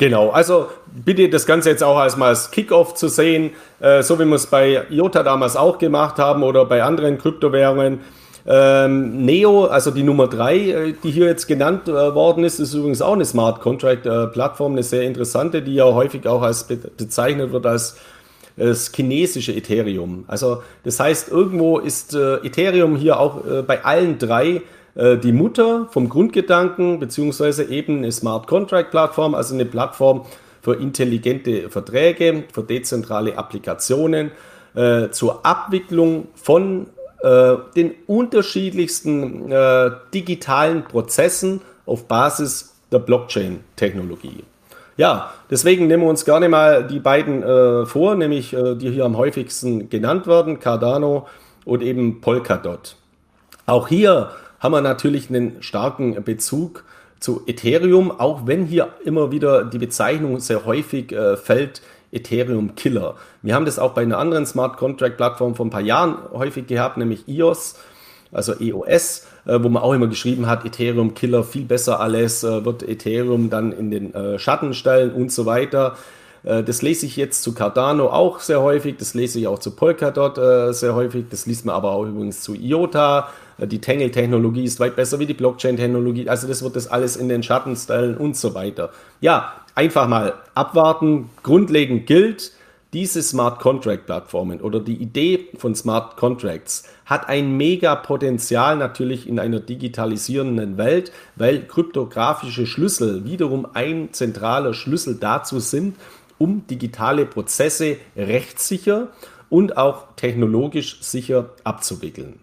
Genau, 0.00 0.30
also 0.30 0.68
bitte 0.86 1.28
das 1.28 1.44
Ganze 1.44 1.68
jetzt 1.68 1.84
auch 1.84 1.98
als 1.98 2.16
mal 2.16 2.28
als 2.28 2.50
Kickoff 2.50 2.94
zu 2.94 3.08
sehen, 3.08 3.50
äh, 3.80 4.02
so 4.02 4.18
wie 4.18 4.24
wir 4.24 4.36
es 4.36 4.46
bei 4.46 4.86
IOTA 4.88 5.22
damals 5.22 5.56
auch 5.56 5.76
gemacht 5.76 6.18
haben 6.18 6.42
oder 6.42 6.64
bei 6.64 6.82
anderen 6.82 7.18
Kryptowährungen. 7.18 8.00
Ähm, 8.46 9.26
Neo, 9.26 9.66
also 9.66 9.90
die 9.90 10.02
Nummer 10.02 10.26
3, 10.26 10.56
äh, 10.56 10.94
die 11.04 11.10
hier 11.10 11.26
jetzt 11.26 11.46
genannt 11.46 11.86
äh, 11.86 12.14
worden 12.14 12.44
ist, 12.44 12.60
ist 12.60 12.72
übrigens 12.72 13.02
auch 13.02 13.12
eine 13.12 13.26
Smart 13.26 13.60
Contract 13.60 14.06
äh, 14.06 14.28
Plattform, 14.28 14.72
eine 14.72 14.82
sehr 14.82 15.02
interessante, 15.02 15.60
die 15.60 15.74
ja 15.74 15.84
häufig 15.84 16.26
auch 16.26 16.40
als 16.40 16.64
be 16.64 16.76
bezeichnet 16.76 17.52
wird 17.52 17.66
als 17.66 17.98
das 18.56 18.90
chinesische 18.94 19.52
Ethereum. 19.52 20.24
Also 20.28 20.62
das 20.82 20.98
heißt, 20.98 21.28
irgendwo 21.28 21.78
ist 21.78 22.14
äh, 22.14 22.36
Ethereum 22.36 22.96
hier 22.96 23.20
auch 23.20 23.44
äh, 23.44 23.60
bei 23.60 23.84
allen 23.84 24.18
drei 24.18 24.62
äh, 24.94 25.16
die 25.16 25.32
Mutter 25.32 25.86
vom 25.90 26.08
Grundgedanken, 26.08 26.98
beziehungsweise 26.98 27.64
eben 27.64 27.98
eine 27.98 28.12
Smart 28.12 28.46
Contract 28.46 28.90
Plattform, 28.90 29.34
also 29.34 29.54
eine 29.54 29.64
Plattform 29.64 30.26
für 30.62 30.74
intelligente 30.74 31.70
Verträge, 31.70 32.44
für 32.52 32.62
dezentrale 32.62 33.36
Applikationen, 33.38 34.30
äh, 34.74 35.10
zur 35.10 35.44
Abwicklung 35.44 36.28
von 36.34 36.86
äh, 37.22 37.56
den 37.76 37.92
unterschiedlichsten 38.06 39.50
äh, 39.50 39.90
digitalen 40.14 40.84
Prozessen 40.84 41.60
auf 41.86 42.06
Basis 42.06 42.74
der 42.92 42.98
Blockchain-Technologie. 42.98 44.44
Ja, 44.96 45.32
deswegen 45.50 45.86
nehmen 45.86 46.02
wir 46.02 46.10
uns 46.10 46.24
gerne 46.24 46.48
mal 46.48 46.86
die 46.86 46.98
beiden 46.98 47.42
äh, 47.42 47.86
vor, 47.86 48.16
nämlich 48.16 48.52
äh, 48.52 48.74
die 48.74 48.90
hier 48.90 49.04
am 49.04 49.16
häufigsten 49.16 49.88
genannt 49.88 50.26
werden, 50.26 50.60
Cardano 50.60 51.26
und 51.64 51.82
eben 51.82 52.20
Polkadot. 52.20 52.96
Auch 53.66 53.88
hier 53.88 54.30
haben 54.60 54.72
wir 54.72 54.82
natürlich 54.82 55.30
einen 55.30 55.62
starken 55.62 56.22
Bezug 56.22 56.84
zu 57.18 57.42
Ethereum, 57.46 58.10
auch 58.10 58.46
wenn 58.46 58.64
hier 58.64 58.88
immer 59.04 59.32
wieder 59.32 59.64
die 59.64 59.78
Bezeichnung 59.78 60.38
sehr 60.40 60.64
häufig 60.64 61.12
äh, 61.12 61.36
fällt, 61.36 61.82
Ethereum 62.12 62.74
Killer. 62.74 63.14
Wir 63.42 63.54
haben 63.54 63.64
das 63.64 63.78
auch 63.78 63.92
bei 63.92 64.02
einer 64.02 64.18
anderen 64.18 64.46
Smart 64.46 64.76
Contract 64.76 65.16
Plattform 65.16 65.54
vor 65.54 65.66
ein 65.66 65.70
paar 65.70 65.80
Jahren 65.80 66.16
häufig 66.32 66.66
gehabt, 66.66 66.96
nämlich 66.96 67.28
EOS, 67.28 67.78
also 68.32 68.54
EOS, 68.58 69.26
äh, 69.46 69.62
wo 69.62 69.68
man 69.68 69.82
auch 69.82 69.92
immer 69.92 70.08
geschrieben 70.08 70.46
hat, 70.46 70.64
Ethereum 70.64 71.14
Killer, 71.14 71.44
viel 71.44 71.64
besser 71.64 72.00
alles, 72.00 72.42
äh, 72.42 72.64
wird 72.64 72.82
Ethereum 72.82 73.50
dann 73.50 73.72
in 73.72 73.90
den 73.90 74.14
äh, 74.14 74.38
Schatten 74.38 74.74
stellen 74.74 75.12
und 75.12 75.30
so 75.30 75.46
weiter. 75.46 75.96
Äh, 76.42 76.62
das 76.62 76.82
lese 76.82 77.06
ich 77.06 77.16
jetzt 77.16 77.42
zu 77.42 77.54
Cardano 77.54 78.08
auch 78.08 78.40
sehr 78.40 78.60
häufig, 78.62 78.96
das 78.98 79.14
lese 79.14 79.38
ich 79.38 79.46
auch 79.46 79.58
zu 79.58 79.72
Polkadot 79.72 80.38
äh, 80.38 80.72
sehr 80.72 80.94
häufig, 80.94 81.26
das 81.30 81.46
liest 81.46 81.64
man 81.64 81.74
aber 81.74 81.92
auch 81.92 82.04
übrigens 82.04 82.40
zu 82.40 82.54
IOTA, 82.54 83.28
die 83.66 83.80
Tangle-Technologie 83.80 84.64
ist 84.64 84.80
weit 84.80 84.96
besser 84.96 85.18
wie 85.18 85.26
die 85.26 85.34
Blockchain-Technologie. 85.34 86.28
Also 86.28 86.48
das 86.48 86.62
wird 86.62 86.76
das 86.76 86.86
alles 86.88 87.16
in 87.16 87.28
den 87.28 87.42
Schatten 87.42 87.76
stellen 87.76 88.16
und 88.16 88.36
so 88.36 88.54
weiter. 88.54 88.90
Ja, 89.20 89.54
einfach 89.74 90.08
mal 90.08 90.34
abwarten. 90.54 91.30
Grundlegend 91.42 92.06
gilt, 92.06 92.52
diese 92.92 93.22
Smart 93.22 93.60
Contract 93.60 94.06
Plattformen 94.06 94.60
oder 94.60 94.80
die 94.80 94.96
Idee 94.96 95.48
von 95.56 95.76
Smart 95.76 96.16
Contracts 96.16 96.88
hat 97.06 97.28
ein 97.28 97.56
mega 97.56 97.94
Potenzial 97.94 98.76
natürlich 98.76 99.28
in 99.28 99.38
einer 99.38 99.60
digitalisierenden 99.60 100.76
Welt, 100.76 101.12
weil 101.36 101.66
kryptografische 101.68 102.66
Schlüssel 102.66 103.24
wiederum 103.24 103.66
ein 103.74 104.08
zentraler 104.12 104.74
Schlüssel 104.74 105.18
dazu 105.20 105.60
sind, 105.60 105.96
um 106.38 106.66
digitale 106.66 107.26
Prozesse 107.26 107.96
rechtssicher 108.16 109.08
und 109.50 109.76
auch 109.76 110.06
technologisch 110.16 111.00
sicher 111.00 111.50
abzuwickeln. 111.62 112.40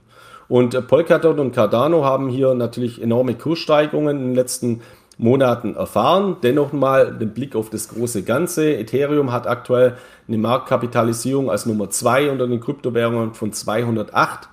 Und 0.49 0.73
äh, 0.73 0.81
Polkadot 0.81 1.39
und 1.39 1.53
Cardano 1.53 2.03
haben 2.05 2.29
hier 2.29 2.53
natürlich 2.53 3.01
enorme 3.01 3.35
Kurssteigerungen 3.35 4.17
in 4.17 4.25
den 4.27 4.35
letzten 4.35 4.81
Monaten 5.17 5.75
erfahren. 5.75 6.37
Dennoch 6.43 6.73
mal 6.73 7.11
den 7.11 7.33
Blick 7.33 7.55
auf 7.55 7.69
das 7.69 7.89
große 7.89 8.23
Ganze. 8.23 8.75
Ethereum 8.75 9.31
hat 9.31 9.47
aktuell 9.47 9.97
eine 10.27 10.37
Marktkapitalisierung 10.37 11.49
als 11.49 11.65
Nummer 11.65 11.89
2 11.89 12.31
unter 12.31 12.47
den 12.47 12.59
Kryptowährungen 12.59 13.33
von 13.33 13.51
208 13.51 14.49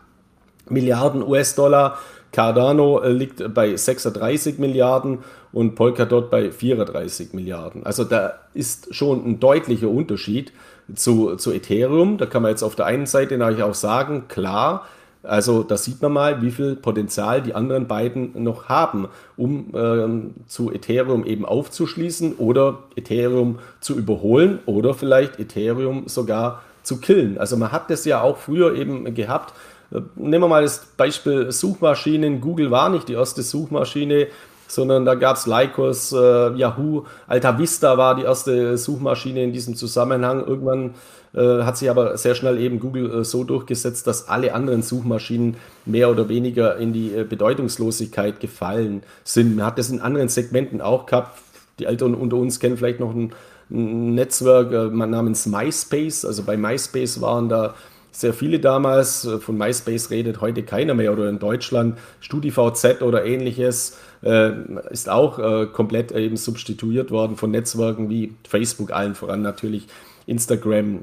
Milliarden 0.68 1.22
US-Dollar. 1.22 1.99
Cardano 2.32 3.01
äh, 3.01 3.12
liegt 3.12 3.55
bei 3.55 3.76
36 3.76 4.59
Milliarden 4.59 5.18
und 5.53 5.76
Polkadot 5.76 6.30
bei 6.30 6.51
34 6.51 7.32
Milliarden. 7.34 7.86
Also 7.86 8.03
da 8.05 8.34
ist 8.55 8.92
schon 8.95 9.24
ein 9.24 9.40
deutlicher 9.40 9.88
Unterschied 9.88 10.53
zu, 10.95 11.36
zu 11.36 11.53
Ethereum. 11.53 12.18
Da 12.18 12.26
kann 12.26 12.42
man 12.42 12.51
jetzt 12.51 12.62
auf 12.62 12.74
der 12.74 12.86
einen 12.86 13.07
Seite 13.07 13.38
natürlich 13.38 13.62
auch 13.62 13.74
sagen, 13.74 14.24
klar, 14.28 14.86
also 15.25 15.62
da 15.62 15.77
sieht 15.77 16.03
man 16.03 16.12
mal, 16.12 16.43
wie 16.43 16.51
viel 16.51 16.77
Potenzial 16.77 17.43
die 17.43 17.55
anderen 17.55 17.87
beiden 17.87 18.43
noch 18.43 18.68
haben, 18.68 19.09
um 19.37 19.72
ähm, 19.75 20.35
zu 20.47 20.72
Ethereum 20.72 21.25
eben 21.25 21.45
aufzuschließen 21.45 22.35
oder 22.37 22.79
Ethereum 22.97 23.59
zu 23.81 23.97
überholen 23.97 24.59
oder 24.66 24.95
vielleicht 24.95 25.39
Ethereum 25.39 26.09
sogar 26.09 26.62
zu 26.83 26.99
killen. 26.99 27.39
Also 27.39 27.57
man 27.57 27.72
hat 27.72 27.91
das 27.91 28.05
ja 28.05 28.20
auch 28.20 28.37
früher 28.37 28.75
eben 28.75 29.14
gehabt. 29.14 29.55
Äh, 29.91 30.01
nehmen 30.14 30.45
wir 30.45 30.49
mal 30.49 30.62
das 30.62 30.85
Beispiel 30.97 31.51
Suchmaschinen. 31.51 32.41
Google 32.41 32.70
war 32.70 32.91
nicht 32.91 33.09
die 33.09 33.14
erste 33.14 33.43
Suchmaschine, 33.43 34.29
sondern 34.68 35.05
da 35.05 35.14
gab 35.14 35.37
es 35.37 35.47
Lycos, 35.47 36.12
äh, 36.12 36.53
Yahoo, 36.55 37.05
Alta 37.27 37.59
Vista 37.59 37.97
war 37.97 38.14
die 38.14 38.22
erste 38.22 38.77
Suchmaschine 38.77 39.43
in 39.43 39.53
diesem 39.53 39.75
Zusammenhang. 39.75 40.45
Irgendwann 40.47 40.95
äh, 41.35 41.62
hat 41.62 41.76
sich 41.76 41.91
aber 41.91 42.16
sehr 42.16 42.35
schnell 42.35 42.59
eben 42.59 42.80
Google 42.80 43.20
äh, 43.20 43.24
so 43.24 43.45
durchgesetzt, 43.45 44.07
dass 44.07 44.28
alle 44.28 44.55
anderen 44.55 44.82
Suchmaschinen 44.82 45.57
mehr 45.85 46.11
oder 46.11 46.28
weniger 46.28 46.76
in 46.76 46.93
die 46.93 47.12
äh, 47.14 47.24
Bedeutungslosigkeit 47.24 48.41
gefallen 48.41 49.03
sind. 49.24 49.57
Man 49.57 49.66
hat 49.66 49.78
das 49.78 49.91
in 49.91 50.01
anderen 50.01 50.28
Segmenten 50.28 50.80
auch 50.80 51.07
gehabt. 51.07 51.39
Die 51.78 51.87
Eltern 51.87 52.14
unter 52.14 52.37
uns 52.37 52.61
kennen 52.61 52.76
vielleicht 52.76 53.01
noch 53.01 53.14
ein, 53.14 53.32
ein 53.70 54.14
Netzwerk 54.14 54.72
äh, 54.72 54.89
namens 54.91 55.47
MySpace. 55.47 56.24
Also 56.24 56.45
bei 56.45 56.57
MySpace 56.57 57.20
waren 57.20 57.49
da 57.49 57.74
sehr 58.12 58.32
viele 58.32 58.61
damals. 58.61 59.28
Von 59.41 59.59
MySpace 59.59 60.11
redet 60.11 60.41
heute 60.41 60.62
keiner 60.62 60.95
mehr 60.95 61.12
oder 61.12 61.28
in 61.28 61.41
Deutschland. 61.41 61.99
StudiVZ 62.20 63.03
oder 63.03 63.24
ähnliches 63.24 63.99
äh, 64.22 64.53
ist 64.91 65.09
auch 65.09 65.41
äh, 65.41 65.66
komplett 65.66 66.12
eben 66.12 66.37
substituiert 66.37 67.11
worden 67.11 67.37
von 67.37 67.51
Netzwerken 67.51 68.09
wie 68.09 68.32
Facebook, 68.49 68.93
allen 68.93 69.16
voran 69.16 69.43
natürlich 69.43 69.89
Instagram, 70.26 70.99
äh, 70.99 71.01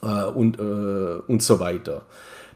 und, 0.00 0.58
äh, 0.58 1.22
und 1.26 1.42
so 1.42 1.60
weiter. 1.60 2.02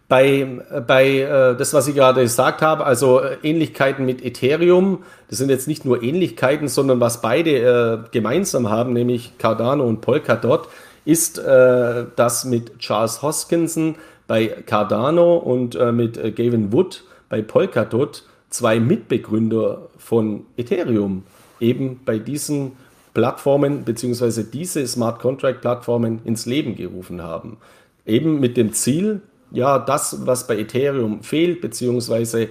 Bei, 0.08 0.44
bei 0.86 1.20
äh, 1.20 1.56
das, 1.56 1.72
was 1.72 1.86
ich 1.86 1.94
gerade 1.94 2.22
gesagt 2.22 2.62
habe, 2.62 2.84
also 2.84 3.22
Ähnlichkeiten 3.44 4.04
mit 4.04 4.24
Ethereum, 4.24 5.04
das 5.28 5.38
sind 5.38 5.50
jetzt 5.50 5.68
nicht 5.68 5.84
nur 5.84 6.02
Ähnlichkeiten, 6.02 6.66
sondern 6.66 6.98
was 6.98 7.20
beide 7.20 7.50
äh, 7.50 7.98
gemeinsam 8.10 8.70
haben, 8.70 8.92
nämlich 8.92 9.38
Cardano 9.38 9.84
und 9.84 10.00
Polkadot, 10.00 10.68
ist, 11.04 11.38
äh, 11.38 12.06
dass 12.16 12.44
mit 12.44 12.80
Charles 12.80 13.22
Hoskinson 13.22 13.94
bei 14.26 14.48
Cardano 14.48 15.36
und 15.36 15.76
äh, 15.76 15.92
mit 15.92 16.16
Gavin 16.36 16.72
Wood 16.72 17.04
bei 17.28 17.40
Polkadot 17.40 18.24
zwei 18.48 18.80
Mitbegründer 18.80 19.88
von 19.96 20.44
Ethereum 20.56 21.22
eben 21.60 22.00
bei 22.04 22.18
diesen 22.18 22.72
Plattformen 23.14 23.84
bzw. 23.84 24.44
diese 24.44 24.86
Smart 24.86 25.20
Contract 25.20 25.60
Plattformen 25.60 26.20
ins 26.24 26.46
Leben 26.46 26.76
gerufen 26.76 27.22
haben. 27.22 27.58
Eben 28.06 28.40
mit 28.40 28.56
dem 28.56 28.72
Ziel, 28.72 29.20
ja, 29.50 29.78
das, 29.78 30.26
was 30.26 30.46
bei 30.46 30.58
Ethereum 30.58 31.22
fehlt, 31.22 31.60
beziehungsweise 31.60 32.48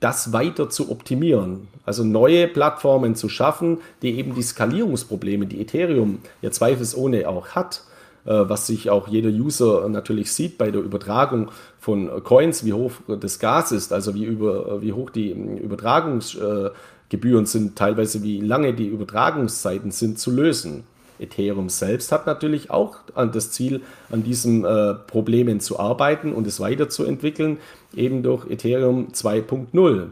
das 0.00 0.32
weiter 0.32 0.68
zu 0.68 0.90
optimieren. 0.90 1.68
Also 1.84 2.04
neue 2.04 2.48
Plattformen 2.48 3.14
zu 3.14 3.28
schaffen, 3.28 3.78
die 4.02 4.18
eben 4.18 4.34
die 4.34 4.42
Skalierungsprobleme, 4.42 5.46
die 5.46 5.60
Ethereum 5.60 6.18
ja 6.42 6.50
zweifelsohne 6.50 7.28
auch 7.28 7.48
hat, 7.48 7.82
äh, 8.24 8.30
was 8.30 8.66
sich 8.66 8.90
auch 8.90 9.08
jeder 9.08 9.30
User 9.30 9.88
natürlich 9.88 10.32
sieht 10.32 10.58
bei 10.58 10.70
der 10.70 10.82
Übertragung 10.82 11.50
von 11.78 12.22
Coins, 12.24 12.64
wie 12.64 12.72
hoch 12.72 12.92
das 13.08 13.38
Gas 13.38 13.72
ist, 13.72 13.92
also 13.92 14.14
wie, 14.14 14.24
über, 14.24 14.82
wie 14.82 14.92
hoch 14.92 15.10
die 15.10 15.30
Übertragungs 15.30 16.36
Gebühren 17.08 17.46
sind, 17.46 17.76
teilweise 17.76 18.22
wie 18.22 18.40
lange 18.40 18.74
die 18.74 18.86
Übertragungszeiten 18.86 19.90
sind, 19.90 20.18
zu 20.18 20.30
lösen. 20.30 20.84
Ethereum 21.18 21.68
selbst 21.68 22.12
hat 22.12 22.26
natürlich 22.26 22.70
auch 22.70 22.98
das 23.14 23.50
Ziel, 23.50 23.80
an 24.10 24.22
diesen 24.22 24.64
äh, 24.64 24.94
Problemen 24.94 25.60
zu 25.60 25.78
arbeiten 25.78 26.32
und 26.32 26.46
es 26.46 26.60
weiterzuentwickeln, 26.60 27.58
eben 27.94 28.22
durch 28.22 28.50
Ethereum 28.50 29.08
2.0. 29.12 30.10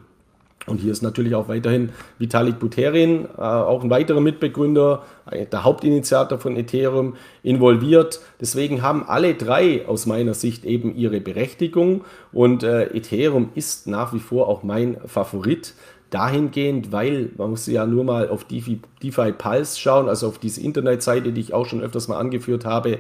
Und 0.66 0.78
hier 0.78 0.92
ist 0.92 1.02
natürlich 1.02 1.34
auch 1.34 1.48
weiterhin 1.48 1.90
Vitalik 2.18 2.58
Buterin, 2.58 3.26
äh, 3.36 3.40
auch 3.40 3.84
ein 3.84 3.90
weiterer 3.90 4.20
Mitbegründer, 4.20 5.02
äh, 5.30 5.44
der 5.44 5.62
Hauptinitiator 5.64 6.38
von 6.38 6.56
Ethereum, 6.56 7.16
involviert. 7.42 8.20
Deswegen 8.40 8.80
haben 8.80 9.04
alle 9.06 9.34
drei 9.34 9.86
aus 9.86 10.06
meiner 10.06 10.32
Sicht 10.32 10.64
eben 10.64 10.96
ihre 10.96 11.20
Berechtigung 11.20 12.04
und 12.32 12.62
äh, 12.62 12.84
Ethereum 12.96 13.50
ist 13.54 13.86
nach 13.86 14.14
wie 14.14 14.20
vor 14.20 14.48
auch 14.48 14.62
mein 14.62 14.96
Favorit 15.04 15.74
dahingehend, 16.14 16.92
weil 16.92 17.30
man 17.36 17.50
muss 17.50 17.66
ja 17.66 17.86
nur 17.86 18.04
mal 18.04 18.28
auf 18.28 18.44
DeFi, 18.44 18.80
DeFi 19.02 19.32
Pulse 19.32 19.78
schauen, 19.78 20.08
also 20.08 20.28
auf 20.28 20.38
diese 20.38 20.60
Internetseite, 20.60 21.32
die 21.32 21.40
ich 21.40 21.52
auch 21.52 21.66
schon 21.66 21.80
öfters 21.80 22.06
mal 22.06 22.18
angeführt 22.18 22.64
habe, 22.64 22.98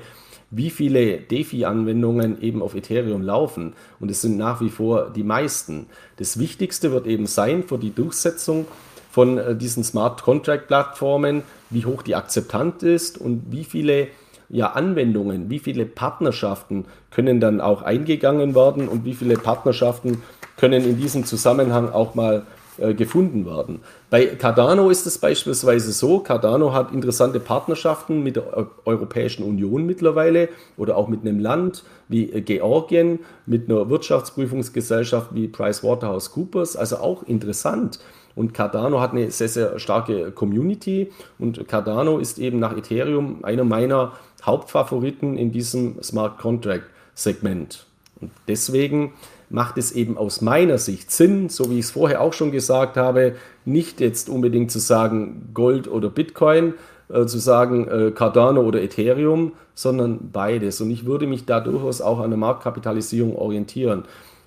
wie 0.50 0.70
viele 0.70 1.18
DeFi-Anwendungen 1.18 2.42
eben 2.42 2.62
auf 2.62 2.74
Ethereum 2.74 3.22
laufen. 3.22 3.74
Und 4.00 4.10
es 4.10 4.20
sind 4.20 4.36
nach 4.36 4.60
wie 4.60 4.68
vor 4.68 5.10
die 5.10 5.22
meisten. 5.22 5.86
Das 6.16 6.38
Wichtigste 6.38 6.92
wird 6.92 7.06
eben 7.06 7.26
sein 7.26 7.62
für 7.64 7.78
die 7.78 7.94
Durchsetzung 7.94 8.66
von 9.10 9.38
äh, 9.38 9.56
diesen 9.56 9.84
Smart 9.84 10.22
Contract-Plattformen, 10.22 11.42
wie 11.70 11.84
hoch 11.84 12.02
die 12.02 12.16
Akzeptanz 12.16 12.82
ist 12.82 13.18
und 13.18 13.44
wie 13.50 13.64
viele 13.64 14.08
ja, 14.48 14.72
Anwendungen, 14.72 15.50
wie 15.50 15.58
viele 15.58 15.86
Partnerschaften 15.86 16.84
können 17.10 17.40
dann 17.40 17.60
auch 17.60 17.82
eingegangen 17.82 18.54
werden 18.54 18.88
und 18.88 19.04
wie 19.04 19.14
viele 19.14 19.36
Partnerschaften 19.36 20.22
können 20.56 20.84
in 20.84 20.98
diesem 20.98 21.24
Zusammenhang 21.24 21.90
auch 21.90 22.14
mal 22.14 22.44
äh, 22.78 22.94
gefunden 22.94 23.46
werden. 23.46 23.80
Bei 24.10 24.26
Cardano 24.26 24.90
ist 24.90 25.06
es 25.06 25.18
beispielsweise 25.18 25.92
so, 25.92 26.18
Cardano 26.18 26.72
hat 26.72 26.92
interessante 26.92 27.38
Partnerschaften 27.38 28.22
mit 28.22 28.36
der 28.36 28.68
Europäischen 28.84 29.44
Union 29.44 29.86
mittlerweile 29.86 30.48
oder 30.76 30.96
auch 30.96 31.08
mit 31.08 31.20
einem 31.20 31.38
Land 31.38 31.84
wie 32.08 32.30
äh, 32.30 32.40
Georgien, 32.40 33.20
mit 33.46 33.68
einer 33.68 33.88
Wirtschaftsprüfungsgesellschaft 33.88 35.34
wie 35.34 35.48
PricewaterhouseCoopers, 35.48 36.76
also 36.76 36.96
auch 36.96 37.22
interessant. 37.24 38.00
Und 38.34 38.54
Cardano 38.54 39.00
hat 39.00 39.12
eine 39.12 39.30
sehr, 39.30 39.48
sehr 39.48 39.78
starke 39.78 40.32
Community 40.32 41.12
und 41.38 41.68
Cardano 41.68 42.18
ist 42.18 42.38
eben 42.38 42.58
nach 42.58 42.76
Ethereum 42.76 43.44
einer 43.44 43.64
meiner 43.64 44.12
Hauptfavoriten 44.44 45.38
in 45.38 45.52
diesem 45.52 46.02
Smart 46.02 46.38
Contract 46.38 46.84
Segment. 47.14 47.86
Und 48.20 48.32
deswegen 48.48 49.12
macht 49.54 49.78
es 49.78 49.92
eben 49.92 50.18
aus 50.18 50.40
meiner 50.40 50.78
Sicht 50.78 51.12
Sinn, 51.12 51.48
so 51.48 51.70
wie 51.70 51.78
ich 51.78 51.84
es 51.84 51.92
vorher 51.92 52.20
auch 52.20 52.32
schon 52.32 52.50
gesagt 52.50 52.96
habe, 52.96 53.36
nicht 53.64 54.00
jetzt 54.00 54.28
unbedingt 54.28 54.72
zu 54.72 54.80
sagen 54.80 55.50
Gold 55.54 55.86
oder 55.86 56.10
Bitcoin, 56.10 56.74
äh, 57.08 57.24
zu 57.26 57.38
sagen 57.38 57.86
äh, 57.86 58.10
Cardano 58.10 58.62
oder 58.62 58.82
Ethereum, 58.82 59.52
sondern 59.74 60.32
beides. 60.32 60.80
Und 60.80 60.90
ich 60.90 61.06
würde 61.06 61.28
mich 61.28 61.46
da 61.46 61.60
durchaus 61.60 62.00
auch 62.00 62.18
an 62.18 62.30
der 62.30 62.36
Marktkapitalisierung 62.36 63.36
orientieren. 63.36 64.02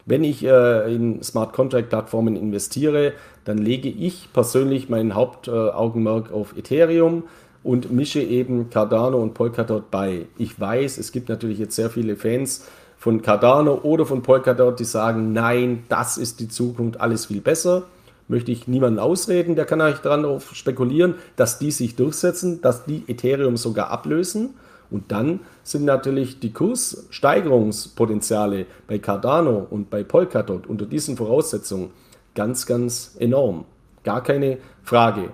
Wenn 0.05 0.25
ich 0.25 0.43
äh, 0.43 0.93
in 0.93 1.23
Smart 1.23 1.53
Contract 1.53 1.87
Plattformen 1.87 2.35
investiere, 2.35 3.13
dann 3.45 3.59
lege 3.59 3.87
ich 3.87 4.27
persönlich 4.33 4.89
mein 4.89 5.15
Hauptaugenmerk 5.15 6.33
auf 6.33 6.57
Ethereum 6.57 7.23
und 7.63 7.93
mische 7.93 8.21
eben 8.21 8.69
Cardano 8.69 9.19
und 9.19 9.33
Polkadot 9.35 9.89
bei. 9.89 10.25
Ich 10.37 10.59
weiß, 10.59 10.97
es 10.97 11.13
gibt 11.13 11.29
natürlich 11.29 11.59
jetzt 11.59 11.77
sehr 11.77 11.89
viele 11.89 12.17
Fans, 12.17 12.65
von 13.07 13.21
Cardano 13.21 13.75
oder 13.83 14.05
von 14.05 14.21
Polkadot, 14.21 14.81
die 14.81 14.83
sagen, 14.83 15.31
nein, 15.31 15.85
das 15.87 16.17
ist 16.17 16.41
die 16.41 16.49
Zukunft, 16.49 16.99
alles 16.99 17.27
viel 17.27 17.39
besser. 17.39 17.83
Möchte 18.27 18.51
ich 18.51 18.67
niemanden 18.67 18.99
ausreden, 18.99 19.55
der 19.55 19.63
kann 19.63 19.79
eigentlich 19.79 20.01
daran 20.01 20.41
spekulieren, 20.51 21.15
dass 21.37 21.57
die 21.57 21.71
sich 21.71 21.95
durchsetzen, 21.95 22.61
dass 22.61 22.83
die 22.83 23.05
Ethereum 23.07 23.55
sogar 23.55 23.91
ablösen. 23.91 24.55
Und 24.91 25.13
dann 25.13 25.39
sind 25.63 25.85
natürlich 25.85 26.41
die 26.41 26.51
Kurssteigerungspotenziale 26.51 28.65
bei 28.89 28.99
Cardano 28.99 29.65
und 29.69 29.89
bei 29.89 30.03
Polkadot 30.03 30.67
unter 30.67 30.85
diesen 30.85 31.15
Voraussetzungen 31.15 31.91
ganz, 32.35 32.65
ganz 32.65 33.15
enorm. 33.19 33.63
Gar 34.03 34.21
keine 34.21 34.57
Frage. 34.83 35.29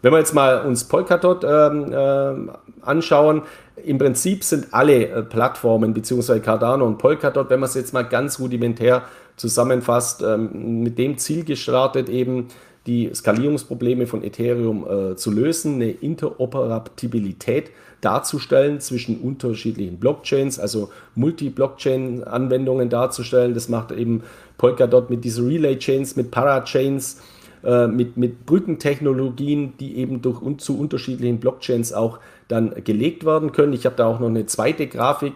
Wenn 0.00 0.12
wir 0.12 0.18
jetzt 0.18 0.32
mal 0.32 0.64
uns 0.64 0.84
Polkadot 0.84 1.44
ähm, 1.44 1.92
äh, 1.92 2.34
anschauen, 2.80 3.42
im 3.84 3.98
Prinzip 3.98 4.44
sind 4.44 4.68
alle 4.72 5.08
äh, 5.08 5.22
Plattformen 5.22 5.94
beziehungsweise 5.94 6.40
Cardano 6.40 6.86
und 6.86 6.98
Polkadot, 6.98 7.50
wenn 7.50 7.60
man 7.60 7.68
es 7.68 7.74
jetzt 7.74 7.92
mal 7.92 8.02
ganz 8.02 8.38
rudimentär 8.38 9.02
zusammenfasst, 9.36 10.22
ähm, 10.22 10.82
mit 10.82 10.98
dem 10.98 11.18
Ziel 11.18 11.44
gestartet, 11.44 12.08
eben 12.08 12.48
die 12.86 13.10
Skalierungsprobleme 13.12 14.06
von 14.06 14.22
Ethereum 14.22 14.86
äh, 14.88 15.16
zu 15.16 15.30
lösen, 15.30 15.74
eine 15.74 15.90
Interoperabilität 15.90 17.70
darzustellen 18.00 18.80
zwischen 18.80 19.20
unterschiedlichen 19.20 19.98
Blockchains, 19.98 20.58
also 20.58 20.90
Multi-Blockchain-Anwendungen 21.14 22.88
darzustellen. 22.88 23.54
Das 23.54 23.68
macht 23.68 23.92
eben 23.92 24.22
Polkadot 24.56 25.10
mit 25.10 25.24
diesen 25.24 25.48
Relay-Chains, 25.48 26.16
mit 26.16 26.30
Parachains, 26.30 27.20
äh, 27.64 27.86
mit, 27.88 28.16
mit 28.16 28.46
Brückentechnologien, 28.46 29.74
die 29.78 29.96
eben 29.96 30.22
durch, 30.22 30.40
zu 30.58 30.78
unterschiedlichen 30.78 31.40
Blockchains 31.40 31.92
auch 31.92 32.20
dann 32.48 32.72
gelegt 32.84 33.24
werden 33.24 33.52
können. 33.52 33.72
Ich 33.72 33.86
habe 33.86 33.96
da 33.96 34.06
auch 34.06 34.20
noch 34.20 34.28
eine 34.28 34.46
zweite 34.46 34.86
Grafik, 34.86 35.34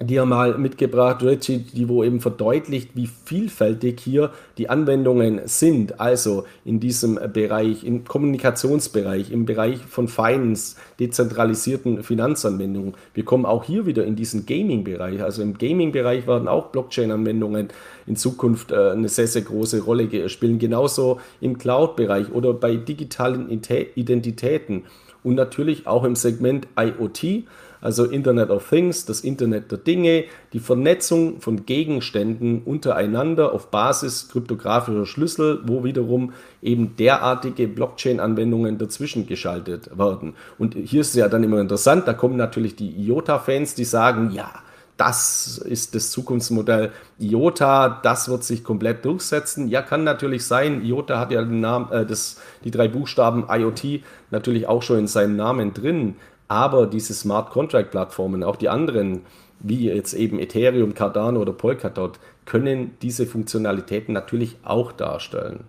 die 0.00 0.16
er 0.16 0.26
mal 0.26 0.58
mitgebracht, 0.58 1.22
Richie, 1.22 1.58
die 1.58 1.88
wo 1.88 2.02
eben 2.02 2.20
verdeutlicht, 2.20 2.90
wie 2.94 3.06
vielfältig 3.06 4.00
hier 4.00 4.30
die 4.58 4.68
Anwendungen 4.68 5.42
sind. 5.44 6.00
Also 6.00 6.44
in 6.64 6.80
diesem 6.80 7.18
Bereich, 7.32 7.84
im 7.84 8.04
Kommunikationsbereich, 8.04 9.30
im 9.30 9.44
Bereich 9.44 9.78
von 9.78 10.08
Finance, 10.08 10.76
dezentralisierten 10.98 12.02
Finanzanwendungen. 12.02 12.94
Wir 13.14 13.24
kommen 13.24 13.46
auch 13.46 13.64
hier 13.64 13.86
wieder 13.86 14.04
in 14.04 14.16
diesen 14.16 14.46
Gaming-Bereich. 14.46 15.22
Also 15.22 15.42
im 15.42 15.58
Gaming-Bereich 15.58 16.26
werden 16.26 16.48
auch 16.48 16.68
Blockchain-Anwendungen 16.68 17.68
in 18.06 18.16
Zukunft 18.16 18.72
äh, 18.72 18.90
eine 18.90 19.08
sehr, 19.08 19.26
sehr 19.26 19.42
große 19.42 19.82
Rolle 19.82 20.28
spielen. 20.28 20.58
Genauso 20.58 21.20
im 21.40 21.58
Cloud-Bereich 21.58 22.32
oder 22.32 22.54
bei 22.54 22.76
digitalen 22.76 23.48
Identitäten 23.50 24.84
und 25.24 25.34
natürlich 25.34 25.86
auch 25.86 26.04
im 26.04 26.16
Segment 26.16 26.68
IoT 26.78 27.44
also 27.82 28.04
Internet 28.04 28.48
of 28.50 28.66
Things, 28.68 29.04
das 29.04 29.20
Internet 29.20 29.70
der 29.72 29.78
Dinge, 29.78 30.24
die 30.52 30.60
Vernetzung 30.60 31.40
von 31.40 31.66
Gegenständen 31.66 32.62
untereinander 32.62 33.52
auf 33.52 33.70
Basis 33.70 34.28
kryptografischer 34.28 35.04
Schlüssel, 35.04 35.60
wo 35.66 35.82
wiederum 35.82 36.32
eben 36.62 36.94
derartige 36.96 37.66
Blockchain-Anwendungen 37.66 38.78
dazwischen 38.78 39.26
geschaltet 39.26 39.90
werden. 39.98 40.34
Und 40.58 40.74
hier 40.74 41.00
ist 41.00 41.08
es 41.08 41.16
ja 41.16 41.28
dann 41.28 41.42
immer 41.42 41.60
interessant, 41.60 42.06
da 42.06 42.14
kommen 42.14 42.36
natürlich 42.36 42.76
die 42.76 42.90
IOTA-Fans, 43.04 43.74
die 43.74 43.84
sagen, 43.84 44.30
ja, 44.30 44.52
das 44.96 45.58
ist 45.58 45.94
das 45.94 46.10
Zukunftsmodell 46.10 46.92
IOTA, 47.18 48.00
das 48.02 48.28
wird 48.28 48.44
sich 48.44 48.62
komplett 48.62 49.04
durchsetzen. 49.04 49.68
Ja, 49.68 49.82
kann 49.82 50.04
natürlich 50.04 50.44
sein. 50.46 50.84
IOTA 50.84 51.18
hat 51.18 51.32
ja 51.32 51.42
den 51.42 51.60
Namen, 51.60 51.90
äh, 51.90 52.06
das, 52.06 52.40
die 52.64 52.70
drei 52.70 52.88
Buchstaben 52.88 53.46
IoT 53.48 54.02
natürlich 54.30 54.68
auch 54.68 54.82
schon 54.82 55.00
in 55.00 55.06
seinem 55.06 55.36
Namen 55.36 55.74
drin. 55.74 56.16
Aber 56.48 56.86
diese 56.86 57.14
Smart 57.14 57.50
Contract 57.50 57.90
Plattformen, 57.90 58.44
auch 58.44 58.56
die 58.56 58.68
anderen, 58.68 59.22
wie 59.60 59.86
jetzt 59.86 60.12
eben 60.12 60.38
Ethereum, 60.38 60.94
Cardano 60.94 61.40
oder 61.40 61.52
Polkadot, 61.52 62.18
können 62.44 62.96
diese 63.00 63.26
Funktionalitäten 63.26 64.12
natürlich 64.12 64.56
auch 64.62 64.92
darstellen. 64.92 65.64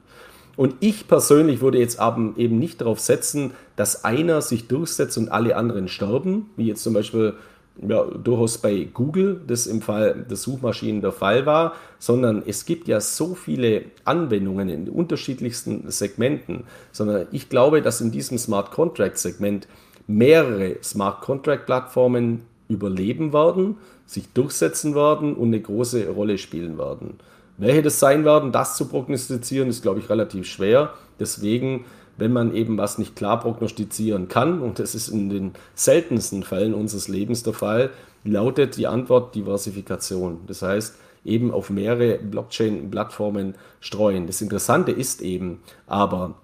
Und 0.56 0.76
ich 0.82 1.08
persönlich 1.08 1.62
würde 1.62 1.80
jetzt 1.80 2.00
eben 2.38 2.60
nicht 2.60 2.82
darauf 2.82 3.00
setzen, 3.00 3.52
dass 3.76 4.04
einer 4.04 4.42
sich 4.42 4.68
durchsetzt 4.68 5.18
und 5.18 5.30
alle 5.30 5.56
anderen 5.56 5.88
sterben, 5.88 6.52
wie 6.58 6.68
jetzt 6.68 6.84
zum 6.84 6.94
Beispiel 6.94 7.36
ja, 7.82 8.04
durchaus 8.04 8.60
bei 8.60 8.88
Google 8.94 9.42
das 9.48 9.68
im 9.68 9.82
Fall 9.82 10.26
der 10.30 10.38
Suchmaschinen 10.38 11.02
der 11.02 11.12
Fall 11.12 11.46
war, 11.46 11.74
sondern 12.00 12.44
es 12.46 12.66
gibt 12.66 12.88
ja 12.88 13.00
so 13.00 13.36
viele 13.36 13.86
Anwendungen 14.06 14.70
in 14.70 14.90
unterschiedlichsten 14.90 15.90
Segmenten, 15.90 16.66
sondern 16.92 17.28
ich 17.32 17.50
glaube, 17.50 17.82
dass 17.82 18.02
in 18.02 18.12
diesem 18.12 18.38
Smart 18.38 18.72
Contract 18.72 19.18
Segment 19.18 19.68
mehrere 20.08 20.78
Smart 20.84 21.22
Contract 21.22 21.66
Plattformen 21.66 22.42
überleben 22.68 23.34
werden, 23.34 23.78
sich 24.06 24.32
durchsetzen 24.34 24.96
werden 24.96 25.36
und 25.36 25.48
eine 25.48 25.62
große 25.62 26.10
Rolle 26.10 26.38
spielen 26.38 26.78
werden. 26.78 27.16
Welche 27.58 27.82
das 27.82 28.00
sein 28.00 28.26
werden, 28.26 28.52
das 28.52 28.78
zu 28.78 28.88
prognostizieren, 28.88 29.70
ist, 29.70 29.82
glaube 29.82 30.00
ich, 30.00 30.10
relativ 30.10 30.48
schwer. 30.48 30.94
Deswegen, 31.20 31.86
wenn 32.18 32.32
man 32.32 32.54
eben 32.54 32.78
was 32.78 32.98
nicht 32.98 33.16
klar 33.16 33.40
prognostizieren 33.40 34.28
kann, 34.28 34.62
und 34.62 34.80
das 34.80 34.96
ist 34.96 35.08
in 35.08 35.30
den 35.30 35.52
seltensten 35.76 36.44
Fällen 36.44 36.74
unseres 36.74 37.08
Lebens 37.08 37.44
der 37.44 37.54
Fall, 37.54 37.90
lautet 38.24 38.78
die 38.78 38.88
Antwort 38.88 39.36
Diversifikation. 39.36 40.42
Das 40.48 40.62
heißt, 40.62 40.96
eben 41.26 41.52
auf 41.52 41.70
mehrere 41.70 42.18
Blockchain-Plattformen 42.20 43.56
streuen. 43.80 44.28
Das 44.28 44.42
Interessante 44.42 44.92
ist 44.92 45.22
eben 45.22 45.60
aber, 45.88 46.36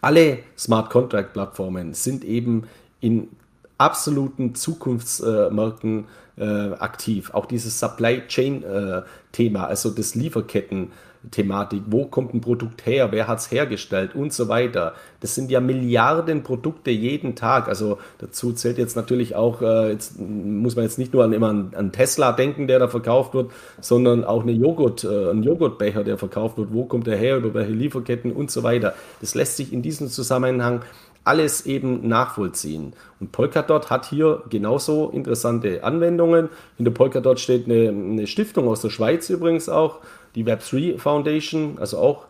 alle 0.00 0.38
Smart 0.58 0.90
Contract 0.90 1.32
Plattformen 1.32 1.94
sind 1.94 2.24
eben 2.24 2.64
in 3.00 3.28
absoluten 3.78 4.54
Zukunftsmärkten 4.54 6.06
äh, 6.36 6.44
aktiv. 6.44 7.30
Auch 7.34 7.46
dieses 7.46 7.78
Supply 7.78 8.22
Chain 8.26 8.62
äh, 8.64 9.02
also 9.56 9.90
das 9.90 10.14
Lieferketten 10.14 10.92
Thematik, 11.30 11.82
wo 11.86 12.06
kommt 12.06 12.34
ein 12.34 12.40
Produkt 12.40 12.84
her, 12.84 13.12
wer 13.12 13.28
hat 13.28 13.38
es 13.38 13.50
hergestellt 13.50 14.14
und 14.14 14.32
so 14.32 14.48
weiter. 14.48 14.94
Das 15.20 15.34
sind 15.36 15.50
ja 15.50 15.60
Milliarden 15.60 16.42
Produkte 16.42 16.90
jeden 16.90 17.36
Tag. 17.36 17.68
Also 17.68 17.98
dazu 18.18 18.52
zählt 18.52 18.76
jetzt 18.76 18.96
natürlich 18.96 19.36
auch, 19.36 19.62
äh, 19.62 19.92
jetzt 19.92 20.18
muss 20.18 20.74
man 20.74 20.84
jetzt 20.84 20.98
nicht 20.98 21.12
nur 21.12 21.22
an, 21.22 21.32
immer 21.32 21.48
an, 21.48 21.72
an, 21.76 21.92
Tesla 21.92 22.32
denken, 22.32 22.66
der 22.66 22.80
da 22.80 22.88
verkauft 22.88 23.34
wird, 23.34 23.52
sondern 23.80 24.24
auch 24.24 24.42
eine 24.42 24.52
Joghurt, 24.52 25.04
äh, 25.04 25.30
ein 25.30 25.44
Joghurtbecher, 25.44 26.02
der 26.02 26.18
verkauft 26.18 26.58
wird, 26.58 26.72
wo 26.72 26.84
kommt 26.86 27.06
der 27.06 27.16
her, 27.16 27.36
über 27.36 27.54
welche 27.54 27.72
Lieferketten 27.72 28.32
und 28.32 28.50
so 28.50 28.64
weiter. 28.64 28.94
Das 29.20 29.34
lässt 29.36 29.56
sich 29.56 29.72
in 29.72 29.82
diesem 29.82 30.08
Zusammenhang 30.08 30.82
alles 31.24 31.66
eben 31.66 32.08
nachvollziehen. 32.08 32.94
Und 33.20 33.32
Polkadot 33.32 33.90
hat 33.90 34.06
hier 34.06 34.42
genauso 34.50 35.10
interessante 35.10 35.84
Anwendungen. 35.84 36.48
In 36.78 36.84
der 36.84 36.92
Polkadot 36.92 37.38
steht 37.38 37.66
eine, 37.66 37.88
eine 37.88 38.26
Stiftung 38.26 38.68
aus 38.68 38.80
der 38.80 38.90
Schweiz 38.90 39.30
übrigens 39.30 39.68
auch, 39.68 39.98
die 40.34 40.44
Web3 40.44 40.98
Foundation, 40.98 41.78
also 41.78 41.98
auch 41.98 42.24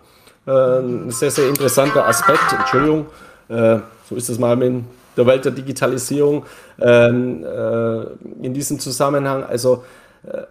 äh, 0.47 0.51
ein 0.51 1.11
sehr, 1.11 1.31
sehr 1.31 1.49
interessanter 1.49 2.07
Aspekt. 2.07 2.53
Entschuldigung, 2.53 3.07
äh, 3.49 3.79
so 4.09 4.17
ist 4.17 4.29
es 4.29 4.39
mal 4.39 4.61
in 4.63 4.85
der 5.17 5.27
Welt 5.27 5.45
der 5.45 5.53
Digitalisierung 5.53 6.45
ähm, 6.81 7.45
äh, 7.45 8.03
in 8.45 8.53
diesem 8.55 8.79
Zusammenhang. 8.79 9.45
Also 9.45 9.85
äh, 10.25 10.43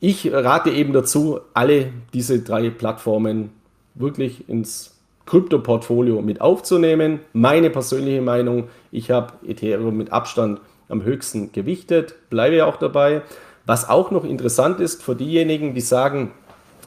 ich 0.00 0.32
rate 0.32 0.70
eben 0.70 0.92
dazu, 0.92 1.40
alle 1.54 1.90
diese 2.12 2.40
drei 2.40 2.70
Plattformen 2.70 3.50
wirklich 3.94 4.48
ins 4.48 4.97
Krypto-Portfolio 5.28 6.22
mit 6.22 6.40
aufzunehmen. 6.40 7.20
Meine 7.32 7.70
persönliche 7.70 8.22
Meinung, 8.22 8.68
ich 8.90 9.10
habe 9.10 9.34
Ethereum 9.46 9.96
mit 9.96 10.10
Abstand 10.10 10.60
am 10.88 11.02
höchsten 11.02 11.52
gewichtet, 11.52 12.14
bleibe 12.30 12.64
auch 12.66 12.76
dabei. 12.76 13.22
Was 13.66 13.88
auch 13.88 14.10
noch 14.10 14.24
interessant 14.24 14.80
ist 14.80 15.02
für 15.02 15.14
diejenigen, 15.14 15.74
die 15.74 15.82
sagen, 15.82 16.32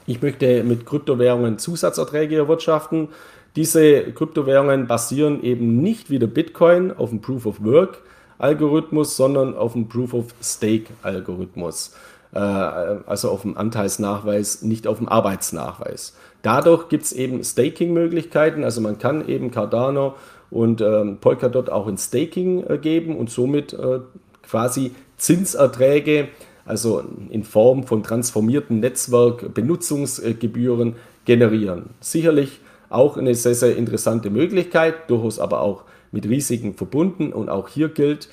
ich 0.08 0.22
möchte 0.22 0.64
mit 0.64 0.86
Kryptowährungen 0.88 1.60
Zusatzerträge 1.60 2.36
erwirtschaften. 2.36 3.10
Diese 3.56 4.12
Kryptowährungen 4.12 4.88
basieren 4.88 5.44
eben 5.44 5.78
nicht 5.84 6.10
wie 6.10 6.18
der 6.18 6.28
Bitcoin 6.28 6.92
auf 6.92 7.12
dem 7.12 7.22
Proof 7.22 7.46
of 7.46 7.64
Work 7.64 8.00
Algorithmus, 8.40 9.16
sondern 9.16 9.56
auf 9.56 9.74
dem 9.74 9.88
Proof 9.88 10.16
of 10.16 10.26
Stake 10.42 10.88
Algorithmus. 11.04 11.94
Äh, 12.34 12.40
also 12.40 13.30
auf 13.30 13.44
dem 13.44 13.58
Anteilsnachweis, 13.58 14.64
nicht 14.64 14.88
auf 14.88 14.98
dem 14.98 15.08
Arbeitsnachweis. 15.08 16.16
Dadurch 16.42 16.90
gibt 16.90 17.04
es 17.04 17.14
eben 17.14 17.44
Staking-Möglichkeiten, 17.44 18.64
also 18.64 18.82
man 18.82 18.98
kann 18.98 19.28
eben 19.28 19.52
Cardano 19.52 20.16
und 20.50 20.82
ähm, 20.82 21.18
Polkadot 21.22 21.70
auch 21.70 21.88
in 21.88 21.98
Staking 21.98 22.66
äh, 22.68 22.78
geben 22.78 23.18
und 23.18 23.30
somit 23.30 23.74
äh, 23.74 24.00
quasi 24.44 24.92
Zinserträge 25.18 26.30
also 26.66 27.04
in 27.30 27.44
Form 27.44 27.84
von 27.84 28.02
transformierten 28.04 28.80
Netzwerkbenutzungsgebühren 28.80 30.96
generieren. 31.26 31.90
Sicherlich 32.00 32.62
auch 32.90 33.18
eine 33.18 33.36
sehr, 33.36 33.56
sehr 33.56 33.76
interessante 33.76 34.30
Möglichkeit, 34.30 35.10
durchaus 35.10 35.40
aber 35.40 35.60
auch 35.62 35.84
mit 36.12 36.30
Risiken 36.30 36.74
verbunden. 36.74 37.34
Und 37.34 37.50
auch 37.50 37.68
hier 37.68 37.90
gilt, 37.90 38.30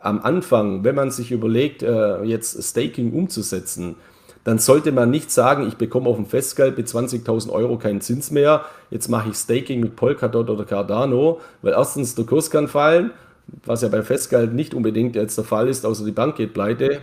am 0.00 0.20
Anfang, 0.20 0.84
wenn 0.84 0.94
man 0.94 1.10
sich 1.10 1.32
überlegt, 1.32 1.82
äh, 1.82 2.22
jetzt 2.22 2.62
Staking 2.62 3.12
umzusetzen, 3.12 3.96
dann 4.46 4.60
sollte 4.60 4.92
man 4.92 5.10
nicht 5.10 5.32
sagen, 5.32 5.66
ich 5.66 5.76
bekomme 5.76 6.08
auf 6.08 6.14
dem 6.14 6.24
Festgeld 6.24 6.76
mit 6.76 6.86
20.000 6.86 7.50
Euro 7.50 7.78
keinen 7.78 8.00
Zins 8.00 8.30
mehr, 8.30 8.64
jetzt 8.90 9.08
mache 9.08 9.30
ich 9.30 9.34
Staking 9.34 9.80
mit 9.80 9.96
Polkadot 9.96 10.48
oder 10.48 10.64
Cardano, 10.64 11.40
weil 11.62 11.72
erstens 11.72 12.14
der 12.14 12.26
Kurs 12.26 12.48
kann 12.48 12.68
fallen, 12.68 13.10
was 13.64 13.82
ja 13.82 13.88
beim 13.88 14.04
Festgeld 14.04 14.54
nicht 14.54 14.72
unbedingt 14.72 15.16
jetzt 15.16 15.36
der 15.36 15.44
Fall 15.44 15.66
ist, 15.66 15.84
außer 15.84 16.04
die 16.04 16.12
Bank 16.12 16.36
geht 16.36 16.54
pleite. 16.54 17.00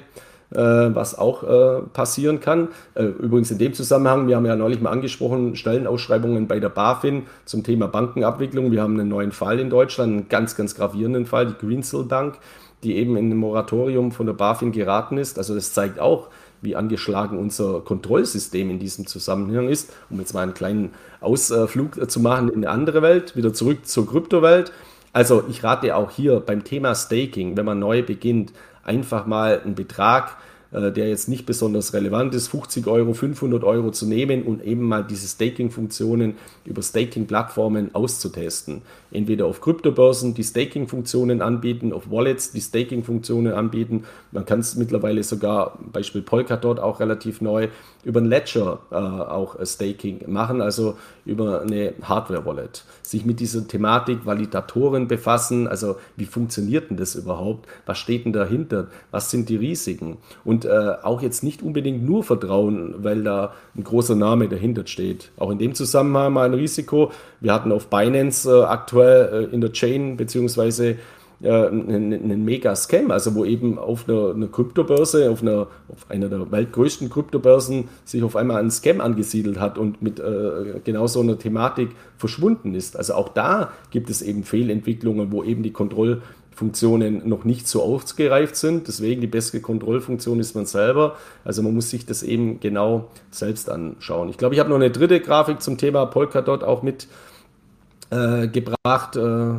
Äh, 0.51 0.93
was 0.93 1.17
auch 1.17 1.43
äh, 1.43 1.81
passieren 1.93 2.39
kann. 2.39 2.67
Äh, 2.93 3.05
übrigens 3.05 3.49
in 3.49 3.57
dem 3.57 3.73
Zusammenhang, 3.73 4.27
wir 4.27 4.35
haben 4.35 4.45
ja 4.45 4.55
neulich 4.55 4.81
mal 4.81 4.91
angesprochen, 4.91 5.55
Stellenausschreibungen 5.55 6.47
bei 6.47 6.59
der 6.59 6.69
BaFin 6.69 7.23
zum 7.45 7.63
Thema 7.63 7.87
Bankenabwicklung. 7.87 8.71
Wir 8.71 8.83
haben 8.83 8.99
einen 8.99 9.09
neuen 9.09 9.31
Fall 9.31 9.59
in 9.59 9.71
Deutschland, 9.71 10.13
einen 10.13 10.29
ganz, 10.29 10.55
ganz 10.55 10.75
gravierenden 10.75 11.25
Fall, 11.25 11.47
die 11.47 11.55
Greensill 11.65 12.03
Bank, 12.03 12.37
die 12.83 12.97
eben 12.97 13.17
in 13.17 13.31
ein 13.31 13.37
Moratorium 13.37 14.11
von 14.11 14.27
der 14.27 14.33
BaFin 14.33 14.71
geraten 14.71 15.17
ist. 15.17 15.39
Also 15.39 15.55
das 15.55 15.73
zeigt 15.73 15.99
auch, 15.99 16.29
wie 16.63 16.75
angeschlagen 16.75 17.37
unser 17.37 17.81
Kontrollsystem 17.81 18.69
in 18.69 18.79
diesem 18.79 19.05
Zusammenhang 19.05 19.69
ist, 19.69 19.91
um 20.09 20.19
jetzt 20.19 20.33
mal 20.33 20.41
einen 20.41 20.53
kleinen 20.53 20.91
Ausflug 21.21 22.09
zu 22.09 22.19
machen 22.19 22.49
in 22.49 22.57
eine 22.57 22.69
andere 22.69 23.01
Welt, 23.01 23.35
wieder 23.35 23.53
zurück 23.53 23.85
zur 23.85 24.07
Kryptowelt. 24.07 24.71
Also 25.11 25.43
ich 25.49 25.63
rate 25.63 25.95
auch 25.95 26.11
hier 26.11 26.39
beim 26.39 26.63
Thema 26.63 26.95
Staking, 26.95 27.55
wenn 27.55 27.65
man 27.65 27.79
neu 27.79 28.01
beginnt, 28.01 28.51
einfach 28.83 29.25
mal 29.25 29.61
einen 29.61 29.75
Betrag 29.75 30.29
äh, 30.29 30.52
der 30.73 31.07
jetzt 31.07 31.29
nicht 31.29 31.45
besonders 31.45 31.93
relevant 31.93 32.33
ist, 32.33 32.47
50 32.47 32.87
Euro, 32.87 33.13
500 33.13 33.63
Euro 33.63 33.91
zu 33.91 34.07
nehmen 34.07 34.43
und 34.43 34.63
eben 34.63 34.81
mal 34.81 35.03
diese 35.03 35.27
Staking-Funktionen 35.27 36.35
über 36.65 36.81
Staking-Plattformen 36.81 37.93
auszutesten. 37.93 38.81
Entweder 39.11 39.45
auf 39.45 39.61
Kryptobörsen, 39.61 40.33
die 40.33 40.43
Staking-Funktionen 40.43 41.41
anbieten, 41.41 41.93
auf 41.93 42.09
Wallets, 42.09 42.51
die 42.51 42.61
Staking-Funktionen 42.61 43.53
anbieten. 43.53 44.05
Man 44.31 44.45
kann 44.45 44.59
es 44.59 44.75
mittlerweile 44.75 45.23
sogar, 45.23 45.77
Beispiel 45.91 46.23
Polkadot 46.23 46.79
auch 46.79 46.99
relativ 46.99 47.41
neu, 47.41 47.67
über 48.03 48.19
ein 48.21 48.25
Ledger 48.25 48.79
äh, 48.91 48.95
auch 48.95 49.55
Staking 49.65 50.21
machen, 50.27 50.61
also 50.61 50.97
über 51.25 51.61
eine 51.61 51.93
Hardware-Wallet. 52.01 52.83
Sich 53.01 53.25
mit 53.25 53.39
dieser 53.39 53.67
Thematik 53.67 54.25
Validatoren 54.25 55.07
befassen, 55.07 55.67
also 55.67 55.97
wie 56.15 56.25
funktioniert 56.25 56.89
denn 56.89 56.97
das 56.97 57.15
überhaupt? 57.15 57.67
Was 57.85 57.97
steht 57.97 58.25
denn 58.25 58.33
dahinter? 58.33 58.87
Was 59.11 59.31
sind 59.31 59.49
die 59.49 59.55
Risiken? 59.55 60.17
Und 60.43 60.65
äh, 60.65 60.95
auch 61.01 61.21
jetzt 61.21 61.43
nicht 61.43 61.61
unbedingt 61.61 62.03
nur 62.03 62.23
vertrauen, 62.23 62.95
weil 62.99 63.23
da 63.23 63.53
ein 63.75 63.83
großer 63.83 64.15
Name 64.15 64.47
dahinter 64.49 64.85
steht. 64.85 65.31
Auch 65.37 65.51
in 65.51 65.59
dem 65.59 65.75
Zusammenhang 65.75 66.33
mal 66.33 66.45
ein 66.45 66.53
Risiko. 66.53 67.11
Wir 67.39 67.53
hatten 67.53 67.71
auf 67.71 67.87
Binance 67.87 68.49
äh, 68.49 68.63
aktuell 68.63 69.49
äh, 69.49 69.53
in 69.53 69.61
der 69.61 69.71
Chain 69.71 70.17
beziehungsweise 70.17 70.97
äh, 71.43 71.67
einen, 71.67 72.45
Mega-Scam, 72.45 73.11
also 73.11 73.35
wo 73.35 73.43
eben 73.43 73.77
auf 73.77 74.07
einer, 74.07 74.33
einer 74.33 74.47
Kryptobörse, 74.47 75.29
auf 75.29 75.41
einer, 75.41 75.67
auf 75.89 76.09
einer 76.09 76.29
der 76.29 76.49
weltgrößten 76.51 77.09
Kryptobörsen 77.09 77.89
sich 78.05 78.23
auf 78.23 78.37
einmal 78.37 78.63
ein 78.63 78.71
Scam 78.71 79.01
angesiedelt 79.01 79.59
hat 79.59 79.77
und 79.77 80.01
mit 80.01 80.19
äh, 80.19 80.79
genau 80.85 81.05
so 81.07 81.19
einer 81.19 81.37
Thematik 81.37 81.89
verschwunden 82.17 82.73
ist. 82.75 82.95
Also 82.95 83.15
auch 83.15 83.27
da 83.27 83.73
gibt 83.91 84.09
es 84.09 84.21
eben 84.21 84.45
Fehlentwicklungen, 84.45 85.33
wo 85.33 85.43
eben 85.43 85.63
die 85.63 85.73
Kontrollfunktionen 85.73 87.27
noch 87.27 87.43
nicht 87.43 87.67
so 87.67 87.83
ausgereift 87.83 88.55
sind. 88.55 88.87
Deswegen 88.87 89.19
die 89.19 89.27
beste 89.27 89.59
Kontrollfunktion 89.59 90.39
ist 90.39 90.55
man 90.55 90.65
selber. 90.65 91.17
Also 91.43 91.61
man 91.61 91.73
muss 91.73 91.89
sich 91.89 92.05
das 92.05 92.23
eben 92.23 92.61
genau 92.61 93.09
selbst 93.31 93.69
anschauen. 93.69 94.29
Ich 94.29 94.37
glaube, 94.37 94.55
ich 94.55 94.61
habe 94.61 94.69
noch 94.69 94.77
eine 94.77 94.91
dritte 94.91 95.19
Grafik 95.19 95.61
zum 95.61 95.77
Thema 95.77 96.05
Polkadot 96.05 96.63
auch 96.63 96.83
mitgebracht. 96.83 99.17
Äh, 99.17 99.55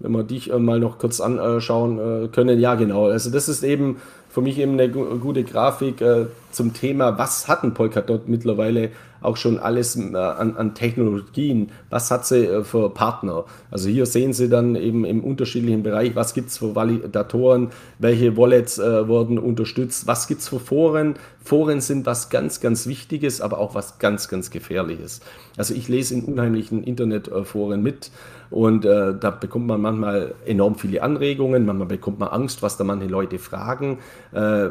wenn 0.00 0.12
wir 0.12 0.22
dich 0.22 0.50
äh, 0.50 0.58
mal 0.58 0.80
noch 0.80 0.98
kurz 0.98 1.20
anschauen 1.20 1.98
äh, 1.98 2.28
können. 2.28 2.58
Ja, 2.58 2.74
genau. 2.74 3.06
Also 3.06 3.30
das 3.30 3.48
ist 3.48 3.62
eben 3.62 3.96
für 4.30 4.40
mich 4.40 4.58
eben 4.58 4.72
eine 4.72 4.88
gute 4.88 5.44
Grafik 5.44 6.00
äh, 6.00 6.26
zum 6.58 6.74
Thema, 6.74 7.18
was 7.18 7.46
hat 7.46 7.62
ein 7.62 7.72
Polkadot 7.72 8.28
mittlerweile 8.28 8.90
auch 9.20 9.36
schon 9.36 9.58
alles 9.58 9.96
äh, 9.96 10.16
an, 10.16 10.56
an, 10.56 10.74
Technologien, 10.74 11.70
was 11.88 12.10
hat 12.10 12.26
sie 12.26 12.46
äh, 12.46 12.64
für 12.64 12.90
Partner. 12.90 13.44
Also 13.70 13.88
hier 13.88 14.06
sehen 14.06 14.32
Sie 14.32 14.48
dann 14.48 14.74
eben 14.74 15.04
im 15.04 15.22
unterschiedlichen 15.22 15.84
Bereich, 15.84 16.16
was 16.16 16.34
gibt 16.34 16.50
es 16.50 16.58
für 16.58 16.74
Validatoren, 16.74 17.68
welche 17.98 18.36
Wallets 18.36 18.78
äh, 18.78 19.06
wurden 19.06 19.38
unterstützt, 19.38 20.06
was 20.06 20.26
gibt 20.26 20.40
es 20.40 20.48
für 20.48 20.60
Foren. 20.60 21.14
Foren 21.44 21.80
sind 21.80 22.06
was 22.06 22.28
ganz, 22.28 22.60
ganz 22.60 22.86
Wichtiges, 22.86 23.40
aber 23.40 23.58
auch 23.58 23.74
was 23.74 23.98
ganz, 23.98 24.28
ganz 24.28 24.50
Gefährliches. 24.50 25.20
Also 25.56 25.74
ich 25.74 25.88
lese 25.88 26.14
in 26.14 26.24
unheimlichen 26.24 26.82
Internetforen 26.82 27.82
mit 27.82 28.10
und 28.50 28.84
äh, 28.84 29.14
da 29.18 29.30
bekommt 29.30 29.66
man 29.66 29.80
manchmal 29.80 30.34
enorm 30.46 30.76
viele 30.76 31.02
Anregungen, 31.02 31.66
manchmal 31.66 31.88
bekommt 31.88 32.18
man 32.18 32.28
Angst, 32.28 32.62
was 32.62 32.76
da 32.76 32.84
manche 32.84 33.06
Leute 33.06 33.38
fragen. 33.38 33.98
Äh, 34.32 34.68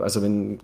also 0.00 0.22
wenn 0.22 0.60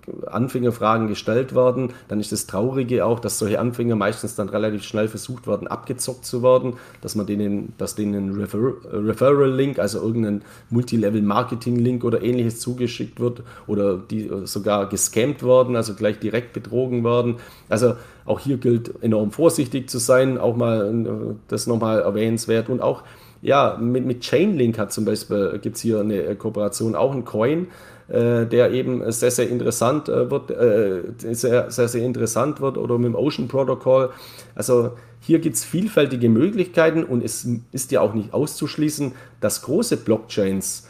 Anfängerfragen 0.48 1.08
gestellt 1.08 1.54
werden, 1.54 1.92
dann 2.08 2.20
ist 2.20 2.32
das 2.32 2.46
Traurige 2.46 3.04
auch, 3.04 3.20
dass 3.20 3.38
solche 3.38 3.60
Anfänger 3.60 3.96
meistens 3.96 4.34
dann 4.34 4.48
relativ 4.48 4.82
schnell 4.82 5.06
versucht 5.06 5.46
werden, 5.46 5.68
abgezockt 5.68 6.24
zu 6.24 6.42
werden, 6.42 6.74
dass 7.02 7.14
man 7.14 7.26
denen, 7.26 7.74
dass 7.76 7.94
denen 7.94 8.14
ein 8.14 8.34
Refer 8.34 8.72
Referral-Link, 8.90 9.78
also 9.78 10.00
irgendein 10.00 10.42
Multilevel-Marketing-Link 10.70 12.02
oder 12.02 12.22
ähnliches 12.22 12.60
zugeschickt 12.60 13.20
wird 13.20 13.42
oder 13.66 13.98
die 13.98 14.30
sogar 14.44 14.88
gescammt 14.88 15.42
werden, 15.42 15.76
also 15.76 15.94
gleich 15.94 16.18
direkt 16.18 16.54
betrogen 16.54 17.04
werden. 17.04 17.36
Also 17.68 17.94
auch 18.24 18.40
hier 18.40 18.56
gilt 18.56 19.02
enorm 19.02 19.30
vorsichtig 19.30 19.90
zu 19.90 19.98
sein, 19.98 20.38
auch 20.38 20.56
mal 20.56 20.94
äh, 21.06 21.34
das 21.48 21.66
nochmal 21.66 22.00
erwähnenswert. 22.00 22.68
Und 22.68 22.80
auch 22.80 23.02
ja, 23.40 23.76
mit, 23.80 24.04
mit 24.04 24.20
Chainlink 24.20 24.78
hat 24.78 24.92
zum 24.92 25.04
Beispiel, 25.04 25.58
gibt 25.62 25.76
es 25.76 25.82
hier 25.82 26.00
eine 26.00 26.34
Kooperation, 26.34 26.96
auch 26.96 27.12
ein 27.12 27.24
Coin, 27.24 27.68
äh, 28.08 28.46
der 28.46 28.70
eben 28.72 29.10
sehr, 29.12 29.30
sehr 29.30 29.48
interessant 29.48 30.08
äh, 30.08 30.30
wird, 30.30 30.50
äh, 30.50 31.34
sehr, 31.34 31.70
sehr, 31.70 31.88
sehr 31.88 32.04
interessant 32.04 32.60
wird 32.60 32.78
oder 32.78 32.96
mit 32.96 33.08
dem 33.08 33.14
Ocean 33.14 33.48
Protocol. 33.48 34.10
Also 34.54 34.92
hier 35.20 35.40
gibt 35.40 35.56
es 35.56 35.64
vielfältige 35.64 36.28
Möglichkeiten 36.28 37.04
und 37.04 37.22
es 37.22 37.46
ist 37.72 37.92
ja 37.92 38.00
auch 38.00 38.14
nicht 38.14 38.32
auszuschließen, 38.32 39.12
dass 39.40 39.62
große 39.62 39.98
Blockchains 39.98 40.88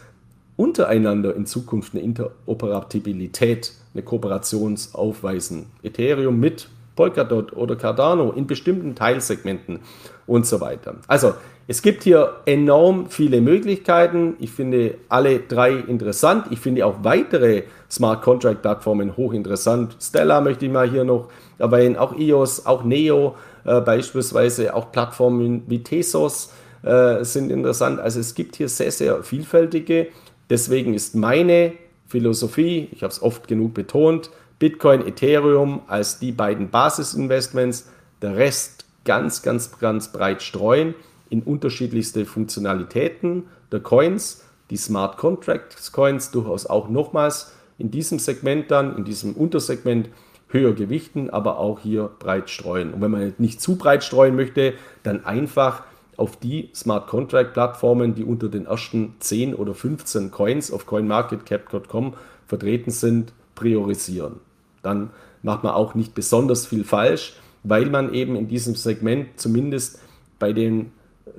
untereinander 0.56 1.34
in 1.34 1.46
Zukunft 1.46 1.94
eine 1.94 2.02
Interoperabilität, 2.02 3.72
eine 3.94 4.02
Kooperation 4.02 4.78
aufweisen. 4.92 5.66
Ethereum 5.82 6.38
mit 6.38 6.68
Polkadot 6.94 7.52
oder 7.52 7.76
Cardano 7.76 8.32
in 8.32 8.46
bestimmten 8.46 8.94
Teilsegmenten 8.94 9.80
und 10.26 10.46
so 10.46 10.60
weiter. 10.60 10.96
Also 11.06 11.34
es 11.70 11.82
gibt 11.82 12.02
hier 12.02 12.40
enorm 12.46 13.10
viele 13.10 13.42
Möglichkeiten. 13.42 14.36
Ich 14.38 14.50
finde 14.52 14.94
alle 15.10 15.40
drei 15.40 15.72
interessant. 15.72 16.46
Ich 16.48 16.60
finde 16.60 16.86
auch 16.86 17.04
weitere 17.04 17.64
Smart 17.90 18.22
Contract 18.22 18.62
Plattformen 18.62 19.18
hochinteressant. 19.18 19.94
Stella 20.00 20.40
möchte 20.40 20.64
ich 20.64 20.72
mal 20.72 20.88
hier 20.88 21.04
noch 21.04 21.28
erwähnen, 21.58 21.98
auch 21.98 22.18
EOS, 22.18 22.64
auch 22.64 22.84
Neo 22.84 23.36
äh, 23.66 23.82
beispielsweise, 23.82 24.74
auch 24.74 24.92
Plattformen 24.92 25.64
wie 25.66 25.82
Tesos 25.82 26.54
äh, 26.82 27.22
sind 27.22 27.52
interessant. 27.52 28.00
Also 28.00 28.18
es 28.20 28.34
gibt 28.34 28.56
hier 28.56 28.70
sehr, 28.70 28.90
sehr 28.90 29.22
vielfältige. 29.22 30.06
Deswegen 30.48 30.94
ist 30.94 31.14
meine 31.16 31.74
Philosophie, 32.06 32.88
ich 32.92 33.02
habe 33.02 33.12
es 33.12 33.20
oft 33.20 33.46
genug 33.46 33.74
betont, 33.74 34.30
Bitcoin, 34.58 35.06
Ethereum 35.06 35.82
als 35.86 36.18
die 36.18 36.32
beiden 36.32 36.70
Basisinvestments, 36.70 37.90
der 38.22 38.36
Rest 38.36 38.86
ganz, 39.04 39.42
ganz, 39.42 39.78
ganz 39.78 40.10
breit 40.10 40.40
streuen 40.40 40.94
in 41.30 41.42
unterschiedlichste 41.42 42.24
Funktionalitäten 42.24 43.44
der 43.72 43.80
Coins, 43.80 44.44
die 44.70 44.76
Smart 44.76 45.16
Contracts 45.16 45.92
Coins 45.92 46.30
durchaus 46.30 46.66
auch 46.66 46.88
nochmals 46.88 47.52
in 47.78 47.90
diesem 47.90 48.18
Segment 48.18 48.70
dann, 48.70 48.96
in 48.96 49.04
diesem 49.04 49.34
Untersegment 49.34 50.08
höher 50.48 50.74
gewichten, 50.74 51.30
aber 51.30 51.58
auch 51.58 51.80
hier 51.80 52.10
breit 52.18 52.50
streuen. 52.50 52.92
Und 52.94 53.00
wenn 53.00 53.10
man 53.10 53.34
nicht 53.38 53.60
zu 53.60 53.76
breit 53.76 54.02
streuen 54.02 54.34
möchte, 54.34 54.74
dann 55.02 55.24
einfach 55.24 55.82
auf 56.16 56.36
die 56.36 56.70
Smart 56.74 57.06
Contract 57.06 57.52
Plattformen, 57.52 58.14
die 58.14 58.24
unter 58.24 58.48
den 58.48 58.66
ersten 58.66 59.14
10 59.20 59.54
oder 59.54 59.74
15 59.74 60.30
Coins 60.30 60.72
auf 60.72 60.86
CoinMarketCap.com 60.86 62.14
vertreten 62.46 62.90
sind, 62.90 63.32
priorisieren 63.54 64.40
dann 64.82 65.10
macht 65.42 65.64
man 65.64 65.74
auch 65.74 65.94
nicht 65.94 66.14
besonders 66.14 66.66
viel 66.66 66.84
falsch, 66.84 67.34
weil 67.62 67.86
man 67.86 68.12
eben 68.14 68.36
in 68.36 68.48
diesem 68.48 68.74
Segment 68.74 69.38
zumindest 69.38 70.00
bei 70.38 70.52
den, 70.52 70.92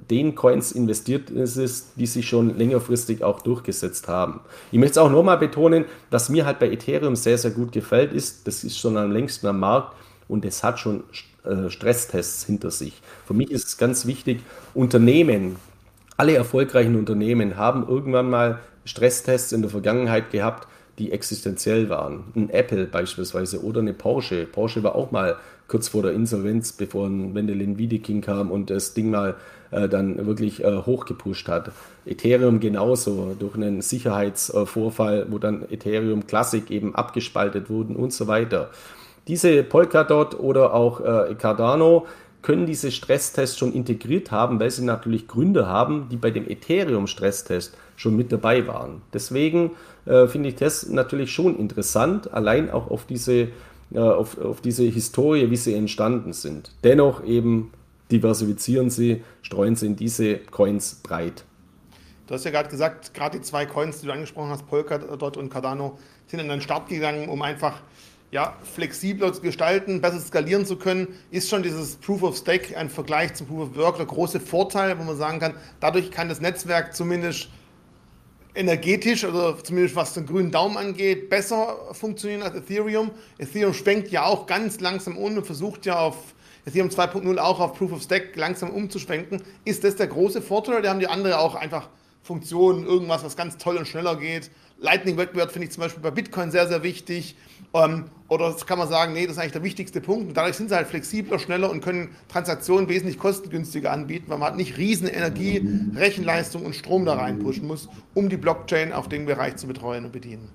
den 0.10 0.36
Coins 0.36 0.72
investiert 0.72 1.30
ist, 1.30 1.94
die 1.96 2.06
sich 2.06 2.28
schon 2.28 2.58
längerfristig 2.58 3.24
auch 3.24 3.42
durchgesetzt 3.42 4.08
haben. 4.08 4.42
Ich 4.72 4.80
möchte 4.80 4.94
es 4.94 4.98
auch 4.98 5.12
nochmal 5.12 5.38
betonen, 5.38 5.86
was 6.10 6.30
mir 6.30 6.46
halt 6.46 6.60
bei 6.60 6.70
Ethereum 6.72 7.16
sehr, 7.16 7.38
sehr 7.38 7.52
gut 7.52 7.72
gefällt, 7.72 8.14
ist, 8.14 8.48
das 8.48 8.64
ist 8.64 8.78
schon 8.78 8.98
am 8.98 9.12
längsten 9.12 9.48
am 9.48 9.60
Markt 9.60 9.96
und 10.28 10.46
es 10.46 10.64
hat 10.64 10.80
schon 10.80 11.04
äh, 11.44 11.70
Stresstests 11.70 12.46
hinter 12.46 12.72
sich. 12.72 13.02
Für 13.26 13.34
mich 13.34 13.52
ist 13.52 13.68
es 13.68 13.78
ganz 13.78 14.06
wichtig, 14.06 14.42
Unternehmen, 14.74 15.58
alle 16.18 16.36
erfolgreichen 16.36 16.96
Unternehmen 16.96 17.58
haben 17.58 17.88
irgendwann 17.88 18.30
mal 18.30 18.60
Stresstests 18.86 19.52
in 19.52 19.62
der 19.62 19.72
Vergangenheit 19.72 20.32
gehabt, 20.32 20.68
die 20.98 21.12
existenziell 21.12 21.90
waren. 21.90 22.26
Ein 22.36 22.50
Apple 22.50 22.86
beispielsweise 22.86 23.64
oder 23.64 23.80
eine 23.80 23.94
Porsche. 23.94 24.46
Porsche 24.46 24.84
war 24.84 24.96
auch 24.96 25.12
mal 25.12 25.38
kurz 25.68 25.88
vor 25.88 26.04
der 26.04 26.12
Insolvenz, 26.12 26.74
bevor 26.74 27.08
ein 27.08 27.34
Wendelin 27.34 27.78
Wiedeking 27.78 28.22
kam 28.22 28.52
und 28.52 28.70
das 28.70 28.94
Ding 28.94 29.10
mal 29.10 29.36
dann 29.72 30.26
wirklich 30.26 30.64
äh, 30.64 30.78
hochgepusht 30.86 31.48
hat. 31.48 31.72
Ethereum 32.06 32.60
genauso, 32.60 33.36
durch 33.38 33.56
einen 33.56 33.82
Sicherheitsvorfall, 33.82 35.28
wo 35.30 35.38
dann 35.38 35.66
Ethereum 35.70 36.26
Classic 36.26 36.70
eben 36.72 36.96
abgespaltet 36.96 37.70
wurden 37.70 37.96
und 37.96 38.14
so 38.14 38.28
weiter. 38.28 38.72
Diese 39.28 39.64
Polkadot 39.64 40.40
oder 40.40 40.74
auch 40.74 41.02
äh, 41.02 41.36
Cardano 41.36 42.08
können 42.42 42.66
diese 42.66 42.92
Stresstests 42.92 43.58
schon 43.58 43.74
integriert 43.74 44.32
haben, 44.32 44.60
weil 44.60 44.72
sie 44.72 44.84
natürlich 44.84 45.28
Gründe 45.28 45.68
haben, 45.68 46.08
die 46.10 46.18
bei 46.18 46.32
dem 46.32 46.50
Ethereum-Stresstest 46.50 47.76
schon 47.96 48.16
mit 48.16 48.32
dabei 48.32 48.66
waren. 48.66 49.02
Deswegen 49.14 49.72
äh, 50.06 50.28
finde 50.28 50.50
ich 50.50 50.56
das 50.56 50.88
natürlich 50.88 51.32
schon 51.32 51.58
interessant, 51.60 52.34
allein 52.34 52.72
auch 52.72 52.90
auf 52.90 53.06
diese, 53.06 53.50
äh, 53.92 54.00
auf, 54.00 54.40
auf 54.40 54.62
diese 54.62 54.84
Historie, 54.84 55.52
wie 55.52 55.58
sie 55.58 55.76
entstanden 55.76 56.34
sind. 56.34 56.72
Dennoch 56.84 57.24
eben 57.24 57.72
diversifizieren 58.12 58.90
sie, 58.90 59.24
streuen 59.42 59.76
sie 59.76 59.88
in 59.88 59.96
diese 59.96 60.38
Coins 60.38 60.96
breit. 60.96 61.46
Du 62.28 62.36
hast 62.36 62.46
ja 62.46 62.52
gerade 62.52 62.70
gesagt, 62.70 63.14
gerade 63.14 63.40
die 63.40 63.44
zwei 63.44 63.66
Coins, 63.66 64.02
die 64.02 64.08
du 64.08 64.14
angesprochen 64.14 64.50
hast, 64.50 64.68
Polkadot 64.68 65.38
und 65.38 65.50
Cardano, 65.50 65.98
sind 66.28 66.40
in 66.40 66.48
den 66.48 66.62
Start 66.62 66.88
gegangen, 66.88 67.28
um 67.28 67.42
einfach 67.42 67.82
ja, 68.32 68.56
flexibler 68.62 69.34
zu 69.34 69.42
gestalten, 69.42 70.02
besser 70.02 70.20
skalieren 70.20 70.66
zu 70.66 70.76
können, 70.76 71.08
ist 71.32 71.50
schon 71.50 71.64
dieses 71.64 71.96
Proof 71.96 72.22
of 72.22 72.38
Stake 72.38 72.78
ein 72.78 72.90
Vergleich 72.90 73.34
zum 73.34 73.48
Proof 73.48 73.72
of 73.72 73.76
Work 73.78 73.98
der 73.98 74.06
große 74.06 74.40
Vorteil, 74.40 74.98
wo 75.00 75.04
man 75.04 75.18
sagen 75.18 75.40
kann, 75.40 75.56
dadurch 75.80 76.12
kann 76.12 76.30
das 76.30 76.40
Netzwerk 76.40 76.96
zumindest 76.96 77.50
energetisch 78.54 79.24
oder 79.26 79.58
zumindest 79.64 79.96
was 79.96 80.14
den 80.14 80.26
grünen 80.26 80.52
Daumen 80.52 80.78
angeht, 80.78 81.30
besser 81.30 81.94
funktionieren 81.94 82.44
als 82.44 82.56
Ethereum. 82.56 83.12
Ethereum 83.38 83.74
schwenkt 83.74 84.10
ja 84.10 84.26
auch 84.26 84.46
ganz 84.46 84.80
langsam 84.80 85.18
um 85.18 85.38
und 85.38 85.46
versucht 85.46 85.86
ja 85.86 86.00
auf 86.00 86.36
Ethereum 86.66 86.90
2.0 86.90 87.38
auch 87.38 87.60
auf 87.60 87.74
Proof 87.74 87.94
of 87.94 88.02
Stack 88.02 88.36
langsam 88.36 88.70
umzuschwenken. 88.70 89.42
Ist 89.66 89.84
das 89.84 89.96
der 89.96 90.08
große 90.08 90.42
Vorteil 90.42 90.80
oder 90.80 90.90
haben 90.90 91.00
die 91.00 91.08
anderen 91.08 91.34
auch 91.36 91.56
einfach 91.56 91.90
Funktionen, 92.22 92.86
irgendwas, 92.86 93.24
was 93.24 93.36
ganz 93.36 93.58
toll 93.58 93.78
und 93.78 93.88
schneller 93.88 94.16
geht? 94.16 94.52
Lightning-Wettbewerb 94.82 95.52
finde 95.52 95.68
ich 95.68 95.74
zum 95.74 95.82
Beispiel 95.84 96.02
bei 96.02 96.12
Bitcoin 96.12 96.52
sehr, 96.52 96.68
sehr 96.68 96.84
wichtig. 96.84 97.36
Ähm, 97.74 98.06
oder 98.28 98.56
kann 98.66 98.80
man 98.80 98.88
sagen, 98.88 99.14
nee, 99.14 99.24
das 99.24 99.34
ist 99.34 99.40
eigentlich 99.40 99.54
der 99.54 99.64
wichtigste 99.64 100.02
Punkt. 100.02 100.30
Und 100.30 100.38
dadurch 100.38 100.56
sind 100.56 100.70
sie 100.70 100.76
halt 100.76 100.88
flexibler, 100.88 101.38
schneller 101.40 101.70
und 101.70 101.82
können 101.82 102.10
Transaktionen 102.30 102.88
wesentlich 102.88 103.20
kostengünstiger 103.20 103.92
anbieten, 103.92 104.26
weil 104.30 104.38
man 104.38 104.50
halt 104.50 104.58
nicht 104.58 104.78
riesen 104.78 105.08
Energie, 105.08 105.68
Rechenleistung 105.96 106.66
und 106.66 106.76
Strom 106.76 107.06
da 107.06 107.16
reinpushen 107.16 107.68
muss, 107.68 107.90
um 108.14 108.30
die 108.30 108.38
Blockchain 108.38 108.94
auf 108.94 109.10
dem 109.10 109.26
Bereich 109.26 109.58
zu 109.58 109.68
betreuen 109.68 110.06
und 110.06 110.12
bedienen. 110.12 110.50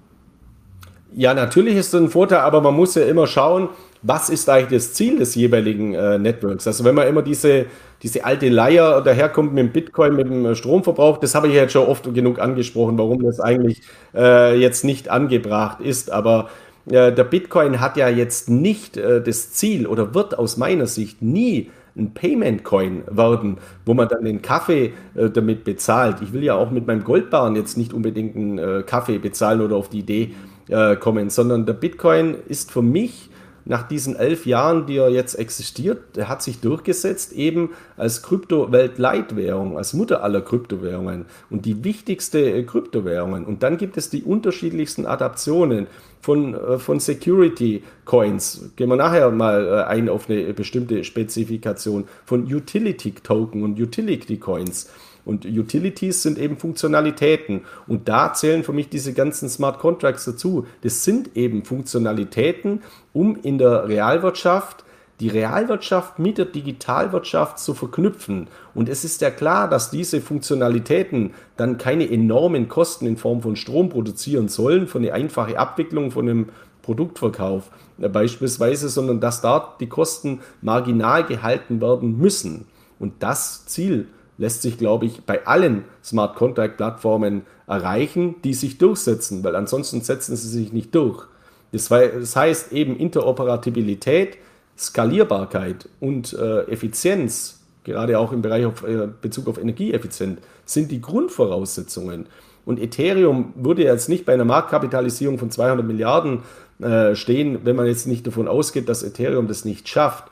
Ja, 1.12 1.34
natürlich 1.34 1.76
ist 1.76 1.94
das 1.94 2.00
ein 2.00 2.08
Vorteil, 2.08 2.40
aber 2.40 2.60
man 2.60 2.74
muss 2.74 2.94
ja 2.96 3.04
immer 3.04 3.26
schauen, 3.26 3.68
was 4.06 4.28
ist 4.28 4.48
eigentlich 4.50 4.82
das 4.82 4.92
Ziel 4.92 5.18
des 5.18 5.34
jeweiligen 5.34 5.94
äh, 5.94 6.18
Networks. 6.18 6.66
Also 6.66 6.84
wenn 6.84 6.94
man 6.94 7.08
immer 7.08 7.22
diese, 7.22 7.66
diese 8.02 8.24
alte 8.24 8.50
Leier 8.50 9.00
daherkommt 9.00 9.54
mit 9.54 9.64
dem 9.64 9.72
Bitcoin, 9.72 10.14
mit 10.14 10.28
dem 10.28 10.54
Stromverbrauch, 10.54 11.16
das 11.16 11.34
habe 11.34 11.48
ich 11.48 11.54
jetzt 11.54 11.72
schon 11.72 11.86
oft 11.86 12.12
genug 12.12 12.38
angesprochen, 12.38 12.98
warum 12.98 13.22
das 13.22 13.40
eigentlich 13.40 13.80
äh, 14.14 14.58
jetzt 14.60 14.84
nicht 14.84 15.08
angebracht 15.08 15.80
ist. 15.80 16.12
Aber 16.12 16.50
äh, 16.86 17.12
der 17.12 17.24
Bitcoin 17.24 17.80
hat 17.80 17.96
ja 17.96 18.08
jetzt 18.10 18.50
nicht 18.50 18.98
äh, 18.98 19.22
das 19.22 19.52
Ziel 19.52 19.86
oder 19.86 20.14
wird 20.14 20.38
aus 20.38 20.58
meiner 20.58 20.86
Sicht 20.86 21.22
nie 21.22 21.70
ein 21.96 22.12
Payment 22.12 22.62
Coin 22.62 23.04
werden, 23.08 23.56
wo 23.86 23.94
man 23.94 24.08
dann 24.08 24.24
den 24.24 24.42
Kaffee 24.42 24.92
äh, 25.14 25.30
damit 25.30 25.64
bezahlt. 25.64 26.16
Ich 26.20 26.34
will 26.34 26.44
ja 26.44 26.56
auch 26.56 26.70
mit 26.70 26.86
meinem 26.86 27.04
Goldbarren 27.04 27.56
jetzt 27.56 27.78
nicht 27.78 27.94
unbedingt 27.94 28.36
einen 28.36 28.58
äh, 28.58 28.82
Kaffee 28.84 29.16
bezahlen 29.16 29.62
oder 29.62 29.76
auf 29.76 29.88
die 29.88 30.00
Idee 30.00 30.34
äh, 30.68 30.96
kommen, 30.96 31.30
sondern 31.30 31.64
der 31.64 31.72
Bitcoin 31.72 32.34
ist 32.48 32.70
für 32.70 32.82
mich 32.82 33.30
nach 33.64 33.88
diesen 33.88 34.16
elf 34.16 34.46
Jahren, 34.46 34.86
die 34.86 34.96
er 34.96 35.08
jetzt 35.08 35.34
existiert, 35.34 36.16
der 36.16 36.28
hat 36.28 36.42
sich 36.42 36.60
durchgesetzt 36.60 37.32
eben 37.32 37.70
als 37.96 38.22
Kryptoweltleitwährung, 38.22 39.78
als 39.78 39.94
Mutter 39.94 40.22
aller 40.22 40.42
Kryptowährungen 40.42 41.26
und 41.50 41.64
die 41.64 41.84
wichtigste 41.84 42.40
äh, 42.40 42.62
Kryptowährungen. 42.62 43.44
Und 43.44 43.62
dann 43.62 43.78
gibt 43.78 43.96
es 43.96 44.10
die 44.10 44.22
unterschiedlichsten 44.22 45.06
Adaptionen 45.06 45.86
von, 46.20 46.54
äh, 46.54 46.78
von 46.78 47.00
Security 47.00 47.82
Coins. 48.04 48.70
Gehen 48.76 48.88
wir 48.88 48.96
nachher 48.96 49.30
mal 49.30 49.66
äh, 49.66 49.84
ein 49.84 50.08
auf 50.08 50.28
eine 50.28 50.52
bestimmte 50.52 51.04
Spezifikation 51.04 52.04
von 52.26 52.44
Utility 52.52 53.12
Token 53.12 53.62
und 53.62 53.80
Utility 53.80 54.36
Coins. 54.36 54.90
Und 55.24 55.44
Utilities 55.46 56.22
sind 56.22 56.38
eben 56.38 56.56
Funktionalitäten. 56.56 57.62
Und 57.86 58.08
da 58.08 58.32
zählen 58.34 58.62
für 58.62 58.72
mich 58.72 58.88
diese 58.88 59.12
ganzen 59.14 59.48
Smart 59.48 59.78
Contracts 59.78 60.24
dazu. 60.24 60.66
Das 60.82 61.04
sind 61.04 61.36
eben 61.36 61.64
Funktionalitäten, 61.64 62.82
um 63.12 63.36
in 63.42 63.58
der 63.58 63.88
Realwirtschaft 63.88 64.84
die 65.20 65.28
Realwirtschaft 65.28 66.18
mit 66.18 66.38
der 66.38 66.46
Digitalwirtschaft 66.46 67.58
zu 67.58 67.74
verknüpfen. 67.74 68.48
Und 68.74 68.88
es 68.88 69.04
ist 69.04 69.20
ja 69.20 69.30
klar, 69.30 69.68
dass 69.68 69.90
diese 69.90 70.20
Funktionalitäten 70.20 71.34
dann 71.56 71.78
keine 71.78 72.10
enormen 72.10 72.68
Kosten 72.68 73.06
in 73.06 73.16
Form 73.16 73.40
von 73.40 73.54
Strom 73.54 73.90
produzieren 73.90 74.48
sollen, 74.48 74.88
für 74.88 74.98
eine 74.98 75.12
einfache 75.12 75.58
Abwicklung 75.58 76.10
von 76.10 76.28
einem 76.28 76.48
Produktverkauf 76.82 77.70
äh, 77.98 78.08
beispielsweise, 78.08 78.88
sondern 78.88 79.20
dass 79.20 79.40
dort 79.40 79.80
die 79.80 79.88
Kosten 79.88 80.40
marginal 80.60 81.24
gehalten 81.24 81.80
werden 81.80 82.18
müssen. 82.18 82.66
Und 82.98 83.22
das 83.22 83.66
Ziel 83.66 84.08
lässt 84.38 84.62
sich, 84.62 84.78
glaube 84.78 85.06
ich, 85.06 85.22
bei 85.22 85.46
allen 85.46 85.84
Smart 86.02 86.36
Contract 86.36 86.76
Plattformen 86.76 87.42
erreichen, 87.66 88.36
die 88.42 88.54
sich 88.54 88.78
durchsetzen, 88.78 89.44
weil 89.44 89.56
ansonsten 89.56 90.00
setzen 90.00 90.36
sie 90.36 90.48
sich 90.48 90.72
nicht 90.72 90.94
durch. 90.94 91.26
Das, 91.72 91.90
heißt 91.90 92.72
eben 92.72 92.96
Interoperabilität, 92.96 94.38
Skalierbarkeit 94.78 95.88
und 96.00 96.32
äh, 96.32 96.62
Effizienz, 96.62 97.60
gerade 97.82 98.18
auch 98.18 98.32
im 98.32 98.42
Bereich 98.42 98.64
auf 98.64 98.86
äh, 98.86 99.08
Bezug 99.20 99.48
auf 99.48 99.58
Energieeffizienz, 99.58 100.40
sind 100.64 100.90
die 100.90 101.00
Grundvoraussetzungen. 101.00 102.26
Und 102.64 102.80
Ethereum 102.80 103.52
würde 103.56 103.82
jetzt 103.82 104.08
nicht 104.08 104.24
bei 104.24 104.32
einer 104.32 104.44
Marktkapitalisierung 104.44 105.38
von 105.38 105.50
200 105.50 105.84
Milliarden 105.84 106.42
äh, 106.80 107.14
stehen, 107.14 107.60
wenn 107.64 107.76
man 107.76 107.86
jetzt 107.86 108.06
nicht 108.06 108.26
davon 108.26 108.48
ausgeht, 108.48 108.88
dass 108.88 109.02
Ethereum 109.02 109.48
das 109.48 109.64
nicht 109.64 109.88
schafft. 109.88 110.24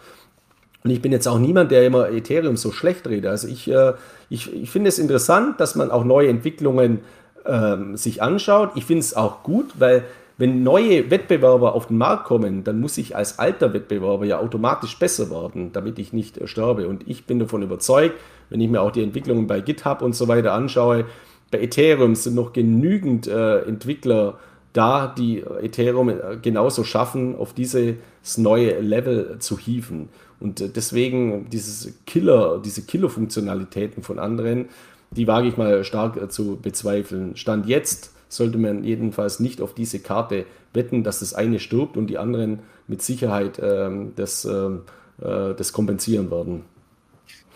Und 0.84 0.90
ich 0.90 1.00
bin 1.00 1.12
jetzt 1.12 1.28
auch 1.28 1.38
niemand, 1.38 1.70
der 1.70 1.86
immer 1.86 2.10
Ethereum 2.10 2.56
so 2.56 2.72
schlecht 2.72 3.06
redet. 3.06 3.30
Also 3.30 3.48
ich, 3.48 3.70
äh, 3.70 3.92
ich, 4.30 4.52
ich 4.52 4.70
finde 4.70 4.88
es 4.88 4.98
interessant, 4.98 5.60
dass 5.60 5.74
man 5.74 5.90
auch 5.90 6.04
neue 6.04 6.28
Entwicklungen 6.28 7.00
ähm, 7.46 7.96
sich 7.96 8.22
anschaut. 8.22 8.70
Ich 8.74 8.84
finde 8.84 9.00
es 9.00 9.14
auch 9.14 9.42
gut, 9.42 9.66
weil 9.78 10.04
wenn 10.38 10.62
neue 10.64 11.10
Wettbewerber 11.10 11.74
auf 11.74 11.86
den 11.86 11.98
Markt 11.98 12.24
kommen, 12.24 12.64
dann 12.64 12.80
muss 12.80 12.98
ich 12.98 13.14
als 13.14 13.38
alter 13.38 13.72
Wettbewerber 13.72 14.24
ja 14.24 14.40
automatisch 14.40 14.98
besser 14.98 15.30
werden, 15.30 15.72
damit 15.72 15.98
ich 15.98 16.12
nicht 16.12 16.38
äh, 16.38 16.46
sterbe. 16.46 16.88
Und 16.88 17.08
ich 17.08 17.26
bin 17.26 17.38
davon 17.38 17.62
überzeugt, 17.62 18.16
wenn 18.50 18.60
ich 18.60 18.68
mir 18.68 18.80
auch 18.80 18.90
die 18.90 19.02
Entwicklungen 19.02 19.46
bei 19.46 19.60
GitHub 19.60 20.02
und 20.02 20.14
so 20.14 20.28
weiter 20.28 20.52
anschaue, 20.52 21.04
bei 21.50 21.60
Ethereum 21.60 22.14
sind 22.14 22.34
noch 22.34 22.52
genügend 22.52 23.28
äh, 23.28 23.60
Entwickler 23.60 24.38
da, 24.72 25.06
die 25.06 25.40
Ethereum 25.40 26.08
äh, 26.08 26.16
genauso 26.40 26.82
schaffen, 26.82 27.36
auf 27.36 27.52
dieses 27.52 27.96
neue 28.36 28.80
Level 28.80 29.36
zu 29.38 29.58
hieven. 29.58 30.08
Und 30.42 30.60
äh, 30.60 30.68
deswegen 30.68 31.48
dieses 31.50 31.94
Killer, 32.04 32.60
diese 32.62 32.82
Killer-Funktionalitäten 32.82 34.02
von 34.02 34.18
anderen, 34.18 34.68
die 35.10 35.26
wage 35.26 35.48
ich 35.48 35.56
mal 35.56 35.84
stark 35.84 36.16
äh, 36.16 36.28
zu 36.28 36.56
bezweifeln. 36.56 37.36
Stand 37.36 37.66
jetzt 37.66 38.10
sollte 38.28 38.58
man 38.58 38.82
jedenfalls 38.82 39.40
nicht 39.40 39.60
auf 39.60 39.74
diese 39.74 40.00
Karte 40.00 40.46
wetten, 40.72 41.04
dass 41.04 41.20
das 41.20 41.34
eine 41.34 41.60
stirbt 41.60 41.96
und 41.96 42.08
die 42.08 42.18
anderen 42.18 42.60
mit 42.88 43.02
Sicherheit 43.02 43.60
ähm, 43.62 44.14
das, 44.16 44.44
ähm, 44.44 44.82
äh, 45.20 45.54
das 45.54 45.72
kompensieren 45.72 46.30
werden. 46.30 46.64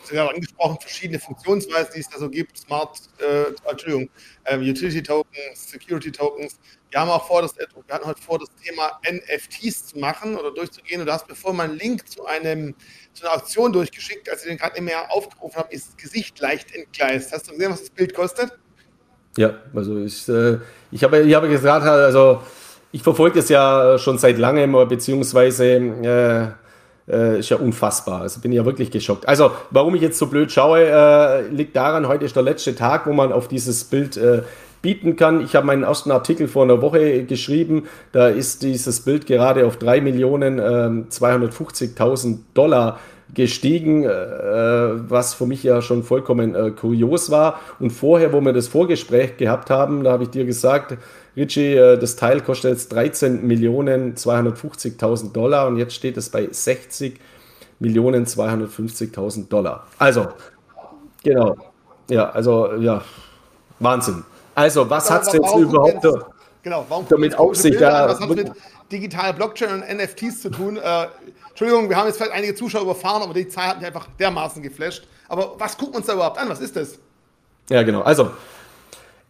Sie 0.05 0.17
haben 0.19 0.29
angesprochen, 0.29 0.79
verschiedene 0.81 1.19
Funktionsweisen, 1.19 1.91
die 1.95 2.01
es 2.01 2.09
da 2.09 2.19
so 2.19 2.29
gibt, 2.29 2.57
Smart, 2.59 3.01
äh, 3.19 3.69
Entschuldigung, 3.69 4.09
äh, 4.45 4.57
Utility 4.57 5.03
Tokens, 5.03 5.71
Security 5.71 6.13
Tokens. 6.13 6.61
Wir 6.91 7.01
haben 7.01 7.11
auch 7.11 7.27
vor, 7.27 7.43
das, 7.43 7.57
wir 7.57 7.67
hatten 7.95 8.07
heute 8.07 8.23
vor, 8.23 8.39
das 8.39 8.49
Thema 8.63 9.01
NFTs 9.11 9.87
zu 9.87 9.99
machen 9.99 10.37
oder 10.37 10.53
durchzugehen. 10.53 11.01
Und 11.01 11.07
du 11.07 11.13
hast 11.13 11.27
bevor 11.27 11.53
mein 11.53 11.77
Link 11.77 12.09
zu, 12.09 12.25
einem, 12.27 12.75
zu 13.13 13.25
einer 13.25 13.37
Auktion 13.37 13.73
durchgeschickt, 13.73 14.31
als 14.31 14.43
ich 14.43 14.49
den 14.49 14.59
gerade 14.59 14.81
mehr 14.81 15.11
aufgerufen 15.11 15.57
habe, 15.57 15.75
ist 15.75 15.89
das 15.89 15.97
Gesicht 15.97 16.39
leicht 16.41 16.75
entgleist. 16.75 17.33
Hast 17.33 17.49
du 17.49 17.53
gesehen, 17.53 17.73
was 17.73 17.81
das 17.81 17.91
Bild 17.91 18.15
kostet? 18.15 18.53
Ja, 19.37 19.55
also 19.75 19.99
ich, 19.99 20.29
äh, 20.29 20.59
ich 20.91 21.05
habe 21.05 21.21
ich 21.23 21.35
habe 21.35 21.49
gesagt, 21.49 21.85
also 21.85 22.43
ich 22.93 23.03
verfolge 23.03 23.41
das 23.41 23.49
ja 23.49 23.99
schon 23.99 24.17
seit 24.17 24.39
langem, 24.39 24.73
beziehungsweise 24.89 25.67
äh, 25.67 26.49
äh, 27.09 27.39
ist 27.39 27.51
ja 27.51 27.57
unfassbar. 27.57 28.23
Also 28.23 28.41
bin 28.41 28.53
ich 28.53 28.57
ja 28.57 28.65
wirklich 28.65 28.91
geschockt. 28.91 29.29
Also, 29.29 29.53
warum 29.71 29.95
ich 29.95 30.03
jetzt 30.03 30.19
so 30.19 30.27
blöd 30.27 30.51
schaue, 30.51 30.81
äh, 30.81 31.49
liegt 31.49 31.77
daran, 31.77 32.09
heute 32.09 32.25
ist 32.25 32.37
der 32.37 32.43
letzte 32.43 32.75
Tag, 32.75 33.07
wo 33.07 33.13
man 33.13 33.33
auf 33.33 33.49
dieses 33.49 33.85
Bild 33.85 34.17
äh, 34.17 34.43
bieten 34.83 35.17
kann. 35.17 35.41
Ich 35.41 35.57
habe 35.57 35.67
meinen 35.67 35.83
ersten 35.83 36.11
Artikel 36.11 36.49
vor 36.49 36.65
einer 36.65 36.83
Woche 36.83 37.25
geschrieben. 37.25 37.85
Da 38.13 38.29
ist 38.29 38.63
dieses 38.63 39.01
Bild 39.01 39.27
gerade 39.27 39.67
auf 39.67 39.79
3.250.000 39.79 42.27
ähm, 42.27 42.45
Dollar 42.55 42.99
gestiegen, 43.35 44.05
äh, 44.05 44.09
was 44.09 45.35
für 45.35 45.47
mich 45.47 45.63
ja 45.63 45.83
schon 45.83 46.03
vollkommen 46.03 46.55
äh, 46.55 46.71
kurios 46.71 47.31
war. 47.31 47.61
Und 47.81 47.91
vorher, 47.91 48.33
wo 48.33 48.41
wir 48.41 48.53
das 48.53 48.69
Vorgespräch 48.69 49.37
gehabt 49.37 49.71
haben, 49.71 50.05
da 50.05 50.13
habe 50.13 50.25
ich 50.25 50.31
dir 50.31 50.45
gesagt, 50.45 50.97
Richie, 51.37 51.75
äh, 51.75 51.99
das 51.99 52.17
Teil 52.17 52.41
kostet 52.41 52.73
jetzt 52.73 52.93
13 52.93 53.47
Millionen 53.47 54.15
250.000 54.15 55.33
Dollar 55.33 55.67
und 55.67 55.77
jetzt 55.77 55.95
steht 55.95 56.17
es 56.17 56.31
bei 56.31 56.49
60 56.51 57.19
Millionen 57.79 58.25
250.000 58.25 59.49
Dollar. 59.49 59.87
Also, 59.99 60.29
genau. 61.23 61.57
Ja, 62.09 62.31
also, 62.31 62.75
ja, 62.77 63.03
Wahnsinn. 63.81 64.23
Also, 64.57 64.89
was 64.89 65.11
hat 65.11 65.23
es 65.23 65.35
jetzt 65.35 65.55
überhaupt 65.55 66.03
denn, 66.03 66.25
genau, 66.63 66.87
damit 67.11 67.39
auf 67.39 67.55
sich? 67.57 67.79
Ja, 67.79 68.09
was 68.09 68.19
hat 68.19 68.31
mit 68.31 68.51
digitaler 68.91 69.35
Blockchain 69.35 69.83
und 69.83 69.99
NFTs 69.99 70.41
zu 70.41 70.51
tun? 70.51 70.79
Äh, 70.79 71.07
Entschuldigung, 71.51 71.91
wir 71.91 71.97
haben 71.97 72.07
jetzt 72.07 72.17
vielleicht 72.17 72.33
einige 72.33 72.55
Zuschauer 72.55 72.83
überfahren, 72.83 73.23
aber 73.23 73.35
die 73.35 73.47
Zahl 73.49 73.69
hat 73.69 73.79
mich 73.79 73.87
einfach 73.87 74.09
dermaßen 74.19 74.63
geflasht. 74.63 75.07
Aber 75.29 75.57
was 75.59 75.77
gucken 75.77 75.93
wir 75.93 75.99
uns 75.99 76.07
da 76.07 76.15
überhaupt 76.15 76.39
an? 76.39 76.49
Was 76.49 76.61
ist 76.61 76.75
das? 76.75 76.99
Ja, 77.69 77.83
genau. 77.83 78.01
Also, 78.01 78.31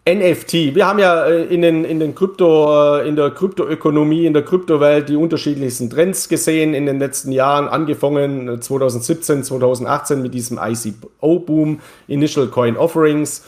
NFT. 0.09 0.77
Wir 0.77 0.87
haben 0.87 1.01
ja 1.01 1.25
äh, 1.25 1.47
in, 1.47 1.63
den, 1.63 1.85
in, 1.85 1.99
den 1.99 2.15
Krypto, 2.15 2.99
äh, 2.99 3.09
in 3.09 3.17
der 3.17 3.33
Kryptoökonomie, 3.33 4.27
in 4.27 4.33
der 4.33 4.45
Kryptowelt 4.45 5.09
die 5.09 5.17
unterschiedlichsten 5.17 5.91
Trends 5.91 6.29
gesehen 6.29 6.73
in 6.73 6.87
den 6.87 7.01
letzten 7.01 7.33
Jahren, 7.33 7.67
angefangen 7.67 8.63
2017, 8.63 9.41
äh, 9.41 9.43
2018 9.43 10.23
mit 10.23 10.33
diesem 10.33 10.61
ICO-Boom, 10.63 11.81
Initial 12.07 12.47
Coin 12.47 12.77
Offerings. 12.77 13.43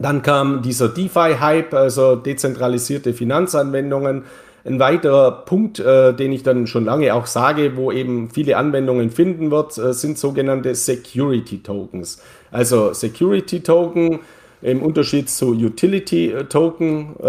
Dann 0.00 0.22
kam 0.22 0.62
dieser 0.62 0.88
DeFi-Hype, 0.88 1.74
also 1.74 2.16
dezentralisierte 2.16 3.12
Finanzanwendungen. 3.12 4.24
Ein 4.64 4.78
weiterer 4.78 5.44
Punkt, 5.44 5.78
äh, 5.78 6.14
den 6.14 6.32
ich 6.32 6.42
dann 6.42 6.66
schon 6.66 6.86
lange 6.86 7.14
auch 7.14 7.26
sage, 7.26 7.76
wo 7.76 7.92
eben 7.92 8.30
viele 8.30 8.56
Anwendungen 8.56 9.10
finden 9.10 9.50
wird, 9.50 9.76
äh, 9.76 9.92
sind 9.92 10.18
sogenannte 10.18 10.74
Security 10.74 11.62
Tokens. 11.62 12.22
Also 12.50 12.94
Security 12.94 13.60
Token 13.60 14.20
im 14.62 14.82
Unterschied 14.82 15.30
zu 15.30 15.52
Utility-Token 15.52 17.16
äh, 17.18 17.28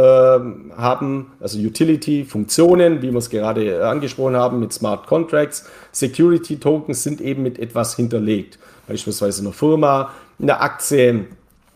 haben, 0.76 1.32
also 1.40 1.60
Utility-Funktionen, 1.60 3.02
wie 3.02 3.12
wir 3.12 3.18
es 3.18 3.30
gerade 3.30 3.86
angesprochen 3.88 4.36
haben 4.36 4.60
mit 4.60 4.74
Smart 4.74 5.08
Contracts. 5.08 5.70
Security-Tokens 5.92 7.04
sind 7.04 7.22
eben 7.22 7.44
mit 7.44 7.60
etwas 7.60 7.96
hinterlegt, 7.96 8.60
beispielsweise 8.88 9.42
einer 9.42 9.54
Firma, 9.54 10.12
einer 10.42 10.62
Aktie, 10.62 11.28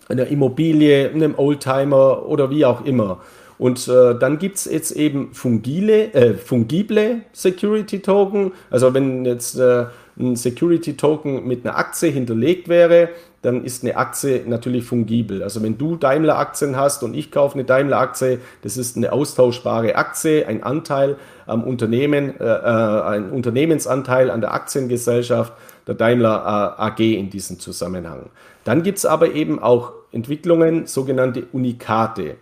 einer 0.08 0.28
Immobilie, 0.28 1.10
einem 1.10 1.36
Oldtimer 1.38 2.26
oder 2.28 2.50
wie 2.50 2.66
auch 2.66 2.86
immer. 2.86 3.20
Und 3.58 3.88
äh, 3.88 4.16
dann 4.20 4.38
gibt 4.38 4.58
es 4.58 4.66
jetzt 4.66 4.92
eben 4.92 5.34
fungile, 5.34 6.14
äh, 6.14 6.34
fungible 6.34 7.22
Security 7.32 8.00
Token. 8.00 8.52
Also 8.70 8.94
wenn 8.94 9.26
jetzt 9.26 9.58
äh, 9.58 9.86
ein 10.20 10.36
Security 10.36 10.98
Token 10.98 11.48
mit 11.48 11.66
einer 11.66 11.78
Aktie 11.78 12.10
hinterlegt 12.10 12.68
wäre, 12.68 13.10
dann 13.42 13.64
ist 13.64 13.84
eine 13.84 13.96
Aktie 13.96 14.44
natürlich 14.46 14.86
fungibel. 14.86 15.44
Also 15.44 15.62
wenn 15.62 15.78
du 15.78 15.96
Daimler-Aktien 15.98 16.76
hast 16.76 17.04
und 17.04 17.14
ich 17.14 17.32
kaufe 17.32 17.56
eine 17.56 17.64
Daimler-Aktie, 17.64 18.40
das 18.64 18.76
ist 18.76 18.98
eine 18.98 19.14
austauschbare 19.14 19.96
Aktie, 19.96 20.48
ein 20.48 20.64
Anteil 20.64 21.18
am 21.46 21.64
Unternehmen, 21.64 22.40
äh, 22.40 22.44
äh 22.44 23.02
ein 23.04 23.30
Unternehmensanteil 23.30 24.32
an 24.32 24.42
der 24.42 24.54
Aktiengesellschaft 24.54 25.54
der 25.88 25.96
Daimler 25.96 26.76
äh, 26.78 26.82
AG 26.82 27.00
in 27.00 27.30
diesem 27.30 27.60
Zusammenhang. 27.60 28.30
Dann 28.66 28.84
gibt 28.84 28.98
es 28.98 29.06
aber 29.06 29.34
eben 29.34 29.60
auch 29.60 29.94
Entwicklungen, 30.12 30.88
sogenannte 30.88 31.46
Unikate. 31.54 32.36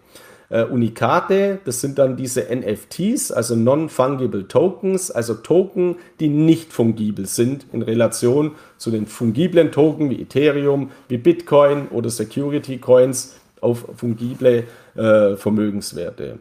Äh, 0.49 0.63
Unikate, 0.63 1.59
das 1.65 1.81
sind 1.81 1.99
dann 1.99 2.15
diese 2.15 2.43
NFTs, 2.43 3.31
also 3.31 3.55
Non-Fungible 3.55 4.47
Tokens, 4.47 5.11
also 5.11 5.35
Token, 5.35 5.97
die 6.19 6.29
nicht 6.29 6.71
fungibel 6.71 7.25
sind 7.25 7.65
in 7.73 7.81
Relation 7.81 8.51
zu 8.77 8.89
den 8.89 9.05
fungiblen 9.05 9.71
Token 9.71 10.09
wie 10.09 10.21
Ethereum, 10.21 10.91
wie 11.07 11.17
Bitcoin 11.17 11.87
oder 11.89 12.09
Security 12.09 12.77
Coins 12.77 13.35
auf 13.61 13.85
fungible 13.97 14.65
äh, 14.95 15.35
Vermögenswerte. 15.35 16.39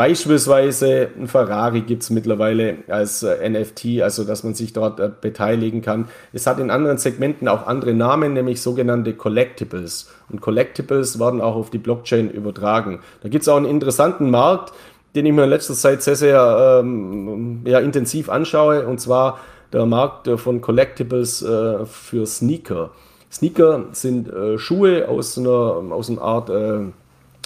Beispielsweise 0.00 1.10
ein 1.14 1.28
Ferrari 1.28 1.82
gibt 1.82 2.04
es 2.04 2.08
mittlerweile 2.08 2.78
als 2.88 3.22
äh, 3.22 3.46
NFT, 3.46 4.00
also 4.00 4.24
dass 4.24 4.44
man 4.44 4.54
sich 4.54 4.72
dort 4.72 4.98
äh, 4.98 5.10
beteiligen 5.20 5.82
kann. 5.82 6.08
Es 6.32 6.46
hat 6.46 6.58
in 6.58 6.70
anderen 6.70 6.96
Segmenten 6.96 7.48
auch 7.48 7.66
andere 7.66 7.92
Namen, 7.92 8.32
nämlich 8.32 8.62
sogenannte 8.62 9.12
Collectibles. 9.12 10.10
Und 10.30 10.40
Collectibles 10.40 11.20
werden 11.20 11.42
auch 11.42 11.54
auf 11.54 11.68
die 11.68 11.76
Blockchain 11.76 12.30
übertragen. 12.30 13.00
Da 13.22 13.28
gibt 13.28 13.42
es 13.42 13.48
auch 13.50 13.58
einen 13.58 13.66
interessanten 13.66 14.30
Markt, 14.30 14.72
den 15.14 15.26
ich 15.26 15.34
mir 15.34 15.44
in 15.44 15.50
letzter 15.50 15.74
Zeit 15.74 16.00
sehr, 16.02 16.16
sehr 16.16 16.80
ähm, 16.80 17.60
ja, 17.66 17.78
intensiv 17.80 18.30
anschaue, 18.30 18.86
und 18.86 19.02
zwar 19.02 19.38
der 19.70 19.84
Markt 19.84 20.28
äh, 20.28 20.38
von 20.38 20.62
Collectibles 20.62 21.42
äh, 21.42 21.84
für 21.84 22.24
Sneaker. 22.24 22.92
Sneaker 23.30 23.84
sind 23.92 24.32
äh, 24.32 24.56
Schuhe 24.56 25.10
aus 25.10 25.36
einer, 25.36 25.50
aus 25.92 26.08
einer 26.08 26.22
Art, 26.22 26.48
äh, 26.48 26.86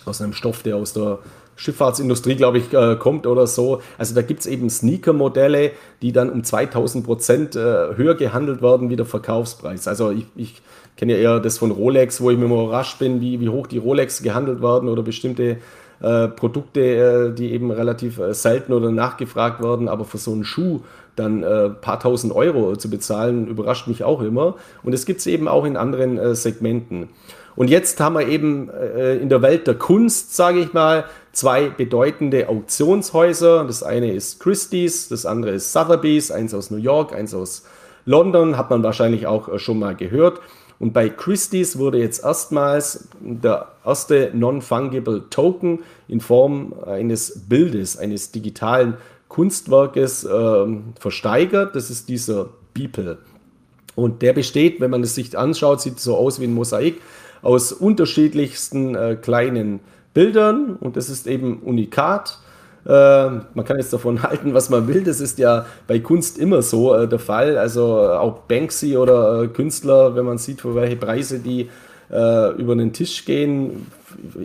aus 0.04 0.22
einem 0.22 0.34
Stoff, 0.34 0.62
der 0.62 0.76
aus 0.76 0.92
der 0.92 1.18
Schifffahrtsindustrie, 1.56 2.36
glaube 2.36 2.58
ich, 2.58 2.72
äh, 2.72 2.96
kommt 2.96 3.26
oder 3.26 3.46
so. 3.46 3.80
Also 3.98 4.14
da 4.14 4.22
gibt 4.22 4.40
es 4.40 4.46
eben 4.46 4.68
Sneaker-Modelle, 4.68 5.72
die 6.02 6.12
dann 6.12 6.30
um 6.30 6.44
2000 6.44 7.04
Prozent 7.04 7.56
äh, 7.56 7.60
höher 7.96 8.14
gehandelt 8.14 8.62
werden 8.62 8.90
wie 8.90 8.96
der 8.96 9.06
Verkaufspreis. 9.06 9.88
Also 9.88 10.10
ich, 10.10 10.26
ich 10.36 10.62
kenne 10.96 11.12
ja 11.12 11.18
eher 11.18 11.40
das 11.40 11.58
von 11.58 11.70
Rolex, 11.70 12.20
wo 12.20 12.30
ich 12.30 12.38
mir 12.38 12.48
mal 12.48 12.64
überrascht 12.64 12.98
bin, 12.98 13.20
wie, 13.20 13.40
wie 13.40 13.48
hoch 13.48 13.66
die 13.66 13.78
Rolex 13.78 14.22
gehandelt 14.22 14.62
werden 14.62 14.88
oder 14.88 15.02
bestimmte 15.02 15.58
äh, 16.00 16.28
Produkte, 16.28 16.80
äh, 16.80 17.34
die 17.34 17.52
eben 17.52 17.70
relativ 17.70 18.18
äh, 18.18 18.34
selten 18.34 18.72
oder 18.72 18.90
nachgefragt 18.90 19.62
werden, 19.62 19.88
aber 19.88 20.04
für 20.04 20.18
so 20.18 20.32
einen 20.32 20.44
Schuh 20.44 20.80
dann 21.16 21.42
äh, 21.42 21.70
paar 21.70 22.00
tausend 22.00 22.34
Euro 22.34 22.76
zu 22.76 22.90
bezahlen, 22.90 23.46
überrascht 23.46 23.86
mich 23.86 24.02
auch 24.02 24.20
immer. 24.20 24.56
Und 24.82 24.92
es 24.92 25.06
gibt 25.06 25.20
es 25.20 25.26
eben 25.26 25.46
auch 25.46 25.64
in 25.64 25.76
anderen 25.76 26.18
äh, 26.18 26.34
Segmenten. 26.34 27.08
Und 27.56 27.70
jetzt 27.70 28.00
haben 28.00 28.14
wir 28.14 28.26
eben 28.26 28.68
äh, 28.68 29.16
in 29.16 29.28
der 29.28 29.40
Welt 29.42 29.66
der 29.66 29.76
Kunst, 29.76 30.34
sage 30.34 30.58
ich 30.58 30.72
mal, 30.72 31.04
zwei 31.34 31.68
bedeutende 31.68 32.48
Auktionshäuser. 32.48 33.64
Das 33.64 33.82
eine 33.82 34.12
ist 34.12 34.40
Christie's, 34.40 35.08
das 35.08 35.26
andere 35.26 35.52
ist 35.52 35.72
Sotheby's, 35.72 36.30
eins 36.30 36.54
aus 36.54 36.70
New 36.70 36.78
York, 36.78 37.12
eins 37.14 37.34
aus 37.34 37.64
London, 38.06 38.56
hat 38.56 38.70
man 38.70 38.82
wahrscheinlich 38.82 39.26
auch 39.26 39.48
äh, 39.48 39.58
schon 39.58 39.78
mal 39.78 39.94
gehört. 39.94 40.40
Und 40.78 40.92
bei 40.92 41.08
Christie's 41.08 41.78
wurde 41.78 41.98
jetzt 41.98 42.24
erstmals 42.24 43.08
der 43.20 43.68
erste 43.84 44.30
Non-Fungible 44.34 45.30
Token 45.30 45.80
in 46.08 46.20
Form 46.20 46.74
eines 46.84 47.42
Bildes, 47.48 47.96
eines 47.96 48.32
digitalen 48.32 48.96
Kunstwerkes 49.28 50.24
äh, 50.24 50.66
versteigert. 50.98 51.76
Das 51.76 51.90
ist 51.90 52.08
dieser 52.08 52.48
Beeple. 52.74 53.18
Und 53.94 54.22
der 54.22 54.32
besteht, 54.32 54.80
wenn 54.80 54.90
man 54.90 55.02
es 55.02 55.14
sich 55.14 55.38
anschaut, 55.38 55.80
sieht 55.80 56.00
so 56.00 56.16
aus 56.16 56.40
wie 56.40 56.44
ein 56.44 56.54
Mosaik 56.54 57.00
aus 57.42 57.72
unterschiedlichsten 57.72 58.94
äh, 58.94 59.16
kleinen 59.20 59.80
Bildern 60.14 60.76
und 60.76 60.96
das 60.96 61.10
ist 61.10 61.26
eben 61.26 61.58
unikat. 61.58 62.38
Äh, 62.86 62.90
man 62.90 63.64
kann 63.64 63.78
jetzt 63.78 63.92
davon 63.92 64.22
halten, 64.22 64.54
was 64.54 64.70
man 64.70 64.88
will. 64.88 65.04
Das 65.04 65.20
ist 65.20 65.38
ja 65.38 65.66
bei 65.86 65.98
Kunst 65.98 66.38
immer 66.38 66.62
so 66.62 66.94
äh, 66.94 67.08
der 67.08 67.18
Fall. 67.18 67.58
Also 67.58 67.98
äh, 67.98 68.16
auch 68.16 68.40
Banksy 68.40 68.96
oder 68.96 69.48
Künstler, 69.48 70.14
wenn 70.14 70.24
man 70.24 70.38
sieht, 70.38 70.60
für 70.60 70.74
welche 70.74 70.96
Preise 70.96 71.40
die 71.40 71.68
über 72.10 72.76
den 72.76 72.92
Tisch 72.92 73.24
gehen. 73.24 73.86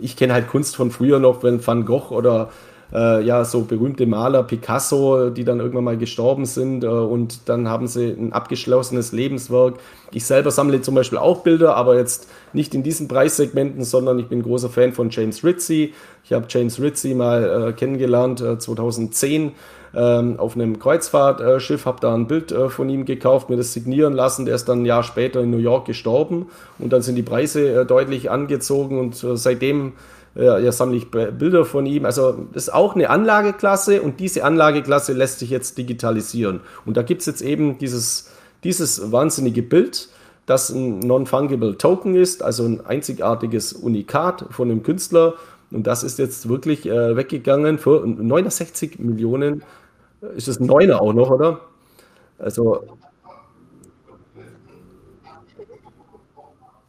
Ich 0.00 0.16
kenne 0.16 0.32
halt 0.32 0.48
Kunst 0.48 0.74
von 0.74 0.90
früher 0.90 1.20
noch, 1.20 1.44
wenn 1.44 1.64
Van 1.64 1.84
Gogh 1.84 2.10
oder 2.10 2.48
äh, 2.92 3.22
ja, 3.24 3.44
so 3.44 3.62
berühmte 3.62 4.06
Maler, 4.06 4.42
Picasso, 4.42 5.30
die 5.30 5.44
dann 5.44 5.60
irgendwann 5.60 5.84
mal 5.84 5.96
gestorben 5.96 6.44
sind 6.44 6.84
äh, 6.84 6.86
und 6.86 7.48
dann 7.48 7.68
haben 7.68 7.86
sie 7.86 8.08
ein 8.10 8.32
abgeschlossenes 8.32 9.12
Lebenswerk. 9.12 9.74
Ich 10.12 10.24
selber 10.24 10.50
sammle 10.50 10.80
zum 10.82 10.94
Beispiel 10.94 11.18
auch 11.18 11.42
Bilder, 11.42 11.76
aber 11.76 11.96
jetzt 11.96 12.28
nicht 12.52 12.74
in 12.74 12.82
diesen 12.82 13.08
Preissegmenten, 13.08 13.84
sondern 13.84 14.18
ich 14.18 14.26
bin 14.26 14.42
großer 14.42 14.68
Fan 14.68 14.92
von 14.92 15.10
James 15.10 15.44
Ritchie. 15.44 15.94
Ich 16.24 16.32
habe 16.32 16.46
James 16.48 16.80
Ritchie 16.80 17.14
mal 17.14 17.68
äh, 17.68 17.72
kennengelernt 17.72 18.38
2010 18.58 19.48
äh, 19.48 19.50
ähm, 19.92 20.38
auf 20.38 20.54
einem 20.54 20.78
Kreuzfahrtschiff, 20.78 21.84
habe 21.86 21.98
da 22.00 22.14
ein 22.14 22.26
Bild 22.26 22.52
äh, 22.52 22.68
von 22.68 22.88
ihm 22.88 23.04
gekauft, 23.04 23.50
mir 23.50 23.56
das 23.56 23.72
signieren 23.72 24.12
lassen. 24.12 24.46
Der 24.46 24.54
ist 24.54 24.68
dann 24.68 24.82
ein 24.82 24.86
Jahr 24.86 25.02
später 25.02 25.40
in 25.40 25.50
New 25.50 25.58
York 25.58 25.86
gestorben 25.86 26.46
und 26.78 26.92
dann 26.92 27.02
sind 27.02 27.16
die 27.16 27.22
Preise 27.22 27.80
äh, 27.80 27.86
deutlich 27.86 28.30
angezogen 28.30 28.98
und 28.98 29.16
seitdem 29.16 29.92
ja, 30.34 30.58
ja, 30.58 30.72
sammle 30.72 30.96
ich 30.96 31.10
Bilder 31.10 31.64
von 31.64 31.86
ihm. 31.86 32.04
Also 32.04 32.46
ist 32.52 32.72
auch 32.72 32.94
eine 32.94 33.10
Anlageklasse 33.10 34.00
und 34.02 34.20
diese 34.20 34.44
Anlageklasse 34.44 35.12
lässt 35.12 35.40
sich 35.40 35.50
jetzt 35.50 35.76
digitalisieren. 35.76 36.60
Und 36.84 36.96
da 36.96 37.02
gibt 37.02 37.20
es 37.20 37.26
jetzt 37.26 37.42
eben 37.42 37.78
dieses, 37.78 38.30
dieses 38.62 39.10
wahnsinnige 39.10 39.62
Bild, 39.62 40.08
das 40.46 40.70
ein 40.70 41.00
Non-Fungible 41.00 41.78
Token 41.78 42.14
ist, 42.14 42.42
also 42.42 42.64
ein 42.64 42.84
einzigartiges 42.84 43.72
Unikat 43.72 44.46
von 44.50 44.70
einem 44.70 44.82
Künstler. 44.82 45.34
Und 45.70 45.86
das 45.86 46.02
ist 46.02 46.18
jetzt 46.18 46.48
wirklich 46.48 46.86
äh, 46.86 47.16
weggegangen 47.16 47.78
für 47.78 48.04
69 48.06 48.98
Millionen. 48.98 49.62
Ist 50.36 50.48
das 50.48 50.60
ein 50.60 50.66
Neuner 50.66 51.00
auch 51.00 51.12
noch, 51.12 51.30
oder? 51.30 51.60
Also. 52.38 52.84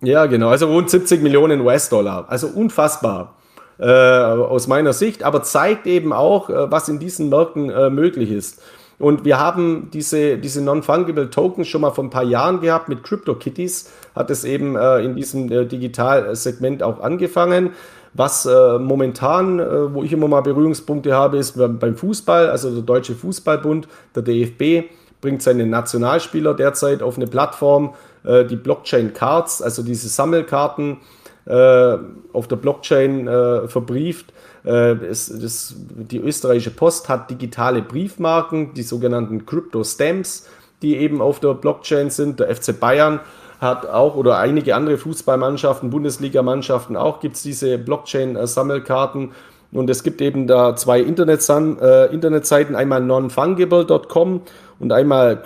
Ja, 0.01 0.25
genau. 0.25 0.49
Also 0.49 0.67
rund 0.67 0.89
70 0.89 1.21
Millionen 1.21 1.61
US-Dollar. 1.61 2.25
Also 2.27 2.47
unfassbar 2.47 3.35
äh, 3.77 3.85
aus 3.85 4.67
meiner 4.67 4.93
Sicht, 4.93 5.23
aber 5.23 5.43
zeigt 5.43 5.85
eben 5.87 6.11
auch, 6.11 6.49
äh, 6.49 6.71
was 6.71 6.89
in 6.89 6.99
diesen 6.99 7.29
Märkten 7.29 7.69
äh, 7.69 7.89
möglich 7.89 8.31
ist. 8.31 8.61
Und 8.97 9.25
wir 9.25 9.39
haben 9.39 9.89
diese, 9.91 10.37
diese 10.37 10.63
Non-Fungible 10.63 11.31
Tokens 11.31 11.67
schon 11.67 11.81
mal 11.81 11.89
vor 11.89 12.03
ein 12.03 12.11
paar 12.11 12.23
Jahren 12.23 12.61
gehabt 12.61 12.89
mit 12.89 13.03
CryptoKitties, 13.03 13.91
hat 14.15 14.29
es 14.29 14.43
eben 14.43 14.75
äh, 14.75 14.99
in 14.99 15.15
diesem 15.15 15.51
äh, 15.51 15.65
Digitalsegment 15.65 16.83
auch 16.83 16.99
angefangen. 17.01 17.71
Was 18.13 18.45
äh, 18.45 18.77
momentan, 18.77 19.59
äh, 19.59 19.93
wo 19.93 20.03
ich 20.03 20.13
immer 20.13 20.27
mal 20.27 20.41
Berührungspunkte 20.41 21.15
habe, 21.15 21.37
ist 21.37 21.57
beim 21.57 21.95
Fußball, 21.95 22.49
also 22.49 22.69
der 22.69 22.83
Deutsche 22.83 23.15
Fußballbund, 23.15 23.87
der 24.15 24.21
DFB, 24.23 24.89
bringt 25.21 25.41
seine 25.41 25.65
Nationalspieler 25.65 26.53
derzeit 26.53 27.01
auf 27.01 27.15
eine 27.15 27.27
Plattform, 27.27 27.93
äh, 28.23 28.45
die 28.45 28.55
Blockchain 28.55 29.13
Cards, 29.13 29.61
also 29.61 29.83
diese 29.83 30.09
Sammelkarten 30.09 30.97
äh, 31.45 31.97
auf 32.33 32.47
der 32.47 32.55
Blockchain 32.55 33.27
äh, 33.27 33.67
verbrieft 33.67 34.33
äh, 34.65 34.93
es, 35.05 35.27
das, 35.41 35.75
die 35.77 36.19
österreichische 36.19 36.71
Post 36.71 37.09
hat 37.09 37.29
digitale 37.29 37.81
Briefmarken, 37.81 38.73
die 38.73 38.83
sogenannten 38.83 39.45
Crypto-Stamps, 39.45 40.47
die 40.81 40.97
eben 40.97 41.21
auf 41.21 41.39
der 41.39 41.53
Blockchain 41.53 42.09
sind. 42.09 42.39
Der 42.39 42.53
FC 42.55 42.79
Bayern 42.79 43.19
hat 43.59 43.87
auch 43.87 44.15
oder 44.15 44.37
einige 44.37 44.75
andere 44.75 44.97
Fußballmannschaften, 44.97 45.89
Bundesligamannschaften 45.89 46.95
auch, 46.95 47.19
gibt 47.19 47.35
es 47.35 47.43
diese 47.43 47.77
Blockchain-Sammelkarten. 47.77 49.31
Und 49.71 49.89
es 49.89 50.03
gibt 50.03 50.21
eben 50.21 50.47
da 50.47 50.75
zwei 50.75 50.99
Internet 50.99 51.47
äh, 51.49 52.07
Internetseiten, 52.07 52.75
einmal 52.75 53.01
nonfungible.com 53.01 54.41
und 54.79 54.91
einmal 54.91 55.41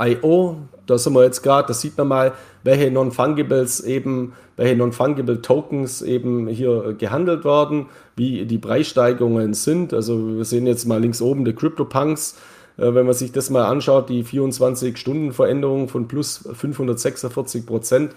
cryptoslam.io. 0.00 0.56
Da 0.86 0.98
sind 0.98 1.12
wir 1.14 1.24
jetzt 1.24 1.42
gerade, 1.42 1.68
da 1.68 1.74
sieht 1.74 1.96
man 1.98 2.08
mal, 2.08 2.32
welche 2.64 2.90
Non-Fungibles 2.90 3.80
eben, 3.80 4.32
welche 4.56 4.76
Non-Fungible 4.76 5.40
Tokens 5.40 6.02
eben 6.02 6.48
hier 6.48 6.94
gehandelt 6.94 7.44
werden, 7.44 7.86
wie 8.16 8.44
die 8.44 8.58
Preissteigerungen 8.58 9.54
sind. 9.54 9.94
Also 9.94 10.36
wir 10.36 10.44
sehen 10.44 10.66
jetzt 10.66 10.86
mal 10.86 11.00
links 11.00 11.22
oben 11.22 11.44
die 11.44 11.54
CryptoPunks. 11.54 12.36
Äh, 12.76 12.94
wenn 12.94 13.06
man 13.06 13.14
sich 13.14 13.30
das 13.30 13.50
mal 13.50 13.66
anschaut, 13.66 14.08
die 14.08 14.24
24-Stunden-Veränderung 14.24 15.88
von 15.88 16.08
plus 16.08 16.48
546 16.52 17.66
Prozent. 17.66 18.12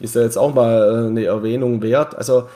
ist 0.00 0.16
ja 0.16 0.22
jetzt 0.22 0.36
auch 0.36 0.54
mal 0.54 1.06
eine 1.06 1.24
Erwähnung 1.24 1.80
wert. 1.80 2.16
Also 2.16 2.48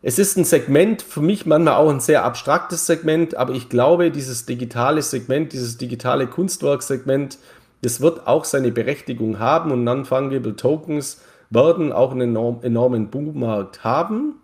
es 0.00 0.18
ist 0.18 0.38
ein 0.38 0.44
Segment, 0.44 1.02
für 1.02 1.20
mich 1.20 1.44
manchmal 1.44 1.74
auch 1.74 1.90
ein 1.90 1.98
sehr 2.00 2.24
abstraktes 2.24 2.86
Segment, 2.86 3.36
aber 3.36 3.52
ich 3.52 3.68
glaube, 3.68 4.12
dieses 4.12 4.46
digitale 4.46 5.02
Segment, 5.02 5.52
dieses 5.52 5.76
digitale 5.76 6.28
Kunstwerksegment, 6.28 7.38
das 7.82 8.00
wird 8.00 8.26
auch 8.26 8.44
seine 8.44 8.72
Berechtigung 8.72 9.38
haben 9.38 9.70
und 9.70 9.84
Non-Fungible 9.84 10.56
Tokens 10.56 11.20
werden 11.50 11.92
auch 11.92 12.12
einen 12.12 12.30
enorm, 12.30 12.58
enormen 12.62 13.08
Boommarkt 13.08 13.84
haben. 13.84 14.34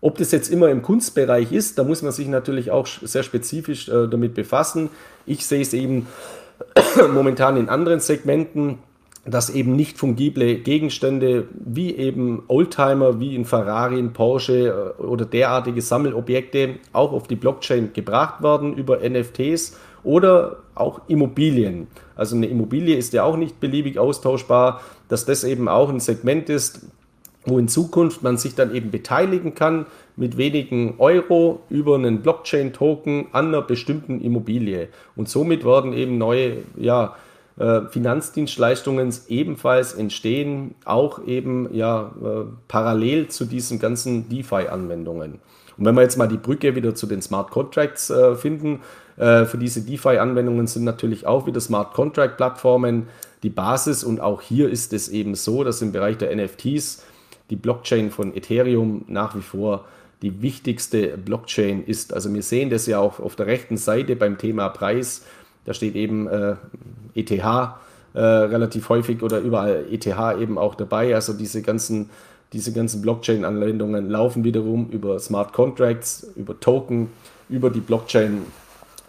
Ob 0.00 0.16
das 0.16 0.32
jetzt 0.32 0.48
immer 0.48 0.70
im 0.70 0.80
Kunstbereich 0.80 1.52
ist, 1.52 1.78
da 1.78 1.84
muss 1.84 2.02
man 2.02 2.12
sich 2.12 2.28
natürlich 2.28 2.70
auch 2.70 2.86
sehr 2.86 3.22
spezifisch 3.22 3.88
äh, 3.88 4.08
damit 4.08 4.34
befassen. 4.34 4.88
Ich 5.26 5.44
sehe 5.44 5.60
es 5.60 5.74
eben 5.74 6.06
momentan 7.12 7.56
in 7.56 7.68
anderen 7.68 8.00
Segmenten 8.00 8.78
dass 9.24 9.50
eben 9.50 9.76
nicht 9.76 9.98
fungible 9.98 10.56
Gegenstände 10.56 11.46
wie 11.52 11.94
eben 11.94 12.42
Oldtimer, 12.48 13.20
wie 13.20 13.34
in 13.34 13.44
Ferrari, 13.44 13.98
in 13.98 14.12
Porsche 14.12 14.94
äh, 14.98 15.02
oder 15.02 15.24
derartige 15.24 15.82
Sammelobjekte 15.82 16.76
auch 16.92 17.12
auf 17.12 17.28
die 17.28 17.36
Blockchain 17.36 17.92
gebracht 17.92 18.42
werden 18.42 18.74
über 18.74 18.98
NFTs 19.08 19.78
oder 20.02 20.58
auch 20.74 21.02
Immobilien. 21.08 21.88
Also 22.20 22.36
eine 22.36 22.48
Immobilie 22.48 22.98
ist 22.98 23.14
ja 23.14 23.24
auch 23.24 23.38
nicht 23.38 23.60
beliebig 23.60 23.98
austauschbar, 23.98 24.82
dass 25.08 25.24
das 25.24 25.42
eben 25.42 25.68
auch 25.68 25.88
ein 25.88 26.00
Segment 26.00 26.50
ist, 26.50 26.82
wo 27.46 27.58
in 27.58 27.66
Zukunft 27.66 28.22
man 28.22 28.36
sich 28.36 28.54
dann 28.54 28.74
eben 28.74 28.90
beteiligen 28.90 29.54
kann 29.54 29.86
mit 30.16 30.36
wenigen 30.36 30.96
Euro 30.98 31.62
über 31.70 31.94
einen 31.94 32.20
Blockchain-Token 32.20 33.28
an 33.32 33.46
einer 33.46 33.62
bestimmten 33.62 34.20
Immobilie. 34.20 34.88
Und 35.16 35.30
somit 35.30 35.64
werden 35.64 35.94
eben 35.94 36.18
neue, 36.18 36.58
ja, 36.76 37.16
äh, 37.58 37.86
Finanzdienstleistungen 37.88 39.14
ebenfalls 39.28 39.94
entstehen, 39.94 40.74
auch 40.84 41.24
eben 41.24 41.72
ja 41.72 42.12
äh, 42.22 42.44
parallel 42.68 43.28
zu 43.28 43.46
diesen 43.46 43.78
ganzen 43.78 44.28
DeFi-Anwendungen. 44.28 45.40
Und 45.78 45.86
wenn 45.86 45.94
wir 45.94 46.02
jetzt 46.02 46.18
mal 46.18 46.28
die 46.28 46.36
Brücke 46.36 46.76
wieder 46.76 46.94
zu 46.94 47.06
den 47.06 47.22
Smart 47.22 47.50
Contracts 47.50 48.10
äh, 48.10 48.34
finden, 48.34 48.80
äh, 49.20 49.44
für 49.44 49.58
diese 49.58 49.82
DeFi-Anwendungen 49.82 50.66
sind 50.66 50.84
natürlich 50.84 51.26
auch 51.26 51.46
wieder 51.46 51.60
Smart 51.60 51.92
Contract-Plattformen 51.92 53.08
die 53.42 53.50
Basis 53.50 54.02
und 54.02 54.18
auch 54.18 54.40
hier 54.40 54.70
ist 54.70 54.94
es 54.94 55.10
eben 55.10 55.34
so, 55.34 55.62
dass 55.62 55.82
im 55.82 55.92
Bereich 55.92 56.16
der 56.16 56.34
NFTs 56.34 57.02
die 57.50 57.56
Blockchain 57.56 58.10
von 58.10 58.34
Ethereum 58.34 59.04
nach 59.08 59.36
wie 59.36 59.42
vor 59.42 59.84
die 60.22 60.40
wichtigste 60.40 61.18
Blockchain 61.18 61.84
ist. 61.84 62.14
Also 62.14 62.32
wir 62.32 62.42
sehen 62.42 62.70
das 62.70 62.86
ja 62.86 62.98
auch 62.98 63.20
auf 63.20 63.36
der 63.36 63.46
rechten 63.46 63.76
Seite 63.76 64.16
beim 64.16 64.38
Thema 64.38 64.70
Preis. 64.70 65.26
Da 65.66 65.74
steht 65.74 65.96
eben 65.96 66.26
äh, 66.26 66.56
ETH 67.14 67.30
äh, 67.30 68.18
relativ 68.18 68.88
häufig 68.88 69.22
oder 69.22 69.40
überall 69.40 69.84
ETH 69.90 70.06
eben 70.06 70.56
auch 70.56 70.74
dabei. 70.74 71.14
Also 71.14 71.34
diese 71.34 71.60
ganzen, 71.60 72.08
diese 72.54 72.72
ganzen 72.72 73.02
Blockchain-Anwendungen 73.02 74.08
laufen 74.08 74.44
wiederum 74.44 74.88
über 74.88 75.18
Smart 75.18 75.52
Contracts, 75.52 76.26
über 76.36 76.58
Token, 76.58 77.08
über 77.50 77.68
die 77.68 77.80
Blockchain 77.80 78.46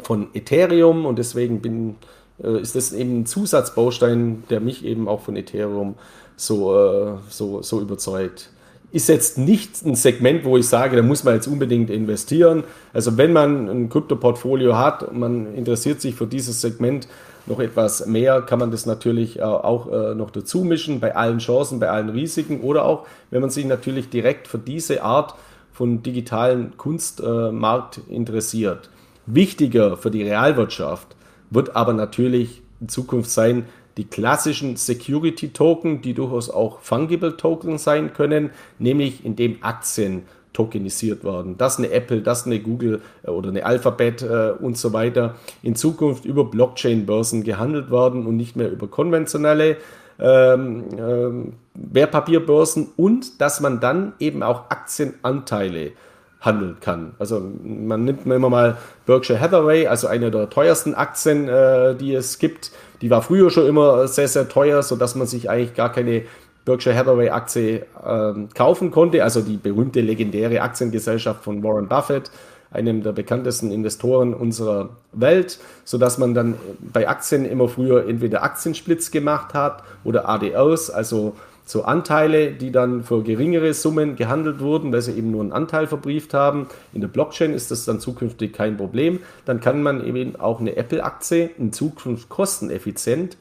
von 0.03 0.27
Ethereum 0.33 1.05
und 1.05 1.19
deswegen 1.19 1.61
bin, 1.61 1.95
äh, 2.43 2.61
ist 2.61 2.75
das 2.75 2.93
eben 2.93 3.21
ein 3.21 3.25
Zusatzbaustein, 3.25 4.43
der 4.49 4.59
mich 4.59 4.85
eben 4.85 5.07
auch 5.07 5.21
von 5.21 5.35
Ethereum 5.35 5.95
so, 6.35 6.75
äh, 6.75 7.13
so, 7.29 7.61
so 7.61 7.81
überzeugt 7.81 8.49
ist 8.91 9.07
jetzt 9.07 9.37
nicht 9.37 9.85
ein 9.85 9.95
Segment, 9.95 10.43
wo 10.43 10.57
ich 10.57 10.67
sage, 10.67 10.97
da 10.97 11.01
muss 11.01 11.23
man 11.23 11.35
jetzt 11.35 11.47
unbedingt 11.47 11.89
investieren. 11.89 12.63
Also 12.93 13.17
wenn 13.17 13.31
man 13.31 13.69
ein 13.69 13.89
Krypto-Portfolio 13.89 14.77
hat 14.77 15.03
und 15.03 15.19
man 15.19 15.55
interessiert 15.55 16.01
sich 16.01 16.15
für 16.15 16.27
dieses 16.27 16.61
Segment 16.61 17.07
noch 17.45 17.59
etwas 17.59 18.05
mehr, 18.05 18.41
kann 18.41 18.59
man 18.59 18.69
das 18.69 18.85
natürlich 18.85 19.39
äh, 19.39 19.43
auch 19.43 19.91
äh, 19.91 20.13
noch 20.13 20.29
dazu 20.29 20.63
mischen, 20.63 20.99
bei 20.99 21.15
allen 21.15 21.39
Chancen, 21.39 21.79
bei 21.79 21.89
allen 21.89 22.09
Risiken 22.09 22.61
oder 22.61 22.85
auch, 22.85 23.05
wenn 23.31 23.41
man 23.41 23.49
sich 23.49 23.65
natürlich 23.65 24.09
direkt 24.09 24.47
für 24.47 24.59
diese 24.59 25.03
Art 25.03 25.35
von 25.71 26.03
digitalen 26.03 26.75
Kunstmarkt 26.77 28.01
interessiert. 28.09 28.89
Wichtiger 29.33 29.97
für 29.97 30.11
die 30.11 30.23
Realwirtschaft 30.23 31.15
wird 31.49 31.75
aber 31.75 31.93
natürlich 31.93 32.61
in 32.79 32.89
Zukunft 32.89 33.29
sein, 33.29 33.65
die 33.97 34.05
klassischen 34.05 34.77
Security 34.77 35.49
Token, 35.49 36.01
die 36.01 36.13
durchaus 36.13 36.49
auch 36.49 36.79
Fungible 36.79 37.37
Token 37.37 37.77
sein 37.77 38.13
können, 38.13 38.51
nämlich 38.79 39.25
indem 39.25 39.57
Aktien 39.61 40.23
tokenisiert 40.53 41.23
werden. 41.23 41.57
Das 41.57 41.77
eine 41.77 41.91
Apple, 41.91 42.21
das 42.21 42.45
eine 42.45 42.59
Google 42.59 43.01
äh, 43.23 43.29
oder 43.29 43.49
eine 43.49 43.65
Alphabet 43.65 44.21
äh, 44.21 44.51
und 44.59 44.77
so 44.77 44.93
weiter 44.93 45.35
in 45.63 45.75
Zukunft 45.75 46.25
über 46.25 46.45
Blockchain-Börsen 46.45 47.43
gehandelt 47.43 47.91
werden 47.91 48.25
und 48.25 48.37
nicht 48.37 48.55
mehr 48.55 48.71
über 48.71 48.87
konventionelle 48.87 49.77
ähm, 50.19 50.85
ähm, 50.97 51.53
Wertpapierbörsen 51.73 52.89
und 52.97 53.39
dass 53.41 53.61
man 53.61 53.79
dann 53.79 54.13
eben 54.19 54.43
auch 54.43 54.69
Aktienanteile 54.69 55.93
handeln 56.41 56.77
kann. 56.81 57.13
Also 57.19 57.41
man 57.63 58.03
nimmt 58.03 58.25
immer 58.25 58.49
mal 58.49 58.77
Berkshire 59.05 59.39
Hathaway, 59.39 59.87
also 59.87 60.07
eine 60.07 60.31
der 60.31 60.49
teuersten 60.49 60.95
Aktien, 60.95 61.47
äh, 61.47 61.95
die 61.95 62.13
es 62.15 62.39
gibt. 62.39 62.71
Die 63.01 63.09
war 63.09 63.21
früher 63.21 63.51
schon 63.51 63.67
immer 63.67 64.07
sehr, 64.07 64.27
sehr 64.27 64.49
teuer, 64.49 64.81
sodass 64.81 65.15
man 65.15 65.27
sich 65.27 65.49
eigentlich 65.49 65.75
gar 65.75 65.91
keine 65.91 66.23
Berkshire 66.65 66.95
Hathaway 66.95 67.29
Aktie 67.29 67.85
äh, 68.03 68.33
kaufen 68.55 68.89
konnte. 68.89 69.23
Also 69.23 69.41
die 69.41 69.57
berühmte 69.57 70.01
legendäre 70.01 70.61
Aktiengesellschaft 70.61 71.43
von 71.43 71.63
Warren 71.63 71.87
Buffett, 71.87 72.31
einem 72.71 73.03
der 73.03 73.11
bekanntesten 73.11 73.71
Investoren 73.71 74.33
unserer 74.33 74.89
Welt, 75.11 75.59
sodass 75.83 76.17
man 76.17 76.33
dann 76.33 76.55
bei 76.79 77.07
Aktien 77.07 77.45
immer 77.45 77.67
früher 77.67 78.07
entweder 78.07 78.43
Aktiensplits 78.43 79.11
gemacht 79.11 79.53
hat 79.53 79.83
oder 80.03 80.27
ADRs, 80.27 80.89
also 80.89 81.35
so 81.71 81.83
Anteile, 81.83 82.51
die 82.51 82.71
dann 82.71 83.03
für 83.03 83.23
geringere 83.23 83.73
Summen 83.73 84.17
gehandelt 84.17 84.59
wurden, 84.59 84.91
weil 84.91 85.01
sie 85.01 85.13
eben 85.13 85.31
nur 85.31 85.41
einen 85.41 85.53
Anteil 85.53 85.87
verbrieft 85.87 86.33
haben. 86.33 86.67
In 86.91 86.99
der 86.99 87.07
Blockchain 87.07 87.53
ist 87.53 87.71
das 87.71 87.85
dann 87.85 88.01
zukünftig 88.01 88.51
kein 88.51 88.75
Problem. 88.75 89.19
Dann 89.45 89.61
kann 89.61 89.81
man 89.81 90.05
eben 90.05 90.35
auch 90.35 90.59
eine 90.59 90.75
Apple-Aktie 90.75 91.49
in 91.57 91.71
Zukunft 91.71 92.27
kosteneffizient 92.27 93.37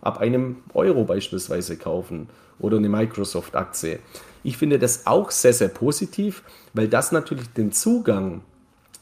ab 0.00 0.18
einem 0.18 0.56
Euro 0.72 1.04
beispielsweise 1.04 1.76
kaufen 1.76 2.28
oder 2.58 2.78
eine 2.78 2.88
Microsoft-Aktie. 2.88 3.98
Ich 4.42 4.56
finde 4.56 4.78
das 4.78 5.06
auch 5.06 5.30
sehr, 5.30 5.52
sehr 5.52 5.68
positiv, 5.68 6.42
weil 6.72 6.88
das 6.88 7.12
natürlich 7.12 7.48
den 7.52 7.72
Zugang 7.72 8.40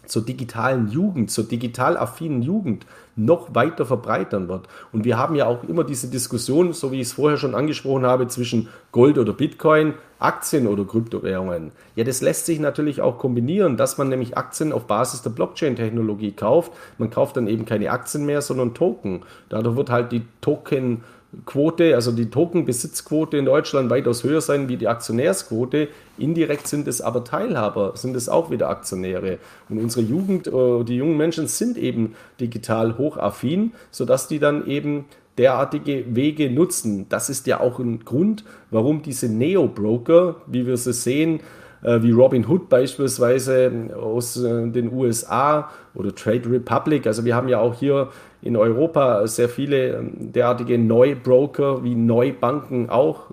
zur 0.06 0.24
digitalen 0.24 0.88
Jugend, 0.88 1.30
zur 1.30 1.44
digital 1.44 1.96
affinen 1.96 2.42
Jugend 2.42 2.86
noch 3.14 3.54
weiter 3.54 3.84
verbreitern 3.84 4.48
wird. 4.48 4.68
Und 4.92 5.04
wir 5.04 5.18
haben 5.18 5.34
ja 5.34 5.46
auch 5.46 5.64
immer 5.64 5.84
diese 5.84 6.08
Diskussion, 6.08 6.72
so 6.72 6.92
wie 6.92 7.00
ich 7.00 7.08
es 7.08 7.12
vorher 7.12 7.36
schon 7.36 7.54
angesprochen 7.54 8.06
habe, 8.06 8.26
zwischen 8.26 8.68
Gold 8.90 9.18
oder 9.18 9.32
Bitcoin, 9.32 9.94
Aktien 10.18 10.66
oder 10.66 10.84
Kryptowährungen. 10.84 11.72
Ja, 11.94 12.04
das 12.04 12.22
lässt 12.22 12.46
sich 12.46 12.58
natürlich 12.58 13.00
auch 13.00 13.18
kombinieren, 13.18 13.76
dass 13.76 13.98
man 13.98 14.08
nämlich 14.08 14.36
Aktien 14.36 14.72
auf 14.72 14.86
Basis 14.86 15.22
der 15.22 15.30
Blockchain-Technologie 15.30 16.32
kauft. 16.32 16.72
Man 16.98 17.10
kauft 17.10 17.36
dann 17.36 17.48
eben 17.48 17.66
keine 17.66 17.90
Aktien 17.90 18.24
mehr, 18.24 18.40
sondern 18.40 18.74
Token. 18.74 19.22
Dadurch 19.48 19.76
wird 19.76 19.90
halt 19.90 20.12
die 20.12 20.22
Token 20.40 21.02
Quote, 21.46 21.94
also 21.94 22.12
die 22.12 22.28
Tokenbesitzquote 22.28 23.38
in 23.38 23.46
Deutschland 23.46 23.88
weitaus 23.88 24.22
höher 24.22 24.42
sein 24.42 24.68
wie 24.68 24.76
die 24.76 24.88
Aktionärsquote. 24.88 25.88
Indirekt 26.18 26.66
sind 26.68 26.86
es 26.86 27.00
aber 27.00 27.24
Teilhaber, 27.24 27.92
sind 27.94 28.16
es 28.16 28.28
auch 28.28 28.50
wieder 28.50 28.68
Aktionäre. 28.68 29.38
Und 29.70 29.78
unsere 29.78 30.04
Jugend, 30.04 30.46
äh, 30.46 30.84
die 30.84 30.96
jungen 30.96 31.16
Menschen 31.16 31.46
sind 31.46 31.78
eben 31.78 32.14
digital 32.38 32.98
hochaffin, 32.98 33.72
sodass 33.90 34.28
die 34.28 34.40
dann 34.40 34.66
eben 34.66 35.06
derartige 35.38 36.04
Wege 36.14 36.50
nutzen. 36.50 37.06
Das 37.08 37.30
ist 37.30 37.46
ja 37.46 37.60
auch 37.60 37.78
ein 37.78 38.04
Grund, 38.04 38.44
warum 38.70 39.00
diese 39.00 39.28
Neo-Broker, 39.28 40.36
wie 40.46 40.66
wir 40.66 40.76
sie 40.76 40.92
sehen, 40.92 41.40
äh, 41.82 42.02
wie 42.02 42.10
Robin 42.10 42.46
Hood 42.46 42.68
beispielsweise 42.68 43.90
aus 43.98 44.36
äh, 44.36 44.68
den 44.68 44.92
USA 44.92 45.70
oder 45.94 46.14
Trade 46.14 46.50
Republic. 46.50 47.06
Also 47.06 47.24
wir 47.24 47.34
haben 47.34 47.48
ja 47.48 47.58
auch 47.58 47.74
hier 47.74 48.08
in 48.42 48.56
Europa 48.56 49.26
sehr 49.26 49.48
viele 49.48 49.96
ähm, 49.96 50.32
derartige 50.32 50.76
Neubroker 50.76 51.82
wie 51.84 51.94
Neubanken 51.94 52.90
auch, 52.90 53.30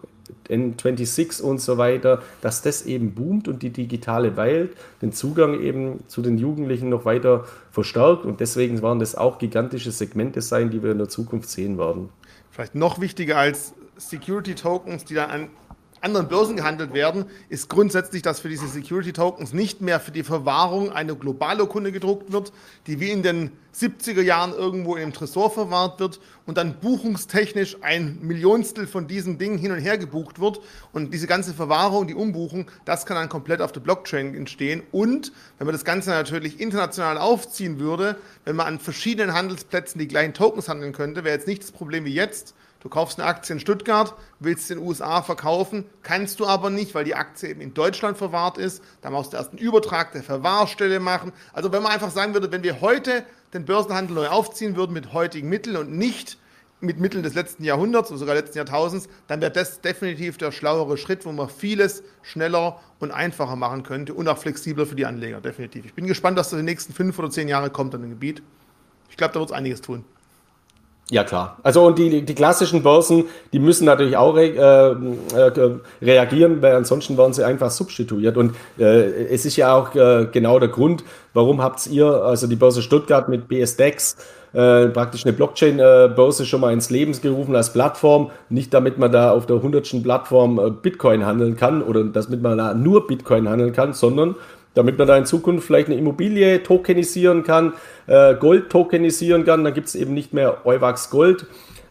N26 0.49 1.41
und 1.41 1.61
so 1.61 1.77
weiter, 1.77 2.23
dass 2.41 2.61
das 2.61 2.83
eben 2.85 3.13
boomt 3.13 3.47
und 3.47 3.61
die 3.61 3.69
digitale 3.69 4.35
Welt 4.35 4.75
den 5.01 5.11
Zugang 5.11 5.59
eben 5.61 5.99
zu 6.07 6.21
den 6.21 6.37
Jugendlichen 6.37 6.89
noch 6.89 7.05
weiter 7.05 7.45
verstärkt 7.71 8.25
und 8.25 8.39
deswegen 8.39 8.81
waren 8.81 8.99
das 8.99 9.15
auch 9.15 9.37
gigantische 9.37 9.91
Segmente 9.91 10.41
sein, 10.41 10.71
die 10.71 10.81
wir 10.81 10.91
in 10.91 10.97
der 10.97 11.09
Zukunft 11.09 11.49
sehen 11.49 11.77
werden. 11.77 12.09
Vielleicht 12.49 12.73
noch 12.73 12.99
wichtiger 12.99 13.37
als 13.37 13.73
Security 13.97 14.55
Tokens, 14.55 15.05
die 15.05 15.13
dann 15.13 15.29
an 15.29 15.49
anderen 16.01 16.27
Börsen 16.27 16.55
gehandelt 16.55 16.93
werden, 16.93 17.25
ist 17.49 17.69
grundsätzlich, 17.69 18.21
dass 18.21 18.39
für 18.39 18.49
diese 18.49 18.67
Security 18.67 19.13
Tokens 19.13 19.53
nicht 19.53 19.81
mehr 19.81 19.99
für 19.99 20.11
die 20.11 20.23
Verwahrung 20.23 20.91
eine 20.91 21.15
Globalurkunde 21.15 21.91
gedruckt 21.91 22.31
wird, 22.31 22.51
die 22.87 22.99
wie 22.99 23.09
in 23.11 23.23
den 23.23 23.51
70er 23.75 24.21
Jahren 24.21 24.53
irgendwo 24.53 24.95
im 24.95 25.13
Tresor 25.13 25.51
verwahrt 25.51 25.99
wird 25.99 26.19
und 26.45 26.57
dann 26.57 26.79
buchungstechnisch 26.79 27.77
ein 27.81 28.19
Millionstel 28.21 28.87
von 28.87 29.07
diesen 29.07 29.37
Dingen 29.37 29.57
hin 29.57 29.71
und 29.71 29.79
her 29.79 29.97
gebucht 29.97 30.39
wird. 30.39 30.59
Und 30.91 31.13
diese 31.13 31.27
ganze 31.27 31.53
Verwahrung, 31.53 32.07
die 32.07 32.15
Umbuchung, 32.15 32.65
das 32.85 33.05
kann 33.05 33.15
dann 33.15 33.29
komplett 33.29 33.61
auf 33.61 33.71
der 33.71 33.81
Blockchain 33.81 34.35
entstehen. 34.35 34.83
Und 34.91 35.31
wenn 35.57 35.67
man 35.67 35.73
das 35.73 35.85
Ganze 35.85 36.09
natürlich 36.09 36.59
international 36.59 37.17
aufziehen 37.17 37.79
würde, 37.79 38.17
wenn 38.45 38.55
man 38.55 38.67
an 38.67 38.79
verschiedenen 38.79 39.33
Handelsplätzen 39.33 39.99
die 39.99 40.07
gleichen 40.07 40.33
Tokens 40.33 40.67
handeln 40.67 40.93
könnte, 40.93 41.23
wäre 41.23 41.35
jetzt 41.35 41.47
nicht 41.47 41.63
das 41.63 41.71
Problem 41.71 42.05
wie 42.05 42.13
jetzt, 42.13 42.55
Du 42.81 42.87
kaufst 42.87 43.19
eine 43.19 43.27
Aktie 43.27 43.53
in 43.53 43.59
Stuttgart, 43.59 44.13
willst 44.39 44.71
in 44.71 44.77
den 44.77 44.87
USA 44.87 45.21
verkaufen, 45.21 45.83
kannst 46.01 46.39
du 46.39 46.45
aber 46.45 46.69
nicht, 46.69 46.95
weil 46.95 47.03
die 47.03 47.15
Aktie 47.15 47.49
eben 47.49 47.59
in 47.59 47.73
Deutschland 47.73 48.17
verwahrt 48.17 48.57
ist. 48.57 48.81
Da 49.01 49.09
musst 49.09 49.33
du 49.33 49.37
erst 49.37 49.51
einen 49.51 49.59
Übertrag 49.59 50.13
der 50.13 50.23
Verwahrstelle 50.23 51.01
machen. 51.01 51.33
Also 51.51 51.73
wenn 51.73 51.83
man 51.83 51.91
einfach 51.91 52.11
sagen 52.11 52.33
würde, 52.33 52.51
wenn 52.53 52.63
wir 52.63 52.79
heute 52.79 53.25
den 53.53 53.65
Börsenhandel 53.65 54.15
neu 54.15 54.27
aufziehen 54.27 54.77
würden 54.77 54.93
mit 54.93 55.11
heutigen 55.11 55.49
Mitteln 55.49 55.75
und 55.75 55.91
nicht 55.91 56.37
mit 56.81 56.99
Mitteln 56.99 57.23
des 57.23 57.33
letzten 57.33 57.65
Jahrhunderts 57.65 58.09
oder 58.09 58.19
sogar 58.19 58.35
letzten 58.35 58.57
Jahrtausends, 58.57 59.09
dann 59.27 59.41
wäre 59.41 59.51
das 59.51 59.81
definitiv 59.81 60.37
der 60.37 60.53
schlauere 60.53 60.97
Schritt, 60.97 61.25
wo 61.25 61.33
man 61.33 61.49
vieles 61.49 62.03
schneller 62.21 62.79
und 62.99 63.11
einfacher 63.11 63.57
machen 63.57 63.83
könnte 63.83 64.13
und 64.13 64.29
auch 64.29 64.37
flexibler 64.37 64.85
für 64.85 64.95
die 64.95 65.05
Anleger, 65.05 65.41
definitiv. 65.41 65.85
Ich 65.85 65.93
bin 65.93 66.07
gespannt, 66.07 66.37
was 66.37 66.53
in 66.53 66.59
den 66.59 66.65
nächsten 66.65 66.93
fünf 66.93 67.19
oder 67.19 67.29
zehn 67.29 67.49
Jahre 67.49 67.69
kommt 67.69 67.93
an 67.95 68.01
dem 68.01 68.11
Gebiet. 68.11 68.41
Ich 69.09 69.17
glaube, 69.17 69.33
da 69.33 69.39
wird 69.41 69.49
es 69.49 69.55
einiges 69.55 69.81
tun. 69.81 70.05
Ja, 71.11 71.23
klar. 71.23 71.57
Also 71.63 71.85
und 71.85 71.97
die, 71.97 72.21
die 72.21 72.35
klassischen 72.35 72.83
Börsen, 72.83 73.25
die 73.51 73.57
müssen 73.57 73.85
natürlich 73.85 74.15
auch 74.15 74.35
re 74.35 74.49
äh, 74.49 75.35
äh, 75.35 75.79
reagieren, 76.03 76.61
weil 76.61 76.75
ansonsten 76.75 77.17
werden 77.17 77.33
sie 77.33 77.43
einfach 77.43 77.71
substituiert. 77.71 78.37
Und 78.37 78.55
äh, 78.77 79.25
es 79.25 79.43
ist 79.43 79.55
ja 79.55 79.73
auch 79.73 79.95
äh, 79.95 80.27
genau 80.31 80.59
der 80.59 80.69
Grund, 80.69 81.03
warum 81.33 81.63
habt 81.63 81.87
ihr, 81.87 82.05
also 82.05 82.45
die 82.45 82.55
Börse 82.55 82.83
Stuttgart 82.83 83.27
mit 83.27 83.47
BSDEX, 83.47 84.17
äh, 84.53 84.87
praktisch 84.87 85.25
eine 85.25 85.33
Blockchain-Börse 85.33 86.45
schon 86.45 86.61
mal 86.61 86.73
ins 86.73 86.91
Leben 86.91 87.19
gerufen 87.19 87.55
als 87.55 87.73
Plattform. 87.73 88.29
Nicht 88.49 88.73
damit 88.73 88.99
man 88.99 89.11
da 89.11 89.31
auf 89.31 89.47
der 89.47 89.61
hundertsten 89.61 90.03
Plattform 90.03 90.59
äh, 90.59 90.69
Bitcoin 90.69 91.25
handeln 91.25 91.55
kann 91.55 91.81
oder 91.81 92.03
damit 92.03 92.41
man 92.41 92.57
da 92.57 92.75
nur 92.75 93.07
Bitcoin 93.07 93.49
handeln 93.49 93.73
kann, 93.73 93.93
sondern 93.93 94.35
damit 94.73 94.97
man 94.97 95.07
da 95.07 95.17
in 95.17 95.25
Zukunft 95.25 95.65
vielleicht 95.65 95.87
eine 95.87 95.97
Immobilie 95.97 96.63
tokenisieren 96.63 97.43
kann, 97.43 97.73
äh, 98.07 98.35
Gold 98.35 98.69
tokenisieren 98.69 99.45
kann. 99.45 99.63
Dann 99.63 99.73
gibt 99.73 99.87
es 99.87 99.95
eben 99.95 100.13
nicht 100.13 100.33
mehr 100.33 100.65
Euwax 100.65 101.09
Gold 101.09 101.45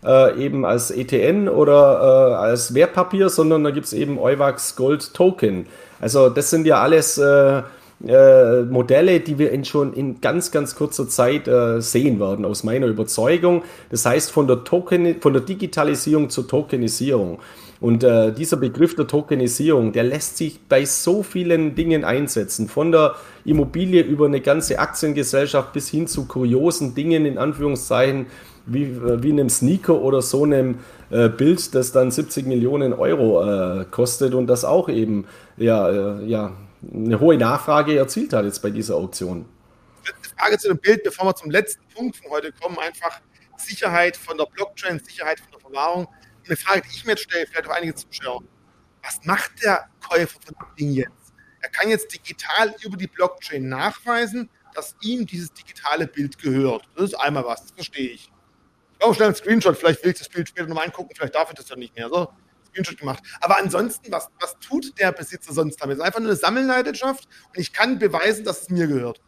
äh, 0.04 0.42
eben 0.42 0.64
als 0.64 0.90
ETN 0.90 1.48
oder 1.48 2.30
äh, 2.30 2.34
als 2.34 2.74
Wertpapier, 2.74 3.28
sondern 3.28 3.64
da 3.64 3.70
gibt 3.70 3.86
es 3.86 3.92
eben 3.92 4.18
Euwax 4.18 4.76
Gold 4.76 5.12
Token. 5.14 5.66
Also 6.00 6.28
das 6.28 6.50
sind 6.50 6.66
ja 6.66 6.80
alles 6.80 7.18
äh, 7.18 7.62
äh, 8.06 8.62
Modelle, 8.62 9.18
die 9.18 9.38
wir 9.38 9.50
in 9.50 9.64
schon 9.64 9.92
in 9.92 10.20
ganz, 10.20 10.52
ganz 10.52 10.76
kurzer 10.76 11.08
Zeit 11.08 11.48
äh, 11.48 11.80
sehen 11.80 12.20
werden, 12.20 12.44
aus 12.44 12.62
meiner 12.62 12.86
Überzeugung. 12.86 13.64
Das 13.90 14.06
heißt, 14.06 14.30
von 14.30 14.46
der, 14.46 14.62
Token, 14.62 15.20
von 15.20 15.32
der 15.32 15.42
Digitalisierung 15.42 16.30
zur 16.30 16.46
Tokenisierung. 16.46 17.40
Und 17.80 18.02
äh, 18.02 18.32
dieser 18.32 18.56
Begriff 18.56 18.96
der 18.96 19.06
Tokenisierung, 19.06 19.92
der 19.92 20.02
lässt 20.02 20.36
sich 20.36 20.60
bei 20.68 20.84
so 20.84 21.22
vielen 21.22 21.74
Dingen 21.76 22.04
einsetzen. 22.04 22.68
Von 22.68 22.90
der 22.90 23.14
Immobilie 23.44 24.02
über 24.02 24.26
eine 24.26 24.40
ganze 24.40 24.80
Aktiengesellschaft 24.80 25.72
bis 25.72 25.88
hin 25.88 26.08
zu 26.08 26.26
kuriosen 26.26 26.94
Dingen, 26.94 27.24
in 27.24 27.38
Anführungszeichen, 27.38 28.26
wie, 28.66 28.84
äh, 28.84 29.22
wie 29.22 29.30
einem 29.30 29.48
Sneaker 29.48 30.00
oder 30.00 30.22
so 30.22 30.44
einem 30.44 30.80
äh, 31.10 31.28
Bild, 31.28 31.74
das 31.74 31.92
dann 31.92 32.10
70 32.10 32.46
Millionen 32.46 32.92
Euro 32.92 33.80
äh, 33.80 33.84
kostet 33.90 34.34
und 34.34 34.48
das 34.48 34.64
auch 34.64 34.88
eben 34.88 35.26
ja, 35.56 36.18
äh, 36.18 36.24
ja, 36.24 36.52
eine 36.92 37.20
hohe 37.20 37.36
Nachfrage 37.36 37.96
erzielt 37.96 38.32
hat 38.32 38.44
jetzt 38.44 38.60
bei 38.60 38.70
dieser 38.70 38.96
Auktion. 38.96 39.44
Letzte 40.04 40.34
Frage 40.36 40.58
zu 40.58 40.68
dem 40.68 40.78
Bild, 40.78 41.02
bevor 41.02 41.26
wir 41.26 41.34
zum 41.34 41.50
letzten 41.50 41.82
Punkt 41.94 42.16
von 42.16 42.30
heute 42.30 42.52
kommen, 42.52 42.78
einfach 42.78 43.20
Sicherheit 43.56 44.16
von 44.16 44.36
der 44.36 44.46
Blockchain, 44.46 45.00
Sicherheit 45.00 45.40
von 45.40 45.50
der 45.52 45.60
Verwahrung. 45.60 46.08
Eine 46.48 46.56
Frage, 46.56 46.82
die 46.82 46.88
ich 46.88 47.04
mir 47.04 47.12
jetzt 47.12 47.24
stelle, 47.24 47.46
vielleicht 47.46 47.68
auch 47.68 47.74
einige 47.74 47.94
Zuschauer. 47.94 48.42
Was 49.02 49.20
macht 49.24 49.62
der 49.62 49.90
Käufer 50.00 50.38
von 50.44 50.54
dem 50.58 50.76
Ding 50.76 50.92
jetzt? 50.92 51.34
Er 51.60 51.68
kann 51.68 51.90
jetzt 51.90 52.12
digital 52.12 52.74
über 52.82 52.96
die 52.96 53.06
Blockchain 53.06 53.68
nachweisen, 53.68 54.48
dass 54.74 54.96
ihm 55.02 55.26
dieses 55.26 55.52
digitale 55.52 56.06
Bild 56.06 56.38
gehört. 56.38 56.88
Das 56.94 57.06
ist 57.06 57.14
einmal 57.14 57.44
was, 57.44 57.62
das 57.62 57.72
verstehe 57.72 58.10
ich. 58.10 58.32
Ich 58.92 58.98
brauche 58.98 59.14
schnell 59.14 59.26
einen 59.26 59.36
Screenshot, 59.36 59.76
vielleicht 59.76 60.02
will 60.02 60.12
ich 60.12 60.18
das 60.18 60.28
Bild 60.28 60.48
später 60.48 60.66
nochmal 60.66 60.86
angucken, 60.86 61.10
vielleicht 61.14 61.34
darf 61.34 61.50
ich 61.50 61.56
das 61.56 61.68
ja 61.68 61.76
nicht 61.76 61.94
mehr. 61.94 62.08
So. 62.08 62.32
Screenshot 62.68 62.98
gemacht. 62.98 63.22
Aber 63.40 63.58
ansonsten, 63.58 64.10
was, 64.10 64.28
was 64.40 64.58
tut 64.58 64.98
der 64.98 65.12
Besitzer 65.12 65.52
sonst 65.52 65.76
damit? 65.76 65.96
Es 65.96 66.00
ist 66.00 66.06
einfach 66.06 66.20
nur 66.20 66.30
eine 66.30 66.36
Sammelleidenschaft 66.36 67.28
und 67.48 67.58
ich 67.58 67.72
kann 67.72 67.98
beweisen, 67.98 68.44
dass 68.44 68.62
es 68.62 68.70
mir 68.70 68.86
gehört. 68.86 69.20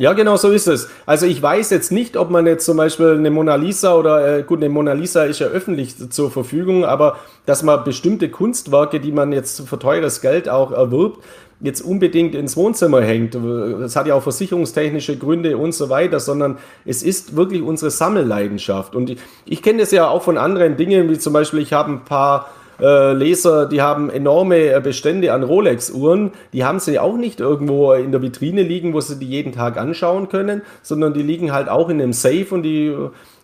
Ja, 0.00 0.12
genau 0.12 0.36
so 0.36 0.50
ist 0.50 0.68
es. 0.68 0.88
Also 1.06 1.26
ich 1.26 1.42
weiß 1.42 1.70
jetzt 1.70 1.90
nicht, 1.90 2.16
ob 2.16 2.30
man 2.30 2.46
jetzt 2.46 2.64
zum 2.64 2.76
Beispiel 2.76 3.14
eine 3.14 3.32
Mona 3.32 3.56
Lisa 3.56 3.96
oder 3.96 4.38
äh, 4.38 4.42
gut, 4.44 4.60
eine 4.60 4.68
Mona 4.68 4.92
Lisa 4.92 5.24
ist 5.24 5.40
ja 5.40 5.48
öffentlich 5.48 5.96
zur 6.10 6.30
Verfügung, 6.30 6.84
aber 6.84 7.16
dass 7.46 7.64
man 7.64 7.82
bestimmte 7.82 8.28
Kunstwerke, 8.28 9.00
die 9.00 9.10
man 9.10 9.32
jetzt 9.32 9.68
für 9.68 9.76
teures 9.76 10.20
Geld 10.20 10.48
auch 10.48 10.70
erwirbt, 10.70 11.24
jetzt 11.58 11.80
unbedingt 11.80 12.36
ins 12.36 12.56
Wohnzimmer 12.56 13.00
hängt. 13.00 13.34
Das 13.34 13.96
hat 13.96 14.06
ja 14.06 14.14
auch 14.14 14.22
versicherungstechnische 14.22 15.16
Gründe 15.16 15.58
und 15.58 15.72
so 15.72 15.88
weiter, 15.88 16.20
sondern 16.20 16.58
es 16.84 17.02
ist 17.02 17.34
wirklich 17.34 17.62
unsere 17.62 17.90
Sammelleidenschaft. 17.90 18.94
Und 18.94 19.10
ich, 19.10 19.18
ich 19.46 19.62
kenne 19.62 19.80
das 19.80 19.90
ja 19.90 20.08
auch 20.08 20.22
von 20.22 20.38
anderen 20.38 20.76
Dingen, 20.76 21.10
wie 21.10 21.18
zum 21.18 21.32
Beispiel, 21.32 21.58
ich 21.58 21.72
habe 21.72 21.90
ein 21.90 22.04
paar 22.04 22.46
äh, 22.80 23.12
Leser, 23.12 23.66
die 23.66 23.82
haben 23.82 24.10
enorme 24.10 24.72
äh, 24.72 24.80
Bestände 24.80 25.32
an 25.32 25.42
Rolex-Uhren. 25.42 26.32
Die 26.52 26.64
haben 26.64 26.78
sie 26.78 26.98
auch 26.98 27.16
nicht 27.16 27.40
irgendwo 27.40 27.92
in 27.92 28.12
der 28.12 28.22
Vitrine 28.22 28.62
liegen, 28.62 28.94
wo 28.94 29.00
sie 29.00 29.18
die 29.18 29.26
jeden 29.26 29.52
Tag 29.52 29.76
anschauen 29.76 30.28
können, 30.28 30.62
sondern 30.82 31.14
die 31.14 31.22
liegen 31.22 31.52
halt 31.52 31.68
auch 31.68 31.88
in 31.88 32.00
einem 32.00 32.12
Safe 32.12 32.46
und 32.50 32.62
die 32.62 32.94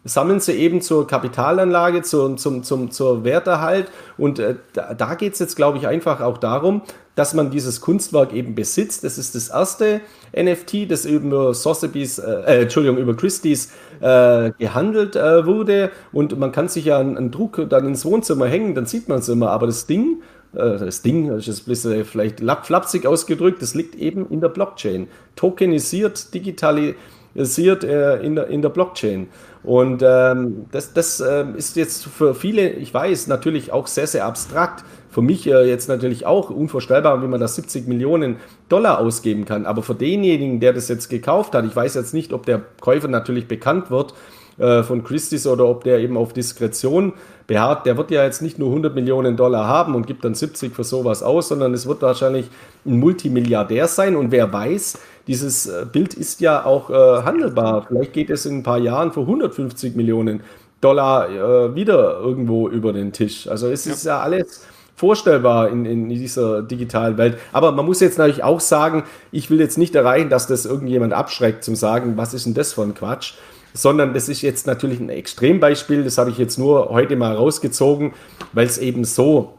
sammeln 0.04 0.40
sie 0.40 0.52
eben 0.52 0.82
zur 0.82 1.06
Kapitalanlage, 1.06 2.02
zur, 2.02 2.36
zum, 2.36 2.62
zum, 2.62 2.90
zur 2.90 3.24
Werterhalt. 3.24 3.90
Und 4.18 4.38
äh, 4.38 4.56
da, 4.72 4.94
da 4.94 5.14
geht 5.14 5.32
es 5.32 5.38
jetzt, 5.38 5.56
glaube 5.56 5.78
ich, 5.78 5.86
einfach 5.86 6.20
auch 6.20 6.38
darum, 6.38 6.82
dass 7.14 7.32
man 7.32 7.50
dieses 7.50 7.80
Kunstwerk 7.80 8.32
eben 8.32 8.54
besitzt. 8.54 9.04
Das 9.04 9.18
ist 9.18 9.34
das 9.34 9.48
erste 9.48 10.00
NFT, 10.36 10.90
das 10.90 11.06
über 11.06 11.54
Sotheby's, 11.54 12.18
äh, 12.18 12.30
äh, 12.30 12.62
Entschuldigung, 12.62 12.98
über 12.98 13.16
Christie's 13.16 13.72
äh, 14.04 14.52
gehandelt 14.58 15.16
äh, 15.16 15.46
wurde. 15.46 15.90
Und 16.12 16.38
man 16.38 16.52
kann 16.52 16.68
sich 16.68 16.84
ja 16.84 16.98
einen, 16.98 17.16
einen, 17.16 17.30
Druck 17.30 17.66
dann 17.70 17.86
ins 17.86 18.04
Wohnzimmer 18.04 18.46
hängen, 18.46 18.74
dann 18.74 18.84
sieht 18.84 19.08
man 19.08 19.20
es 19.20 19.28
immer. 19.30 19.50
Aber 19.50 19.66
das 19.66 19.86
Ding, 19.86 20.20
äh, 20.52 20.78
das 20.78 21.00
Ding, 21.00 21.28
das 21.28 21.48
ist 21.48 21.66
ein 21.66 21.70
bisschen 21.70 22.04
vielleicht 22.04 22.40
flapsig 22.40 23.06
ausgedrückt, 23.06 23.62
das 23.62 23.74
liegt 23.74 23.94
eben 23.94 24.28
in 24.28 24.42
der 24.42 24.50
Blockchain. 24.50 25.08
Tokenisiert, 25.36 26.34
digitalisiert 26.34 27.82
äh, 27.82 28.16
in, 28.18 28.34
der, 28.34 28.48
in 28.48 28.60
der 28.60 28.68
Blockchain. 28.68 29.28
Und 29.62 30.02
ähm, 30.04 30.66
das, 30.70 30.92
das 30.92 31.20
äh, 31.20 31.46
ist 31.56 31.74
jetzt 31.76 32.04
für 32.04 32.34
viele, 32.34 32.68
ich 32.68 32.92
weiß, 32.92 33.28
natürlich 33.28 33.72
auch 33.72 33.86
sehr, 33.86 34.06
sehr 34.06 34.26
abstrakt. 34.26 34.84
Für 35.14 35.22
mich 35.22 35.46
äh, 35.46 35.62
jetzt 35.68 35.88
natürlich 35.88 36.26
auch 36.26 36.50
unvorstellbar, 36.50 37.22
wie 37.22 37.28
man 37.28 37.38
da 37.38 37.46
70 37.46 37.86
Millionen 37.86 38.38
Dollar 38.68 38.98
ausgeben 38.98 39.44
kann. 39.44 39.64
Aber 39.64 39.84
für 39.84 39.94
denjenigen, 39.94 40.58
der 40.58 40.72
das 40.72 40.88
jetzt 40.88 41.08
gekauft 41.08 41.54
hat, 41.54 41.64
ich 41.64 41.76
weiß 41.76 41.94
jetzt 41.94 42.14
nicht, 42.14 42.32
ob 42.32 42.46
der 42.46 42.60
Käufer 42.80 43.06
natürlich 43.06 43.46
bekannt 43.46 43.92
wird 43.92 44.12
äh, 44.58 44.82
von 44.82 45.04
Christie's 45.04 45.46
oder 45.46 45.66
ob 45.66 45.84
der 45.84 46.00
eben 46.00 46.16
auf 46.16 46.32
Diskretion 46.32 47.12
beharrt, 47.46 47.86
der 47.86 47.96
wird 47.96 48.10
ja 48.10 48.24
jetzt 48.24 48.42
nicht 48.42 48.58
nur 48.58 48.70
100 48.70 48.96
Millionen 48.96 49.36
Dollar 49.36 49.68
haben 49.68 49.94
und 49.94 50.08
gibt 50.08 50.24
dann 50.24 50.34
70 50.34 50.74
für 50.74 50.82
sowas 50.82 51.22
aus, 51.22 51.46
sondern 51.46 51.72
es 51.74 51.86
wird 51.86 52.02
wahrscheinlich 52.02 52.46
ein 52.84 52.98
Multimilliardär 52.98 53.86
sein. 53.86 54.16
Und 54.16 54.32
wer 54.32 54.52
weiß, 54.52 54.98
dieses 55.28 55.68
äh, 55.68 55.86
Bild 55.92 56.14
ist 56.14 56.40
ja 56.40 56.64
auch 56.64 56.90
äh, 56.90 57.22
handelbar. 57.22 57.84
Vielleicht 57.86 58.14
geht 58.14 58.30
es 58.30 58.46
in 58.46 58.58
ein 58.58 58.62
paar 58.64 58.78
Jahren 58.78 59.12
für 59.12 59.20
150 59.20 59.94
Millionen 59.94 60.40
Dollar 60.80 61.30
äh, 61.30 61.74
wieder 61.76 62.18
irgendwo 62.18 62.68
über 62.68 62.92
den 62.92 63.12
Tisch. 63.12 63.46
Also 63.46 63.68
es 63.68 63.84
ja. 63.84 63.92
ist 63.92 64.04
ja 64.04 64.18
alles 64.18 64.66
vorstellbar 64.96 65.70
in, 65.70 65.84
in 65.84 66.08
dieser 66.08 66.62
digitalen 66.62 67.18
Welt. 67.18 67.38
Aber 67.52 67.72
man 67.72 67.84
muss 67.84 68.00
jetzt 68.00 68.18
natürlich 68.18 68.44
auch 68.44 68.60
sagen, 68.60 69.04
ich 69.32 69.50
will 69.50 69.60
jetzt 69.60 69.78
nicht 69.78 69.94
erreichen, 69.94 70.30
dass 70.30 70.46
das 70.46 70.66
irgendjemand 70.66 71.12
abschreckt 71.12 71.64
zum 71.64 71.74
sagen, 71.74 72.16
was 72.16 72.34
ist 72.34 72.46
denn 72.46 72.54
das 72.54 72.72
für 72.72 72.82
ein 72.82 72.94
Quatsch, 72.94 73.34
sondern 73.72 74.14
das 74.14 74.28
ist 74.28 74.42
jetzt 74.42 74.66
natürlich 74.66 75.00
ein 75.00 75.08
Extrembeispiel, 75.08 76.04
das 76.04 76.16
habe 76.16 76.30
ich 76.30 76.38
jetzt 76.38 76.58
nur 76.58 76.90
heute 76.90 77.16
mal 77.16 77.34
rausgezogen, 77.34 78.12
weil 78.52 78.66
es 78.66 78.78
eben 78.78 79.04
so 79.04 79.54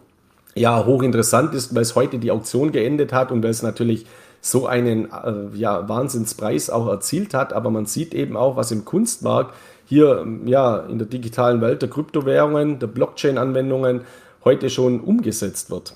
ja, 0.56 0.86
hochinteressant 0.86 1.54
ist, 1.54 1.76
weil 1.76 1.82
es 1.82 1.96
heute 1.96 2.18
die 2.18 2.32
Auktion 2.32 2.72
geendet 2.72 3.12
hat 3.12 3.32
und 3.32 3.44
weil 3.44 3.50
es 3.50 3.62
natürlich 3.62 4.06
so 4.40 4.68
einen 4.68 5.12
äh, 5.12 5.58
ja, 5.58 5.90
Wahnsinnspreis 5.90 6.70
auch 6.70 6.88
erzielt 6.88 7.34
hat. 7.34 7.52
Aber 7.52 7.70
man 7.72 7.86
sieht 7.86 8.14
eben 8.14 8.38
auch, 8.38 8.56
was 8.56 8.72
im 8.72 8.86
Kunstmarkt 8.86 9.54
hier 9.86 10.26
ja, 10.46 10.78
in 10.78 10.98
der 10.98 11.08
digitalen 11.08 11.62
Welt 11.62 11.82
der 11.82 11.90
Kryptowährungen, 11.90 12.80
der 12.80 12.88
Blockchain-Anwendungen 12.88 14.02
heute 14.46 14.70
schon 14.70 15.02
umgesetzt 15.02 15.70
wird. 15.70 15.96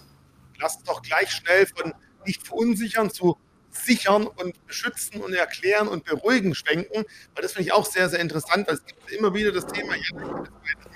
Lass 0.60 0.76
uns 0.76 0.84
doch 0.86 1.02
gleich 1.02 1.32
schnell 1.32 1.68
von 1.68 1.94
nicht 2.26 2.46
verunsichern 2.46 3.10
zu 3.10 3.38
sichern 3.72 4.28
und 4.28 4.66
beschützen 4.66 5.22
und 5.22 5.34
erklären 5.34 5.88
und 5.88 6.04
beruhigen 6.04 6.56
schwenken, 6.56 7.06
weil 7.36 7.44
das 7.44 7.54
finde 7.54 7.68
ich 7.68 7.74
auch 7.74 7.86
sehr, 7.86 8.10
sehr 8.10 8.20
interessant, 8.20 8.68
weil 8.68 8.76
es 8.76 8.86
gibt 8.86 9.12
immer 9.12 9.34
wieder 9.34 9.52
das 9.52 9.68
Thema, 9.68 9.96
ja, 9.96 10.44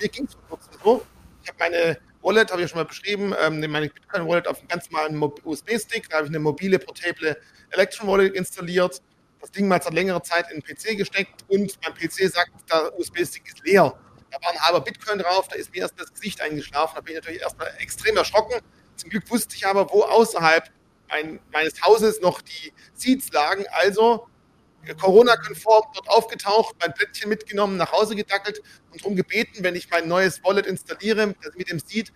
mir 0.00 0.08
ging 0.08 0.26
es 0.26 0.36
so, 0.82 1.02
ich 1.42 1.48
habe 1.48 1.58
meine 1.58 1.98
Wallet, 2.24 2.50
habe 2.50 2.62
ich 2.62 2.64
ja 2.64 2.68
schon 2.68 2.78
mal 2.78 2.86
beschrieben, 2.86 3.34
ähm, 3.44 3.60
meine 3.70 3.88
Bitcoin-Wallet 3.88 4.48
auf 4.48 4.58
einem 4.58 4.68
ganz 4.68 4.90
normalen 4.90 5.22
USB-Stick. 5.44 6.08
Da 6.08 6.16
habe 6.16 6.26
ich 6.26 6.30
eine 6.30 6.38
mobile, 6.38 6.78
portable 6.78 7.36
Electron-Wallet 7.70 8.34
installiert. 8.34 9.02
Das 9.40 9.50
Ding 9.50 9.68
mal 9.68 9.80
seit 9.82 9.92
längerer 9.92 10.22
Zeit 10.22 10.50
in 10.50 10.60
den 10.60 10.62
PC 10.64 10.96
gesteckt 10.96 11.44
und 11.48 11.78
mein 11.82 11.94
PC 11.94 12.32
sagt, 12.32 12.50
der 12.72 12.98
USB-Stick 12.98 13.46
ist 13.46 13.62
leer. 13.66 13.94
Da 14.34 14.44
war 14.44 14.52
ein 14.52 14.60
halber 14.60 14.80
Bitcoin 14.80 15.20
drauf, 15.20 15.46
da 15.46 15.54
ist 15.54 15.72
mir 15.72 15.82
erst 15.82 15.98
das 15.98 16.12
Gesicht 16.12 16.40
eingeschlafen. 16.40 16.96
Da 16.96 17.00
bin 17.02 17.14
ich 17.14 17.20
natürlich 17.20 17.40
erstmal 17.40 17.72
extrem 17.78 18.16
erschrocken. 18.16 18.60
Zum 18.96 19.10
Glück 19.10 19.30
wusste 19.30 19.54
ich 19.54 19.64
aber, 19.64 19.88
wo 19.92 20.02
außerhalb 20.02 20.70
ein, 21.08 21.38
meines 21.52 21.80
Hauses 21.82 22.20
noch 22.20 22.40
die 22.42 22.72
Seeds 22.94 23.32
lagen. 23.32 23.64
Also 23.70 24.26
Corona-konform 25.00 25.84
dort 25.94 26.08
aufgetaucht, 26.08 26.74
mein 26.80 26.92
Plättchen 26.92 27.28
mitgenommen, 27.28 27.76
nach 27.76 27.92
Hause 27.92 28.16
gedackelt 28.16 28.60
und 28.90 29.00
darum 29.00 29.14
gebeten, 29.14 29.62
wenn 29.62 29.76
ich 29.76 29.88
mein 29.88 30.08
neues 30.08 30.42
Wallet 30.42 30.66
installiere, 30.66 31.34
dass 31.42 31.54
mit 31.54 31.70
dem 31.70 31.78
Seed 31.78 32.12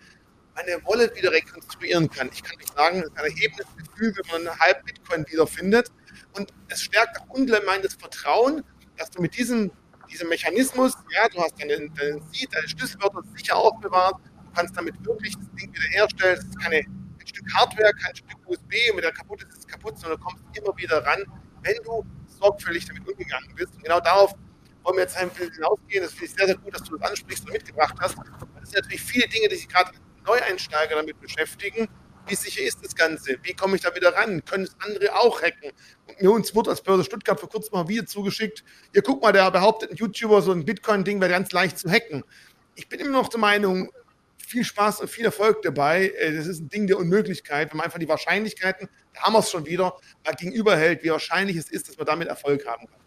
meine 0.55 0.83
Wallet 0.85 1.15
wieder 1.15 1.31
rekonstruieren 1.31 2.09
kann. 2.09 2.29
Ich 2.33 2.43
kann 2.43 2.57
nicht 2.57 2.73
sagen, 2.75 2.99
es 2.99 3.05
ist 3.05 3.17
ein 3.17 3.25
erhebendes 3.25 3.67
Gefühl, 3.77 4.13
wenn 4.15 4.31
man 4.31 4.47
einen 4.47 4.59
halb 4.59 4.85
Bitcoin 4.85 5.25
wiederfindet. 5.29 5.89
Und 6.33 6.53
es 6.67 6.81
stärkt 6.81 7.17
auch 7.21 7.29
ungemein 7.29 7.81
das 7.81 7.93
Vertrauen, 7.93 8.63
dass 8.97 9.09
du 9.09 9.21
mit 9.21 9.37
diesem, 9.37 9.71
diesem 10.09 10.29
Mechanismus, 10.29 10.93
ja, 11.11 11.27
du 11.29 11.41
hast 11.41 11.59
deinen, 11.61 11.93
deinen 11.95 12.21
Seed, 12.31 12.53
deine 12.53 12.67
Schlüsselwörter 12.67 13.21
sicher 13.35 13.55
aufbewahrt, 13.55 14.15
du 14.23 14.51
kannst 14.53 14.75
damit 14.75 14.95
wirklich 15.05 15.35
das 15.35 15.49
Ding 15.59 15.73
wiederherstellen. 15.73 16.37
Es 16.37 16.45
ist 16.45 16.59
keine, 16.59 16.77
ein 16.77 17.27
Stück 17.27 17.45
Hardware, 17.53 17.93
kein 17.93 18.15
Stück 18.15 18.37
USB 18.45 18.73
und 18.91 18.97
wenn 18.97 19.01
der 19.01 19.11
kaputt 19.11 19.43
ist, 19.43 19.49
ist 19.49 19.59
es 19.59 19.67
kaputt, 19.67 19.97
sondern 19.97 20.19
du 20.19 20.25
kommst 20.25 20.43
immer 20.53 20.75
wieder 20.77 21.05
ran, 21.05 21.23
wenn 21.61 21.75
du 21.83 22.05
sorgfältig 22.27 22.85
damit 22.85 23.07
umgegangen 23.07 23.53
bist. 23.55 23.73
Und 23.75 23.83
genau 23.83 23.99
darauf 23.99 24.33
wollen 24.83 24.97
wir 24.97 25.03
jetzt 25.03 25.17
ein 25.17 25.29
bisschen 25.29 25.53
hinausgehen. 25.53 26.03
Das 26.03 26.13
finde 26.13 26.25
ich 26.25 26.33
sehr, 26.33 26.47
sehr 26.47 26.57
gut, 26.57 26.73
dass 26.73 26.83
du 26.83 26.97
das 26.97 27.09
ansprichst 27.09 27.45
und 27.45 27.53
mitgebracht 27.53 27.95
hast. 27.99 28.17
Das 28.17 28.69
sind 28.69 28.81
natürlich 28.81 29.01
viele 29.01 29.27
Dinge, 29.27 29.49
die 29.49 29.55
sich 29.55 29.67
gerade 29.67 29.91
Neueinsteiger 30.25 30.95
damit 30.95 31.19
beschäftigen. 31.19 31.87
Wie 32.29 32.35
sicher 32.35 32.61
ist 32.61 32.83
das 32.83 32.95
Ganze? 32.95 33.37
Wie 33.41 33.53
komme 33.53 33.75
ich 33.75 33.81
da 33.81 33.93
wieder 33.95 34.13
ran? 34.13 34.45
Können 34.45 34.65
es 34.65 34.75
andere 34.85 35.15
auch 35.15 35.41
hacken? 35.41 35.71
Und 36.07 36.21
mir 36.21 36.31
uns 36.31 36.53
wurde 36.53 36.69
als 36.69 36.81
Börse 36.81 37.03
Stuttgart 37.03 37.39
vor 37.39 37.49
kurzem 37.49 37.73
mal 37.73 37.87
Video 37.87 38.05
zugeschickt. 38.05 38.63
Hier, 38.93 39.01
guck 39.01 39.23
mal, 39.23 39.31
der 39.31 39.49
behauptet, 39.49 39.89
ein 39.89 39.95
YouTuber, 39.95 40.43
so 40.43 40.51
ein 40.51 40.63
Bitcoin-Ding 40.63 41.19
wäre 41.19 41.31
ganz 41.31 41.51
leicht 41.51 41.79
zu 41.79 41.89
hacken. 41.89 42.23
Ich 42.75 42.87
bin 42.87 42.99
immer 42.99 43.11
noch 43.11 43.29
der 43.29 43.39
Meinung, 43.39 43.91
viel 44.37 44.63
Spaß 44.63 45.01
und 45.01 45.09
viel 45.09 45.25
Erfolg 45.25 45.63
dabei. 45.63 46.09
Äh, 46.19 46.35
das 46.35 46.45
ist 46.45 46.59
ein 46.59 46.69
Ding 46.69 46.85
der 46.85 46.97
Unmöglichkeit, 46.97 47.71
wenn 47.71 47.77
man 47.77 47.85
einfach 47.85 47.99
die 47.99 48.07
Wahrscheinlichkeiten, 48.07 48.89
da 49.13 49.21
haben 49.21 49.33
wir 49.33 49.39
es 49.39 49.49
schon 49.49 49.65
wieder, 49.65 49.97
gegenüberhält, 50.37 51.03
wie 51.03 51.09
wahrscheinlich 51.09 51.57
es 51.57 51.71
ist, 51.71 51.89
dass 51.89 51.97
man 51.97 52.05
damit 52.05 52.27
Erfolg 52.27 52.65
haben 52.67 52.85
kann. 52.87 52.99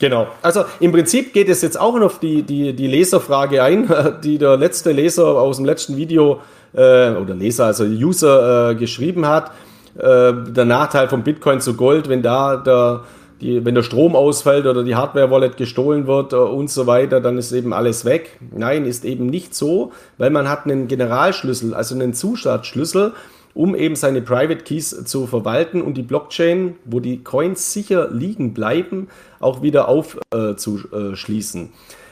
Genau. 0.00 0.26
Also 0.42 0.64
im 0.80 0.92
Prinzip 0.92 1.32
geht 1.32 1.48
es 1.48 1.62
jetzt 1.62 1.78
auch 1.80 1.98
noch 1.98 2.18
die, 2.18 2.42
die, 2.42 2.72
die 2.72 2.86
Leserfrage 2.86 3.62
ein, 3.62 3.88
die 4.24 4.38
der 4.38 4.56
letzte 4.56 4.92
Leser 4.92 5.26
aus 5.26 5.56
dem 5.56 5.66
letzten 5.66 5.96
Video 5.96 6.40
äh, 6.72 7.10
oder 7.10 7.34
Leser, 7.34 7.66
also 7.66 7.84
User 7.84 8.70
äh, 8.70 8.74
geschrieben 8.74 9.26
hat. 9.26 9.52
Äh, 9.96 10.32
der 10.48 10.64
Nachteil 10.64 11.08
von 11.08 11.22
Bitcoin 11.22 11.60
zu 11.60 11.74
Gold, 11.74 12.08
wenn 12.08 12.22
da 12.22 12.56
der, 12.56 13.04
die, 13.40 13.64
wenn 13.64 13.76
der 13.76 13.84
Strom 13.84 14.16
ausfällt 14.16 14.66
oder 14.66 14.82
die 14.82 14.96
Hardware-Wallet 14.96 15.56
gestohlen 15.56 16.08
wird 16.08 16.32
äh, 16.32 16.36
und 16.36 16.68
so 16.70 16.88
weiter, 16.88 17.20
dann 17.20 17.38
ist 17.38 17.52
eben 17.52 17.72
alles 17.72 18.04
weg. 18.04 18.40
Nein, 18.50 18.86
ist 18.86 19.04
eben 19.04 19.26
nicht 19.26 19.54
so, 19.54 19.92
weil 20.18 20.30
man 20.30 20.48
hat 20.48 20.64
einen 20.64 20.88
Generalschlüssel, 20.88 21.74
also 21.74 21.94
einen 21.94 22.14
Zusatzschlüssel 22.14 23.12
um 23.54 23.74
eben 23.76 23.96
seine 23.96 24.20
Private 24.20 24.64
Keys 24.64 25.04
zu 25.04 25.26
verwalten 25.26 25.80
und 25.80 25.96
die 25.96 26.02
Blockchain, 26.02 26.76
wo 26.84 27.00
die 27.00 27.22
Coins 27.22 27.72
sicher 27.72 28.10
liegen 28.10 28.52
bleiben, 28.52 29.08
auch 29.40 29.62
wieder 29.62 29.88
aufzuschließen. 29.88 31.70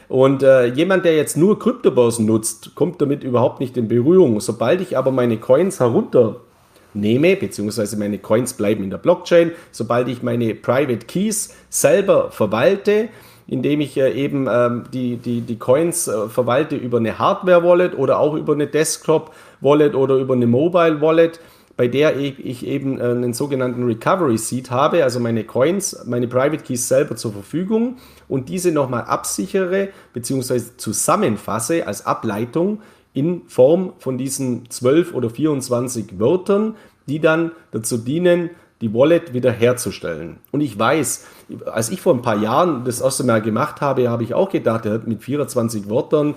Und 0.09 0.43
äh, 0.43 0.67
jemand, 0.67 1.05
der 1.05 1.17
jetzt 1.17 1.37
nur 1.37 1.59
Kryptobörsen 1.59 2.27
nutzt, 2.27 2.75
kommt 2.75 3.01
damit 3.01 3.25
überhaupt 3.25 3.61
nicht 3.61 3.77
in 3.77 3.89
Berührung. 3.89 4.41
Sobald 4.41 4.81
ich 4.83 4.97
aber 4.97 5.11
meine 5.11 5.39
Coins 5.39 5.81
herunternehme, 5.81 7.37
beziehungsweise 7.37 7.97
meine 7.97 8.19
Coins 8.19 8.53
bleiben 8.53 8.85
in 8.85 8.91
der 8.91 8.99
Blockchain, 8.99 9.53
sobald 9.71 10.09
ich 10.09 10.23
meine 10.23 10.55
Private 10.55 11.07
Keys 11.07 11.55
selber 11.71 12.31
verwalte, 12.31 13.09
indem 13.47 13.81
ich 13.81 13.97
äh, 13.97 14.13
eben 14.13 14.47
ähm, 14.51 14.85
die, 14.93 15.17
die, 15.17 15.41
die 15.41 15.59
Coins 15.59 16.09
äh, 16.09 16.29
verwalte 16.29 16.77
über 16.77 16.99
eine 16.99 17.19
Hardware-Wallet 17.19 17.97
oder 17.97 18.19
auch 18.19 18.35
über 18.35 18.53
eine 18.53 18.67
Desktop-Wallet 18.67 19.95
oder 19.95 20.17
über 20.17 20.35
eine 20.35 20.47
Mobile-Wallet, 20.47 21.41
bei 21.77 21.89
der 21.89 22.17
ich 22.17 22.67
eben 22.67 22.99
äh, 22.99 23.05
einen 23.05 23.33
sogenannten 23.33 23.85
Recovery 23.85 24.39
Seed 24.39 24.71
habe, 24.71 25.05
also 25.05 25.21
meine 25.21 25.45
Coins, 25.45 26.05
meine 26.07 26.29
Private 26.29 26.63
Keys 26.63 26.89
selber 26.89 27.17
zur 27.17 27.33
Verfügung 27.33 27.97
und 28.29 28.49
diese 28.49 28.73
nochmal 28.73 29.05
absichere 29.05 29.89
bzw. 30.13 30.61
zusammenfasse 30.77 31.87
als 31.87 32.07
Ableitung 32.07 32.81
in 33.15 33.43
Form 33.49 33.95
von 33.99 34.19
diesen 34.19 34.71
12 34.71 35.15
oder 35.15 35.31
24 35.31 36.19
Wörtern, 36.19 36.77
die 37.07 37.21
dann 37.21 37.53
dazu 37.73 37.99
dienen, 37.99 38.51
die 38.83 38.93
Wallet 38.93 39.33
wiederherzustellen. 39.33 40.37
Und 40.51 40.61
ich 40.61 40.79
weiß, 40.79 41.27
als 41.67 41.91
ich 41.91 42.01
vor 42.01 42.15
ein 42.15 42.21
paar 42.21 42.37
Jahren 42.37 42.85
das 42.85 43.01
erste 43.01 43.25
Mal 43.25 43.41
gemacht 43.41 43.81
habe, 43.81 44.11
habe 44.11 44.25
ich 44.25 44.35
auch 44.35 44.51
gedacht, 44.51 44.85
mit 45.07 45.23
24 45.23 45.89
Wörtern, 45.89 46.31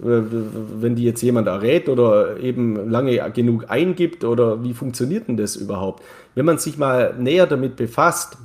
äh, 0.00 0.22
wenn 0.80 0.96
die 0.96 1.04
jetzt 1.04 1.22
jemand 1.22 1.46
errät 1.46 1.88
oder 1.88 2.38
eben 2.38 2.90
lange 2.90 3.30
genug 3.32 3.66
eingibt 3.68 4.24
oder 4.24 4.64
wie 4.64 4.72
funktioniert 4.72 5.28
denn 5.28 5.36
das 5.36 5.56
überhaupt? 5.56 6.02
Wenn 6.34 6.46
man 6.46 6.58
sich 6.58 6.78
mal 6.78 7.14
näher 7.18 7.46
damit 7.46 7.76
befasst, 7.76 8.38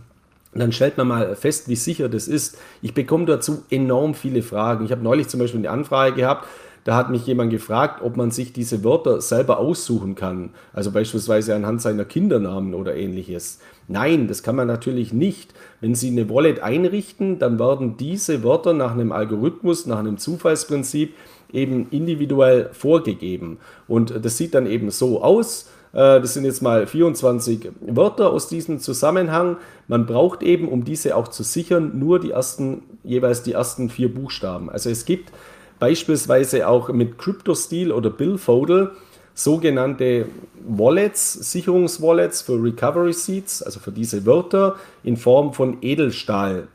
dann 0.53 0.71
stellt 0.71 0.97
man 0.97 1.07
mal 1.07 1.35
fest, 1.35 1.67
wie 1.67 1.75
sicher 1.75 2.09
das 2.09 2.27
ist. 2.27 2.57
Ich 2.81 2.93
bekomme 2.93 3.25
dazu 3.25 3.63
enorm 3.69 4.13
viele 4.15 4.41
Fragen. 4.41 4.85
Ich 4.85 4.91
habe 4.91 5.03
neulich 5.03 5.27
zum 5.27 5.39
Beispiel 5.39 5.59
eine 5.59 5.69
Anfrage 5.69 6.15
gehabt, 6.15 6.45
da 6.85 6.95
hat 6.95 7.09
mich 7.09 7.25
jemand 7.25 7.49
gefragt, 7.49 8.03
ob 8.03 8.15
man 8.15 8.29
sich 8.29 8.53
diese 8.53 8.83
Wörter 8.83 9.19
selber 9.19 9.57
aussuchen 9.57 10.13
kann. 10.13 10.51
Also 10.71 10.91
beispielsweise 10.91 11.55
anhand 11.55 11.81
seiner 11.81 12.05
Kindernamen 12.05 12.75
oder 12.75 12.95
ähnliches. 12.95 13.59
Nein, 13.87 14.27
das 14.27 14.43
kann 14.43 14.55
man 14.55 14.67
natürlich 14.67 15.11
nicht. 15.11 15.55
Wenn 15.81 15.95
Sie 15.95 16.09
eine 16.09 16.29
Wallet 16.29 16.59
einrichten, 16.61 17.39
dann 17.39 17.57
werden 17.57 17.97
diese 17.97 18.43
Wörter 18.43 18.73
nach 18.73 18.91
einem 18.91 19.11
Algorithmus, 19.11 19.87
nach 19.87 19.97
einem 19.97 20.19
Zufallsprinzip 20.19 21.15
eben 21.51 21.87
individuell 21.89 22.69
vorgegeben. 22.71 23.57
Und 23.87 24.23
das 24.23 24.37
sieht 24.37 24.53
dann 24.53 24.67
eben 24.67 24.91
so 24.91 25.23
aus. 25.23 25.69
Äh, 25.93 26.21
das 26.21 26.35
sind 26.35 26.45
jetzt 26.45 26.61
mal 26.61 26.85
24 26.85 27.71
Wörter 27.81 28.29
aus 28.29 28.47
diesem 28.47 28.77
Zusammenhang. 28.77 29.57
Man 29.87 30.05
braucht 30.05 30.43
eben, 30.43 30.67
um 30.67 30.83
diese 30.83 31.15
auch 31.15 31.29
zu 31.29 31.41
sichern, 31.41 31.97
nur 31.97 32.19
die 32.19 32.31
ersten, 32.31 32.83
jeweils 33.03 33.41
die 33.41 33.53
ersten 33.53 33.89
vier 33.89 34.13
Buchstaben. 34.13 34.69
Also 34.69 34.91
es 34.91 35.05
gibt 35.05 35.31
beispielsweise 35.79 36.67
auch 36.67 36.89
mit 36.89 37.17
CryptoSteel 37.17 37.91
oder 37.91 38.09
Billfoldle 38.09 38.91
sogenannte 39.35 40.27
Wallets, 40.65 41.33
Sicherungswallets 41.51 42.41
für 42.41 42.61
Recovery 42.61 43.13
Seeds, 43.13 43.61
also 43.61 43.79
für 43.79 43.91
diese 43.91 44.25
Wörter 44.25 44.77
in 45.03 45.17
Form 45.17 45.53
von 45.53 45.77
Edelstahl 45.81 46.67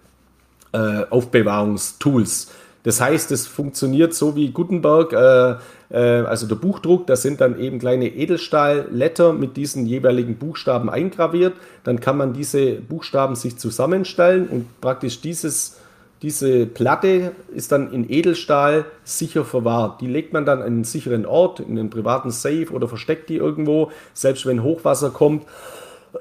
äh, 0.73 1.05
Aufbewahrungstools. 1.09 2.53
Das 2.83 3.01
heißt, 3.01 3.31
es 3.33 3.47
funktioniert 3.47 4.15
so 4.15 4.37
wie 4.37 4.51
Gutenberg, 4.51 5.13
äh, 5.13 5.57
äh, 5.91 6.25
also 6.25 6.47
der 6.47 6.55
Buchdruck, 6.55 7.07
da 7.07 7.17
sind 7.17 7.41
dann 7.41 7.59
eben 7.59 7.79
kleine 7.79 8.09
Edelstahl-Letter 8.09 9.33
mit 9.33 9.57
diesen 9.57 9.87
jeweiligen 9.87 10.37
Buchstaben 10.37 10.89
eingraviert. 10.89 11.55
Dann 11.85 12.01
kann 12.01 12.17
man 12.17 12.33
diese 12.33 12.77
Buchstaben 12.77 13.37
sich 13.37 13.59
zusammenstellen 13.59 14.49
und 14.49 14.81
praktisch 14.81 15.21
dieses 15.21 15.80
diese 16.23 16.67
Platte 16.67 17.33
ist 17.55 17.73
dann 17.73 17.93
in 17.93 18.11
Edelstahl 18.11 18.85
sicher 19.05 19.45
verwahrt. 19.45 20.03
Die 20.03 20.07
legt 20.07 20.35
man 20.35 20.45
dann 20.45 20.59
an 20.59 20.67
einen 20.67 20.85
sicheren 20.85 21.25
Ort, 21.25 21.61
in 21.61 21.79
einen 21.79 21.89
privaten 21.89 22.31
Safe 22.31 22.69
oder 22.73 22.89
versteckt 22.89 23.31
die 23.31 23.37
irgendwo, 23.37 23.91
selbst 24.13 24.45
wenn 24.45 24.63
Hochwasser 24.63 25.11
kommt 25.11 25.47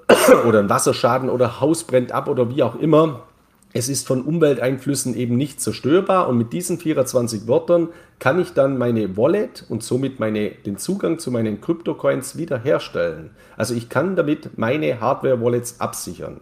oder 0.48 0.60
ein 0.60 0.70
Wasserschaden 0.70 1.30
oder 1.30 1.60
Haus 1.60 1.84
brennt 1.84 2.14
ab 2.14 2.30
oder 2.30 2.50
wie 2.50 2.64
auch 2.64 2.80
immer. 2.80 3.24
Es 3.72 3.88
ist 3.88 4.08
von 4.08 4.24
Umwelteinflüssen 4.24 5.16
eben 5.16 5.36
nicht 5.36 5.62
zerstörbar 5.62 6.28
und 6.28 6.38
mit 6.38 6.54
diesen 6.54 6.80
24 6.80 7.48
Wörtern 7.48 7.90
kann 8.18 8.40
ich 8.40 8.54
dann 8.54 8.80
meine 8.80 9.16
Wallet 9.16 9.66
und 9.70 9.84
somit 9.84 10.20
meine, 10.20 10.50
den 10.50 10.78
Zugang 10.78 11.20
zu 11.20 11.30
meinen 11.30 11.62
Kryptocoins 11.62 12.36
wiederherstellen. 12.36 13.32
Also 13.58 13.76
ich 13.76 13.90
kann 13.90 14.16
damit 14.16 14.58
meine 14.58 15.00
Hardware-Wallets 15.00 15.80
absichern. 15.82 16.42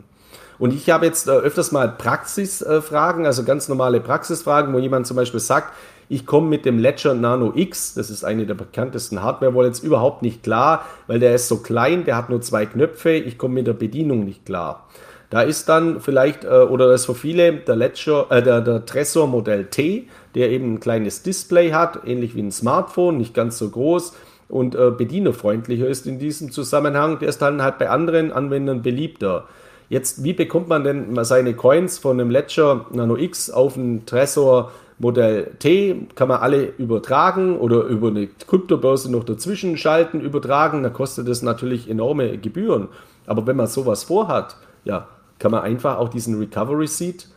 Und 0.59 0.73
ich 0.73 0.89
habe 0.89 1.05
jetzt 1.05 1.27
äh, 1.27 1.31
öfters 1.31 1.71
mal 1.71 1.88
Praxisfragen, 1.89 3.25
also 3.25 3.43
ganz 3.43 3.67
normale 3.67 3.99
Praxisfragen, 3.99 4.73
wo 4.73 4.79
jemand 4.79 5.07
zum 5.07 5.17
Beispiel 5.17 5.39
sagt, 5.39 5.73
ich 6.09 6.25
komme 6.25 6.47
mit 6.47 6.65
dem 6.65 6.79
Ledger 6.79 7.13
Nano 7.13 7.51
X, 7.53 7.93
das 7.93 8.09
ist 8.09 8.23
eine 8.23 8.45
der 8.45 8.53
bekanntesten 8.53 9.21
Hardware-Wallets, 9.21 9.79
überhaupt 9.79 10.21
nicht 10.21 10.41
klar, 10.41 10.85
weil 11.07 11.19
der 11.19 11.35
ist 11.35 11.47
so 11.49 11.57
klein, 11.57 12.05
der 12.05 12.15
hat 12.15 12.29
nur 12.29 12.41
zwei 12.41 12.65
Knöpfe, 12.65 13.11
ich 13.11 13.38
komme 13.38 13.55
mit 13.55 13.67
der 13.67 13.73
Bedienung 13.73 14.23
nicht 14.23 14.45
klar. 14.45 14.88
Da 15.29 15.41
ist 15.41 15.67
dann 15.67 15.99
vielleicht, 15.99 16.45
äh, 16.45 16.47
oder 16.47 16.88
das 16.88 17.01
ist 17.01 17.05
für 17.07 17.15
viele 17.15 17.53
der 17.53 17.75
Ledger, 17.75 18.27
äh, 18.29 18.41
der, 18.41 18.61
der 18.61 18.85
Tresor 18.85 19.27
Modell 19.27 19.65
T, 19.65 20.07
der 20.35 20.49
eben 20.51 20.75
ein 20.75 20.79
kleines 20.79 21.23
Display 21.23 21.71
hat, 21.71 22.07
ähnlich 22.07 22.35
wie 22.35 22.41
ein 22.41 22.51
Smartphone, 22.51 23.17
nicht 23.17 23.34
ganz 23.34 23.57
so 23.57 23.69
groß 23.69 24.13
und 24.47 24.75
äh, 24.75 24.91
bedienerfreundlicher 24.91 25.88
ist 25.88 26.07
in 26.07 26.19
diesem 26.19 26.51
Zusammenhang. 26.51 27.19
Der 27.19 27.27
ist 27.27 27.41
dann 27.41 27.61
halt 27.61 27.77
bei 27.77 27.89
anderen 27.89 28.31
Anwendern 28.31 28.81
beliebter. 28.81 29.45
Jetzt, 29.89 30.23
wie 30.23 30.34
bekommt 30.34 30.68
man 30.68 30.84
denn 30.84 31.23
seine 31.23 31.53
Coins 31.53 31.97
von 31.97 32.19
einem 32.19 32.30
Ledger 32.30 32.88
Nano 32.91 33.15
X 33.15 33.49
auf 33.49 33.77
einen 33.77 34.05
Tresor 34.05 34.72
Modell 34.99 35.51
T? 35.59 36.07
Kann 36.15 36.27
man 36.27 36.41
alle 36.41 36.73
übertragen 36.77 37.57
oder 37.57 37.84
über 37.84 38.09
eine 38.09 38.27
Kryptobörse 38.27 39.09
noch 39.11 39.23
dazwischen 39.23 39.77
schalten, 39.77 40.19
übertragen? 40.19 40.84
Da 40.84 40.89
kostet 40.89 41.27
das 41.30 41.41
natürlich 41.41 41.89
enorme 41.89 42.38
Gebühren. 42.38 42.89
Aber 43.27 43.47
wenn 43.47 43.55
man 43.55 43.68
sowas 43.68 44.03
vorhat, 44.03 44.57
ja, 44.84 45.07
kann 45.39 45.51
man 45.51 45.61
einfach 45.61 45.97
auch 45.99 46.09
diesen 46.09 46.38
Recovery 46.38 46.88
Seed, 46.88 47.27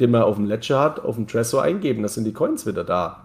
den 0.00 0.10
man 0.10 0.22
auf 0.22 0.34
dem 0.34 0.46
Ledger 0.46 0.80
hat, 0.80 1.04
auf 1.04 1.14
dem 1.14 1.28
Tresor 1.28 1.62
eingeben. 1.62 2.02
Da 2.02 2.08
sind 2.08 2.24
die 2.24 2.32
Coins 2.32 2.66
wieder 2.66 2.82
da. 2.82 3.24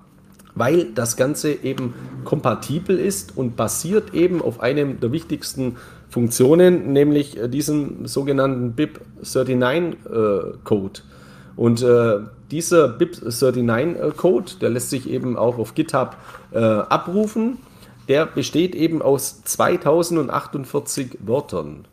weil 0.56 0.92
das 0.94 1.16
Ganze 1.16 1.52
eben 1.52 1.94
kompatibel 2.26 3.00
ist 3.00 3.38
und 3.38 3.56
basiert 3.56 4.14
eben 4.14 4.42
auf 4.42 4.60
einem 4.60 5.00
der 5.00 5.12
wichtigsten 5.12 5.78
Funktionen, 6.10 6.94
nämlich 6.94 7.38
äh, 7.38 7.48
diesem 7.48 8.08
sogenannten 8.08 8.76
BIP39-Code. 8.76 11.02
Und 11.56 11.82
äh, 11.82 12.20
dieser 12.52 12.98
BIP39-Code, 12.98 14.54
der 14.62 14.70
lässt 14.70 14.90
sich 14.90 15.10
eben 15.10 15.38
auch 15.38 15.58
auf 15.58 15.76
GitHub 15.76 16.18
äh, 16.52 16.58
abrufen. 16.58 17.60
Der 18.08 18.26
besteht 18.26 18.76
eben 18.76 19.02
aus 19.02 19.44
2048 19.44 21.20
Wörtern. 21.22 21.86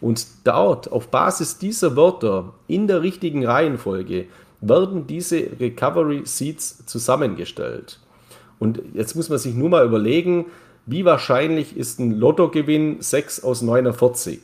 Und 0.00 0.26
dort, 0.44 0.92
auf 0.92 1.08
Basis 1.08 1.58
dieser 1.58 1.96
Wörter, 1.96 2.52
in 2.68 2.86
der 2.86 3.02
richtigen 3.02 3.44
Reihenfolge, 3.44 4.26
werden 4.60 5.06
diese 5.06 5.48
Recovery 5.58 6.22
Seeds 6.24 6.86
zusammengestellt. 6.86 7.98
Und 8.58 8.80
jetzt 8.94 9.16
muss 9.16 9.28
man 9.28 9.38
sich 9.38 9.54
nur 9.54 9.68
mal 9.68 9.84
überlegen, 9.84 10.46
wie 10.86 11.04
wahrscheinlich 11.04 11.76
ist 11.76 11.98
ein 11.98 12.12
Lottogewinn 12.12 13.00
6 13.00 13.42
aus 13.42 13.62
49? 13.62 14.40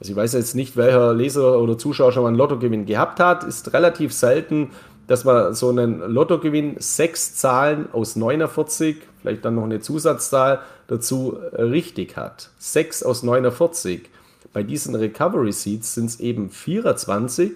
Also 0.00 0.12
ich 0.12 0.16
weiß 0.16 0.32
jetzt 0.32 0.54
nicht, 0.54 0.76
welcher 0.76 1.14
Leser 1.14 1.60
oder 1.60 1.78
Zuschauer 1.78 2.12
schon 2.12 2.22
mal 2.22 2.28
einen 2.28 2.38
Lottogewinn 2.38 2.86
gehabt 2.86 3.20
hat. 3.20 3.44
Ist 3.44 3.72
relativ 3.72 4.12
selten, 4.12 4.70
dass 5.06 5.24
man 5.24 5.54
so 5.54 5.68
einen 5.68 6.00
Lottogewinn 6.00 6.76
sechs 6.78 7.36
Zahlen 7.36 7.88
aus 7.92 8.16
49, 8.16 8.96
vielleicht 9.20 9.44
dann 9.44 9.56
noch 9.56 9.64
eine 9.64 9.80
Zusatzzahl 9.80 10.60
dazu 10.86 11.36
äh, 11.52 11.62
richtig 11.62 12.16
hat. 12.16 12.50
6 12.58 13.02
aus 13.02 13.22
49. 13.22 14.08
Bei 14.52 14.62
diesen 14.62 14.94
Recovery 14.94 15.52
Seeds 15.52 15.94
sind 15.94 16.06
es 16.06 16.20
eben 16.20 16.48
24 16.50 17.52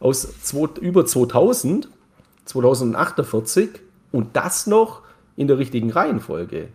aus 0.00 0.28
zwei, 0.42 0.68
über 0.80 1.06
2000, 1.06 1.88
2048 2.44 3.70
und 4.12 4.36
das 4.36 4.66
noch 4.66 5.02
in 5.36 5.48
der 5.48 5.58
richtigen 5.58 5.90
Reihenfolge. 5.90 6.68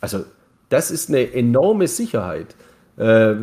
Also 0.00 0.24
das 0.68 0.90
ist 0.90 1.08
eine 1.08 1.32
enorme 1.32 1.88
Sicherheit. 1.88 2.54
Äh, 2.96 3.34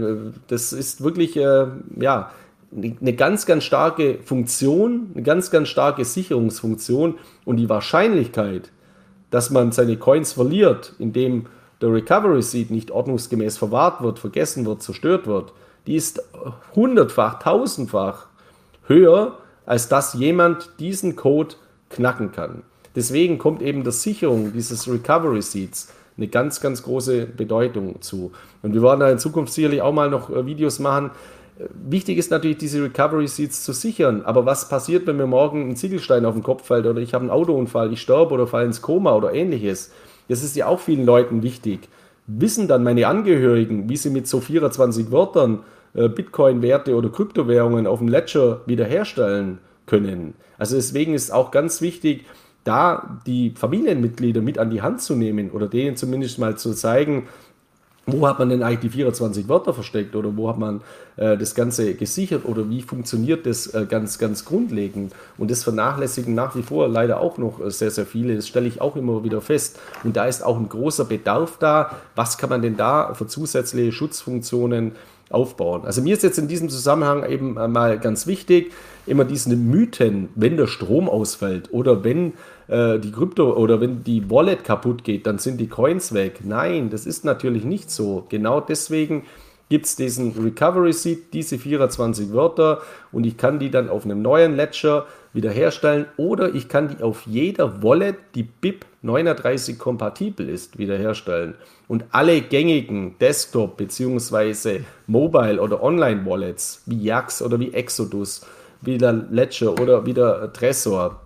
das 0.48 0.74
ist 0.74 1.04
wirklich, 1.04 1.38
äh, 1.38 1.68
ja, 2.00 2.32
eine 2.72 3.14
ganz, 3.14 3.46
ganz 3.46 3.64
starke 3.64 4.20
Funktion, 4.24 5.12
eine 5.14 5.24
ganz, 5.24 5.50
ganz 5.50 5.70
starke 5.70 6.04
Sicherungsfunktion 6.04 7.16
und 7.46 7.58
die 7.58 7.70
Wahrscheinlichkeit, 7.70 8.72
dass 9.32 9.50
man 9.50 9.72
seine 9.72 9.98
Coins 9.98 10.34
verliert, 10.34 10.94
indem 11.00 11.46
der 11.82 11.94
Recovery 11.94 12.42
Seed 12.42 12.72
nicht 12.72 12.92
ordnungsgemäß 12.92 13.58
verwahrt 13.58 14.02
wird, 14.02 14.20
vergessen 14.20 14.66
wird, 14.66 14.82
zerstört 14.82 15.26
wird, 15.28 15.54
die 15.88 15.96
ist 15.96 16.22
hundertfach, 16.76 17.40
tausendfach 17.40 18.28
höher, 18.88 19.38
als 19.66 19.88
dass 19.88 20.14
jemand 20.14 20.72
diesen 20.80 21.16
Code 21.16 21.56
knacken 21.90 22.32
kann. 22.32 22.64
Deswegen 22.96 23.38
kommt 23.38 23.62
eben 23.62 23.84
der 23.84 23.94
Sicherung 23.94 24.54
dieses 24.54 24.90
Recovery 24.92 25.42
Seeds 25.42 25.94
eine 26.18 26.28
ganz, 26.28 26.62
ganz 26.62 26.84
große 26.84 27.26
Bedeutung 27.26 28.02
zu. 28.02 28.32
Und 28.62 28.74
wir 28.74 28.82
werden 28.82 29.02
da 29.02 29.10
in 29.10 29.20
Zukunft 29.20 29.54
sicherlich 29.54 29.82
auch 29.82 29.94
mal 29.94 30.10
noch 30.10 30.30
äh, 30.30 30.46
Videos 30.46 30.80
machen. 30.80 31.12
Äh, 31.60 31.66
wichtig 31.90 32.18
ist 32.18 32.32
natürlich, 32.32 32.58
diese 32.58 32.84
Recovery 32.84 33.28
Seats 33.28 33.64
zu 33.64 33.74
sichern. 33.74 34.22
Aber 34.24 34.46
was 34.46 34.70
passiert, 34.70 35.08
wenn 35.08 35.18
mir 35.18 35.28
morgen 35.28 35.70
ein 35.70 35.76
Ziegelstein 35.76 36.26
auf 36.26 36.34
den 36.34 36.44
Kopf 36.44 36.66
fällt 36.66 36.86
oder 36.86 37.02
ich 37.02 37.14
habe 37.14 37.24
einen 37.24 37.32
Autounfall, 37.32 37.92
ich 37.92 38.02
sterbe 38.02 38.34
oder 38.34 38.48
falle 38.48 38.66
ins 38.66 38.82
Koma 38.82 39.14
oder 39.14 39.34
ähnliches? 39.34 39.92
Das 40.30 40.44
ist 40.44 40.56
ja 40.56 40.68
auch 40.68 40.80
vielen 40.80 41.06
Leuten 41.06 41.44
wichtig. 41.44 41.90
Wissen 42.28 42.68
dann 42.68 42.84
meine 42.84 43.08
Angehörigen, 43.08 43.90
wie 43.90 43.98
sie 43.98 44.10
mit 44.10 44.28
so 44.28 44.40
24 44.40 45.12
Wörtern 45.12 45.60
äh, 45.94 46.08
Bitcoin-Werte 46.08 46.96
oder 46.96 47.10
Kryptowährungen 47.10 47.88
auf 47.88 48.00
dem 48.00 48.08
Ledger 48.08 48.62
wiederherstellen 48.66 49.60
können? 49.86 50.34
Also 50.58 50.78
deswegen 50.78 51.14
ist 51.14 51.32
auch 51.32 51.52
ganz 51.52 51.82
wichtig, 51.82 52.26
da 52.66 53.22
die 53.26 53.52
Familienmitglieder 53.52 54.42
mit 54.42 54.58
an 54.58 54.70
die 54.70 54.82
Hand 54.82 55.02
zu 55.02 55.16
nehmen 55.16 55.52
oder 55.52 55.68
denen 55.68 55.96
zumindest 55.96 56.40
mal 56.40 56.58
zu 56.58 56.74
zeigen, 56.74 57.28
wo 58.08 58.28
hat 58.28 58.38
man 58.38 58.50
denn 58.50 58.62
eigentlich 58.62 58.82
die 58.82 58.90
24 58.90 59.48
Wörter 59.48 59.74
versteckt 59.74 60.16
oder 60.16 60.36
wo 60.38 60.48
hat 60.48 60.60
man 60.60 60.82
äh, 61.18 61.38
das 61.38 61.56
Ganze 61.56 61.96
gesichert 61.96 62.46
oder 62.46 62.70
wie 62.70 62.82
funktioniert 62.82 63.46
das 63.46 63.68
äh, 63.74 63.86
ganz, 63.90 64.20
ganz 64.20 64.46
grundlegend? 64.46 65.14
Und 65.38 65.50
das 65.50 65.64
vernachlässigen 65.64 66.36
nach 66.36 66.56
wie 66.56 66.62
vor 66.62 66.88
leider 66.88 67.20
auch 67.20 67.38
noch 67.38 67.60
äh, 67.60 67.72
sehr, 67.72 67.90
sehr 67.90 68.06
viele. 68.06 68.36
Das 68.36 68.48
stelle 68.48 68.68
ich 68.68 68.80
auch 68.80 68.96
immer 68.96 69.24
wieder 69.24 69.42
fest. 69.42 69.80
Und 70.04 70.16
da 70.18 70.26
ist 70.26 70.44
auch 70.44 70.58
ein 70.58 70.70
großer 70.70 71.06
Bedarf 71.06 71.58
da. 71.60 71.96
Was 72.16 72.38
kann 72.38 72.50
man 72.50 72.62
denn 72.62 72.78
da 72.78 73.14
für 73.16 73.26
zusätzliche 73.26 73.92
Schutzfunktionen 73.92 74.92
aufbauen? 75.32 75.86
Also 75.86 76.04
mir 76.04 76.14
ist 76.14 76.22
jetzt 76.22 76.38
in 76.38 76.48
diesem 76.48 76.70
Zusammenhang 76.70 77.28
eben 77.28 77.58
äh, 77.58 77.68
mal 77.68 78.00
ganz 78.00 78.28
wichtig, 78.28 78.72
immer 79.08 79.26
diesen 79.26 79.70
Mythen, 79.72 80.30
wenn 80.36 80.58
der 80.58 80.68
Strom 80.68 81.10
ausfällt 81.10 81.74
oder 81.74 82.04
wenn 82.04 82.34
äh, 82.68 83.00
die 83.00 83.12
Krypto 83.12 83.54
oder 83.54 83.82
wenn 83.82 84.04
die 84.04 84.30
Wallet 84.30 84.64
kaputt 84.64 85.04
geht, 85.04 85.28
dann 85.28 85.38
sind 85.38 85.58
die 85.58 85.68
Coins 85.68 86.14
weg. 86.14 86.40
Nein, 86.44 86.90
das 86.90 87.06
ist 87.06 87.26
natürlich 87.26 87.64
nicht 87.64 87.92
so. 87.92 88.26
Genau 88.30 88.62
deswegen 88.62 89.24
gibt 89.70 89.86
es 89.86 89.96
diesen 89.96 90.32
Recovery 90.32 90.94
Seed, 90.94 91.34
diese 91.34 91.58
24 91.58 92.32
Wörter 92.34 92.82
und 93.12 93.26
ich 93.26 93.38
kann 93.38 93.60
die 93.60 93.72
dann 93.72 93.90
auf 93.90 94.06
einem 94.06 94.22
neuen 94.22 94.56
Ledger 94.56 95.06
wiederherstellen 95.34 96.06
oder 96.18 96.54
ich 96.54 96.70
kann 96.70 96.90
die 96.90 97.04
auf 97.04 97.24
jeder 97.26 97.84
Wallet, 97.84 98.16
die 98.36 98.44
BIP 98.44 98.86
39 99.02 99.78
kompatibel 99.78 100.50
ist, 100.50 100.78
wiederherstellen. 100.78 101.56
Und 101.88 102.06
alle 102.12 102.42
gängigen 102.42 103.16
Desktop- 103.20 103.78
bzw. 103.78 104.82
Mobile- 105.08 105.62
oder 105.62 105.84
Online-Wallets 105.84 106.84
wie 106.86 107.04
Yax 107.04 107.42
oder 107.42 107.60
wie 107.60 107.74
Exodus, 107.74 108.46
wie 108.82 108.98
der 108.98 109.14
Ledger 109.14 109.74
oder 109.80 110.06
wie 110.06 110.14
der 110.14 110.54
Tresor, 110.54 111.25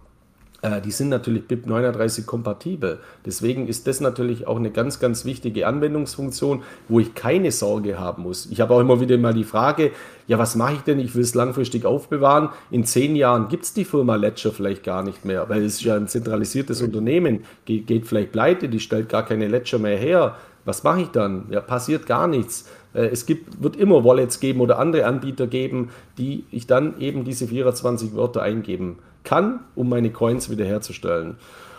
die 0.85 0.91
sind 0.91 1.09
natürlich 1.09 1.47
BIP 1.47 1.67
39 1.67 2.25
kompatibel. 2.25 2.99
Deswegen 3.25 3.67
ist 3.67 3.87
das 3.87 4.01
natürlich 4.01 4.45
auch 4.45 4.57
eine 4.57 4.71
ganz, 4.71 4.99
ganz 4.99 5.23
wichtige 5.23 5.65
Anwendungsfunktion, 5.67 6.63
wo 6.89 6.99
ich 6.99 7.15
keine 7.15 7.51
Sorge 7.51 7.97
haben 7.97 8.23
muss. 8.23 8.47
Ich 8.47 8.59
habe 8.59 8.73
auch 8.73 8.81
immer 8.81 8.99
wieder 8.99 9.17
mal 9.17 9.33
die 9.33 9.45
Frage, 9.45 9.91
ja, 10.27 10.37
was 10.37 10.55
mache 10.55 10.73
ich 10.73 10.81
denn? 10.81 10.99
Ich 10.99 11.15
will 11.15 11.21
es 11.21 11.33
langfristig 11.33 11.85
aufbewahren. 11.85 12.49
In 12.71 12.83
zehn 12.83 13.15
Jahren 13.15 13.47
gibt 13.47 13.63
es 13.63 13.73
die 13.73 13.85
Firma 13.85 14.15
Ledger 14.15 14.51
vielleicht 14.51 14.83
gar 14.83 15.01
nicht 15.01 15.23
mehr, 15.23 15.47
weil 15.49 15.63
es 15.63 15.75
ist 15.75 15.83
ja 15.83 15.95
ein 15.95 16.07
zentralisiertes 16.07 16.81
Unternehmen, 16.81 17.45
geht, 17.65 17.87
geht 17.87 18.05
vielleicht 18.05 18.33
pleite, 18.33 18.67
die 18.67 18.81
stellt 18.81 19.07
gar 19.07 19.25
keine 19.25 19.47
Ledger 19.47 19.79
mehr 19.79 19.97
her. 19.97 20.35
Was 20.65 20.83
mache 20.83 21.01
ich 21.01 21.07
dann? 21.07 21.45
Ja, 21.49 21.61
passiert 21.61 22.05
gar 22.05 22.27
nichts. 22.27 22.69
Äh, 22.93 23.07
es 23.07 23.25
gibt, 23.25 23.63
wird 23.63 23.77
immer 23.77 24.03
Wallets 24.03 24.39
geben 24.39 24.59
oder 24.59 24.77
andere 24.77 25.05
Anbieter 25.05 25.47
geben, 25.47 25.89
die 26.17 26.43
ich 26.51 26.67
dann 26.67 26.99
eben 26.99 27.23
diese 27.23 27.47
24 27.47 28.13
Wörter 28.13 28.41
eingeben 28.41 28.97
kann, 29.23 29.61
um 29.75 29.89
meine 29.89 30.11
Coins 30.11 30.49
wiederherzustellen. 30.49 31.37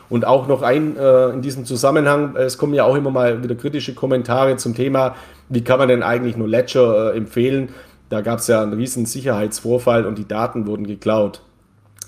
Und 0.08 0.24
auch 0.26 0.48
noch 0.48 0.62
ein 0.62 0.96
äh, 0.96 1.28
in 1.28 1.40
diesem 1.40 1.64
Zusammenhang, 1.64 2.34
äh, 2.34 2.42
es 2.42 2.58
kommen 2.58 2.74
ja 2.74 2.84
auch 2.84 2.96
immer 2.96 3.10
mal 3.10 3.42
wieder 3.42 3.54
kritische 3.54 3.94
Kommentare 3.94 4.56
zum 4.56 4.74
Thema, 4.74 5.14
wie 5.48 5.62
kann 5.62 5.78
man 5.78 5.88
denn 5.88 6.02
eigentlich 6.02 6.36
nur 6.36 6.48
Ledger 6.48 7.12
äh, 7.12 7.16
empfehlen? 7.16 7.70
Da 8.08 8.20
gab 8.20 8.40
es 8.40 8.48
ja 8.48 8.60
einen 8.60 8.72
riesen 8.72 9.06
Sicherheitsvorfall 9.06 10.04
und 10.04 10.18
die 10.18 10.26
Daten 10.26 10.66
wurden 10.66 10.86
geklaut. 10.86 11.42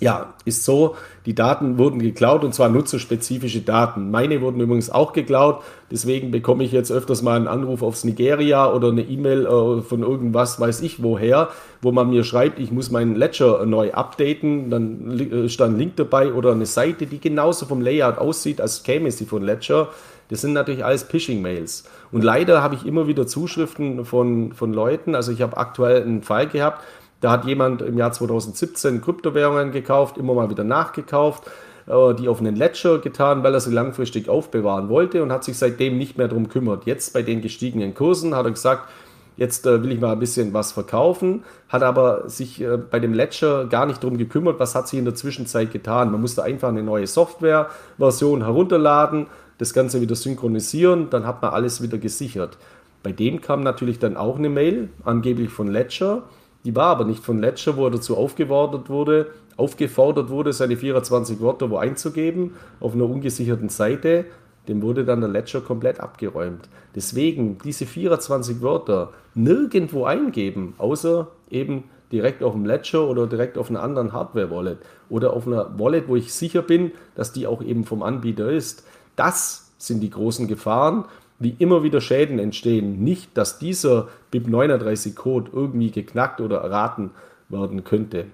Ja, 0.03 0.35
ist 0.45 0.65
so, 0.65 0.97
die 1.27 1.35
Daten 1.37 1.79
wurden 1.79 2.01
geklaut 2.01 2.43
und 2.43 2.53
zwar 2.53 2.69
nutzerspezifische 2.69 3.61
Daten. 3.61 4.11
Meine 4.11 4.41
wurden 4.41 4.61
übrigens 4.61 4.91
auch 4.91 5.13
geklaut, 5.13 5.63
deswegen 5.93 6.33
bekomme 6.33 6.65
ich 6.65 6.73
jetzt 6.73 6.91
öfters 6.91 7.23
mal 7.23 7.37
einen 7.37 7.47
Anruf 7.47 7.83
aufs 7.83 8.03
Nigeria 8.03 8.69
oder 8.73 8.89
eine 8.89 9.03
E-Mail 9.03 9.47
äh, 9.47 9.83
von 9.83 10.03
irgendwas, 10.03 10.59
weiß 10.59 10.83
ich 10.83 11.05
woher, 11.05 11.51
wo 11.83 11.93
man 11.93 12.11
mir 12.11 12.25
schreibt, 12.25 12.59
ich 12.59 12.73
muss 12.73 12.91
meinen 12.91 13.15
Ledger 13.15 13.65
neu 13.65 13.93
updaten. 13.93 14.71
Dann 14.71 15.21
äh, 15.21 15.47
ist 15.47 15.61
da 15.61 15.67
ein 15.67 15.79
Link 15.79 15.95
dabei 15.95 16.33
oder 16.33 16.51
eine 16.51 16.67
Seite, 16.67 17.07
die 17.07 17.21
genauso 17.21 17.67
vom 17.67 17.81
Layout 17.81 18.19
aussieht, 18.19 18.61
als 18.61 18.83
käme 18.83 19.13
sie 19.13 19.25
von 19.25 19.45
Ledger. 19.45 19.91
Das 20.31 20.41
sind 20.41 20.55
natürlich 20.55 20.85
alles 20.85 21.05
Phishing-Mails. 21.05 21.85
Und 22.11 22.25
leider 22.25 22.61
habe 22.61 22.75
ich 22.75 22.87
immer 22.87 23.07
wieder 23.07 23.29
Zuschriften 23.29 24.05
von, 24.05 24.53
von 24.53 24.73
Leuten. 24.73 25.15
Also 25.15 25.31
ich 25.31 25.43
habe 25.43 25.59
aktuell 25.59 26.03
einen 26.03 26.23
Fall 26.23 26.49
gehabt, 26.49 26.83
da 27.23 27.31
hat 27.31 27.45
jemand 27.47 27.81
im 27.83 27.97
Jahr 27.97 28.13
2017 28.13 29.01
Kryptowährungen 29.01 29.71
gekauft, 29.71 30.19
immer 30.19 30.35
mal 30.35 30.51
wieder 30.51 30.65
nachgekauft, 30.65 31.45
äh, 31.87 32.15
die 32.15 32.29
auf 32.29 32.41
einen 32.41 32.57
Ledger 32.57 32.99
getan, 32.99 33.45
weil 33.45 33.55
er 33.55 33.61
sie 33.61 33.73
langfristig 33.73 34.29
aufbewahren 34.29 34.89
wollte 34.89 35.23
und 35.23 35.31
hat 35.33 35.45
sich 35.45 35.57
seitdem 35.57 35.97
nicht 35.97 36.19
mehr 36.19 36.29
darum 36.29 36.49
kümmert. 36.49 36.85
Jetzt 36.85 37.15
bei 37.15 37.23
den 37.23 37.41
gestiegenen 37.41 37.95
Kursen 37.95 38.35
hat 38.35 38.45
er 38.45 38.51
gesagt, 38.51 38.89
jetzt 39.37 39.67
äh, 39.67 39.85
will 39.85 39.93
ich 39.93 40.01
mal 40.01 40.13
ein 40.13 40.19
bisschen 40.19 40.53
was 40.53 40.73
verkaufen, 40.73 41.45
hat 41.69 41.85
aber 41.85 42.29
sich 42.29 42.61
äh, 42.61 42.77
bei 42.77 42.99
dem 42.99 43.15
Ledger 43.15 43.67
gar 43.67 43.87
nicht 43.87 44.03
darum 44.03 44.19
gekümmert, 44.19 44.59
was 44.59 44.75
hat 44.75 44.89
sich 44.89 44.99
in 44.99 45.05
der 45.05 45.15
Zwischenzeit 45.15 45.71
getan. 45.71 46.11
Man 46.11 46.21
musste 46.21 46.43
einfach 46.43 46.71
eine 46.71 46.83
neue 46.83 47.07
Softwareversion 47.07 48.43
herunterladen, 48.43 49.29
das 49.59 49.73
Ganze 49.73 50.01
wieder 50.01 50.17
synchronisieren, 50.17 51.09
dann 51.11 51.25
hat 51.25 51.41
man 51.41 51.53
alles 51.53 51.83
wieder 51.83 51.99
gesichert. 51.99 52.59
Bei 53.05 53.13
dem 53.13 53.41
kam 53.41 53.63
natürlich 53.63 54.01
dann 54.01 54.17
auch 54.17 54.39
eine 54.39 54.49
Mail, 54.49 54.89
angeblich 55.05 55.51
von 55.51 55.69
Ledger, 55.69 56.25
die 56.65 56.77
war 56.77 56.87
aber 56.87 57.05
nicht 57.05 57.25
von 57.25 57.41
Ledger, 57.41 57.77
wo 57.77 57.87
er 57.87 57.91
dazu 57.91 58.17
aufgefordert 58.17 58.89
wurde, 58.89 59.31
aufgefordert 59.57 60.31
wurde, 60.31 60.53
seine 60.53 60.77
24 60.77 61.41
Wörter 61.41 61.71
wo 61.71 61.77
einzugeben 61.77 62.55
auf 62.81 62.95
einer 62.95 63.09
ungesicherten 63.09 63.69
Seite. 63.69 64.27
Dem 64.69 64.81
wurde 64.81 65.05
dann 65.05 65.21
der 65.21 65.29
Ledger 65.29 65.61
komplett 65.61 65.99
abgeräumt. 65.99 66.69
Deswegen 66.95 67.59
diese 67.65 67.85
24 67.85 68.63
Wörter 68.63 69.13
nirgendwo 69.35 70.05
eingeben, 70.05 70.75
außer 70.79 71.29
eben 71.51 71.85
direkt 72.13 72.43
auf 72.45 72.53
dem 72.53 72.65
Ledger 72.65 73.09
oder 73.09 73.27
direkt 73.27 73.59
auf 73.59 73.71
einer 73.71 73.83
anderen 73.83 74.13
Hardware-Wallet 74.13 74.79
oder 75.09 75.33
auf 75.33 75.47
einer 75.47 75.79
Wallet, 75.79 76.07
wo 76.07 76.15
ich 76.15 76.33
sicher 76.33 76.63
bin, 76.63 76.93
dass 77.17 77.33
die 77.33 77.47
auch 77.47 77.63
eben 77.63 77.85
vom 77.85 78.03
Anbieter 78.03 78.51
ist. 78.51 78.87
Das 79.17 79.73
sind 79.79 80.01
die 80.01 80.11
großen 80.11 80.47
Gefahren, 80.47 81.07
wie 81.43 81.57
immer 81.59 81.83
wieder 81.83 82.01
Schäden 82.01 82.39
entstehen. 82.39 83.03
Nicht, 83.03 83.37
dass 83.37 83.59
dieser 83.59 84.09
BIP39-Code 84.33 85.51
irgendwie 85.53 85.91
geknackt 85.91 86.41
oder 86.41 86.59
erraten 86.59 87.11
werden 87.49 87.85
könnte. 87.85 88.27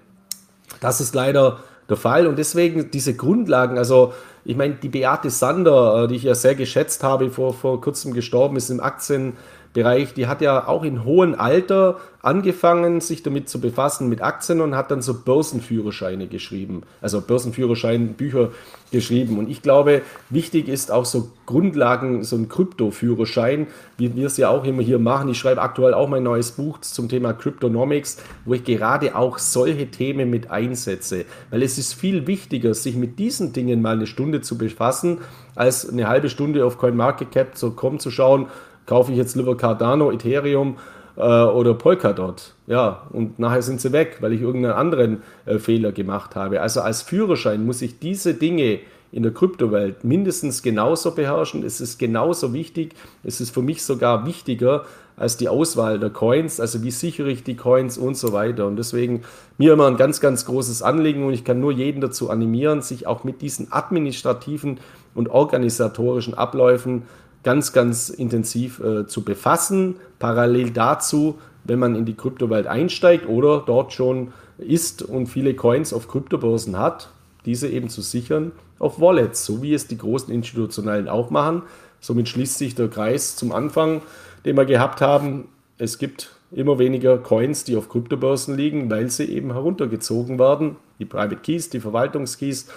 Das 0.81 1.01
ist 1.01 1.15
leider 1.15 1.59
der 1.89 1.97
Fall 1.97 2.27
und 2.27 2.37
deswegen 2.37 2.91
diese 2.91 3.15
Grundlagen, 3.15 3.77
also 3.77 4.13
ich 4.45 4.55
meine, 4.55 4.75
die 4.75 4.89
Beate 4.89 5.29
Sander, 5.29 6.03
äh, 6.03 6.07
die 6.07 6.15
ich 6.15 6.23
ja 6.23 6.35
sehr 6.35 6.55
geschätzt 6.55 7.03
habe, 7.03 7.29
vor, 7.29 7.53
vor 7.53 7.81
kurzem 7.81 8.13
gestorben 8.13 8.55
ist 8.55 8.69
im 8.69 8.79
Aktien- 8.79 9.33
Bereich, 9.73 10.13
die 10.15 10.27
hat 10.27 10.41
ja 10.41 10.67
auch 10.67 10.83
in 10.83 11.03
hohem 11.03 11.35
Alter 11.35 11.99
angefangen, 12.21 13.01
sich 13.01 13.23
damit 13.23 13.49
zu 13.49 13.61
befassen 13.61 14.09
mit 14.09 14.21
Aktien 14.21 14.61
und 14.61 14.75
hat 14.75 14.91
dann 14.91 15.01
so 15.01 15.13
Börsenführerscheine 15.13 16.27
geschrieben, 16.27 16.81
also 17.01 17.21
Börsenführerschein-Bücher 17.21 18.49
geschrieben. 18.91 19.37
Und 19.37 19.49
ich 19.49 19.61
glaube, 19.61 20.01
wichtig 20.29 20.67
ist 20.67 20.91
auch 20.91 21.05
so 21.05 21.29
Grundlagen, 21.45 22.23
so 22.23 22.35
ein 22.35 22.49
Kryptoführerschein, 22.49 23.67
wie 23.97 24.15
wir 24.15 24.25
es 24.25 24.37
ja 24.37 24.49
auch 24.49 24.65
immer 24.65 24.81
hier 24.81 24.99
machen. 24.99 25.29
Ich 25.29 25.37
schreibe 25.37 25.61
aktuell 25.61 25.93
auch 25.93 26.09
mein 26.09 26.23
neues 26.23 26.51
Buch 26.51 26.79
zum 26.81 27.07
Thema 27.07 27.33
Cryptonomics, 27.33 28.17
wo 28.45 28.55
ich 28.55 28.63
gerade 28.63 29.15
auch 29.15 29.37
solche 29.37 29.89
Themen 29.91 30.29
mit 30.29 30.51
einsetze. 30.51 31.25
Weil 31.51 31.63
es 31.63 31.77
ist 31.77 31.93
viel 31.93 32.27
wichtiger, 32.27 32.73
sich 32.73 32.95
mit 32.95 33.19
diesen 33.19 33.53
Dingen 33.53 33.81
mal 33.81 33.95
eine 33.95 34.07
Stunde 34.07 34.41
zu 34.41 34.57
befassen, 34.57 35.19
als 35.55 35.87
eine 35.87 36.07
halbe 36.07 36.29
Stunde 36.29 36.65
auf 36.65 36.77
CoinMarketCap 36.77 37.55
zu 37.55 37.71
kommen, 37.71 37.99
zu 37.99 38.11
schauen, 38.11 38.47
kaufe 38.89 39.11
ich 39.11 39.17
jetzt 39.17 39.35
lieber 39.35 39.55
Cardano, 39.55 40.11
Ethereum 40.11 40.77
äh, 41.15 41.21
oder 41.21 41.75
Polkadot. 41.75 42.55
Ja, 42.65 43.03
und 43.11 43.37
nachher 43.37 43.61
sind 43.61 43.79
sie 43.79 43.93
weg, 43.93 44.17
weil 44.21 44.33
ich 44.33 44.41
irgendeinen 44.41 44.73
anderen 44.73 45.23
äh, 45.45 45.59
Fehler 45.59 45.91
gemacht 45.91 46.35
habe. 46.35 46.61
Also 46.61 46.81
als 46.81 47.03
Führerschein 47.03 47.65
muss 47.65 47.83
ich 47.83 47.99
diese 47.99 48.33
Dinge 48.33 48.79
in 49.11 49.23
der 49.23 49.33
Kryptowelt 49.33 50.03
mindestens 50.03 50.63
genauso 50.63 51.11
beherrschen. 51.11 51.63
Es 51.63 51.81
ist 51.81 51.99
genauso 51.99 52.53
wichtig. 52.53 52.93
Es 53.23 53.41
ist 53.41 53.51
für 53.51 53.61
mich 53.61 53.83
sogar 53.83 54.25
wichtiger 54.25 54.85
als 55.17 55.35
die 55.35 55.49
Auswahl 55.49 55.99
der 55.99 56.09
Coins. 56.09 56.59
Also 56.59 56.81
wie 56.83 56.91
sichere 56.91 57.29
ich 57.29 57.43
die 57.43 57.55
Coins 57.55 57.97
und 57.97 58.17
so 58.17 58.33
weiter. 58.33 58.65
Und 58.65 58.77
deswegen 58.77 59.21
mir 59.57 59.73
immer 59.73 59.87
ein 59.87 59.97
ganz, 59.97 60.21
ganz 60.21 60.45
großes 60.45 60.81
Anliegen 60.81 61.25
und 61.25 61.33
ich 61.33 61.43
kann 61.43 61.59
nur 61.59 61.71
jeden 61.71 62.01
dazu 62.01 62.29
animieren, 62.29 62.81
sich 62.81 63.05
auch 63.05 63.23
mit 63.23 63.41
diesen 63.41 63.71
administrativen 63.71 64.79
und 65.15 65.29
organisatorischen 65.29 66.33
Abläufen 66.33 67.03
ganz, 67.43 67.73
ganz 67.73 68.09
intensiv 68.09 68.79
äh, 68.79 69.07
zu 69.07 69.23
befassen. 69.23 69.95
Parallel 70.19 70.71
dazu, 70.71 71.39
wenn 71.63 71.79
man 71.79 71.95
in 71.95 72.05
die 72.05 72.15
Kryptowelt 72.15 72.67
einsteigt 72.67 73.27
oder 73.27 73.63
dort 73.65 73.93
schon 73.93 74.33
ist 74.57 75.01
und 75.01 75.27
viele 75.27 75.53
Coins 75.53 75.93
auf 75.93 76.07
Kryptobörsen 76.07 76.77
hat, 76.77 77.09
diese 77.45 77.69
eben 77.69 77.89
zu 77.89 78.01
sichern 78.01 78.51
auf 78.77 78.99
Wallets, 78.99 79.45
so 79.45 79.61
wie 79.61 79.73
es 79.73 79.87
die 79.87 79.97
großen 79.97 80.33
Institutionellen 80.33 81.07
auch 81.07 81.29
machen. 81.29 81.63
Somit 81.99 82.29
schließt 82.29 82.57
sich 82.57 82.75
der 82.75 82.87
Kreis 82.87 83.35
zum 83.35 83.51
Anfang, 83.51 84.01
den 84.45 84.55
wir 84.55 84.65
gehabt 84.65 85.01
haben. 85.01 85.49
Es 85.77 85.97
gibt 85.97 86.31
immer 86.51 86.79
weniger 86.79 87.17
Coins, 87.17 87.63
die 87.63 87.75
auf 87.75 87.89
Kryptobörsen 87.89 88.55
liegen, 88.55 88.89
weil 88.89 89.09
sie 89.09 89.25
eben 89.25 89.51
heruntergezogen 89.51 90.39
werden. 90.39 90.77
Die 90.97 91.05
Private 91.05 91.37
Keys, 91.37 91.69
die 91.69 91.79
Verwaltungskeys, 91.79 92.67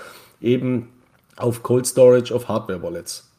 eben 0.40 0.88
auf 1.36 1.62
Cold 1.62 1.86
Storage, 1.86 2.34
auf 2.34 2.48
Hardware-Wallets. 2.48 3.31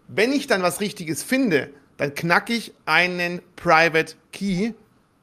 Wenn 0.07 0.33
ich 0.33 0.47
dann 0.47 0.63
was 0.63 0.81
Richtiges 0.81 1.23
finde, 1.23 1.71
dann 1.97 2.15
knacke 2.15 2.53
ich 2.53 2.73
einen 2.87 3.43
Private 3.57 4.15
Key, 4.33 4.73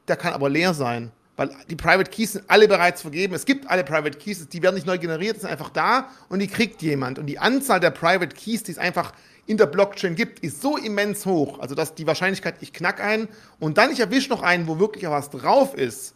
der 0.08 0.16
kann 0.16 0.34
aber 0.34 0.48
leer 0.48 0.74
sein 0.74 1.10
weil 1.38 1.50
die 1.70 1.76
Private 1.76 2.10
Keys 2.10 2.32
sind 2.32 2.44
alle 2.48 2.66
bereits 2.66 3.00
vergeben. 3.00 3.32
Es 3.32 3.46
gibt 3.46 3.70
alle 3.70 3.84
Private 3.84 4.18
Keys, 4.18 4.48
die 4.48 4.60
werden 4.60 4.74
nicht 4.74 4.88
neu 4.88 4.98
generiert, 4.98 5.40
sind 5.40 5.48
einfach 5.48 5.70
da 5.70 6.10
und 6.28 6.40
die 6.40 6.48
kriegt 6.48 6.82
jemand. 6.82 7.20
Und 7.20 7.26
die 7.26 7.38
Anzahl 7.38 7.78
der 7.78 7.92
Private 7.92 8.34
Keys, 8.34 8.64
die 8.64 8.72
es 8.72 8.78
einfach 8.78 9.12
in 9.46 9.56
der 9.56 9.66
Blockchain 9.66 10.16
gibt, 10.16 10.40
ist 10.40 10.60
so 10.60 10.76
immens 10.76 11.26
hoch. 11.26 11.60
Also 11.60 11.76
dass 11.76 11.94
die 11.94 12.08
Wahrscheinlichkeit, 12.08 12.56
ich 12.60 12.72
knack 12.72 13.00
einen 13.00 13.28
und 13.60 13.78
dann 13.78 13.92
ich 13.92 14.00
erwische 14.00 14.30
noch 14.30 14.42
einen, 14.42 14.66
wo 14.66 14.80
wirklich 14.80 15.08
was 15.08 15.30
drauf 15.30 15.74
ist. 15.74 16.14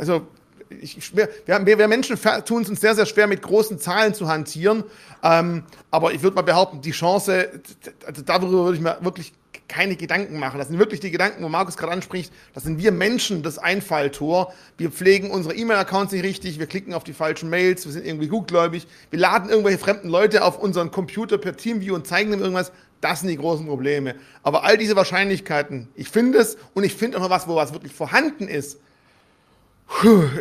Also 0.00 0.26
ich, 0.70 1.14
wir, 1.14 1.28
wir, 1.44 1.78
wir, 1.78 1.88
Menschen 1.88 2.18
tun 2.46 2.62
es 2.62 2.70
uns 2.70 2.80
sehr, 2.80 2.94
sehr 2.94 3.04
schwer, 3.04 3.26
mit 3.26 3.42
großen 3.42 3.78
Zahlen 3.78 4.14
zu 4.14 4.26
hantieren. 4.26 4.84
Ähm, 5.22 5.64
aber 5.90 6.12
ich 6.12 6.22
würde 6.22 6.34
mal 6.34 6.42
behaupten, 6.42 6.80
die 6.80 6.92
Chance, 6.92 7.60
also 8.06 8.22
darüber 8.22 8.64
würde 8.64 8.76
ich 8.76 8.82
mir 8.82 8.96
wirklich 9.02 9.34
keine 9.68 9.96
Gedanken 9.96 10.38
machen. 10.38 10.58
Das 10.58 10.68
sind 10.68 10.78
wirklich 10.78 11.00
die 11.00 11.10
Gedanken, 11.10 11.44
wo 11.44 11.48
Markus 11.48 11.76
gerade 11.76 11.92
anspricht. 11.92 12.32
Das 12.54 12.64
sind 12.64 12.78
wir 12.78 12.90
Menschen, 12.90 13.42
das 13.42 13.58
Einfalltor. 13.58 14.52
Wir 14.78 14.90
pflegen 14.90 15.30
unsere 15.30 15.54
E-Mail-Accounts 15.54 16.12
nicht 16.12 16.24
richtig, 16.24 16.58
wir 16.58 16.66
klicken 16.66 16.94
auf 16.94 17.04
die 17.04 17.12
falschen 17.12 17.50
Mails, 17.50 17.84
wir 17.84 17.92
sind 17.92 18.06
irgendwie 18.06 18.28
gutgläubig, 18.28 18.86
wir 19.10 19.18
laden 19.18 19.50
irgendwelche 19.50 19.78
fremden 19.78 20.08
Leute 20.08 20.42
auf 20.42 20.58
unseren 20.58 20.90
Computer 20.90 21.38
per 21.38 21.56
Teamview 21.56 21.94
und 21.94 22.06
zeigen 22.06 22.30
dem 22.30 22.40
irgendwas. 22.40 22.72
Das 23.00 23.20
sind 23.20 23.28
die 23.28 23.36
großen 23.36 23.66
Probleme. 23.66 24.16
Aber 24.42 24.64
all 24.64 24.76
diese 24.76 24.96
Wahrscheinlichkeiten, 24.96 25.88
ich 25.94 26.08
finde 26.08 26.38
es 26.38 26.56
und 26.74 26.82
ich 26.82 26.94
finde 26.94 27.18
auch 27.18 27.22
noch 27.22 27.30
was, 27.30 27.46
wo 27.46 27.54
was 27.54 27.72
wirklich 27.72 27.92
vorhanden 27.92 28.48
ist. 28.48 28.80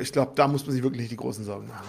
Ich 0.02 0.12
glaube, 0.12 0.32
da 0.36 0.48
muss 0.48 0.66
man 0.66 0.74
sich 0.74 0.84
wirklich 0.84 1.10
die 1.10 1.16
großen 1.16 1.44
Sorgen 1.44 1.68
machen. 1.68 1.88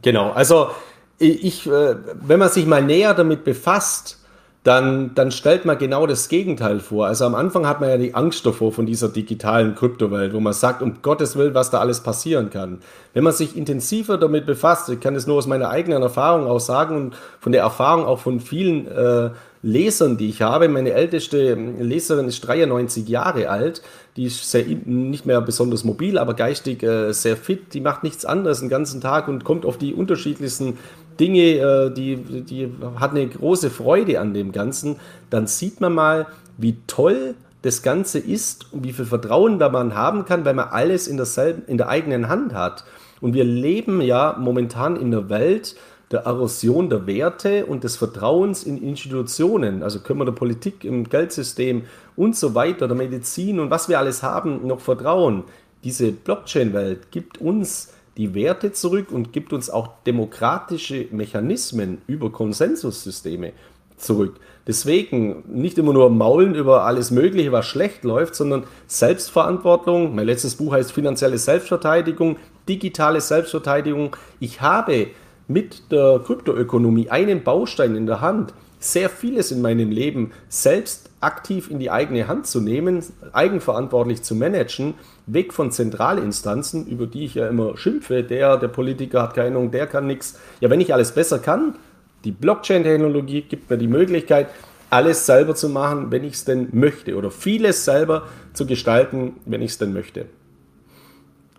Genau, 0.00 0.30
also 0.30 0.70
ich, 1.18 1.66
äh, 1.66 1.96
wenn 2.14 2.38
man 2.38 2.48
sich 2.48 2.64
mal 2.64 2.82
näher 2.82 3.12
damit 3.12 3.44
befasst, 3.44 4.19
dann, 4.62 5.14
dann 5.14 5.30
stellt 5.30 5.64
man 5.64 5.78
genau 5.78 6.06
das 6.06 6.28
Gegenteil 6.28 6.80
vor. 6.80 7.06
Also 7.06 7.24
am 7.24 7.34
Anfang 7.34 7.66
hat 7.66 7.80
man 7.80 7.88
ja 7.88 7.96
die 7.96 8.14
Angst 8.14 8.44
davor 8.44 8.72
von 8.72 8.84
dieser 8.84 9.08
digitalen 9.08 9.74
Kryptowelt, 9.74 10.34
wo 10.34 10.40
man 10.40 10.52
sagt, 10.52 10.82
um 10.82 11.00
Gottes 11.00 11.36
Willen, 11.36 11.54
was 11.54 11.70
da 11.70 11.80
alles 11.80 12.00
passieren 12.00 12.50
kann. 12.50 12.80
Wenn 13.14 13.24
man 13.24 13.32
sich 13.32 13.56
intensiver 13.56 14.18
damit 14.18 14.44
befasst, 14.44 14.90
ich 14.90 15.00
kann 15.00 15.14
das 15.14 15.26
nur 15.26 15.38
aus 15.38 15.46
meiner 15.46 15.70
eigenen 15.70 16.02
Erfahrung 16.02 16.46
auch 16.46 16.60
sagen 16.60 16.96
und 16.96 17.16
von 17.40 17.52
der 17.52 17.62
Erfahrung 17.62 18.04
auch 18.04 18.18
von 18.18 18.38
vielen 18.38 18.86
äh, 18.86 19.30
Lesern, 19.62 20.18
die 20.18 20.28
ich 20.28 20.42
habe. 20.42 20.68
Meine 20.68 20.92
älteste 20.92 21.54
Leserin 21.54 22.28
ist 22.28 22.40
93 22.40 23.08
Jahre 23.08 23.48
alt. 23.48 23.80
Die 24.16 24.24
ist 24.24 24.50
sehr, 24.50 24.64
nicht 24.66 25.24
mehr 25.24 25.40
besonders 25.40 25.84
mobil, 25.84 26.18
aber 26.18 26.34
geistig 26.34 26.82
äh, 26.82 27.12
sehr 27.12 27.36
fit. 27.36 27.72
Die 27.72 27.80
macht 27.80 28.02
nichts 28.02 28.26
anderes 28.26 28.60
den 28.60 28.68
ganzen 28.68 29.00
Tag 29.00 29.28
und 29.28 29.44
kommt 29.44 29.64
auf 29.64 29.78
die 29.78 29.94
unterschiedlichsten 29.94 30.78
Dinge, 31.20 31.40
äh, 31.40 31.90
die, 31.90 32.16
die 32.16 32.72
hat 32.96 33.10
eine 33.10 33.28
große 33.28 33.70
Freude 33.70 34.18
an 34.20 34.34
dem 34.34 34.52
Ganzen, 34.52 34.96
dann 35.28 35.46
sieht 35.46 35.80
man 35.80 35.94
mal, 35.94 36.26
wie 36.56 36.76
toll 36.86 37.34
das 37.62 37.82
Ganze 37.82 38.18
ist 38.18 38.72
und 38.72 38.84
wie 38.84 38.92
viel 38.92 39.04
Vertrauen 39.04 39.58
da 39.58 39.68
man 39.68 39.94
haben 39.94 40.24
kann, 40.24 40.44
weil 40.44 40.54
man 40.54 40.68
alles 40.68 41.06
in, 41.06 41.18
derselben, 41.18 41.62
in 41.66 41.76
der 41.76 41.88
eigenen 41.88 42.28
Hand 42.28 42.54
hat. 42.54 42.84
Und 43.20 43.34
wir 43.34 43.44
leben 43.44 44.00
ja 44.00 44.36
momentan 44.38 44.96
in 44.96 45.14
einer 45.14 45.28
Welt 45.28 45.76
der 46.10 46.20
Erosion 46.20 46.88
der 46.88 47.06
Werte 47.06 47.66
und 47.66 47.84
des 47.84 47.96
Vertrauens 47.96 48.64
in 48.64 48.82
Institutionen, 48.82 49.82
also 49.82 50.00
können 50.00 50.20
wir 50.20 50.24
der 50.24 50.32
Politik, 50.32 50.84
im 50.84 51.08
Geldsystem 51.08 51.82
und 52.16 52.34
so 52.34 52.54
weiter, 52.54 52.88
der 52.88 52.96
Medizin 52.96 53.60
und 53.60 53.70
was 53.70 53.88
wir 53.88 53.98
alles 53.98 54.22
haben, 54.22 54.66
noch 54.66 54.80
vertrauen. 54.80 55.44
Diese 55.84 56.10
Blockchain-Welt 56.10 57.10
gibt 57.10 57.38
uns 57.40 57.92
die 58.20 58.34
Werte 58.34 58.70
zurück 58.72 59.12
und 59.12 59.32
gibt 59.32 59.54
uns 59.54 59.70
auch 59.70 59.88
demokratische 60.06 61.06
Mechanismen 61.10 62.02
über 62.06 62.30
Konsensussysteme 62.30 63.54
zurück. 63.96 64.36
Deswegen 64.66 65.42
nicht 65.48 65.78
immer 65.78 65.94
nur 65.94 66.10
maulen 66.10 66.54
über 66.54 66.84
alles 66.84 67.10
Mögliche, 67.10 67.50
was 67.50 67.64
schlecht 67.64 68.04
läuft, 68.04 68.34
sondern 68.34 68.64
Selbstverantwortung. 68.86 70.14
Mein 70.14 70.26
letztes 70.26 70.56
Buch 70.56 70.74
heißt 70.74 70.92
Finanzielle 70.92 71.38
Selbstverteidigung, 71.38 72.36
digitale 72.68 73.22
Selbstverteidigung. 73.22 74.14
Ich 74.38 74.60
habe 74.60 75.08
mit 75.48 75.90
der 75.90 76.20
Kryptoökonomie 76.22 77.08
einen 77.08 77.42
Baustein 77.42 77.96
in 77.96 78.06
der 78.06 78.20
Hand, 78.20 78.52
sehr 78.80 79.08
vieles 79.08 79.50
in 79.50 79.62
meinem 79.62 79.90
Leben 79.90 80.32
selbst 80.50 81.10
aktiv 81.20 81.70
in 81.70 81.78
die 81.78 81.90
eigene 81.90 82.28
Hand 82.28 82.46
zu 82.46 82.60
nehmen, 82.60 83.02
eigenverantwortlich 83.32 84.22
zu 84.22 84.34
managen, 84.34 84.94
weg 85.32 85.52
von 85.52 85.70
Zentralinstanzen, 85.70 86.86
über 86.86 87.06
die 87.06 87.24
ich 87.24 87.34
ja 87.34 87.48
immer 87.48 87.76
schimpfe, 87.76 88.22
der, 88.22 88.56
der 88.56 88.68
Politiker 88.68 89.22
hat 89.22 89.34
keine 89.34 89.48
Ahnung, 89.48 89.70
der 89.70 89.86
kann 89.86 90.06
nichts. 90.06 90.38
Ja, 90.60 90.70
wenn 90.70 90.80
ich 90.80 90.92
alles 90.92 91.12
besser 91.12 91.38
kann, 91.38 91.76
die 92.24 92.32
Blockchain-Technologie 92.32 93.42
gibt 93.42 93.70
mir 93.70 93.78
die 93.78 93.88
Möglichkeit, 93.88 94.48
alles 94.90 95.24
selber 95.24 95.54
zu 95.54 95.68
machen, 95.68 96.10
wenn 96.10 96.24
ich 96.24 96.34
es 96.34 96.44
denn 96.44 96.68
möchte, 96.72 97.16
oder 97.16 97.30
vieles 97.30 97.84
selber 97.84 98.28
zu 98.52 98.66
gestalten, 98.66 99.34
wenn 99.46 99.62
ich 99.62 99.72
es 99.72 99.78
denn 99.78 99.92
möchte. 99.92 100.26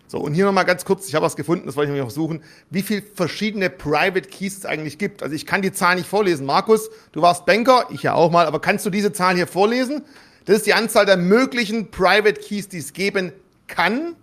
So, 0.06 0.18
und 0.18 0.34
hier 0.34 0.44
nochmal 0.44 0.66
ganz 0.66 0.84
kurz, 0.84 1.08
ich 1.08 1.14
habe 1.14 1.24
was 1.24 1.36
gefunden, 1.36 1.64
das 1.64 1.74
wollte 1.74 1.90
ich 1.90 1.94
nämlich 1.94 2.06
auch 2.06 2.14
suchen, 2.14 2.42
wie 2.68 2.82
viele 2.82 3.00
verschiedene 3.00 3.70
Private 3.70 4.28
Keys 4.28 4.58
es 4.58 4.66
eigentlich 4.66 4.98
gibt. 4.98 5.22
Also 5.22 5.34
ich 5.34 5.46
kann 5.46 5.62
die 5.62 5.72
Zahlen 5.72 5.96
nicht 5.96 6.08
vorlesen. 6.08 6.44
Markus, 6.44 6.90
du 7.12 7.22
warst 7.22 7.46
Banker, 7.46 7.86
ich 7.88 8.02
ja 8.02 8.12
auch 8.12 8.30
mal, 8.30 8.44
aber 8.44 8.60
kannst 8.60 8.84
du 8.84 8.90
diese 8.90 9.14
Zahlen 9.14 9.38
hier 9.38 9.46
vorlesen? 9.46 10.02
Das 10.44 10.56
ist 10.56 10.66
die 10.66 10.74
Anzahl 10.74 11.06
der 11.06 11.16
möglichen 11.16 11.90
Private 11.90 12.34
Keys, 12.34 12.68
die 12.68 12.78
es 12.78 12.92
geben 12.92 13.32
kann. 13.66 14.16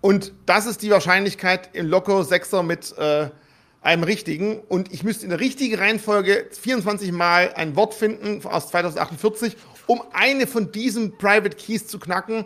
Und 0.00 0.32
das 0.46 0.66
ist 0.66 0.82
die 0.82 0.90
Wahrscheinlichkeit 0.90 1.70
im 1.72 1.88
Loco 1.88 2.20
6er 2.20 2.62
mit 2.62 2.96
äh, 2.98 3.30
einem 3.82 4.02
richtigen. 4.02 4.60
Und 4.60 4.92
ich 4.92 5.02
müsste 5.02 5.24
in 5.24 5.30
der 5.30 5.40
richtigen 5.40 5.76
Reihenfolge 5.76 6.46
24 6.50 7.12
Mal 7.12 7.52
ein 7.54 7.76
Wort 7.76 7.94
finden 7.94 8.44
aus 8.46 8.68
2048, 8.68 9.56
um 9.86 10.02
eine 10.12 10.46
von 10.46 10.72
diesen 10.72 11.16
Private 11.18 11.56
Keys 11.56 11.86
zu 11.86 11.98
knacken 11.98 12.44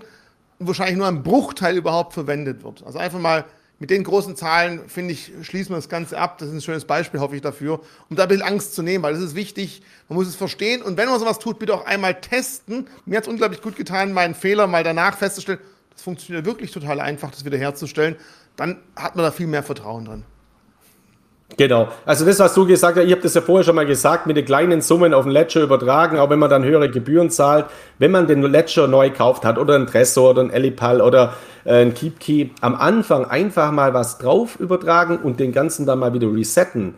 wahrscheinlich 0.60 0.96
nur 0.96 1.08
ein 1.08 1.22
Bruchteil 1.22 1.76
überhaupt 1.76 2.12
verwendet 2.12 2.62
wird. 2.62 2.84
Also 2.84 2.98
einfach 2.98 3.18
mal 3.18 3.46
mit 3.78 3.88
den 3.88 4.04
großen 4.04 4.36
Zahlen, 4.36 4.88
finde 4.88 5.14
ich, 5.14 5.32
schließen 5.40 5.72
wir 5.72 5.76
das 5.76 5.88
Ganze 5.88 6.18
ab. 6.18 6.36
Das 6.38 6.48
ist 6.48 6.54
ein 6.54 6.60
schönes 6.60 6.84
Beispiel, 6.84 7.18
hoffe 7.18 7.34
ich, 7.34 7.40
dafür, 7.40 7.80
um 8.10 8.16
da 8.16 8.24
ein 8.24 8.28
bisschen 8.28 8.44
Angst 8.44 8.74
zu 8.74 8.82
nehmen, 8.82 9.02
weil 9.02 9.14
das 9.14 9.22
ist 9.22 9.34
wichtig. 9.34 9.82
Man 10.08 10.18
muss 10.18 10.28
es 10.28 10.36
verstehen. 10.36 10.82
Und 10.82 10.98
wenn 10.98 11.08
man 11.08 11.18
sowas 11.18 11.38
tut, 11.38 11.58
bitte 11.58 11.72
auch 11.72 11.86
einmal 11.86 12.20
testen. 12.20 12.88
Mir 13.06 13.16
hat 13.16 13.24
es 13.24 13.30
unglaublich 13.30 13.62
gut 13.62 13.76
getan, 13.76 14.12
meinen 14.12 14.34
Fehler 14.34 14.66
mal 14.66 14.84
danach 14.84 15.16
festzustellen. 15.16 15.60
Das 16.00 16.04
funktioniert 16.04 16.46
wirklich 16.46 16.70
total 16.70 16.98
einfach, 16.98 17.30
das 17.30 17.44
wiederherzustellen. 17.44 18.16
Dann 18.56 18.78
hat 18.96 19.16
man 19.16 19.24
da 19.26 19.30
viel 19.30 19.46
mehr 19.46 19.62
Vertrauen 19.62 20.06
drin. 20.06 20.24
Genau. 21.58 21.88
Also 22.06 22.24
das, 22.24 22.38
was 22.38 22.54
du 22.54 22.64
gesagt 22.64 22.96
hast, 22.96 23.04
ich 23.04 23.12
habe 23.12 23.20
das 23.20 23.34
ja 23.34 23.42
vorher 23.42 23.64
schon 23.64 23.74
mal 23.74 23.84
gesagt, 23.84 24.26
mit 24.26 24.38
den 24.38 24.46
kleinen 24.46 24.80
Summen 24.80 25.12
auf 25.12 25.24
den 25.24 25.32
Ledger 25.32 25.60
übertragen, 25.60 26.18
auch 26.18 26.30
wenn 26.30 26.38
man 26.38 26.48
dann 26.48 26.64
höhere 26.64 26.90
Gebühren 26.90 27.28
zahlt, 27.28 27.66
wenn 27.98 28.12
man 28.12 28.26
den 28.26 28.40
Ledger 28.40 28.86
neu 28.86 29.10
gekauft 29.10 29.44
hat 29.44 29.58
oder 29.58 29.74
ein 29.74 29.86
Tresor 29.86 30.30
oder 30.30 30.40
ein 30.40 30.50
Elipal 30.50 31.02
oder 31.02 31.34
äh, 31.66 31.82
ein 31.82 31.92
KeepKey, 31.92 32.52
am 32.62 32.76
Anfang 32.76 33.26
einfach 33.26 33.70
mal 33.70 33.92
was 33.92 34.16
drauf 34.16 34.58
übertragen 34.58 35.18
und 35.18 35.38
den 35.38 35.52
ganzen 35.52 35.84
dann 35.84 35.98
mal 35.98 36.14
wieder 36.14 36.32
resetten 36.32 36.94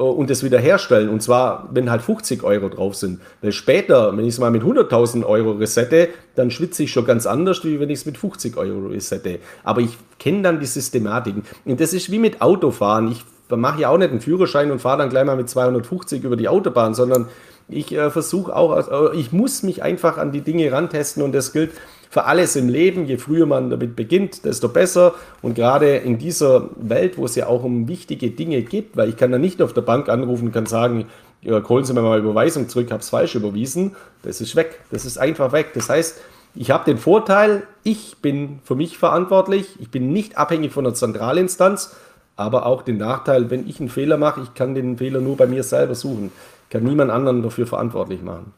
und 0.00 0.30
es 0.30 0.44
wieder 0.44 0.58
herstellen. 0.58 1.08
Und 1.08 1.22
zwar, 1.22 1.68
wenn 1.72 1.90
halt 1.90 2.02
50 2.02 2.42
Euro 2.42 2.68
drauf 2.68 2.94
sind. 2.94 3.20
Weil 3.40 3.52
später, 3.52 4.16
wenn 4.16 4.24
ich 4.24 4.34
es 4.34 4.38
mal 4.38 4.50
mit 4.50 4.62
100.000 4.62 5.24
Euro 5.24 5.52
resette, 5.52 6.08
dann 6.34 6.50
schwitze 6.50 6.82
ich 6.82 6.92
schon 6.92 7.06
ganz 7.06 7.26
anders, 7.26 7.64
wie 7.64 7.80
wenn 7.80 7.88
ich 7.88 8.00
es 8.00 8.06
mit 8.06 8.18
50 8.18 8.56
Euro 8.56 8.88
resette. 8.88 9.38
Aber 9.64 9.80
ich 9.80 9.96
kenne 10.18 10.42
dann 10.42 10.60
die 10.60 10.66
Systematiken. 10.66 11.44
Und 11.64 11.80
das 11.80 11.92
ist 11.92 12.10
wie 12.10 12.18
mit 12.18 12.42
Autofahren. 12.42 13.10
Ich 13.10 13.24
mache 13.48 13.80
ja 13.80 13.88
auch 13.88 13.98
nicht 13.98 14.10
einen 14.10 14.20
Führerschein 14.20 14.70
und 14.70 14.80
fahre 14.80 14.98
dann 14.98 15.10
gleich 15.10 15.24
mal 15.24 15.36
mit 15.36 15.48
250 15.48 16.24
über 16.24 16.36
die 16.36 16.48
Autobahn, 16.48 16.94
sondern 16.94 17.28
ich 17.68 17.92
äh, 17.92 18.10
versuche 18.10 18.54
auch, 18.54 19.12
äh, 19.12 19.16
ich 19.16 19.32
muss 19.32 19.62
mich 19.62 19.82
einfach 19.82 20.18
an 20.18 20.30
die 20.30 20.42
Dinge 20.42 20.70
rantesten 20.70 21.22
und 21.22 21.34
das 21.34 21.52
gilt 21.52 21.72
für 22.16 22.24
alles 22.24 22.56
im 22.56 22.70
Leben. 22.70 23.04
Je 23.04 23.18
früher 23.18 23.44
man 23.44 23.68
damit 23.68 23.94
beginnt, 23.94 24.46
desto 24.46 24.70
besser. 24.70 25.12
Und 25.42 25.54
gerade 25.54 25.96
in 25.96 26.16
dieser 26.16 26.70
Welt, 26.76 27.18
wo 27.18 27.26
es 27.26 27.34
ja 27.34 27.46
auch 27.46 27.62
um 27.62 27.88
wichtige 27.88 28.30
Dinge 28.30 28.62
geht, 28.62 28.96
weil 28.96 29.10
ich 29.10 29.18
kann 29.18 29.30
da 29.30 29.36
nicht 29.36 29.60
auf 29.60 29.74
der 29.74 29.82
Bank 29.82 30.08
anrufen 30.08 30.46
und 30.46 30.52
kann 30.52 30.64
sagen, 30.64 31.04
ja, 31.42 31.62
holen 31.68 31.84
Sie 31.84 31.92
mir 31.92 32.00
mal 32.00 32.18
Überweisung 32.18 32.70
zurück, 32.70 32.90
habe 32.90 33.02
es 33.02 33.10
falsch 33.10 33.34
überwiesen. 33.34 33.96
Das 34.22 34.40
ist 34.40 34.56
weg. 34.56 34.80
Das 34.90 35.04
ist 35.04 35.18
einfach 35.18 35.52
weg. 35.52 35.72
Das 35.74 35.90
heißt, 35.90 36.18
ich 36.54 36.70
habe 36.70 36.86
den 36.86 36.96
Vorteil, 36.96 37.64
ich 37.82 38.16
bin 38.22 38.60
für 38.64 38.76
mich 38.76 38.96
verantwortlich. 38.96 39.76
Ich 39.78 39.90
bin 39.90 40.10
nicht 40.14 40.38
abhängig 40.38 40.72
von 40.72 40.84
der 40.84 40.94
Zentralinstanz 40.94 41.94
aber 42.38 42.66
auch 42.66 42.82
den 42.82 42.98
Nachteil, 42.98 43.50
wenn 43.50 43.66
ich 43.66 43.80
einen 43.80 43.88
Fehler 43.88 44.18
mache, 44.18 44.42
ich 44.42 44.52
kann 44.52 44.74
den 44.74 44.98
Fehler 44.98 45.22
nur 45.22 45.38
bei 45.38 45.46
mir 45.46 45.62
selber 45.62 45.94
suchen. 45.94 46.30
Kann 46.68 46.84
niemand 46.84 47.10
anderen 47.10 47.42
dafür 47.42 47.66
verantwortlich 47.66 48.20
machen. 48.22 48.52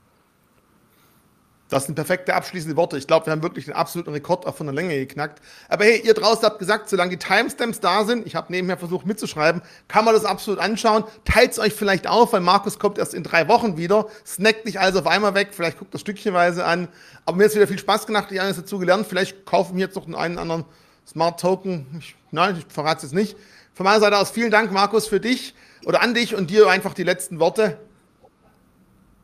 Das 1.68 1.84
sind 1.84 1.96
perfekte 1.96 2.34
abschließende 2.34 2.76
Worte. 2.76 2.96
Ich 2.96 3.06
glaube, 3.06 3.26
wir 3.26 3.32
haben 3.32 3.42
wirklich 3.42 3.66
den 3.66 3.74
absoluten 3.74 4.10
Rekord 4.10 4.46
auch 4.46 4.54
von 4.54 4.66
der 4.66 4.74
Länge 4.74 4.94
geknackt. 4.94 5.42
Aber 5.68 5.84
hey, 5.84 6.00
ihr 6.02 6.14
draußen 6.14 6.42
habt 6.44 6.58
gesagt, 6.58 6.88
solange 6.88 7.10
die 7.10 7.18
Timestamps 7.18 7.80
da 7.80 8.04
sind, 8.04 8.26
ich 8.26 8.34
habe 8.34 8.50
nebenher 8.50 8.78
versucht 8.78 9.06
mitzuschreiben, 9.06 9.60
kann 9.86 10.06
man 10.06 10.14
das 10.14 10.24
absolut 10.24 10.60
anschauen. 10.60 11.04
Teilt 11.26 11.52
es 11.52 11.58
euch 11.58 11.74
vielleicht 11.74 12.06
auf, 12.06 12.32
weil 12.32 12.40
Markus 12.40 12.78
kommt 12.78 12.96
erst 12.96 13.12
in 13.12 13.22
drei 13.22 13.48
Wochen 13.48 13.76
wieder. 13.76 14.06
Snackt 14.24 14.64
nicht 14.64 14.80
alles 14.80 14.96
auf 14.96 15.06
einmal 15.06 15.34
weg, 15.34 15.48
vielleicht 15.52 15.78
guckt 15.78 15.92
das 15.92 16.00
stückchenweise 16.00 16.64
an. 16.64 16.88
Aber 17.26 17.36
mir 17.36 17.44
es 17.44 17.54
wieder 17.54 17.68
viel 17.68 17.78
Spaß 17.78 18.06
gemacht, 18.06 18.32
ich 18.32 18.38
habe 18.38 18.54
dazu 18.54 18.78
gelernt. 18.78 19.06
Vielleicht 19.06 19.44
kaufen 19.44 19.76
wir 19.76 19.84
jetzt 19.84 19.96
noch 19.96 20.08
einen 20.18 20.38
anderen 20.38 20.64
Smart 21.06 21.38
Token. 21.38 21.86
Ich, 21.98 22.14
nein, 22.30 22.56
ich 22.58 22.72
verrate 22.72 22.98
es 22.98 23.12
jetzt 23.12 23.14
nicht. 23.14 23.36
Von 23.74 23.84
meiner 23.84 24.00
Seite 24.00 24.16
aus 24.16 24.30
vielen 24.30 24.50
Dank, 24.50 24.72
Markus, 24.72 25.06
für 25.06 25.20
dich 25.20 25.54
oder 25.84 26.00
an 26.02 26.14
dich 26.14 26.34
und 26.34 26.48
dir 26.48 26.68
einfach 26.68 26.94
die 26.94 27.04
letzten 27.04 27.38
Worte. 27.40 27.78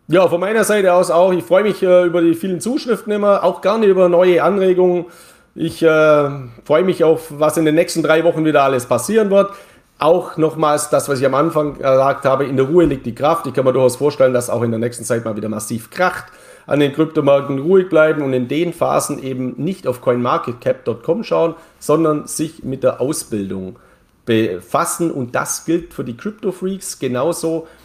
Ja, 0.07 0.29
von 0.29 0.39
meiner 0.39 0.65
Seite 0.65 0.93
aus 0.93 1.11
auch. 1.11 1.33
Ich 1.33 1.45
freue 1.45 1.63
mich 1.63 1.83
äh, 1.83 2.05
über 2.05 2.21
die 2.21 2.35
vielen 2.35 2.61
Zuschriften 2.61 3.11
immer, 3.11 3.43
auch 3.43 3.63
gerne 3.63 3.87
über 3.87 4.11
neue 4.11 4.43
Anregungen. 4.43 5.07
Ich 5.55 5.83
äh, 5.83 6.31
freue 6.65 6.85
mich 6.85 7.05
auf, 7.05 7.33
was 7.39 7.57
in 7.57 7.65
den 7.65 7.75
nächsten 7.75 8.03
drei 8.03 8.23
Wochen 8.23 8.45
wieder 8.45 8.65
alles 8.65 8.85
passieren 8.85 9.31
wird. 9.31 9.53
Auch 9.99 10.37
nochmals 10.37 10.91
das, 10.91 11.09
was 11.09 11.21
ich 11.21 11.27
am 11.27 11.35
Anfang 11.35 11.79
gesagt 11.79 12.27
habe, 12.27 12.45
in 12.45 12.59
der 12.59 12.67
Ruhe 12.67 12.85
liegt 12.85 13.07
die 13.07 13.15
Kraft. 13.15 13.47
Ich 13.47 13.55
kann 13.55 13.65
mir 13.65 13.73
durchaus 13.73 13.97
vorstellen, 13.97 14.35
dass 14.35 14.51
auch 14.51 14.61
in 14.61 14.73
der 14.73 14.81
nächsten 14.81 15.05
Zeit 15.05 15.25
mal 15.25 15.37
wieder 15.37 15.49
massiv 15.49 15.89
kracht, 15.89 16.27
an 16.67 16.81
den 16.81 16.93
Kryptomärkten 16.93 17.59
ruhig 17.61 17.89
bleiben 17.89 18.21
und 18.21 18.35
in 18.35 18.47
den 18.47 18.75
Phasen 18.75 19.23
eben 19.23 19.55
nicht 19.57 19.87
auf 19.87 20.03
coinmarketcap.com 20.03 21.25
schauen, 21.25 21.55
sondern 21.79 22.27
sich 22.27 22.63
mit 22.63 22.83
der 22.83 23.01
Ausbildung 23.01 23.79
befassen 24.27 25.11
und 25.11 25.35
das 25.35 25.65
gilt 25.65 25.95
für 25.95 26.05
die 26.05 26.17
Crypto 26.17 26.53
Freaks 26.53 26.99
genauso 26.99 27.63
wie 27.63 27.84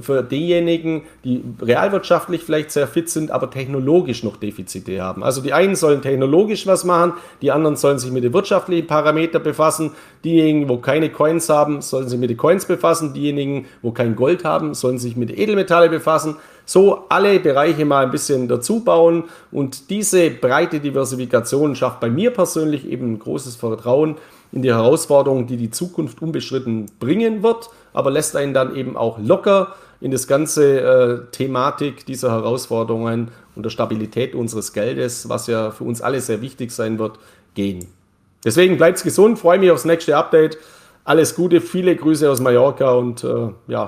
für 0.00 0.22
diejenigen, 0.22 1.02
die 1.24 1.42
realwirtschaftlich 1.60 2.42
vielleicht 2.42 2.70
sehr 2.70 2.86
fit 2.86 3.08
sind, 3.10 3.32
aber 3.32 3.50
technologisch 3.50 4.22
noch 4.22 4.36
Defizite 4.36 5.02
haben. 5.02 5.24
Also 5.24 5.40
die 5.40 5.52
einen 5.52 5.74
sollen 5.74 6.02
technologisch 6.02 6.66
was 6.66 6.84
machen, 6.84 7.14
die 7.42 7.50
anderen 7.50 7.76
sollen 7.76 7.98
sich 7.98 8.12
mit 8.12 8.22
den 8.22 8.32
wirtschaftlichen 8.32 8.86
Parametern 8.86 9.42
befassen. 9.42 9.92
Diejenigen, 10.24 10.68
wo 10.68 10.78
keine 10.78 11.10
Coins 11.10 11.48
haben, 11.48 11.82
sollen 11.82 12.08
sich 12.08 12.18
mit 12.18 12.30
den 12.30 12.36
Coins 12.36 12.66
befassen. 12.66 13.12
Diejenigen, 13.12 13.66
wo 13.82 13.90
kein 13.90 14.14
Gold 14.14 14.44
haben, 14.44 14.74
sollen 14.74 14.98
sich 14.98 15.16
mit 15.16 15.36
Edelmetalle 15.36 15.88
befassen. 15.88 16.36
So 16.64 17.04
alle 17.08 17.38
Bereiche 17.38 17.84
mal 17.84 18.04
ein 18.04 18.10
bisschen 18.10 18.48
dazu 18.48 18.80
bauen 18.80 19.24
und 19.52 19.88
diese 19.88 20.30
breite 20.30 20.80
Diversifikation 20.80 21.76
schafft 21.76 22.00
bei 22.00 22.10
mir 22.10 22.32
persönlich 22.32 22.88
eben 22.88 23.12
ein 23.12 23.18
großes 23.20 23.54
Vertrauen 23.54 24.16
in 24.50 24.62
die 24.62 24.72
Herausforderungen, 24.72 25.46
die 25.46 25.56
die 25.56 25.70
Zukunft 25.70 26.22
unbestritten 26.22 26.86
bringen 26.98 27.42
wird, 27.42 27.70
aber 27.96 28.10
lässt 28.10 28.36
einen 28.36 28.52
dann 28.52 28.76
eben 28.76 28.94
auch 28.94 29.18
locker 29.18 29.74
in 30.00 30.10
das 30.10 30.28
ganze 30.28 30.80
äh, 30.80 31.20
Thematik 31.32 32.04
dieser 32.04 32.30
Herausforderungen 32.30 33.30
und 33.54 33.62
der 33.62 33.70
Stabilität 33.70 34.34
unseres 34.34 34.74
Geldes, 34.74 35.30
was 35.30 35.46
ja 35.46 35.70
für 35.70 35.84
uns 35.84 36.02
alle 36.02 36.20
sehr 36.20 36.42
wichtig 36.42 36.72
sein 36.72 36.98
wird, 36.98 37.18
gehen. 37.54 37.86
Deswegen 38.44 38.76
bleibt 38.76 39.02
gesund, 39.02 39.38
freue 39.38 39.58
mich 39.58 39.70
aufs 39.70 39.86
nächste 39.86 40.14
Update. 40.14 40.58
Alles 41.04 41.34
Gute, 41.34 41.62
viele 41.62 41.96
Grüße 41.96 42.30
aus 42.30 42.40
Mallorca 42.40 42.90
und 42.90 43.24
äh, 43.24 43.48
ja, 43.66 43.84